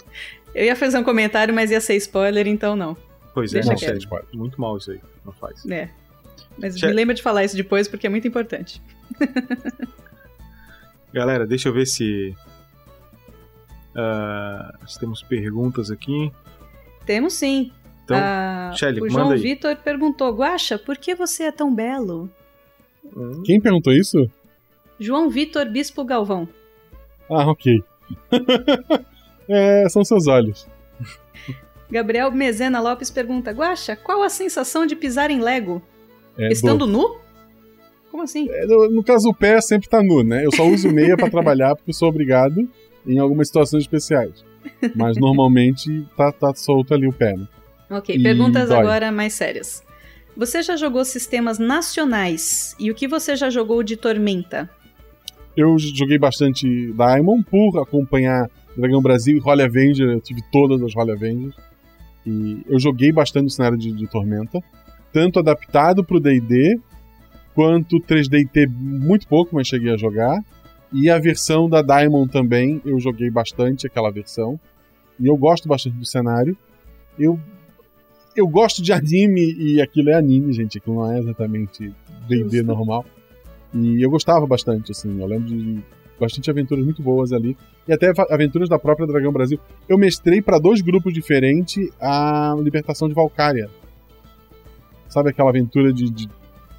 Eu 0.54 0.64
ia 0.64 0.76
fazer 0.76 0.98
um 0.98 1.04
comentário, 1.04 1.52
mas 1.54 1.70
ia 1.70 1.80
ser 1.80 1.94
spoiler, 1.96 2.46
então 2.46 2.76
não. 2.76 2.96
Pois 3.34 3.52
é, 3.52 3.54
Deixa 3.56 3.70
não, 3.70 3.78
sério, 3.78 4.00
muito 4.32 4.60
mal 4.60 4.76
isso 4.76 4.90
aí. 4.92 5.00
Não 5.24 5.32
faz. 5.32 5.64
É. 5.66 5.88
Mas 6.58 6.78
Já- 6.78 6.88
me 6.88 6.94
lembra 6.94 7.14
de 7.14 7.22
falar 7.22 7.44
isso 7.44 7.56
depois, 7.56 7.86
porque 7.88 8.06
é 8.06 8.10
muito 8.10 8.26
importante. 8.26 8.80
Galera, 11.12 11.46
deixa 11.46 11.68
eu 11.68 11.72
ver 11.72 11.86
se. 11.86 12.34
Se 14.86 14.98
temos 14.98 15.22
perguntas 15.22 15.90
aqui. 15.90 16.30
Temos 17.04 17.34
sim. 17.34 17.72
Então, 18.04 18.18
Shelly, 18.74 19.00
o 19.00 19.04
manda 19.04 19.12
João 19.12 19.30
aí. 19.30 19.40
Vitor 19.40 19.76
perguntou: 19.76 20.32
Guaxa, 20.32 20.78
por 20.78 20.96
que 20.96 21.14
você 21.14 21.44
é 21.44 21.52
tão 21.52 21.74
belo? 21.74 22.30
hum, 23.04 23.42
Quem 23.44 23.60
perguntou 23.60 23.92
isso? 23.92 24.30
João 24.98 25.28
Vitor 25.28 25.66
Bispo 25.66 26.04
Galvão. 26.04 26.48
Ah, 27.28 27.50
ok. 27.50 27.82
é, 29.48 29.88
são 29.88 30.04
seus 30.04 30.26
olhos. 30.26 30.68
Gabriel 31.90 32.30
Mezena 32.30 32.80
Lopes 32.80 33.10
pergunta: 33.10 33.50
Guaxa, 33.50 33.96
qual 33.96 34.22
a 34.22 34.28
sensação 34.28 34.86
de 34.86 34.94
pisar 34.94 35.30
em 35.30 35.40
Lego? 35.40 35.82
É, 36.38 36.52
Estando 36.52 36.86
nu? 36.86 37.16
Como 38.10 38.22
assim? 38.22 38.48
É, 38.50 38.66
no, 38.66 38.90
no 38.90 39.04
caso, 39.04 39.28
o 39.28 39.34
pé 39.34 39.60
sempre 39.60 39.88
tá 39.88 40.02
nu, 40.02 40.22
né? 40.22 40.44
Eu 40.44 40.52
só 40.54 40.64
uso 40.64 40.90
meia 40.90 41.16
pra 41.16 41.28
trabalhar 41.30 41.74
porque 41.74 41.90
eu 41.90 41.94
sou 41.94 42.08
obrigado 42.08 42.68
em 43.06 43.18
algumas 43.18 43.48
situações 43.48 43.82
especiais. 43.84 44.44
Mas 44.94 45.16
normalmente 45.16 46.04
tá, 46.16 46.32
tá 46.32 46.52
solto 46.54 46.92
ali 46.92 47.06
o 47.06 47.12
pé, 47.12 47.36
né? 47.36 47.46
Ok, 47.90 48.16
E 48.16 48.22
perguntas 48.22 48.68
dói. 48.68 48.78
agora 48.78 49.12
mais 49.12 49.32
sérias. 49.34 49.82
Você 50.36 50.62
já 50.62 50.76
jogou 50.76 51.04
sistemas 51.04 51.58
nacionais? 51.58 52.74
E 52.78 52.90
o 52.90 52.94
que 52.94 53.06
você 53.08 53.36
já 53.36 53.48
jogou 53.48 53.82
de 53.82 53.96
Tormenta? 53.96 54.68
Eu 55.56 55.78
joguei 55.78 56.18
bastante 56.18 56.66
Diamond 56.92 57.44
por 57.50 57.80
acompanhar 57.80 58.50
Dragão 58.76 59.00
Brasil 59.00 59.38
e 59.38 59.40
Holy 59.40 59.62
Avenger. 59.62 60.10
Eu 60.10 60.20
tive 60.20 60.42
todas 60.52 60.82
as 60.82 60.94
Holy 60.94 61.12
Avengers. 61.12 61.54
E 62.26 62.60
eu 62.68 62.78
joguei 62.78 63.12
bastante 63.12 63.46
o 63.46 63.50
cenário 63.50 63.78
de, 63.78 63.92
de 63.92 64.06
Tormenta. 64.08 64.60
Tanto 65.12 65.38
adaptado 65.38 66.04
pro 66.04 66.20
D&D, 66.20 66.78
quanto 67.54 67.98
3D&T 68.00 68.66
muito 68.66 69.26
pouco, 69.26 69.54
mas 69.54 69.66
cheguei 69.66 69.94
a 69.94 69.96
jogar. 69.96 70.38
E 70.92 71.10
a 71.10 71.18
versão 71.18 71.68
da 71.68 71.82
Diamond 71.82 72.30
também, 72.30 72.80
eu 72.84 72.98
joguei 73.00 73.30
bastante 73.30 73.86
aquela 73.86 74.10
versão. 74.10 74.58
E 75.18 75.26
eu 75.26 75.36
gosto 75.36 75.68
bastante 75.68 75.96
do 75.96 76.06
cenário. 76.06 76.56
Eu, 77.18 77.38
eu 78.34 78.46
gosto 78.46 78.82
de 78.82 78.92
anime, 78.92 79.54
e 79.54 79.80
aquilo 79.80 80.10
é 80.10 80.14
anime, 80.14 80.52
gente. 80.52 80.78
Aquilo 80.78 80.96
não 80.96 81.12
é 81.12 81.18
exatamente 81.18 81.92
D&D 82.28 82.62
normal. 82.62 83.04
E 83.74 84.02
eu 84.02 84.10
gostava 84.10 84.46
bastante, 84.46 84.92
assim. 84.92 85.20
Eu 85.20 85.26
lembro 85.26 85.48
de 85.48 85.82
bastante 86.18 86.50
aventuras 86.50 86.84
muito 86.84 87.02
boas 87.02 87.32
ali. 87.32 87.56
E 87.86 87.92
até 87.92 88.12
aventuras 88.30 88.68
da 88.68 88.78
própria 88.78 89.06
Dragão 89.06 89.32
Brasil. 89.32 89.58
Eu 89.88 89.98
mestrei 89.98 90.40
para 90.40 90.58
dois 90.58 90.80
grupos 90.80 91.12
diferentes 91.12 91.90
a 92.00 92.54
Libertação 92.58 93.08
de 93.08 93.14
Valkyria. 93.14 93.68
Sabe 95.08 95.30
aquela 95.30 95.50
aventura 95.50 95.92
de, 95.92 96.10
de. 96.10 96.28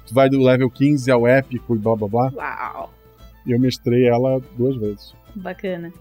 Tu 0.06 0.14
vai 0.14 0.28
do 0.28 0.40
level 0.40 0.70
15 0.70 1.10
ao 1.10 1.26
épico 1.26 1.74
e 1.74 1.78
blá 1.78 1.94
blá 1.94 2.08
blá? 2.08 2.32
Uau! 2.34 2.97
E 3.48 3.52
eu 3.52 3.58
mestrei 3.58 4.06
ela 4.06 4.40
duas 4.56 4.76
vezes. 4.76 5.14
Bacana. 5.34 5.92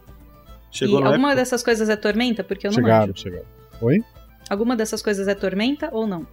chegou 0.69 0.99
e 0.99 1.03
alguma 1.03 1.29
época? 1.29 1.35
dessas 1.37 1.63
coisas 1.63 1.87
é 1.89 1.95
Tormenta? 1.95 2.43
Porque 2.43 2.67
eu 2.67 2.71
não 2.71 2.75
chegaram, 2.75 3.07
manjo. 3.07 3.21
chegaram. 3.21 3.45
Oi? 3.81 4.03
Alguma 4.49 4.75
dessas 4.75 5.01
coisas 5.01 5.27
é 5.27 5.33
Tormenta 5.33 5.89
ou 5.91 6.05
não? 6.05 6.27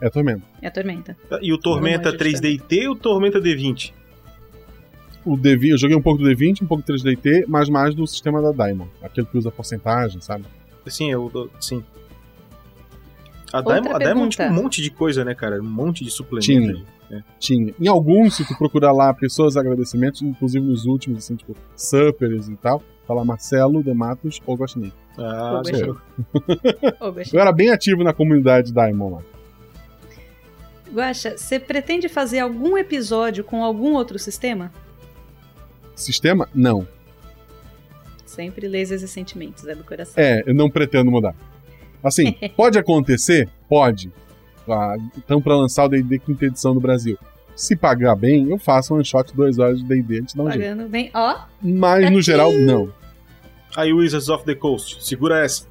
É 0.00 0.08
Tormenta. 0.10 0.42
É 0.62 0.70
Tormenta. 0.70 1.16
E 1.42 1.52
o 1.52 1.58
Tormenta 1.58 2.08
Eu 2.10 2.12
não 2.12 2.18
manjo 2.18 2.40
de 2.40 2.58
3D 2.58 2.86
ou 2.88 2.92
o 2.92 2.96
Tormenta 2.96 3.40
D20? 3.40 3.92
O 5.24 5.36
D20, 5.36 5.68
eu 5.70 5.78
joguei 5.78 5.96
um 5.96 6.00
pouco 6.02 6.22
do 6.22 6.28
D20, 6.30 6.62
um 6.62 6.66
pouco 6.66 6.82
do 6.82 6.92
3DT, 6.92 7.44
mas 7.46 7.68
mais 7.68 7.94
do 7.94 8.06
sistema 8.06 8.40
da 8.40 8.52
Diamond. 8.52 8.90
Aquele 9.02 9.26
que 9.26 9.36
usa 9.36 9.50
porcentagem, 9.50 10.20
sabe? 10.20 10.44
Sim, 10.86 11.10
eu. 11.10 11.30
eu- 11.34 11.50
Sim. 11.60 11.84
A 13.52 13.60
Diamond, 13.60 13.88
a 13.92 13.98
Diamond 13.98 14.36
tinha 14.36 14.48
um 14.48 14.52
monte 14.52 14.80
de 14.80 14.90
coisa, 14.90 15.24
né, 15.24 15.34
cara? 15.34 15.60
Um 15.60 15.68
monte 15.68 16.04
de 16.04 16.10
suplemento. 16.10 16.46
Tinha. 16.46 16.72
aí. 16.72 16.84
É. 17.10 17.22
Tinha. 17.38 17.74
Em 17.80 17.88
alguns, 17.88 18.36
se 18.36 18.46
tu 18.46 18.56
procurar 18.56 18.92
lá 18.92 19.12
pessoas 19.12 19.56
agradecimentos, 19.56 20.22
inclusive 20.22 20.64
nos 20.64 20.86
últimos, 20.86 21.24
assim, 21.24 21.34
tipo, 21.34 21.56
Suppers 21.74 22.48
e 22.48 22.56
tal, 22.56 22.82
tá 23.06 23.12
lá 23.12 23.24
Marcelo, 23.24 23.82
Dematos 23.82 24.40
ou 24.46 24.56
Gostinei. 24.56 24.92
Ah, 25.18 25.60
gostei. 25.64 25.82
Eu 27.32 27.40
era 27.40 27.52
bem 27.52 27.70
ativo 27.70 28.04
na 28.04 28.12
comunidade 28.12 28.72
Diamond 28.72 29.14
lá. 29.14 29.22
Guaxa, 30.92 31.36
você 31.36 31.58
pretende 31.58 32.08
fazer 32.08 32.40
algum 32.40 32.76
episódio 32.76 33.44
com 33.44 33.64
algum 33.64 33.94
outro 33.94 34.18
sistema? 34.18 34.72
Sistema? 35.94 36.48
Não. 36.54 36.86
Sempre 38.24 38.68
lasers 38.68 39.02
e 39.02 39.08
sentimentos, 39.08 39.66
é 39.66 39.74
do 39.74 39.84
coração. 39.84 40.14
É, 40.16 40.42
eu 40.46 40.54
não 40.54 40.70
pretendo 40.70 41.10
mudar. 41.10 41.34
Assim, 42.02 42.32
pode 42.56 42.78
acontecer? 42.78 43.48
Pode. 43.68 44.12
Ah, 44.68 44.96
Estão 45.16 45.40
pra 45.40 45.56
lançar 45.56 45.84
o 45.84 45.88
D&D 45.88 46.18
quinta 46.18 46.46
edição 46.46 46.72
do 46.74 46.80
Brasil. 46.80 47.18
Se 47.56 47.76
pagar 47.76 48.14
bem, 48.16 48.48
eu 48.48 48.58
faço 48.58 48.92
um 48.92 48.96
one 48.96 49.04
shot 49.04 49.34
duas 49.34 49.58
horas 49.58 49.78
de 49.80 49.84
D&D, 49.86 50.14
a 50.14 50.20
gente 50.20 50.36
dá 50.36 50.42
um 50.44 50.50
jeito. 50.50 50.62
Pagando 50.64 50.88
bem. 50.88 51.10
Ó, 51.12 51.40
Mas, 51.60 52.10
no 52.10 52.22
geral, 52.22 52.52
não. 52.52 52.92
Aí, 53.76 53.92
Wizards 53.92 54.28
of 54.28 54.44
the 54.44 54.54
Coast, 54.54 55.04
segura 55.04 55.44
essa. 55.44 55.68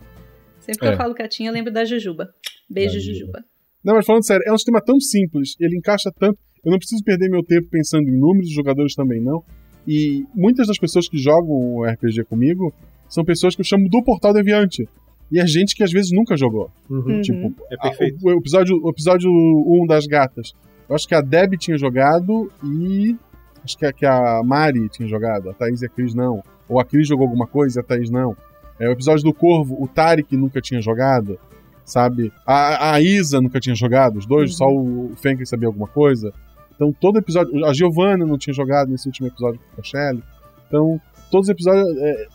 sempre 0.59 0.81
que 0.81 0.87
É. 0.87 0.93
eu 0.93 0.97
falo 0.97 1.15
Catinha, 1.15 1.49
eu 1.49 1.53
lembro 1.53 1.71
da 1.73 1.83
Jujuba. 1.85 2.29
Beijo, 2.69 2.93
Da 2.95 2.99
Jujuba. 2.99 3.19
Jujuba. 3.19 3.45
Não, 3.83 3.95
mas 3.95 4.05
falando 4.05 4.25
sério, 4.25 4.43
é 4.45 4.51
um 4.53 4.57
sistema 4.57 4.81
tão 4.81 4.99
simples, 4.99 5.55
ele 5.59 5.77
encaixa 5.77 6.11
tanto. 6.19 6.37
Eu 6.63 6.71
não 6.71 6.77
preciso 6.77 7.03
perder 7.03 7.29
meu 7.29 7.43
tempo 7.43 7.67
pensando 7.71 8.07
em 8.09 8.19
números, 8.19 8.49
os 8.49 8.53
jogadores 8.53 8.93
também 8.93 9.21
não. 9.21 9.41
E 9.87 10.25
muitas 10.35 10.67
das 10.67 10.77
pessoas 10.77 11.07
que 11.07 11.17
jogam 11.17 11.49
o 11.49 11.85
RPG 11.85 12.25
comigo 12.25 12.73
são 13.07 13.23
pessoas 13.23 13.55
que 13.55 13.61
eu 13.61 13.65
chamo 13.65 13.89
do 13.89 14.03
Portal 14.03 14.33
Deviante. 14.33 14.87
E 15.31 15.39
é 15.39 15.45
gente 15.47 15.75
que 15.75 15.83
às 15.83 15.91
vezes 15.91 16.11
nunca 16.11 16.35
jogou. 16.35 16.71
Uhum. 16.89 17.21
Tipo, 17.21 17.53
É 17.71 17.75
a- 17.75 17.81
perfeito. 17.89 18.17
o, 18.23 18.29
o 18.33 18.37
episódio, 18.39 18.79
o 18.83 18.89
episódio 18.89 19.29
1 19.29 19.85
das 19.87 20.05
gatas. 20.07 20.53
Eu 20.89 20.95
acho 20.95 21.07
que 21.07 21.13
a 21.15 21.21
Deb 21.21 21.53
tinha 21.57 21.77
jogado 21.77 22.51
e. 22.63 23.15
Acho 23.63 23.77
que 23.77 23.85
a, 23.85 23.93
que 23.93 24.05
a 24.05 24.41
Mari 24.43 24.89
tinha 24.89 25.07
jogado. 25.07 25.49
A 25.49 25.53
Thaís 25.53 25.81
e 25.81 25.85
a 25.85 25.89
Cris 25.89 26.15
não. 26.15 26.43
Ou 26.67 26.79
a 26.79 26.85
Cris 26.85 27.07
jogou 27.07 27.25
alguma 27.27 27.45
coisa 27.45 27.79
e 27.79 27.81
a 27.81 27.83
Thaís 27.83 28.09
não. 28.09 28.35
É, 28.79 28.87
o 28.87 28.91
episódio 28.91 29.23
do 29.23 29.33
Corvo, 29.33 29.75
o 29.81 29.87
Tarek 29.87 30.35
nunca 30.37 30.59
tinha 30.61 30.81
jogado. 30.81 31.37
Sabe? 31.85 32.31
A, 32.45 32.93
a 32.93 33.01
Isa 33.01 33.41
nunca 33.41 33.59
tinha 33.59 33.75
jogado. 33.75 34.17
Os 34.17 34.25
dois, 34.25 34.51
Uhum. 34.51 34.57
só 34.57 34.67
o 34.69 35.11
Fenker 35.17 35.45
sabia 35.47 35.67
alguma 35.67 35.87
coisa. 35.87 36.33
Então 36.75 36.91
todo 36.93 37.19
episódio. 37.19 37.65
A 37.65 37.73
Giovanna 37.73 38.25
não 38.25 38.37
tinha 38.37 38.53
jogado 38.53 38.89
nesse 38.89 39.07
último 39.07 39.27
episódio 39.27 39.59
com 39.75 39.81
a 39.81 39.83
Shelly. 39.83 40.23
Então, 40.67 40.99
todos 41.29 41.47
os 41.47 41.49
episódios. 41.51 41.85
É, 41.97 42.27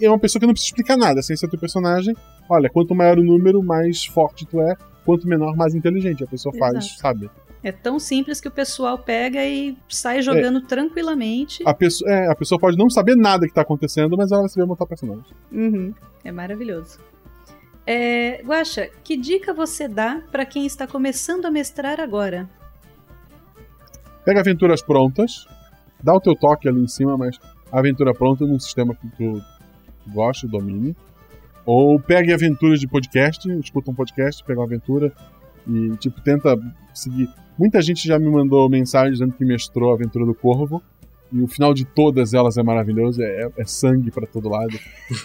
é 0.00 0.08
uma 0.08 0.18
pessoa 0.18 0.40
que 0.40 0.46
não 0.46 0.52
precisa 0.52 0.70
explicar 0.70 0.96
nada. 0.96 1.22
Sem 1.22 1.36
ser 1.36 1.48
teu 1.48 1.58
personagem. 1.58 2.16
Olha, 2.48 2.68
quanto 2.68 2.94
maior 2.94 3.18
o 3.18 3.22
número, 3.22 3.62
mais 3.62 4.04
forte 4.04 4.46
tu 4.46 4.60
é. 4.60 4.76
Quanto 5.04 5.28
menor, 5.28 5.56
mais 5.56 5.74
inteligente. 5.74 6.24
A 6.24 6.26
pessoa 6.26 6.54
faz, 6.56 6.76
Exato. 6.76 7.00
sabe? 7.00 7.30
É 7.62 7.70
tão 7.70 7.98
simples 7.98 8.40
que 8.40 8.48
o 8.48 8.50
pessoal 8.50 8.96
pega 8.96 9.44
e 9.44 9.76
sai 9.88 10.22
jogando 10.22 10.62
tranquilamente. 10.62 11.62
A 11.66 11.74
pessoa, 11.74 12.10
é, 12.10 12.30
a 12.30 12.34
pessoa 12.34 12.58
pode 12.58 12.76
não 12.76 12.88
saber 12.88 13.16
nada 13.16 13.46
que 13.46 13.52
tá 13.52 13.60
acontecendo, 13.60 14.16
mas 14.16 14.32
ela 14.32 14.42
vai 14.42 14.48
saber 14.48 14.66
montar 14.66 14.86
personagem. 14.86 15.24
Uhum. 15.52 15.94
É 16.24 16.32
maravilhoso. 16.32 16.98
É, 17.86 18.42
Guaxa, 18.42 18.88
que 19.04 19.16
dica 19.16 19.52
você 19.52 19.88
dá 19.88 20.22
pra 20.30 20.46
quem 20.46 20.64
está 20.64 20.86
começando 20.86 21.44
a 21.44 21.50
mestrar 21.50 22.00
agora? 22.00 22.48
Pega 24.24 24.40
aventuras 24.40 24.80
prontas, 24.80 25.46
dá 26.02 26.14
o 26.14 26.20
teu 26.20 26.34
toque 26.34 26.68
ali 26.68 26.80
em 26.80 26.88
cima, 26.88 27.16
mas 27.16 27.38
a 27.70 27.78
aventura 27.78 28.14
pronta 28.14 28.46
num 28.46 28.58
sistema 28.58 28.94
que 28.94 29.08
tu 29.16 29.42
gosta, 30.10 30.46
domine. 30.46 30.96
Ou 31.64 32.00
pegue 32.00 32.32
aventuras 32.32 32.80
de 32.80 32.88
podcast, 32.88 33.48
escuta 33.58 33.90
um 33.90 33.94
podcast, 33.94 34.42
pega 34.44 34.60
uma 34.60 34.66
aventura 34.66 35.12
e, 35.68 35.96
tipo, 35.96 36.20
tenta 36.20 36.58
seguir. 36.94 37.28
Muita 37.58 37.82
gente 37.82 38.06
já 38.06 38.18
me 38.18 38.28
mandou 38.28 38.68
mensagem 38.68 39.12
dizendo 39.12 39.32
que 39.32 39.44
mestrou 39.44 39.90
a 39.90 39.94
aventura 39.94 40.24
do 40.24 40.34
Corvo. 40.34 40.82
E 41.32 41.40
o 41.40 41.46
final 41.46 41.72
de 41.72 41.84
todas 41.84 42.34
elas 42.34 42.56
é 42.56 42.62
maravilhoso, 42.62 43.22
é, 43.22 43.48
é 43.56 43.64
sangue 43.64 44.10
para 44.10 44.26
todo 44.26 44.48
lado. 44.48 44.76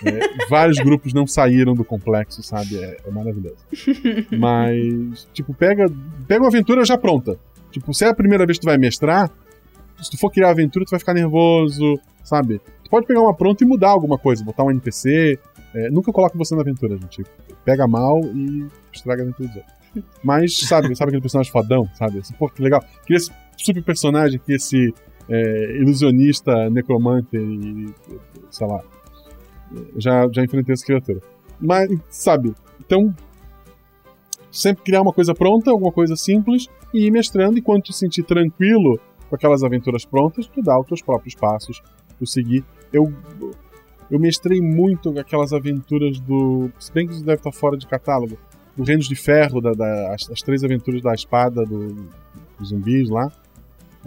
É, 0.05 0.45
vários 0.47 0.77
grupos 0.77 1.13
não 1.13 1.25
saíram 1.25 1.73
do 1.73 1.83
complexo, 1.83 2.43
sabe? 2.43 2.77
É, 2.77 2.97
é, 3.03 3.09
maravilhoso. 3.09 3.57
Mas, 4.37 5.27
tipo, 5.33 5.51
pega, 5.51 5.87
pega 6.27 6.41
uma 6.41 6.49
aventura 6.49 6.85
já 6.85 6.95
pronta. 6.95 7.39
Tipo, 7.71 7.91
se 7.91 8.05
é 8.05 8.09
a 8.09 8.13
primeira 8.13 8.45
vez 8.45 8.59
que 8.59 8.61
tu 8.61 8.69
vai 8.69 8.77
mestrar, 8.77 9.31
se 9.99 10.11
tu 10.11 10.17
for 10.17 10.29
criar 10.29 10.51
aventura, 10.51 10.85
tu 10.85 10.91
vai 10.91 10.99
ficar 10.99 11.13
nervoso, 11.13 11.99
sabe? 12.23 12.61
Pode 12.95 13.07
pegar 13.07 13.19
uma 13.19 13.35
pronta 13.35 13.61
e 13.61 13.67
mudar 13.67 13.89
alguma 13.89 14.17
coisa, 14.17 14.41
botar 14.41 14.63
um 14.63 14.71
NPC. 14.71 15.37
É, 15.73 15.89
nunca 15.89 16.13
coloque 16.13 16.37
você 16.37 16.55
na 16.55 16.61
aventura, 16.61 16.95
gente. 16.95 17.25
Pega 17.65 17.85
mal 17.85 18.21
e 18.23 18.69
estraga 18.93 19.21
a 19.21 19.25
aventura 19.25 19.49
dos 19.49 19.57
outros. 19.57 19.75
Mas, 20.23 20.57
sabe, 20.59 20.95
sabe 20.95 21.09
aquele 21.09 21.21
personagem 21.21 21.51
fodão, 21.51 21.89
sabe? 21.93 22.19
Assim, 22.19 22.33
pô, 22.35 22.47
que 22.47 22.61
legal. 22.61 22.81
Queria 23.05 23.17
esse 23.17 23.33
super 23.57 23.83
personagem 23.83 24.39
aqui, 24.39 24.53
esse 24.53 24.93
é, 25.27 25.77
ilusionista, 25.77 26.69
necromante 26.69 27.35
e. 27.35 27.93
sei 28.49 28.65
lá. 28.65 28.81
Já, 29.97 30.29
já 30.31 30.41
enfrentei 30.41 30.71
essa 30.71 30.85
criatura. 30.85 31.19
Mas, 31.59 31.89
sabe, 32.09 32.55
então. 32.79 33.13
Sempre 34.49 34.85
criar 34.85 35.01
uma 35.01 35.11
coisa 35.11 35.33
pronta, 35.33 35.69
alguma 35.69 35.91
coisa 35.91 36.15
simples, 36.15 36.69
e 36.93 37.07
ir 37.07 37.11
mestrando, 37.11 37.57
e 37.57 37.61
quando 37.61 37.83
tu 37.83 37.91
sentir 37.91 38.23
tranquilo 38.23 38.97
com 39.29 39.35
aquelas 39.35 39.63
aventuras 39.63 40.05
prontas, 40.05 40.47
tu 40.47 40.61
dá 40.61 40.79
os 40.79 40.87
teus 40.87 41.01
próprios 41.01 41.35
passos, 41.35 41.83
tu 42.17 42.25
seguir. 42.25 42.63
Eu, 42.95 43.13
eu 44.09 44.19
mestrei 44.19 44.61
muito 44.61 45.17
aquelas 45.19 45.51
aventuras 45.53 46.19
do. 46.19 46.69
Se 46.79 46.91
bem 46.91 47.07
que 47.07 47.13
isso 47.13 47.23
deve 47.23 47.39
estar 47.39 47.51
fora 47.51 47.77
de 47.77 47.87
catálogo. 47.87 48.37
Do 48.75 48.83
Reinos 48.83 49.07
de 49.07 49.15
Ferro, 49.15 49.61
da, 49.61 49.71
da 49.71 50.13
as, 50.13 50.29
as, 50.29 50.41
três 50.41 50.61
aventuras 50.61 51.01
da 51.01 51.13
espada 51.13 51.65
do, 51.65 52.09
dos 52.59 52.69
zumbis 52.69 53.09
lá. 53.09 53.31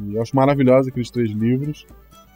E 0.03 0.15
eu 0.15 0.23
acho 0.23 0.37
maravilhoso 0.37 0.91
aqueles 0.91 1.11
três 1.11 1.31
livros. 1.31 1.87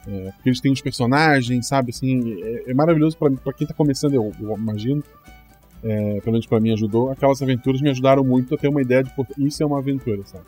É, 0.07 0.31
porque 0.31 0.49
eles 0.49 0.59
têm 0.59 0.71
os 0.71 0.81
personagens, 0.81 1.67
sabe? 1.67 1.91
Assim, 1.91 2.41
é, 2.41 2.71
é 2.71 2.73
maravilhoso 2.73 3.17
para 3.17 3.53
quem 3.53 3.67
tá 3.67 3.73
começando, 3.73 4.15
eu, 4.15 4.31
eu 4.39 4.57
imagino. 4.57 5.03
É, 5.83 6.21
pelo 6.21 6.31
menos 6.33 6.47
para 6.47 6.59
mim 6.59 6.73
ajudou. 6.73 7.11
Aquelas 7.11 7.41
aventuras 7.41 7.81
me 7.81 7.89
ajudaram 7.89 8.23
muito 8.23 8.55
a 8.55 8.57
ter 8.57 8.67
uma 8.67 8.81
ideia 8.81 9.03
de 9.03 9.09
porque 9.15 9.33
isso 9.37 9.61
é 9.61 9.65
uma 9.65 9.79
aventura, 9.79 10.23
sabe? 10.25 10.45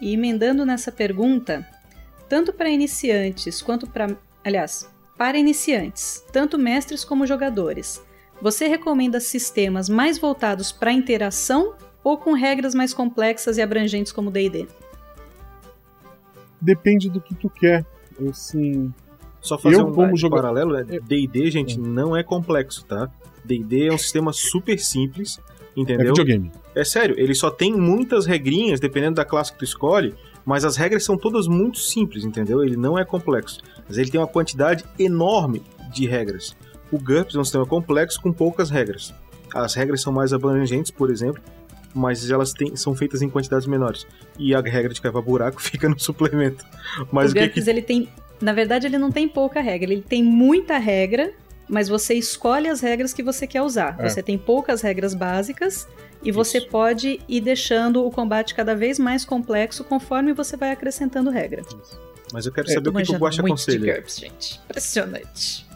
E 0.00 0.12
emendando 0.14 0.64
nessa 0.64 0.92
pergunta, 0.92 1.66
tanto 2.28 2.52
para 2.52 2.70
iniciantes 2.70 3.62
quanto 3.62 3.86
para. 3.86 4.16
Aliás, 4.44 4.88
para 5.16 5.38
iniciantes, 5.38 6.24
tanto 6.32 6.58
mestres 6.58 7.04
como 7.04 7.26
jogadores, 7.26 8.04
você 8.40 8.66
recomenda 8.66 9.18
sistemas 9.18 9.88
mais 9.88 10.18
voltados 10.18 10.70
para 10.70 10.92
interação 10.92 11.74
ou 12.04 12.18
com 12.18 12.32
regras 12.32 12.74
mais 12.74 12.92
complexas 12.92 13.56
e 13.56 13.62
abrangentes 13.62 14.12
como 14.12 14.30
D&D? 14.30 14.66
Depende 16.60 17.08
do 17.08 17.20
que 17.20 17.34
tu 17.34 17.48
quer. 17.48 17.84
Assim, 18.28 18.92
só 19.40 19.58
fazer 19.58 19.76
eu, 19.76 19.86
um 19.86 19.92
como 19.92 20.16
jogador... 20.16 20.42
paralelo, 20.42 20.72
né? 20.72 21.00
D&D, 21.02 21.50
gente, 21.50 21.78
é. 21.78 21.82
não 21.82 22.16
é 22.16 22.22
complexo, 22.22 22.84
tá? 22.84 23.10
D&D 23.44 23.88
é 23.88 23.92
um 23.92 23.98
sistema 23.98 24.32
super 24.32 24.78
simples, 24.78 25.40
entendeu? 25.76 26.06
É 26.06 26.08
videogame. 26.08 26.50
É 26.74 26.84
sério, 26.84 27.14
ele 27.18 27.34
só 27.34 27.50
tem 27.50 27.72
muitas 27.72 28.26
regrinhas, 28.26 28.80
dependendo 28.80 29.16
da 29.16 29.24
classe 29.24 29.52
que 29.52 29.58
tu 29.58 29.64
escolhe, 29.64 30.14
mas 30.46 30.64
as 30.64 30.76
regras 30.76 31.04
são 31.04 31.18
todas 31.18 31.48
muito 31.48 31.78
simples, 31.78 32.24
entendeu? 32.24 32.62
Ele 32.62 32.76
não 32.76 32.96
é 32.96 33.04
complexo, 33.04 33.60
mas 33.86 33.98
ele 33.98 34.10
tem 34.10 34.20
uma 34.20 34.28
quantidade 34.28 34.84
enorme 34.96 35.60
de 35.92 36.06
regras. 36.06 36.56
O 36.92 36.98
GURPS 36.98 37.34
é 37.34 37.38
um 37.40 37.44
sistema 37.44 37.66
complexo 37.66 38.22
com 38.22 38.32
poucas 38.32 38.70
regras. 38.70 39.12
As 39.52 39.74
regras 39.74 40.00
são 40.00 40.12
mais 40.12 40.32
abrangentes, 40.32 40.92
por 40.92 41.10
exemplo, 41.10 41.42
mas 41.92 42.30
elas 42.30 42.52
têm, 42.52 42.76
são 42.76 42.94
feitas 42.94 43.22
em 43.22 43.28
quantidades 43.28 43.66
menores. 43.66 44.06
E 44.38 44.54
a 44.54 44.60
regra 44.60 44.94
de 44.94 45.00
cavar 45.00 45.20
buraco 45.20 45.60
fica 45.62 45.88
no 45.88 45.98
suplemento. 45.98 46.64
Mas 47.10 47.32
o, 47.32 47.36
o 47.36 47.40
GURPS, 47.40 47.64
que... 47.64 47.70
ele 47.70 47.82
tem... 47.82 48.08
Na 48.40 48.52
verdade, 48.52 48.86
ele 48.86 48.98
não 48.98 49.10
tem 49.10 49.26
pouca 49.26 49.60
regra, 49.60 49.90
ele 49.90 50.02
tem 50.02 50.22
muita 50.22 50.78
regra, 50.78 51.32
mas 51.68 51.88
você 51.88 52.14
escolhe 52.14 52.68
as 52.68 52.80
regras 52.80 53.12
que 53.12 53.22
você 53.22 53.46
quer 53.46 53.62
usar. 53.62 53.96
É. 53.98 54.08
Você 54.08 54.22
tem 54.22 54.38
poucas 54.38 54.80
regras 54.82 55.14
básicas 55.14 55.86
e 56.22 56.32
você 56.32 56.58
Isso. 56.58 56.68
pode 56.68 57.20
ir 57.28 57.40
deixando 57.40 58.04
o 58.04 58.10
combate 58.10 58.54
cada 58.54 58.74
vez 58.74 58.98
mais 58.98 59.24
complexo 59.24 59.84
conforme 59.84 60.32
você 60.32 60.56
vai 60.56 60.70
acrescentando 60.72 61.30
regra. 61.30 61.62
Isso. 61.62 62.00
Mas 62.32 62.46
eu 62.46 62.52
quero 62.52 62.68
é, 62.68 62.74
saber 62.74 62.88
o 62.88 62.92
que, 62.92 63.02
que 63.02 63.14
o 63.14 63.18
Guaxa 63.18 63.42
aconselha. 63.42 63.94
GURPS, 63.94 64.18
gente. 64.18 64.60
Impressionante. 64.64 65.66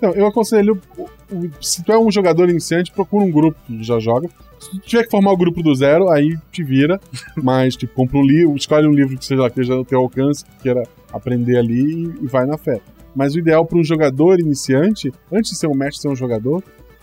Não, 0.00 0.12
eu 0.12 0.26
aconselho, 0.26 0.80
se 1.60 1.84
tu 1.84 1.92
é 1.92 1.98
um 1.98 2.10
jogador 2.10 2.48
iniciante, 2.48 2.90
procura 2.90 3.24
um 3.24 3.30
grupo 3.30 3.58
que 3.66 3.82
já 3.84 3.98
joga. 3.98 4.28
Se 4.58 4.70
tu 4.70 4.78
tiver 4.78 5.04
que 5.04 5.10
formar 5.10 5.32
o 5.32 5.36
grupo 5.36 5.62
do 5.62 5.74
zero, 5.74 6.10
aí 6.10 6.38
te 6.50 6.64
vira. 6.64 6.98
Mas, 7.36 7.76
tipo, 7.76 7.94
compra 7.94 8.18
um 8.18 8.24
livro, 8.24 8.56
escolhe 8.56 8.86
um 8.86 8.92
livro 8.92 9.16
que 9.16 9.24
seja 9.24 9.42
que 9.42 9.60
esteja 9.60 9.76
no 9.76 9.84
teu 9.84 10.00
alcance, 10.00 10.44
que 10.44 10.62
queira 10.62 10.82
aprender 11.12 11.58
ali 11.58 12.14
e, 12.20 12.26
vai 12.26 12.46
na 12.46 12.56
fé. 12.56 12.80
Mas 13.14 13.34
o 13.34 13.38
ideal 13.38 13.64
para 13.66 13.78
um 13.78 13.84
jogador 13.84 14.38
iniciante, 14.40 15.12
antes 15.32 15.52
de 15.52 15.58
ser 15.58 15.66
um 15.66 15.74
mestre, 15.74 16.02
ser 16.02 16.08
um 16.08 16.16
jogador, 16.16 16.62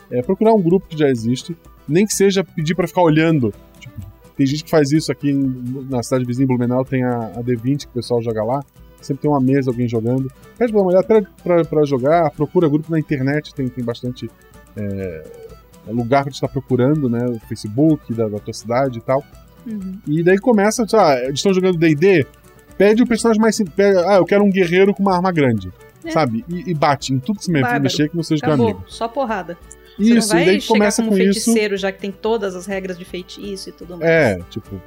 é 0.10 0.22
procurar 0.22 0.54
um 0.54 0.62
grupo 0.62 0.88
que 0.88 0.98
já 0.98 1.10
existe. 1.10 1.56
Nem 1.88 2.06
que 2.06 2.14
seja 2.14 2.44
pedir 2.44 2.76
para 2.76 2.88
ficar 2.88 3.02
olhando. 3.02 3.54
Tipo, 3.80 3.96
tem 4.36 4.46
gente 4.46 4.64
que 4.64 4.70
faz 4.70 4.92
isso 4.92 5.12
aqui 5.12 5.34
na 5.34 6.02
cidade 6.04 6.26
vizinha, 6.26 6.48
Blumenau, 6.48 6.86
tem 6.86 7.04
a, 7.04 7.28
a 7.36 7.44
D20 7.44 7.80
que 7.80 7.88
o 7.88 7.94
pessoal 7.94 8.22
joga 8.22 8.44
lá 8.44 8.64
sempre 9.02 9.22
tem 9.22 9.32
uma 9.32 9.40
mesa, 9.40 9.70
alguém 9.72 9.88
jogando. 9.88 10.32
Pede 10.58 10.72
pra 10.72 10.82
uma 10.82 10.90
olhada 10.90 11.28
pra, 11.44 11.86
jogar, 11.86 12.30
procura 12.32 12.68
grupo 12.68 12.92
na 12.92 13.00
internet, 13.00 13.54
tem, 13.54 13.68
tem 13.68 13.84
bastante 13.84 14.30
é, 14.76 15.24
lugar 15.88 16.24
pra 16.24 16.32
gente 16.32 16.36
estar 16.36 16.48
tá 16.48 16.54
procurando, 16.54 17.10
né? 17.10 17.26
O 17.26 17.40
Facebook 17.48 18.14
da, 18.14 18.28
da 18.28 18.40
tua 18.40 18.54
cidade 18.54 19.00
e 19.00 19.02
tal. 19.02 19.24
Uhum. 19.66 20.00
E 20.08 20.24
daí 20.24 20.38
começa, 20.38 20.86
ah, 20.94 21.20
eles 21.24 21.40
estão 21.40 21.54
jogando 21.54 21.78
DD, 21.78 22.26
pede 22.78 23.04
o 23.04 23.08
personagem 23.08 23.42
mais 23.42 23.56
simples. 23.56 23.76
Ah, 24.06 24.16
eu 24.16 24.26
quero 24.26 24.44
um 24.44 24.50
guerreiro 24.50 24.94
com 24.94 25.02
uma 25.02 25.16
arma 25.16 25.32
grande. 25.32 25.72
É. 26.08 26.12
Sabe? 26.12 26.46
E, 26.48 26.72
e, 26.72 26.74
bate 26.74 27.14
em 27.14 27.20
tudo 27.20 27.40
que 27.40 27.46
se 27.46 27.52
mexer 27.52 28.10
que 28.10 28.16
não 28.16 28.24
seja 28.24 28.42
teu 28.42 28.54
amigo. 28.54 28.84
Só 28.88 29.08
porrada. 29.08 29.58
Isso, 30.00 30.22
Você 30.22 30.28
não 30.28 30.28
vai 30.28 30.44
e 30.44 30.46
daí 30.46 30.62
começa 30.62 31.04
com, 31.04 31.10
um 31.10 31.14
feiticeiro, 31.14 31.76
isso. 31.76 31.82
já 31.82 31.92
que 31.92 32.00
tem 32.00 32.12
todas 32.12 32.56
as 32.56 32.66
regras 32.66 32.98
de 32.98 33.06
feitiço 33.06 33.70
e 33.70 33.72
tudo 33.72 33.98
mais. 33.98 34.10
É, 34.10 34.40
tipo, 34.50 34.80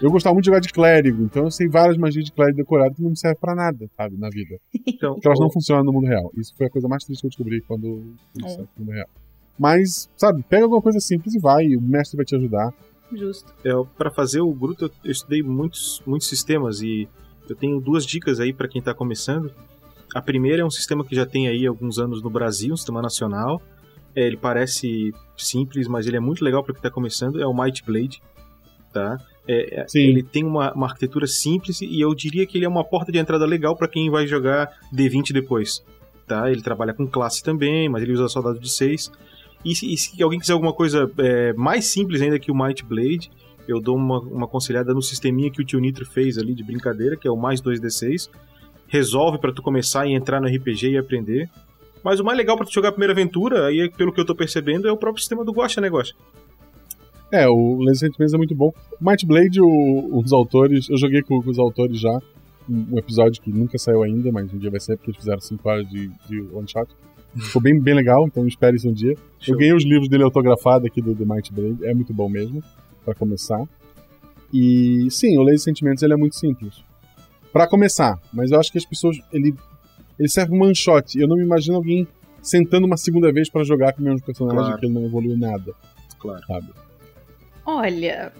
eu 0.00 0.10
gostava 0.10 0.34
muito 0.34 0.44
de 0.44 0.50
jogar 0.50 0.60
de 0.60 0.68
clérigo, 0.68 1.22
então 1.22 1.44
eu 1.44 1.50
sei 1.50 1.68
várias 1.68 1.96
magias 1.96 2.24
de 2.24 2.32
clérigo 2.32 2.58
decorado 2.58 2.94
que 2.94 3.02
não 3.02 3.10
me 3.10 3.16
servem 3.16 3.40
pra 3.40 3.54
nada, 3.54 3.88
sabe, 3.96 4.16
na 4.16 4.28
vida. 4.28 4.58
Então, 4.98 5.14
Porque 5.14 5.28
elas 5.28 5.38
não 5.38 5.48
funcionam 5.48 5.84
no 5.84 5.92
mundo 5.92 6.08
real. 6.08 6.32
Isso 6.36 6.52
foi 6.56 6.66
a 6.66 6.70
coisa 6.70 6.88
mais 6.88 7.04
triste 7.04 7.20
que 7.20 7.26
eu 7.26 7.30
descobri 7.30 7.60
quando 7.60 8.14
fui 8.32 8.42
é. 8.44 8.56
no 8.56 8.68
mundo 8.78 8.90
real. 8.90 9.08
Mas, 9.56 10.10
sabe, 10.16 10.42
pega 10.48 10.64
alguma 10.64 10.82
coisa 10.82 10.98
simples 10.98 11.34
e 11.34 11.38
vai, 11.38 11.76
o 11.76 11.80
mestre 11.80 12.16
vai 12.16 12.26
te 12.26 12.34
ajudar. 12.34 12.72
Justo. 13.12 13.54
É, 13.64 13.70
para 13.96 14.10
fazer 14.10 14.40
o 14.40 14.52
Gruto, 14.52 14.90
eu 15.04 15.10
estudei 15.12 15.40
muitos, 15.42 16.02
muitos 16.04 16.26
sistemas 16.28 16.80
e 16.80 17.08
eu 17.48 17.54
tenho 17.54 17.80
duas 17.80 18.04
dicas 18.04 18.40
aí 18.40 18.52
para 18.52 18.66
quem 18.66 18.82
tá 18.82 18.92
começando. 18.92 19.52
A 20.14 20.22
primeira 20.22 20.62
é 20.62 20.64
um 20.64 20.70
sistema 20.70 21.04
que 21.04 21.14
já 21.14 21.26
tem 21.26 21.48
aí 21.48 21.66
alguns 21.66 21.98
anos 21.98 22.22
no 22.22 22.30
Brasil, 22.30 22.72
um 22.72 22.76
sistema 22.76 23.02
nacional. 23.02 23.60
É, 24.14 24.26
ele 24.26 24.36
parece 24.36 25.12
simples, 25.36 25.86
mas 25.86 26.06
ele 26.06 26.16
é 26.16 26.20
muito 26.20 26.44
legal 26.44 26.62
para 26.64 26.74
quem 26.74 26.82
tá 26.82 26.90
começando. 26.90 27.40
É 27.40 27.46
o 27.46 27.54
Might 27.54 27.84
Blade, 27.84 28.22
tá? 28.92 29.18
É, 29.46 29.80
é 29.80 29.86
ele 29.94 30.22
tem 30.22 30.44
uma, 30.44 30.72
uma, 30.72 30.86
arquitetura 30.86 31.26
simples 31.26 31.80
e 31.80 32.00
eu 32.00 32.14
diria 32.14 32.46
que 32.46 32.58
ele 32.58 32.64
é 32.64 32.68
uma 32.68 32.84
porta 32.84 33.10
de 33.10 33.18
entrada 33.18 33.46
legal 33.46 33.76
para 33.76 33.88
quem 33.88 34.10
vai 34.10 34.26
jogar 34.26 34.70
D20 34.94 35.32
depois. 35.32 35.84
Tá? 36.26 36.50
Ele 36.50 36.60
trabalha 36.60 36.92
com 36.92 37.06
classe 37.06 37.42
também, 37.42 37.88
mas 37.88 38.02
ele 38.02 38.12
usa 38.12 38.28
soldado 38.28 38.58
de 38.58 38.68
6. 38.68 39.10
E, 39.64 39.72
e 39.72 39.96
se 39.96 40.22
alguém 40.22 40.38
quiser 40.38 40.52
alguma 40.52 40.72
coisa 40.72 41.10
é, 41.18 41.52
mais 41.54 41.86
simples 41.86 42.20
ainda 42.20 42.38
que 42.38 42.50
o 42.50 42.54
Might 42.54 42.84
Blade, 42.84 43.30
eu 43.66 43.80
dou 43.80 43.96
uma, 43.96 44.18
uma 44.20 44.46
aconselhada 44.46 44.94
no 44.94 45.02
sisteminha 45.02 45.50
que 45.50 45.60
o 45.60 45.64
tio 45.64 45.80
Nitro 45.80 46.06
fez 46.06 46.38
ali 46.38 46.54
de 46.54 46.62
brincadeira, 46.62 47.16
que 47.16 47.26
é 47.28 47.30
o 47.30 47.36
mais 47.36 47.60
2D6. 47.60 48.30
Resolve 48.88 49.38
para 49.38 49.52
tu 49.52 49.62
começar 49.62 50.06
e 50.06 50.14
entrar 50.14 50.40
no 50.40 50.48
RPG 50.48 50.90
e 50.90 50.98
aprender. 50.98 51.48
Mas 52.02 52.20
o 52.20 52.24
mais 52.24 52.36
legal 52.36 52.56
para 52.56 52.66
tu 52.66 52.72
jogar 52.72 52.88
a 52.88 52.92
primeira 52.92 53.12
aventura, 53.12 53.66
aí 53.66 53.90
pelo 53.90 54.12
que 54.12 54.20
eu 54.20 54.24
tô 54.24 54.34
percebendo, 54.34 54.88
é 54.88 54.92
o 54.92 54.96
próprio 54.96 55.20
sistema 55.20 55.44
do 55.44 55.52
Guacha, 55.52 55.80
né, 55.80 55.88
Guacha? 55.88 56.14
É, 57.30 57.46
o 57.46 57.78
Lazy 57.80 58.00
Sentiments 58.00 58.32
é 58.32 58.38
muito 58.38 58.54
bom. 58.54 58.72
O 59.00 59.10
Might 59.10 59.26
Blade, 59.26 59.60
o, 59.60 60.18
os 60.18 60.32
autores, 60.32 60.88
eu 60.88 60.96
joguei 60.96 61.22
com, 61.22 61.42
com, 61.42 61.50
os 61.50 61.58
autores 61.58 62.00
já, 62.00 62.18
um 62.68 62.98
episódio 62.98 63.42
que 63.42 63.50
nunca 63.50 63.78
saiu 63.78 64.02
ainda, 64.02 64.32
mas 64.32 64.52
um 64.52 64.58
dia 64.58 64.70
vai 64.70 64.80
ser, 64.80 64.96
porque 64.96 65.10
eles 65.10 65.18
fizeram 65.18 65.40
5 65.40 65.68
horas 65.68 65.88
de, 65.88 66.08
de 66.28 66.40
one 66.52 66.66
shot. 66.68 66.88
Ficou 67.36 67.60
bem, 67.60 67.78
bem 67.78 67.94
legal, 67.94 68.26
então 68.26 68.46
espere 68.46 68.76
isso 68.76 68.88
um 68.88 68.92
dia. 68.92 69.14
Show. 69.38 69.54
Eu 69.54 69.58
ganhei 69.58 69.74
os 69.74 69.84
livros 69.84 70.08
dele 70.08 70.22
autografados 70.22 70.86
aqui 70.86 71.02
do 71.02 71.14
The 71.14 71.24
Might 71.24 71.52
Blade, 71.52 71.84
é 71.84 71.94
muito 71.94 72.14
bom 72.14 72.28
mesmo, 72.28 72.62
para 73.04 73.14
começar. 73.14 73.62
E 74.52 75.06
sim, 75.10 75.36
o 75.36 75.42
Lazy 75.42 75.58
Sentimentos 75.58 76.02
ele 76.02 76.14
é 76.14 76.16
muito 76.16 76.36
simples. 76.36 76.82
Para 77.52 77.66
começar, 77.66 78.18
mas 78.32 78.50
eu 78.50 78.58
acho 78.58 78.70
que 78.70 78.78
as 78.78 78.84
pessoas. 78.84 79.18
Ele, 79.32 79.54
ele 80.18 80.28
serve 80.28 80.54
um 80.54 80.62
one 80.62 80.74
shot. 80.74 81.18
Eu 81.18 81.28
não 81.28 81.36
me 81.36 81.42
imagino 81.42 81.76
alguém 81.76 82.06
sentando 82.42 82.86
uma 82.86 82.96
segunda 82.96 83.32
vez 83.32 83.50
para 83.50 83.64
jogar 83.64 83.92
com 83.92 84.00
o 84.00 84.04
mesmo 84.04 84.24
personagem 84.24 84.60
claro. 84.60 84.78
que 84.78 84.86
ele 84.86 84.94
não 84.94 85.04
evoluiu 85.04 85.36
nada. 85.36 85.74
Claro. 86.18 86.44
Sabe? 86.46 86.72
Olha, 87.64 88.32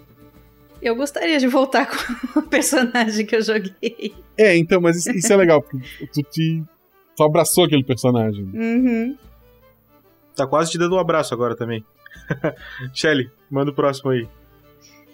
eu 0.81 0.97
gostaria 0.97 1.39
de 1.39 1.47
voltar 1.47 1.87
com 1.87 2.41
o 2.41 2.43
personagem 2.43 3.27
que 3.27 3.37
eu 3.37 3.43
joguei. 3.43 4.15
É, 4.37 4.57
então, 4.57 4.81
mas 4.81 4.97
isso, 4.97 5.11
isso 5.11 5.33
é 5.33 5.37
legal, 5.37 5.63
porque 5.63 6.07
tu 6.13 6.23
te. 6.23 6.63
Tu 7.17 7.23
abraçou 7.25 7.65
aquele 7.65 7.83
personagem. 7.83 8.45
Uhum. 8.55 9.17
Tá 10.37 10.47
quase 10.47 10.71
te 10.71 10.79
dando 10.79 10.95
um 10.95 11.01
abraço 11.01 11.35
agora 11.35 11.57
também. 11.57 11.85
Shelly, 12.95 13.29
manda 13.51 13.73
o 13.73 13.75
próximo 13.75 14.11
aí. 14.11 14.29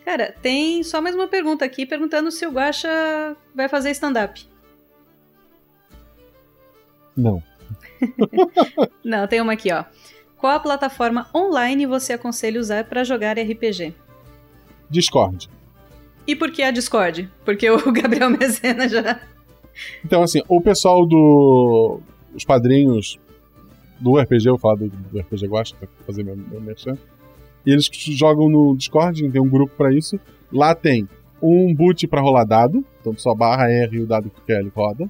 Cara, 0.05 0.34
tem 0.42 0.82
só 0.82 1.00
mais 1.00 1.14
uma 1.14 1.26
pergunta 1.26 1.64
aqui 1.64 1.86
perguntando 1.86 2.30
se 2.30 2.46
o 2.46 2.50
Guacha 2.50 3.36
vai 3.55 3.68
fazer 3.68 3.90
stand-up. 3.90 4.46
Não. 7.16 7.42
Não, 9.02 9.26
tem 9.26 9.40
uma 9.40 9.55
aqui, 9.55 9.72
ó. 9.72 9.84
Qual 10.36 10.52
a 10.52 10.61
plataforma 10.61 11.28
online 11.34 11.86
você 11.86 12.12
aconselha 12.12 12.61
usar 12.61 12.84
para 12.84 13.02
jogar 13.02 13.38
RPG? 13.38 13.94
Discord. 14.90 15.48
E 16.26 16.36
por 16.36 16.50
que 16.50 16.62
a 16.62 16.70
Discord? 16.70 17.30
Porque 17.44 17.70
o 17.70 17.78
Gabriel 17.92 18.30
Mezena 18.30 18.88
já. 18.88 19.20
Então, 20.05 20.22
assim, 20.22 20.42
o 20.48 20.61
pessoal 20.61 21.07
do. 21.07 22.00
Os 22.34 22.44
padrinhos 22.44 23.18
do 24.00 24.18
RPG, 24.18 24.48
eu 24.48 24.59
falo 24.59 24.76
do, 24.76 24.88
do 24.88 25.18
RPG 25.18 25.46
Guacha, 25.46 25.74
pra 25.76 25.88
fazer 26.05 26.22
meu, 26.24 26.36
meu 26.36 26.61
merchan. 26.61 26.98
E 27.66 27.70
eles 27.72 27.88
jogam 27.92 28.48
no 28.48 28.76
Discord, 28.76 29.28
tem 29.30 29.40
um 29.40 29.48
grupo 29.48 29.72
para 29.76 29.92
isso. 29.92 30.18
Lá 30.52 30.74
tem 30.74 31.08
um 31.42 31.74
boot 31.74 32.06
para 32.06 32.20
rolar 32.20 32.44
dado, 32.44 32.84
então 33.00 33.14
só 33.16 33.34
barra 33.34 33.68
R 33.70 33.96
e 33.96 34.00
o 34.00 34.06
dado 34.06 34.30
que 34.30 34.40
quer 34.42 34.60
ele 34.60 34.70
roda. 34.74 35.08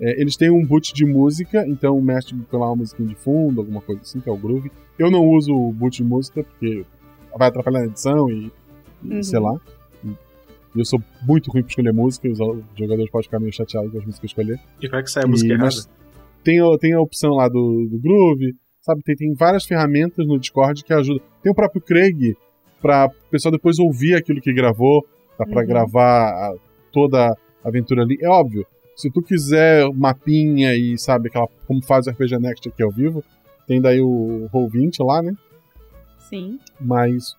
É, 0.00 0.20
eles 0.20 0.36
têm 0.36 0.50
um 0.50 0.64
boot 0.64 0.94
de 0.94 1.04
música, 1.04 1.66
então 1.66 1.96
o 1.98 2.02
mestre 2.02 2.34
põe 2.50 2.60
lá 2.60 2.66
uma 2.68 2.76
musiquinha 2.76 3.08
de 3.08 3.14
fundo, 3.16 3.60
alguma 3.60 3.80
coisa 3.80 4.00
assim, 4.02 4.20
que 4.20 4.28
é 4.28 4.32
o 4.32 4.36
groove. 4.36 4.70
Eu 4.98 5.10
não 5.10 5.26
uso 5.26 5.52
o 5.52 5.72
boot 5.72 5.96
de 5.96 6.04
música, 6.04 6.44
porque 6.44 6.84
vai 7.36 7.48
atrapalhar 7.48 7.80
na 7.80 7.86
edição 7.86 8.30
e, 8.30 8.50
e 9.02 9.14
Uhum. 9.14 9.22
sei 9.22 9.38
lá. 9.40 9.54
E 10.04 10.78
eu 10.80 10.84
sou 10.84 11.02
muito 11.26 11.50
ruim 11.50 11.62
pra 11.62 11.70
escolher 11.70 11.92
música, 11.92 12.28
os 12.28 12.38
jogadores 12.76 13.10
podem 13.10 13.24
ficar 13.24 13.40
meio 13.40 13.52
chateados 13.52 13.90
com 13.90 13.98
as 13.98 14.04
músicas 14.04 14.32
que 14.32 14.40
eu 14.40 14.44
escolher. 14.44 14.60
E 14.80 14.88
vai 14.88 15.02
que 15.02 15.10
sai 15.10 15.24
a 15.24 15.26
música 15.26 15.48
E- 15.52 15.56
errada. 15.56 15.74
tem, 16.44 16.60
a- 16.60 16.78
tem 16.78 16.92
a 16.92 17.00
opção 17.00 17.32
lá 17.32 17.48
do, 17.48 17.88
do 17.90 17.98
Groove, 17.98 18.54
sabe? 18.88 19.02
Tem, 19.02 19.14
tem 19.16 19.34
várias 19.34 19.64
ferramentas 19.64 20.26
no 20.26 20.38
Discord 20.38 20.82
que 20.84 20.92
ajudam. 20.92 21.22
Tem 21.42 21.52
o 21.52 21.54
próprio 21.54 21.80
Craig 21.80 22.36
para 22.80 23.06
o 23.06 23.30
pessoal 23.30 23.52
depois 23.52 23.78
ouvir 23.78 24.14
aquilo 24.14 24.40
que 24.40 24.52
gravou, 24.52 25.04
tá? 25.36 25.44
Pra 25.44 25.60
Uhum. 25.62 25.66
gravar 25.66 26.28
a- 26.30 26.54
toda 26.92 27.28
a 27.28 27.36
aventura 27.68 28.02
ali. 28.02 28.16
É 28.20 28.28
óbvio, 28.28 28.66
se 28.96 29.10
tu 29.10 29.20
quiser 29.22 29.88
mapinha 29.94 30.74
e 30.74 30.96
sabe 30.98 31.28
aquela 31.28 31.46
como 31.66 31.84
faz 31.84 32.06
o 32.06 32.10
RPG 32.10 32.38
Next 32.38 32.68
aqui 32.68 32.82
ao 32.82 32.90
vivo, 32.90 33.22
tem 33.66 33.80
daí 33.80 34.00
o 34.00 34.48
Roll20 34.52 35.04
lá, 35.04 35.22
né? 35.22 35.32
Sim. 36.28 36.58
Mas 36.80 37.34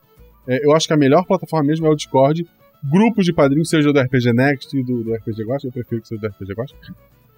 é, 0.47 0.65
eu 0.65 0.73
acho 0.75 0.87
que 0.87 0.93
a 0.93 0.97
melhor 0.97 1.25
plataforma 1.25 1.67
mesmo 1.67 1.85
é 1.87 1.89
o 1.89 1.95
Discord. 1.95 2.45
Grupos 2.89 3.25
de 3.25 3.33
padrinhos, 3.33 3.69
seja 3.69 3.91
do 3.91 3.99
RPG 3.99 4.31
Next 4.33 4.77
e 4.77 4.83
do, 4.83 5.03
do 5.03 5.13
RPG 5.13 5.43
Guacha, 5.43 5.67
eu 5.67 5.71
prefiro 5.71 6.01
que 6.01 6.07
seja 6.07 6.21
do 6.21 6.27
RPG 6.27 6.53
Guacha. 6.53 6.75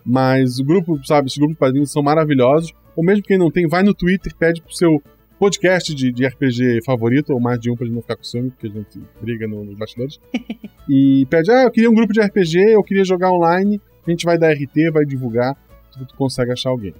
Mas 0.05 0.59
o 0.59 0.63
grupo, 0.63 0.99
sabe, 1.05 1.27
esses 1.27 1.37
grupos 1.37 1.55
de 1.55 1.59
padrinhos 1.59 1.91
são 1.91 2.01
maravilhosos. 2.01 2.73
Ou 2.95 3.03
mesmo 3.03 3.23
quem 3.23 3.37
não 3.37 3.49
tem, 3.51 3.67
vai 3.67 3.83
no 3.83 3.93
Twitter, 3.93 4.35
pede 4.35 4.61
pro 4.61 4.73
seu 4.75 5.01
podcast 5.39 5.93
de, 5.95 6.11
de 6.11 6.25
RPG 6.25 6.83
favorito, 6.85 7.31
ou 7.33 7.39
mais 7.39 7.59
de 7.59 7.71
um 7.71 7.75
pra 7.75 7.85
gente 7.85 7.95
não 7.95 8.01
ficar 8.01 8.15
com 8.15 8.23
ciúme, 8.23 8.51
porque 8.51 8.67
a 8.67 8.69
gente 8.69 8.99
briga 9.19 9.47
no- 9.47 9.63
nos 9.63 9.75
bastidores. 9.77 10.19
e 10.89 11.25
pede, 11.29 11.51
ah, 11.51 11.63
eu 11.63 11.71
queria 11.71 11.89
um 11.89 11.93
grupo 11.95 12.13
de 12.13 12.21
RPG, 12.21 12.73
eu 12.73 12.83
queria 12.83 13.03
jogar 13.03 13.31
online, 13.31 13.81
a 14.05 14.11
gente 14.11 14.25
vai 14.25 14.37
dar 14.37 14.51
RT, 14.51 14.91
vai 14.91 15.05
divulgar, 15.05 15.55
tu, 15.91 16.05
tu 16.05 16.15
consegue 16.15 16.51
achar 16.51 16.69
alguém. 16.69 16.93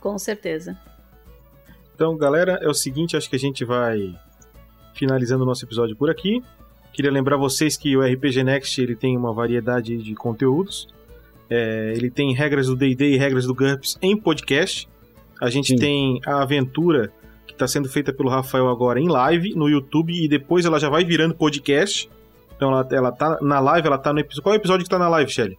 Com 0.00 0.18
certeza. 0.18 0.78
Então, 1.94 2.16
galera, 2.16 2.58
é 2.62 2.68
o 2.68 2.74
seguinte, 2.74 3.16
acho 3.16 3.28
que 3.28 3.36
a 3.36 3.38
gente 3.40 3.64
vai 3.64 4.14
finalizando 4.94 5.42
o 5.42 5.46
nosso 5.46 5.64
episódio 5.64 5.96
por 5.96 6.08
aqui. 6.08 6.42
Queria 6.92 7.10
lembrar 7.10 7.36
vocês 7.36 7.76
que 7.76 7.96
o 7.96 8.02
RPG 8.02 8.44
Next 8.44 8.80
ele 8.80 8.96
tem 8.96 9.16
uma 9.16 9.32
variedade 9.32 9.96
de 9.98 10.14
conteúdos. 10.14 10.88
É, 11.50 11.92
ele 11.96 12.10
tem 12.10 12.34
regras 12.34 12.66
do 12.66 12.76
D&D 12.76 13.14
e 13.14 13.16
regras 13.16 13.46
do 13.46 13.54
GURPS 13.54 13.96
em 14.02 14.16
podcast. 14.16 14.88
A 15.40 15.48
gente 15.50 15.68
Sim. 15.68 15.76
tem 15.76 16.20
a 16.26 16.42
aventura 16.42 17.12
que 17.46 17.52
está 17.52 17.66
sendo 17.66 17.88
feita 17.88 18.12
pelo 18.12 18.28
Rafael 18.28 18.68
agora 18.68 19.00
em 19.00 19.08
live 19.08 19.54
no 19.54 19.68
YouTube 19.68 20.12
e 20.12 20.28
depois 20.28 20.64
ela 20.64 20.78
já 20.78 20.88
vai 20.90 21.04
virando 21.04 21.34
podcast. 21.34 22.08
Então 22.56 22.70
ela, 22.70 22.86
ela 22.90 23.12
tá 23.12 23.38
na 23.40 23.60
live, 23.60 23.86
ela 23.86 23.98
tá 23.98 24.12
no 24.12 24.18
episódio. 24.20 24.42
Qual 24.42 24.54
é 24.54 24.58
o 24.58 24.60
episódio 24.60 24.84
que 24.84 24.90
tá 24.90 24.98
na 24.98 25.08
live, 25.08 25.30
Shelly? 25.30 25.58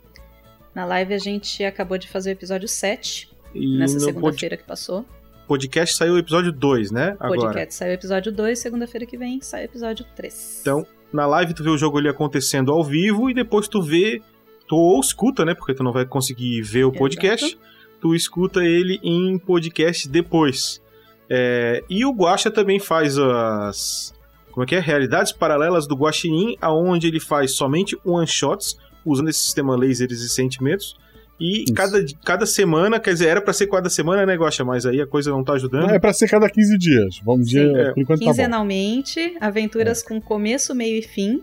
Na 0.76 0.86
live 0.86 1.14
a 1.14 1.18
gente 1.18 1.64
acabou 1.64 1.98
de 1.98 2.08
fazer 2.08 2.30
o 2.30 2.34
episódio 2.34 2.68
7, 2.68 3.30
E 3.56 3.78
nessa 3.80 3.96
no 3.96 4.00
pod- 4.02 4.14
segunda-feira 4.14 4.58
que 4.58 4.64
passou. 4.64 5.04
podcast 5.48 5.96
saiu 5.96 6.14
o 6.14 6.18
episódio 6.20 6.52
2, 6.52 6.92
né? 6.92 7.16
Agora. 7.20 7.40
Podcast 7.42 7.74
saiu 7.74 7.92
o 7.92 7.94
episódio 7.96 8.32
2, 8.32 8.60
segunda-feira 8.60 9.06
que 9.08 9.18
vem 9.18 9.42
sai 9.42 9.64
o 9.64 9.66
episódio 9.66 10.06
3. 10.16 10.60
Então, 10.62 10.86
na 11.12 11.26
live 11.26 11.54
tu 11.56 11.64
vê 11.64 11.70
o 11.72 11.78
jogo 11.78 11.98
ali 11.98 12.08
acontecendo 12.08 12.72
ao 12.72 12.84
vivo 12.84 13.30
e 13.30 13.34
depois 13.34 13.68
tu 13.68 13.82
vê, 13.82 14.22
tu 14.70 14.76
ou 14.76 15.00
escuta, 15.02 15.44
né? 15.44 15.54
Porque 15.56 15.74
tu 15.74 15.84
não 15.84 15.92
vai 15.92 16.06
conseguir 16.06 16.62
ver 16.62 16.86
o 16.86 16.92
podcast. 16.92 17.58
Tu 18.00 18.16
escuta 18.16 18.64
ele 18.64 19.00
em 19.04 19.38
podcast 19.38 20.08
depois. 20.08 20.82
É, 21.30 21.84
e 21.90 22.06
o 22.06 22.12
Guaxa 22.14 22.50
também 22.50 22.80
faz 22.80 23.18
as. 23.18 24.14
Como 24.52 24.64
é 24.64 24.68
que 24.68 24.76
é? 24.76 24.80
Realidades 24.80 25.32
paralelas 25.32 25.88
do 25.88 25.96
Guaxinim, 25.96 26.56
aonde 26.62 27.08
ele 27.08 27.20
faz 27.20 27.52
somente 27.56 27.98
one-shots, 28.06 28.78
usando 29.06 29.30
esse 29.30 29.40
sistema 29.40 29.76
lasers 29.76 30.22
e 30.22 30.30
sentimentos. 30.30 30.96
E 31.40 31.64
Isso. 31.64 31.74
cada, 31.74 32.06
cada 32.26 32.46
semana, 32.46 33.00
quer 33.00 33.14
dizer, 33.14 33.28
era 33.28 33.42
pra 33.42 33.54
ser 33.54 33.68
cada 33.68 33.90
semana, 33.90 34.26
né, 34.26 34.36
Guaxa? 34.36 34.64
Mas 34.66 34.86
aí 34.86 35.00
a 35.02 35.08
coisa 35.08 35.32
não 35.32 35.44
tá 35.44 35.54
ajudando. 35.54 35.90
É 35.90 35.98
pra 36.00 36.12
ser 36.14 36.30
cada 36.30 36.50
15 36.50 36.78
dias. 36.78 37.20
Vamos 37.24 37.50
Sim. 37.50 37.58
dizer, 37.70 37.76
É. 37.78 37.94
por 37.94 38.02
enquanto 38.02 38.20
tá 38.20 38.26
bom. 38.26 38.32
Quinzenalmente, 38.32 39.38
aventuras 39.40 40.04
com 40.04 40.20
começo, 40.20 40.76
meio 40.76 40.98
e 40.98 41.02
fim, 41.02 41.42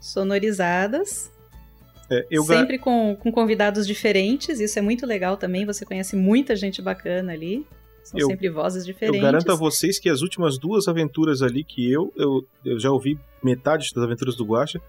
sonorizadas, 0.00 1.30
É, 2.10 2.26
eu 2.30 2.42
sempre 2.42 2.78
com, 2.78 3.16
com 3.20 3.30
convidados 3.30 3.86
diferentes, 3.86 4.58
isso 4.60 4.78
é 4.78 4.82
muito 4.82 5.06
legal 5.06 5.36
também, 5.36 5.64
você 5.64 5.84
conhece 5.84 6.16
muita 6.16 6.56
gente 6.56 6.82
bacana 6.82 7.32
ali, 7.32 7.64
são 8.02 8.18
Eu- 8.18 8.26
sempre 8.26 8.48
vozes 8.48 8.82
Eu 8.86 8.92
diferentes. 8.92 9.20
garanto 9.22 9.52
a 9.52 9.54
vocês 9.54 9.98
que 9.98 10.08
as 10.08 10.20
últimas 10.22 10.58
duas 10.58 10.88
aventuras 10.88 11.40
ali 11.42 11.62
que 11.62 11.90
eu, 11.90 12.12
eu, 12.16 12.44
eu 12.64 12.80
já 12.80 12.90
ouvi 12.90 13.18
metade 13.42 13.90
das 13.94 14.02
aventuras 14.04 14.34
do 14.34 14.44
Guacha 14.44 14.80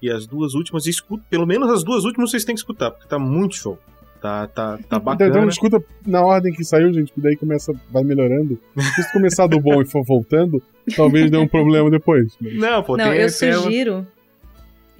e 0.00 0.10
as 0.10 0.26
duas 0.26 0.54
últimas 0.54 0.86
escuto, 0.86 1.22
pelo 1.28 1.46
menos 1.46 1.68
as 1.70 1.84
duas 1.84 2.04
últimas 2.04 2.30
vocês 2.30 2.44
têm 2.44 2.54
que 2.54 2.60
escutar, 2.60 2.90
porque 2.90 3.06
tá 3.06 3.18
muito 3.18 3.56
show. 3.56 3.78
Tá, 4.22 4.46
tá, 4.46 4.78
tá 4.88 4.98
bacana. 5.00 5.30
então 5.30 5.48
escuta 5.48 5.82
na 6.06 6.22
ordem 6.22 6.52
que 6.52 6.62
saiu, 6.64 6.92
gente, 6.92 7.12
que 7.12 7.20
daí 7.20 7.36
começa, 7.36 7.72
vai 7.90 8.02
melhorando. 8.04 8.58
Se 8.94 9.12
começar 9.12 9.46
do 9.46 9.58
bom 9.60 9.80
e 9.82 9.84
for 9.86 10.02
voltando, 10.04 10.62
talvez 10.96 11.30
dê 11.30 11.36
um 11.38 11.46
problema 11.48 11.90
depois. 11.90 12.34
Mas- 12.40 12.54
Não, 12.56 12.82
pô, 12.82 12.96
Não, 12.98 13.04
tem, 13.10 13.20
eu 13.20 13.28
tem- 13.38 13.52
sugiro, 13.54 14.06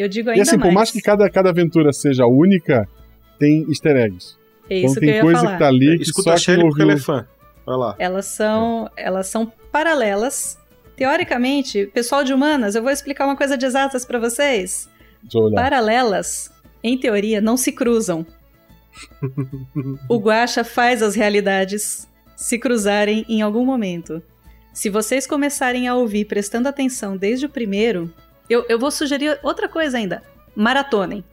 eu 0.02 0.08
digo 0.08 0.28
E 0.28 0.32
ainda 0.32 0.42
assim, 0.42 0.58
por 0.58 0.72
mais 0.72 0.90
que 0.90 1.00
cada, 1.00 1.28
cada 1.30 1.50
aventura 1.50 1.92
seja 1.92 2.26
única, 2.26 2.88
tem 3.38 3.64
easter 3.68 3.96
eggs. 3.96 4.36
é 4.68 4.78
Então 4.78 4.90
isso 4.90 5.00
que 5.00 5.06
eu 5.06 5.08
tem 5.08 5.16
ia 5.16 5.22
coisa 5.22 5.40
falar. 5.40 5.52
que 5.52 5.58
tá 5.58 5.68
ali 5.68 5.96
que 5.96 6.02
Escuta 6.04 6.30
só 6.30 6.34
a 6.34 6.36
Shelly 6.36 6.60
porque 6.62 6.82
ouviu... 6.82 6.90
ela 6.90 6.92
é 6.92 7.02
fã. 7.02 7.26
Vai 7.66 7.76
lá. 7.76 7.94
Elas 7.98 8.26
são, 8.26 8.90
elas 8.96 9.26
são 9.26 9.52
paralelas. 9.70 10.58
Teoricamente, 10.96 11.86
pessoal 11.94 12.22
de 12.22 12.32
humanas, 12.34 12.74
eu 12.74 12.82
vou 12.82 12.90
explicar 12.90 13.24
uma 13.24 13.36
coisa 13.36 13.56
de 13.56 13.64
exatas 13.64 14.04
pra 14.04 14.18
vocês. 14.18 14.88
Deixa 15.22 15.38
eu 15.38 15.42
olhar. 15.44 15.62
Paralelas, 15.62 16.50
em 16.82 16.98
teoria, 16.98 17.40
não 17.40 17.56
se 17.56 17.72
cruzam. 17.72 18.26
o 20.08 20.18
Guaxa 20.18 20.64
faz 20.64 21.02
as 21.02 21.14
realidades 21.14 22.08
se 22.36 22.58
cruzarem 22.58 23.24
em 23.28 23.40
algum 23.42 23.64
momento. 23.64 24.22
Se 24.72 24.88
vocês 24.88 25.26
começarem 25.26 25.88
a 25.88 25.94
ouvir 25.94 26.26
prestando 26.26 26.68
atenção 26.68 27.16
desde 27.16 27.46
o 27.46 27.50
primeiro, 27.50 28.12
eu, 28.50 28.66
eu 28.68 28.78
vou 28.78 28.90
sugerir 28.90 29.38
outra 29.42 29.68
coisa 29.68 29.96
ainda. 29.96 30.22
Maratonem. 30.54 31.24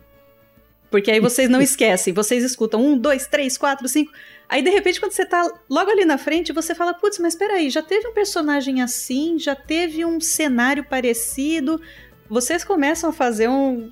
Porque 0.90 1.12
aí 1.12 1.20
vocês 1.20 1.50
não 1.50 1.60
esquecem. 1.62 2.14
Vocês 2.14 2.44
escutam 2.44 2.82
um, 2.82 2.98
dois, 2.98 3.28
três, 3.28 3.58
quatro, 3.58 3.88
cinco. 3.90 4.12
Aí, 4.48 4.62
de 4.62 4.70
repente, 4.70 5.00
quando 5.02 5.12
você 5.12 5.26
tá 5.26 5.46
logo 5.70 5.92
ali 5.92 6.06
na 6.06 6.18
frente, 6.18 6.54
você 6.54 6.74
fala: 6.74 6.94
Putz, 6.94 7.20
mas 7.20 7.36
peraí, 7.36 7.70
já 7.70 7.82
teve 7.82 8.08
um 8.08 8.14
personagem 8.14 8.82
assim, 8.82 9.38
já 9.38 9.56
teve 9.56 10.06
um 10.06 10.22
cenário 10.22 10.86
parecido. 10.86 11.82
Vocês 12.30 12.64
começam 12.64 13.10
a 13.10 13.14
fazer 13.14 13.50
um- 13.50 13.92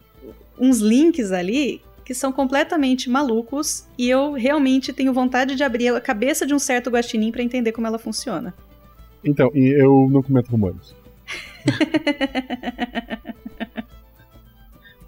uns 0.57 0.79
links 0.79 1.31
ali 1.33 1.81
que 2.05 2.13
são 2.13 2.31
completamente 2.31 3.09
malucos 3.09 3.85
e 3.97 4.07
eu 4.09 4.33
realmente 4.33 4.93
tenho 4.93 5.11
vontade 5.11 5.55
de 5.55 5.63
abrir 5.63 5.89
a 5.89 5.99
cabeça 5.99 6.45
de 6.45 6.53
um 6.53 6.59
certo 6.59 6.89
guaxinim 6.91 7.31
pra 7.31 7.41
entender 7.41 7.71
como 7.71 7.87
ela 7.87 7.97
funciona. 7.97 8.53
Então, 9.23 9.49
e 9.55 9.69
eu 9.81 10.07
não 10.09 10.21
comento 10.21 10.51
rumores. 10.51 10.93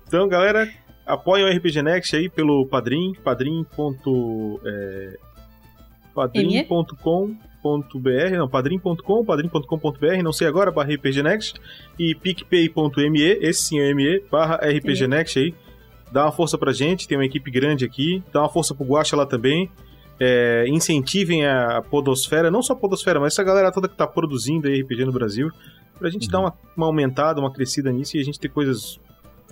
Então, 0.07 0.25
galera, 0.29 0.71
apoiem 1.05 1.45
o 1.45 1.49
RPG 1.57 1.81
Next 1.81 2.15
aí 2.15 2.29
pelo 2.29 2.65
Padrim, 2.65 3.13
padrim. 3.25 3.65
é, 4.65 5.17
padrim.com.br, 6.15 6.97
não, 8.37 8.47
padrim.com, 8.47 9.25
padrim.com.br, 9.25 10.23
não 10.23 10.31
sei 10.31 10.47
agora, 10.47 10.71
barra 10.71 10.93
RPG 10.93 11.21
Next, 11.21 11.59
e 11.99 12.15
picpay.me, 12.15 13.21
esse 13.21 13.63
sim 13.63 13.79
é 13.79 13.93
ME, 13.93 14.23
barra 14.31 14.55
RPG. 14.55 15.07
Next 15.07 15.37
aí. 15.37 15.53
Dá 16.09 16.23
uma 16.23 16.31
força 16.31 16.57
pra 16.57 16.71
gente, 16.71 17.05
tem 17.05 17.17
uma 17.17 17.25
equipe 17.25 17.51
grande 17.51 17.83
aqui, 17.83 18.23
dá 18.31 18.39
uma 18.39 18.49
força 18.49 18.73
pro 18.73 18.85
Guacha 18.85 19.13
lá 19.13 19.25
também. 19.25 19.69
É, 20.17 20.65
incentivem 20.69 21.45
a 21.45 21.81
podosfera, 21.81 22.49
não 22.49 22.63
só 22.63 22.71
a 22.71 22.75
podosfera, 22.77 23.19
mas 23.19 23.33
essa 23.33 23.43
galera 23.43 23.73
toda 23.73 23.89
que 23.89 23.95
tá 23.95 24.07
produzindo 24.07 24.69
aí 24.69 24.81
RPG 24.81 25.03
no 25.03 25.11
Brasil, 25.11 25.51
pra 25.97 26.09
gente 26.09 26.25
Uhum. 26.25 26.31
dar 26.31 26.39
uma, 26.39 26.53
uma 26.75 26.85
aumentada, 26.85 27.39
uma 27.39 27.51
crescida 27.51 27.91
nisso 27.91 28.15
e 28.17 28.19
a 28.19 28.23
gente 28.23 28.39
ter 28.39 28.49
coisas 28.49 28.99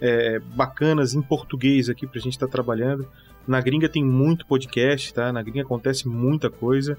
é, 0.01 0.39
bacanas 0.39 1.13
em 1.13 1.21
português 1.21 1.89
aqui 1.89 2.05
pra 2.05 2.19
gente 2.19 2.33
estar 2.33 2.47
trabalhando. 2.47 3.07
Na 3.47 3.61
gringa 3.61 3.87
tem 3.87 4.03
muito 4.03 4.45
podcast, 4.45 5.13
tá? 5.13 5.31
Na 5.31 5.41
gringa 5.41 5.61
acontece 5.61 6.07
muita 6.07 6.49
coisa 6.49 6.97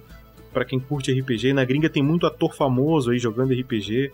Pra 0.53 0.65
quem 0.65 0.81
curte 0.81 1.13
RPG. 1.13 1.53
Na 1.53 1.65
gringa 1.67 1.91
tem 1.91 2.03
muito 2.03 2.27
ator 2.27 2.55
famoso 2.55 3.11
aí 3.11 3.19
jogando 3.19 3.53
RPG, 3.53 4.11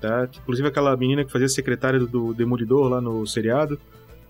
tá? 0.00 0.28
Inclusive 0.42 0.68
aquela 0.68 0.96
menina 0.96 1.24
que 1.24 1.32
fazia 1.32 1.48
secretária 1.48 1.98
do, 1.98 2.06
do 2.06 2.32
Demolidor 2.34 2.88
lá 2.88 3.00
no 3.00 3.26
seriado, 3.26 3.80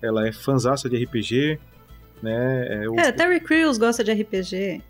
ela 0.01 0.27
é 0.27 0.31
fanzaça 0.31 0.89
de 0.89 0.97
RPG, 1.03 1.59
né? 2.23 2.83
É, 2.85 2.89
o- 2.89 2.95
Cara, 2.95 3.13
Terry 3.13 3.39
Crews 3.39 3.77
gosta 3.77 4.03
de 4.03 4.11
RPG. 4.11 4.81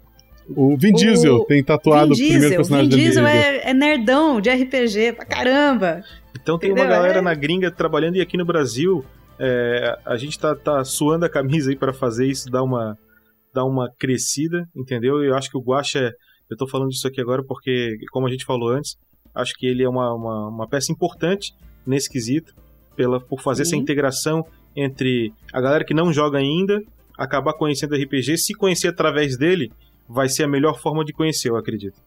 O 0.56 0.76
Vin 0.78 0.94
Diesel 0.94 1.36
O 1.38 1.46
tem 1.46 1.64
tatuado 1.64 2.14
Vin 2.14 2.14
o 2.14 2.18
primeiro 2.18 2.40
Diesel, 2.42 2.58
personagem 2.58 2.90
Vin 2.90 2.96
dele. 2.98 3.04
Diesel 3.06 3.26
é, 3.28 3.70
é 3.70 3.74
nerdão 3.74 4.42
de 4.42 4.50
RPG 4.50 5.14
pra 5.14 5.26
caramba. 5.26 6.04
Então 6.40 6.58
tem 6.60 6.72
Entendeu? 6.72 6.86
uma 6.90 6.96
galera 6.96 7.20
É. 7.20 7.22
na 7.22 7.34
gringa 7.34 7.72
trabalhando 7.72 8.16
e 8.18 8.22
aqui 8.22 8.36
no 8.38 8.46
Brasil 8.46 9.06
é, 9.40 9.98
a 10.06 10.16
gente 10.18 10.38
tá, 10.38 10.56
tá 10.56 10.84
suando 10.84 11.26
a 11.26 11.30
camisa 11.30 11.70
aí 11.70 11.76
pra 11.76 11.94
fazer 11.94 12.28
isso 12.28 12.50
dar 12.50 12.64
uma, 12.64 12.98
dar 13.54 13.66
uma 13.66 13.90
crescida, 13.98 14.66
entendeu? 14.76 15.24
Eu 15.24 15.36
acho 15.36 15.50
que 15.50 15.58
o 15.58 15.62
Guaxa, 15.62 16.00
é- 16.00 16.12
eu 16.50 16.58
tô 16.58 16.68
falando 16.68 16.90
disso 16.90 17.08
aqui 17.08 17.20
agora 17.22 17.44
porque, 17.44 17.96
como 18.12 18.28
a 18.28 18.30
gente 18.30 18.46
falou 18.46 18.70
antes, 18.70 18.96
acho 19.34 19.54
que 19.56 19.66
ele 19.66 19.82
é 19.84 19.90
uma, 19.90 20.14
uma, 20.14 20.48
uma 20.50 20.68
peça 20.68 20.92
importante 20.92 21.52
nesse 21.86 22.10
quesito, 22.10 22.54
pela, 22.96 23.20
por 23.20 23.42
fazer 23.42 23.64
essa 23.64 23.76
integração 23.76 24.46
entre 24.76 25.32
a 25.52 25.60
galera 25.62 25.84
que 25.84 25.94
não 25.94 26.14
joga 26.14 26.38
ainda, 26.38 26.80
acabar 27.18 27.54
conhecendo 27.54 27.96
RPG, 27.96 28.38
se 28.38 28.54
conhecer 28.54 28.90
através 28.90 29.36
dele, 29.38 29.72
vai 30.14 30.30
ser 30.30 30.44
a 30.44 30.48
melhor 30.48 30.80
forma 30.80 31.04
de 31.04 31.12
conhecer, 31.12 31.50
eu 31.50 31.58
acredito. 31.58 32.00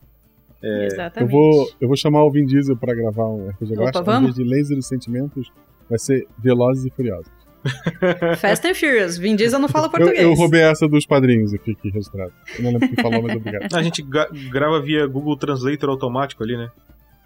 Eu 0.62 0.85
Exatamente. 0.85 1.31
vou, 1.31 1.69
eu 1.81 1.89
vou 1.89 1.97
chamar 1.97 2.24
o 2.24 2.31
Vin 2.31 2.47
Diesel 2.47 2.77
pra 2.77 2.95
gravar 2.95 3.28
um 3.28 3.49
RPG 3.51 3.78
Opa. 3.78 4.19
Em 4.19 4.23
vez 4.23 4.35
de 4.35 4.45
Laser 4.45 4.77
dos 4.77 4.87
Sentimentos, 4.87 5.53
vai 5.89 5.99
ser 5.99 6.27
Velozes 6.39 6.87
e 6.87 6.91
Furiosos. 6.91 7.31
Fast 8.39 8.66
and 8.66 8.74
Furious. 8.74 9.19
Vin 9.19 9.37
Diesel 9.37 9.59
não 9.59 9.69
fala 9.69 9.87
Eu, 9.89 9.91
português. 9.91 10.23
eu 10.23 10.35
roubei 10.35 10.62
essa 10.62 10.89
dos 10.89 11.05
padrinhos 11.05 11.53
aqui, 11.53 11.73
aqui 11.73 11.91
registrado. 11.91 12.33
Eu 12.57 12.65
não 12.65 12.73
lembro 12.73 12.89
quem 12.89 13.03
falou, 13.03 13.23
mas 13.23 13.37
obrigado. 13.37 13.66
A 13.74 13.83
gente 13.83 14.03
grava 14.51 14.81
via 14.81 15.07
Google 15.07 15.37
Translator 15.37 15.91
automático 15.91 16.43
ali, 16.43 16.57
né? 16.57 16.70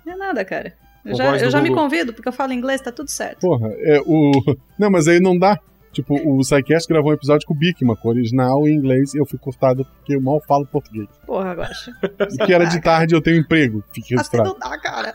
Não 0.04 0.14
é 0.14 0.16
nada, 0.16 0.44
cara. 0.44 0.72
Eu 1.04 1.14
já, 1.14 1.36
eu 1.38 1.50
já 1.50 1.62
me 1.62 1.72
convido, 1.72 2.12
porque 2.12 2.28
eu 2.28 2.32
falo 2.32 2.52
inglês, 2.52 2.80
tá 2.80 2.92
tudo 2.92 3.08
certo. 3.08 3.40
Porra, 3.40 3.68
é 3.78 4.00
o. 4.04 4.32
Não, 4.78 4.90
mas 4.90 5.08
aí 5.08 5.18
não 5.18 5.38
dá. 5.38 5.58
Tipo, 5.92 6.14
o 6.14 6.38
Psycast 6.40 6.88
gravou 6.88 7.10
um 7.10 7.14
episódio 7.14 7.44
com 7.46 7.52
o 7.52 7.56
Bikman, 7.56 7.96
com 7.96 8.08
o 8.08 8.10
original 8.12 8.68
em 8.68 8.74
inglês, 8.74 9.12
e 9.12 9.18
eu 9.18 9.26
fui 9.26 9.38
cortado 9.38 9.84
porque 9.84 10.14
eu 10.14 10.20
mal 10.20 10.40
falo 10.46 10.64
português. 10.64 11.08
Porra, 11.26 11.52
Guaxa. 11.54 11.92
E 12.32 12.46
que 12.46 12.52
era 12.54 12.64
de 12.64 12.80
tarde 12.80 13.14
eu 13.14 13.20
tenho 13.20 13.38
emprego, 13.38 13.82
fique 13.92 14.14
Assim 14.14 14.36
registrado. 14.36 14.50
não 14.50 14.58
dá, 14.58 14.78
cara. 14.78 15.14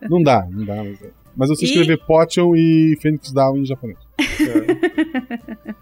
Não 0.08 0.22
dá, 0.22 0.46
não 0.50 0.64
dá. 0.64 0.74
Mas, 0.84 0.98
mas 1.36 1.50
eu 1.50 1.56
sei 1.56 1.68
E- 1.68 1.70
escrever 1.72 1.98
Potion 2.06 2.54
e 2.56 2.96
Phoenix 3.02 3.30
Down 3.32 3.58
em 3.58 3.66
japonês. 3.66 3.98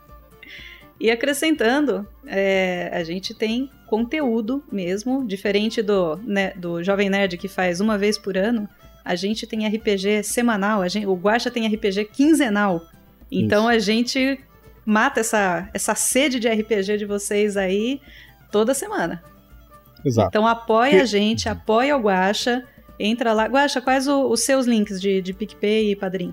E 1.01 1.11
acrescentando, 1.11 2.07
é, 2.27 2.89
a 2.93 3.03
gente 3.03 3.35
tem 3.35 3.69
conteúdo 3.89 4.63
mesmo, 4.71 5.27
diferente 5.27 5.83
do, 5.83 6.17
né, 6.25 6.53
do 6.57 6.83
Jovem 6.83 7.11
Nerd 7.11 7.37
que 7.37 7.49
faz 7.49 7.81
uma 7.81 7.99
vez 7.99 8.17
por 8.17 8.37
ano. 8.39 8.69
A 9.05 9.15
gente 9.17 9.47
tem 9.47 9.67
RPG 9.67 10.23
semanal, 10.23 10.81
a 10.81 10.89
gente, 10.89 11.07
o 11.07 11.15
Guacha 11.15 11.51
tem 11.51 11.67
RPG 11.67 12.07
quinzenal. 12.07 12.81
Então 13.43 13.66
a 13.69 13.78
gente 13.78 14.39
mata 14.86 15.20
essa, 15.20 15.69
essa 15.73 15.94
sede 15.94 16.39
de 16.39 16.48
RPG 16.48 16.98
de 16.98 17.05
vocês 17.06 17.56
aí 17.56 18.01
toda 18.52 18.74
semana. 18.74 19.23
Exato. 20.05 20.28
Então 20.28 20.47
apoia 20.47 21.02
a 21.02 21.06
gente, 21.06 21.48
apoia 21.48 21.97
o 21.97 22.01
Guacha. 22.01 22.65
Entra 23.01 23.32
lá. 23.32 23.47
Guacha, 23.47 23.81
quais 23.81 24.06
o- 24.06 24.28
os 24.31 24.44
seus 24.44 24.66
links 24.66 25.01
de, 25.01 25.20
de 25.23 25.32
PicPay 25.32 25.90
e 25.93 25.97
Padrim? 25.97 26.32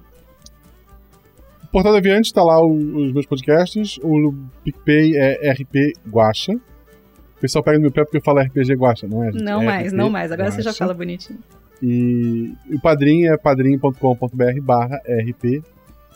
Portal 1.72 1.96
Aviante 1.96 2.34
tá 2.34 2.44
lá 2.44 2.62
o- 2.62 2.98
os 3.06 3.14
meus 3.14 3.26
podcasts. 3.26 3.98
O 4.04 4.34
PicPay 4.64 5.16
é 5.18 5.52
RP 5.52 5.94
Guacha. 6.08 6.54
O 6.54 7.40
pessoal 7.42 7.64
pega 7.64 7.78
no 7.78 7.84
meu 7.84 7.92
pé 7.92 8.04
porque 8.04 8.18
eu 8.18 8.22
falo 8.22 8.40
RPG 8.40 8.74
Guacha, 8.76 9.08
não 9.08 9.24
é? 9.24 9.32
gente? 9.32 9.42
Não 9.44 9.62
É 9.62 9.66
mais, 9.66 9.88
RP 9.88 9.96
não 9.96 10.10
mais. 10.10 10.32
Agora 10.32 10.52
você 10.52 10.62
já 10.62 10.74
fala 10.74 10.94
bonitinho. 10.94 11.40
E 11.82 12.54
o 12.72 12.80
padrim 12.80 13.26
é 13.26 13.36
padrim.com.br 13.38 14.62
barra 14.62 14.98
RP 15.08 15.64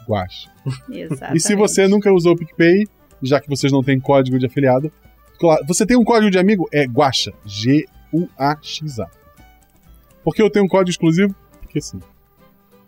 Guacha. 0.07 0.49
Exatamente. 0.90 1.38
E 1.38 1.40
se 1.40 1.56
você 1.56 1.88
nunca 1.88 2.11
usou 2.11 2.34
o 2.34 2.38
PicPay, 2.38 2.86
já 3.22 3.40
que 3.40 3.49
vocês 3.49 3.72
não 3.72 3.84
têm 3.84 3.99
código 3.99 4.38
de 4.38 4.45
afiliado, 4.45 4.91
você 5.68 5.86
tem 5.86 5.98
um 5.98 6.03
código 6.03 6.32
de 6.32 6.38
amigo? 6.38 6.68
É 6.72 6.86
Guacha. 6.86 7.34
G-U-A-X-A. 7.45 9.10
Por 10.23 10.34
que 10.34 10.41
eu 10.41 10.49
tenho 10.49 10.65
um 10.65 10.68
código 10.68 10.90
exclusivo? 10.90 11.36
Porque 11.61 11.82
sim. 11.82 11.99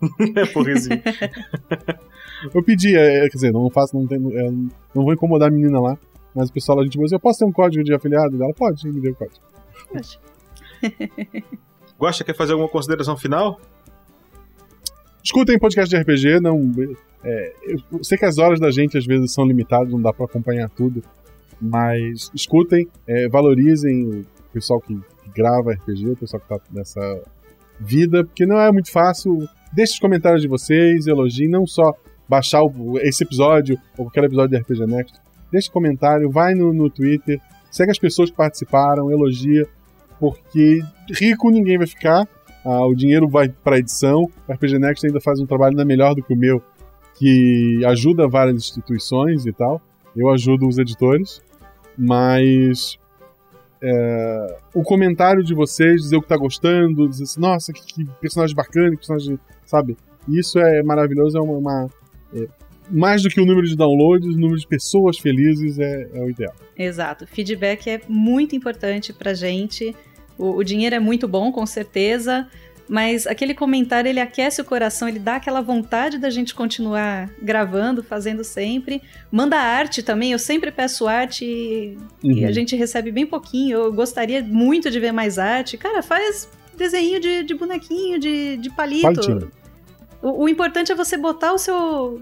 É 0.35 0.45
porrezinho. 0.45 1.01
Eu 2.53 2.63
pedi, 2.63 2.95
é, 2.95 3.21
quer 3.21 3.35
dizer, 3.35 3.51
não 3.51 3.67
faço, 3.69 3.97
não, 3.97 4.05
tenho, 4.05 4.37
é, 4.37 4.51
não 4.93 5.03
vou 5.03 5.11
incomodar 5.11 5.47
a 5.47 5.51
menina 5.51 5.79
lá, 5.79 5.97
mas 6.35 6.49
o 6.49 6.53
pessoal 6.53 6.79
a 6.79 6.83
gente 6.83 6.93
falou 6.93 7.05
assim, 7.05 7.15
eu 7.15 7.19
posso 7.19 7.39
ter 7.39 7.45
um 7.45 7.51
código 7.51 7.83
de 7.83 7.93
afiliado 7.93 8.37
dela? 8.37 8.53
Pode, 8.53 8.87
me 8.87 9.01
deu 9.01 9.13
o 9.13 9.15
código. 9.15 9.41
Gosta, 11.97 12.23
quer 12.23 12.35
fazer 12.35 12.51
alguma 12.51 12.69
consideração 12.69 13.17
final? 13.17 13.59
Escutem 15.23 15.59
podcast 15.59 15.89
de 15.89 16.01
RPG, 16.01 16.39
não. 16.39 16.71
é, 17.23 17.53
eu 17.91 18.03
sei 18.03 18.17
que 18.17 18.25
as 18.25 18.37
horas 18.37 18.59
da 18.59 18.71
gente 18.71 18.97
às 18.97 19.05
vezes 19.05 19.33
são 19.33 19.45
limitadas, 19.45 19.91
não 19.91 20.01
dá 20.01 20.13
pra 20.13 20.25
acompanhar 20.25 20.69
tudo, 20.69 21.03
mas 21.59 22.29
escutem, 22.33 22.87
é, 23.07 23.27
valorizem 23.27 24.05
o 24.21 24.25
pessoal 24.53 24.79
que, 24.79 24.95
que 24.95 25.29
grava 25.35 25.73
RPG, 25.73 26.11
o 26.11 26.15
pessoal 26.17 26.39
que 26.41 26.47
tá 26.47 26.59
nessa 26.71 27.21
vida, 27.79 28.23
porque 28.25 28.45
não 28.45 28.59
é 28.59 28.71
muito 28.71 28.91
fácil. 28.91 29.47
Deixe 29.73 29.93
os 29.93 29.99
comentários 29.99 30.41
de 30.41 30.47
vocês, 30.47 31.07
elogiem, 31.07 31.49
não 31.49 31.67
só 31.67 31.93
baixar 32.27 32.63
o- 32.63 32.97
esse 32.99 33.23
episódio 33.23 33.77
ou 33.97 34.05
qualquer 34.05 34.23
episódio 34.23 34.51
de 34.51 34.57
RPG 34.63 34.85
Next. 34.87 35.19
Deixe 35.51 35.69
comentário, 35.69 36.29
vai 36.29 36.53
no, 36.53 36.73
no 36.73 36.89
Twitter, 36.89 37.39
segue 37.69 37.91
as 37.91 37.99
pessoas 37.99 38.29
que 38.29 38.35
participaram, 38.37 39.11
elogia, 39.11 39.67
porque 40.19 40.81
rico 41.19 41.49
ninguém 41.49 41.77
vai 41.77 41.87
ficar. 41.87 42.27
Ah, 42.69 42.85
o 42.85 42.93
dinheiro 42.93 43.29
vai 43.29 43.47
para 43.47 43.77
edição. 43.79 44.29
O 44.47 44.51
RPG 44.51 44.77
Next 44.77 45.05
ainda 45.07 45.21
faz 45.21 45.39
um 45.39 45.45
trabalho 45.45 45.71
ainda 45.71 45.85
melhor 45.85 46.13
do 46.13 46.21
que 46.21 46.33
o 46.33 46.37
meu, 46.37 46.61
que 47.17 47.81
ajuda 47.85 48.27
várias 48.27 48.57
instituições 48.57 49.45
e 49.45 49.53
tal. 49.53 49.81
Eu 50.15 50.29
ajudo 50.29 50.67
os 50.67 50.77
editores, 50.77 51.41
mas 51.97 52.97
é, 53.81 54.57
o 54.73 54.83
comentário 54.83 55.43
de 55.43 55.53
vocês, 55.53 56.01
dizer 56.01 56.17
o 56.17 56.21
que 56.21 56.27
tá 56.27 56.37
gostando, 56.37 57.07
dizer 57.07 57.23
assim, 57.23 57.39
nossa, 57.39 57.71
que, 57.73 57.81
que 57.85 58.05
personagem 58.19 58.55
bacana, 58.55 58.91
que 58.91 58.97
personagem, 58.97 59.39
sabe? 59.65 59.95
Isso 60.27 60.59
é 60.59 60.83
maravilhoso, 60.83 61.37
é 61.37 61.41
uma, 61.41 61.57
uma- 61.57 61.89
é, 62.33 62.47
mais 62.89 63.21
do 63.23 63.29
que 63.29 63.39
o 63.39 63.45
número 63.45 63.67
de 63.67 63.75
downloads, 63.75 64.27
o 64.27 64.39
número 64.39 64.57
de 64.59 64.67
pessoas 64.67 65.17
felizes 65.17 65.77
é, 65.79 66.09
é 66.13 66.21
o 66.21 66.29
ideal. 66.29 66.53
Exato. 66.77 67.27
Feedback 67.27 67.87
é 67.89 68.01
muito 68.07 68.55
importante 68.55 69.11
pra 69.13 69.33
gente. 69.33 69.95
O, 70.37 70.57
o 70.57 70.63
dinheiro 70.63 70.95
é 70.95 70.99
muito 70.99 71.27
bom, 71.27 71.51
com 71.51 71.65
certeza. 71.65 72.47
Mas 72.89 73.27
aquele 73.27 73.53
comentário, 73.53 74.07
ele 74.07 74.19
aquece 74.19 74.61
o 74.61 74.65
coração, 74.65 75.09
ele 75.09 75.19
dá 75.19 75.35
aquela 75.35 75.59
vontade 75.59 76.17
da 76.17 76.29
gente 76.29 76.55
continuar 76.55 77.29
gravando, 77.41 78.01
fazendo 78.01 78.45
sempre. 78.45 79.01
Manda 79.29 79.57
arte 79.57 80.01
também, 80.01 80.31
eu 80.31 80.39
sempre 80.39 80.71
peço 80.71 81.05
arte 81.05 81.43
e, 81.43 81.97
e 82.23 82.43
Uhum. 82.43 82.47
a 82.47 82.51
gente 82.51 82.75
recebe 82.77 83.11
bem 83.11 83.25
pouquinho. 83.25 83.77
Eu 83.77 83.93
gostaria 83.93 84.41
muito 84.41 84.89
de 84.89 84.99
ver 85.01 85.11
mais 85.11 85.37
arte. 85.37 85.77
Cara, 85.77 86.01
faz 86.01 86.47
desenho 86.77 87.19
de, 87.19 87.43
de 87.43 87.53
bonequinho, 87.55 88.17
de, 88.19 88.55
de 88.55 88.69
palito. 88.69 89.51
O, 90.21 90.43
o 90.43 90.49
importante 90.49 90.91
é 90.91 90.95
você 90.95 91.17
botar 91.17 91.53
o 91.53 91.57
seu. 91.57 92.21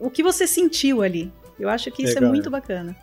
o, 0.00 0.10
que 0.10 0.22
você 0.22 0.48
sentiu 0.48 1.00
ali. 1.00 1.32
Eu 1.58 1.68
acho 1.68 1.90
que 1.92 2.02
isso 2.02 2.18
é, 2.18 2.20
muito 2.20 2.48
é. 2.48 2.50
bacana. 2.50 2.96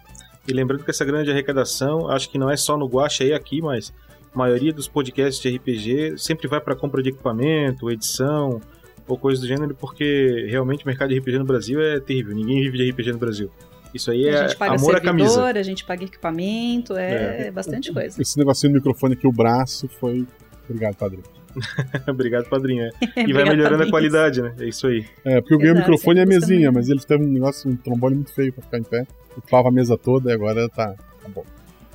E 0.47 0.51
lembrando 0.51 0.83
que 0.83 0.89
essa 0.89 1.05
grande 1.05 1.31
arrecadação, 1.31 2.09
acho 2.09 2.29
que 2.29 2.37
não 2.37 2.49
é 2.49 2.57
só 2.57 2.75
no 2.77 2.87
Guacha 2.87 3.23
e 3.23 3.33
aqui, 3.33 3.61
mas 3.61 3.93
maioria 4.37 4.71
dos 4.71 4.87
podcasts 4.87 5.41
de 5.41 5.55
RPG 5.57 6.17
sempre 6.17 6.47
vai 6.47 6.61
para 6.61 6.75
compra 6.75 7.01
de 7.03 7.09
equipamento, 7.09 7.89
edição 7.91 8.61
ou 9.07 9.17
coisa 9.17 9.41
do 9.41 9.47
gênero, 9.47 9.73
porque 9.75 10.45
realmente 10.49 10.83
o 10.83 10.87
mercado 10.87 11.09
de 11.09 11.19
RPG 11.19 11.39
no 11.39 11.45
Brasil 11.45 11.81
é 11.81 11.99
terrível. 11.99 12.35
Ninguém 12.35 12.61
vive 12.61 12.77
de 12.77 12.89
RPG 12.91 13.11
no 13.13 13.17
Brasil. 13.17 13.49
Isso 13.93 14.11
aí 14.11 14.29
a 14.29 14.45
é 14.45 14.67
amor 14.67 14.95
à 14.95 15.01
camisa. 15.01 15.45
a 15.45 15.63
gente 15.63 15.85
paga 15.85 16.03
equipamento, 16.03 16.95
é, 16.95 17.49
bastante 17.51 17.91
coisa. 17.91 18.21
Esse 18.21 18.37
negocinho 18.37 18.73
do 18.73 18.75
microfone 18.75 19.13
aqui, 19.13 19.25
o 19.25 19.31
braço, 19.31 19.87
foi. 19.99 20.25
Obrigado, 20.69 20.95
padrinho. 20.95 21.23
Obrigado, 22.07 22.49
padrinho. 22.49 22.83
é. 22.83 22.89
E 23.01 23.13
vai 23.13 23.23
Obrigada, 23.23 23.49
melhorando 23.49 23.75
a 23.75 23.77
Thaís. 23.79 23.89
qualidade, 23.91 24.41
né? 24.41 24.53
É 24.59 24.65
isso 24.67 24.87
aí. 24.87 25.05
É, 25.25 25.39
porque 25.39 25.53
eu 25.53 25.57
ganhei 25.57 25.73
o 25.73 25.77
microfone 25.77 26.19
e 26.19 26.23
a 26.23 26.25
mesinha, 26.25 26.71
mas 26.71 26.89
ele 26.89 26.99
teve 26.99 27.23
um 27.23 27.27
negócio, 27.27 27.69
um 27.71 27.75
trombone 27.77 28.15
muito 28.15 28.33
feio 28.33 28.51
pra 28.53 28.61
ficar 28.61 28.77
em 28.77 28.83
pé. 28.83 29.07
Ocupava 29.37 29.69
a 29.69 29.71
mesa 29.71 29.97
toda 29.97 30.29
e 30.29 30.33
agora 30.33 30.67
tá, 30.69 30.87
tá 30.93 31.29
bom. 31.33 31.45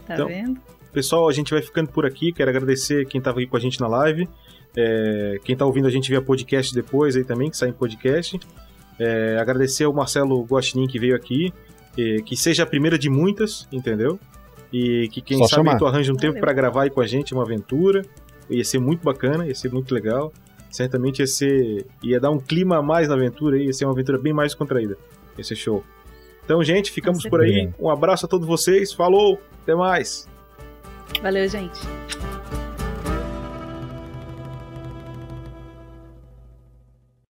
Tá 0.07 0.15
Então, 0.15 0.29
vendo? 0.29 0.61
Pessoal, 0.93 1.29
a 1.29 1.33
gente 1.33 1.53
vai 1.53 1.63
ficando 1.63 1.89
por 1.91 2.05
aqui. 2.05 2.33
Quero 2.33 2.51
agradecer 2.51 3.07
quem 3.07 3.19
estava 3.19 3.39
aqui 3.39 3.47
com 3.49 3.57
a 3.57 3.61
gente 3.61 3.81
na 3.81 3.87
live. 3.89 4.29
É, 4.77 5.39
quem 5.45 5.55
está 5.55 5.65
ouvindo 5.65 5.87
a 5.87 5.91
gente 5.91 6.09
via 6.09 6.21
podcast 6.21 6.75
depois 6.75 7.17
aí 7.17 7.25
também, 7.25 7.51
que 7.51 7.57
sai 7.57 7.71
em 7.71 7.73
podcast. 7.73 8.39
É, 8.99 9.37
agradecer 9.39 9.85
ao 9.85 9.93
Marcelo 9.93 10.43
Guaxinim 10.45 10.87
que 10.87 10.99
veio 10.99 11.17
aqui. 11.17 11.53
é, 11.99 12.17
que 12.23 12.37
seja 12.37 12.63
a 12.63 12.67
primeira 12.67 12.99
de 12.99 13.11
muitas, 13.11 13.67
entendeu? 13.73 14.19
E 14.73 15.09
que 15.13 15.21
quem 15.21 15.39
Só 15.39 15.49
sabe 15.49 15.67
chamar. 15.67 15.79
tu 15.79 15.87
arranja 15.87 16.13
um 16.13 16.17
tempo 16.17 16.41
para 16.41 16.53
gravar 16.53 16.85
aí 16.85 16.91
com 16.91 17.01
a 17.01 17.07
gente 17.07 17.35
uma 17.35 17.43
aventura. 17.43 18.03
Ia 18.49 18.65
ser 18.65 18.79
muito 18.79 19.03
bacana, 19.03 19.47
ia 19.47 19.55
ser 19.55 19.71
muito 19.71 19.95
legal. 19.95 20.33
Certamente 20.71 21.21
ia 21.21 21.27
ser. 21.27 21.87
ia 22.03 22.19
dar 22.19 22.31
um 22.31 22.39
clima 22.39 22.79
a 22.79 22.83
mais 22.83 23.09
na 23.09 23.15
aventura, 23.15 23.59
ia 23.59 23.73
ser 23.73 23.85
uma 23.85 23.93
aventura 23.93 24.19
bem 24.19 24.33
mais 24.33 24.55
contraída. 24.55 24.97
Ser 25.43 25.57
show. 25.57 25.83
Então, 26.45 26.63
gente, 26.63 26.91
ficamos 26.91 27.25
por 27.27 27.41
aí. 27.41 27.71
Um 27.79 27.91
abraço 27.91 28.27
a 28.27 28.29
todos 28.29 28.47
vocês. 28.47 28.93
Falou, 28.93 29.41
até 29.63 29.75
mais. 29.75 30.29
Valeu, 31.23 31.49
gente. 31.49 31.81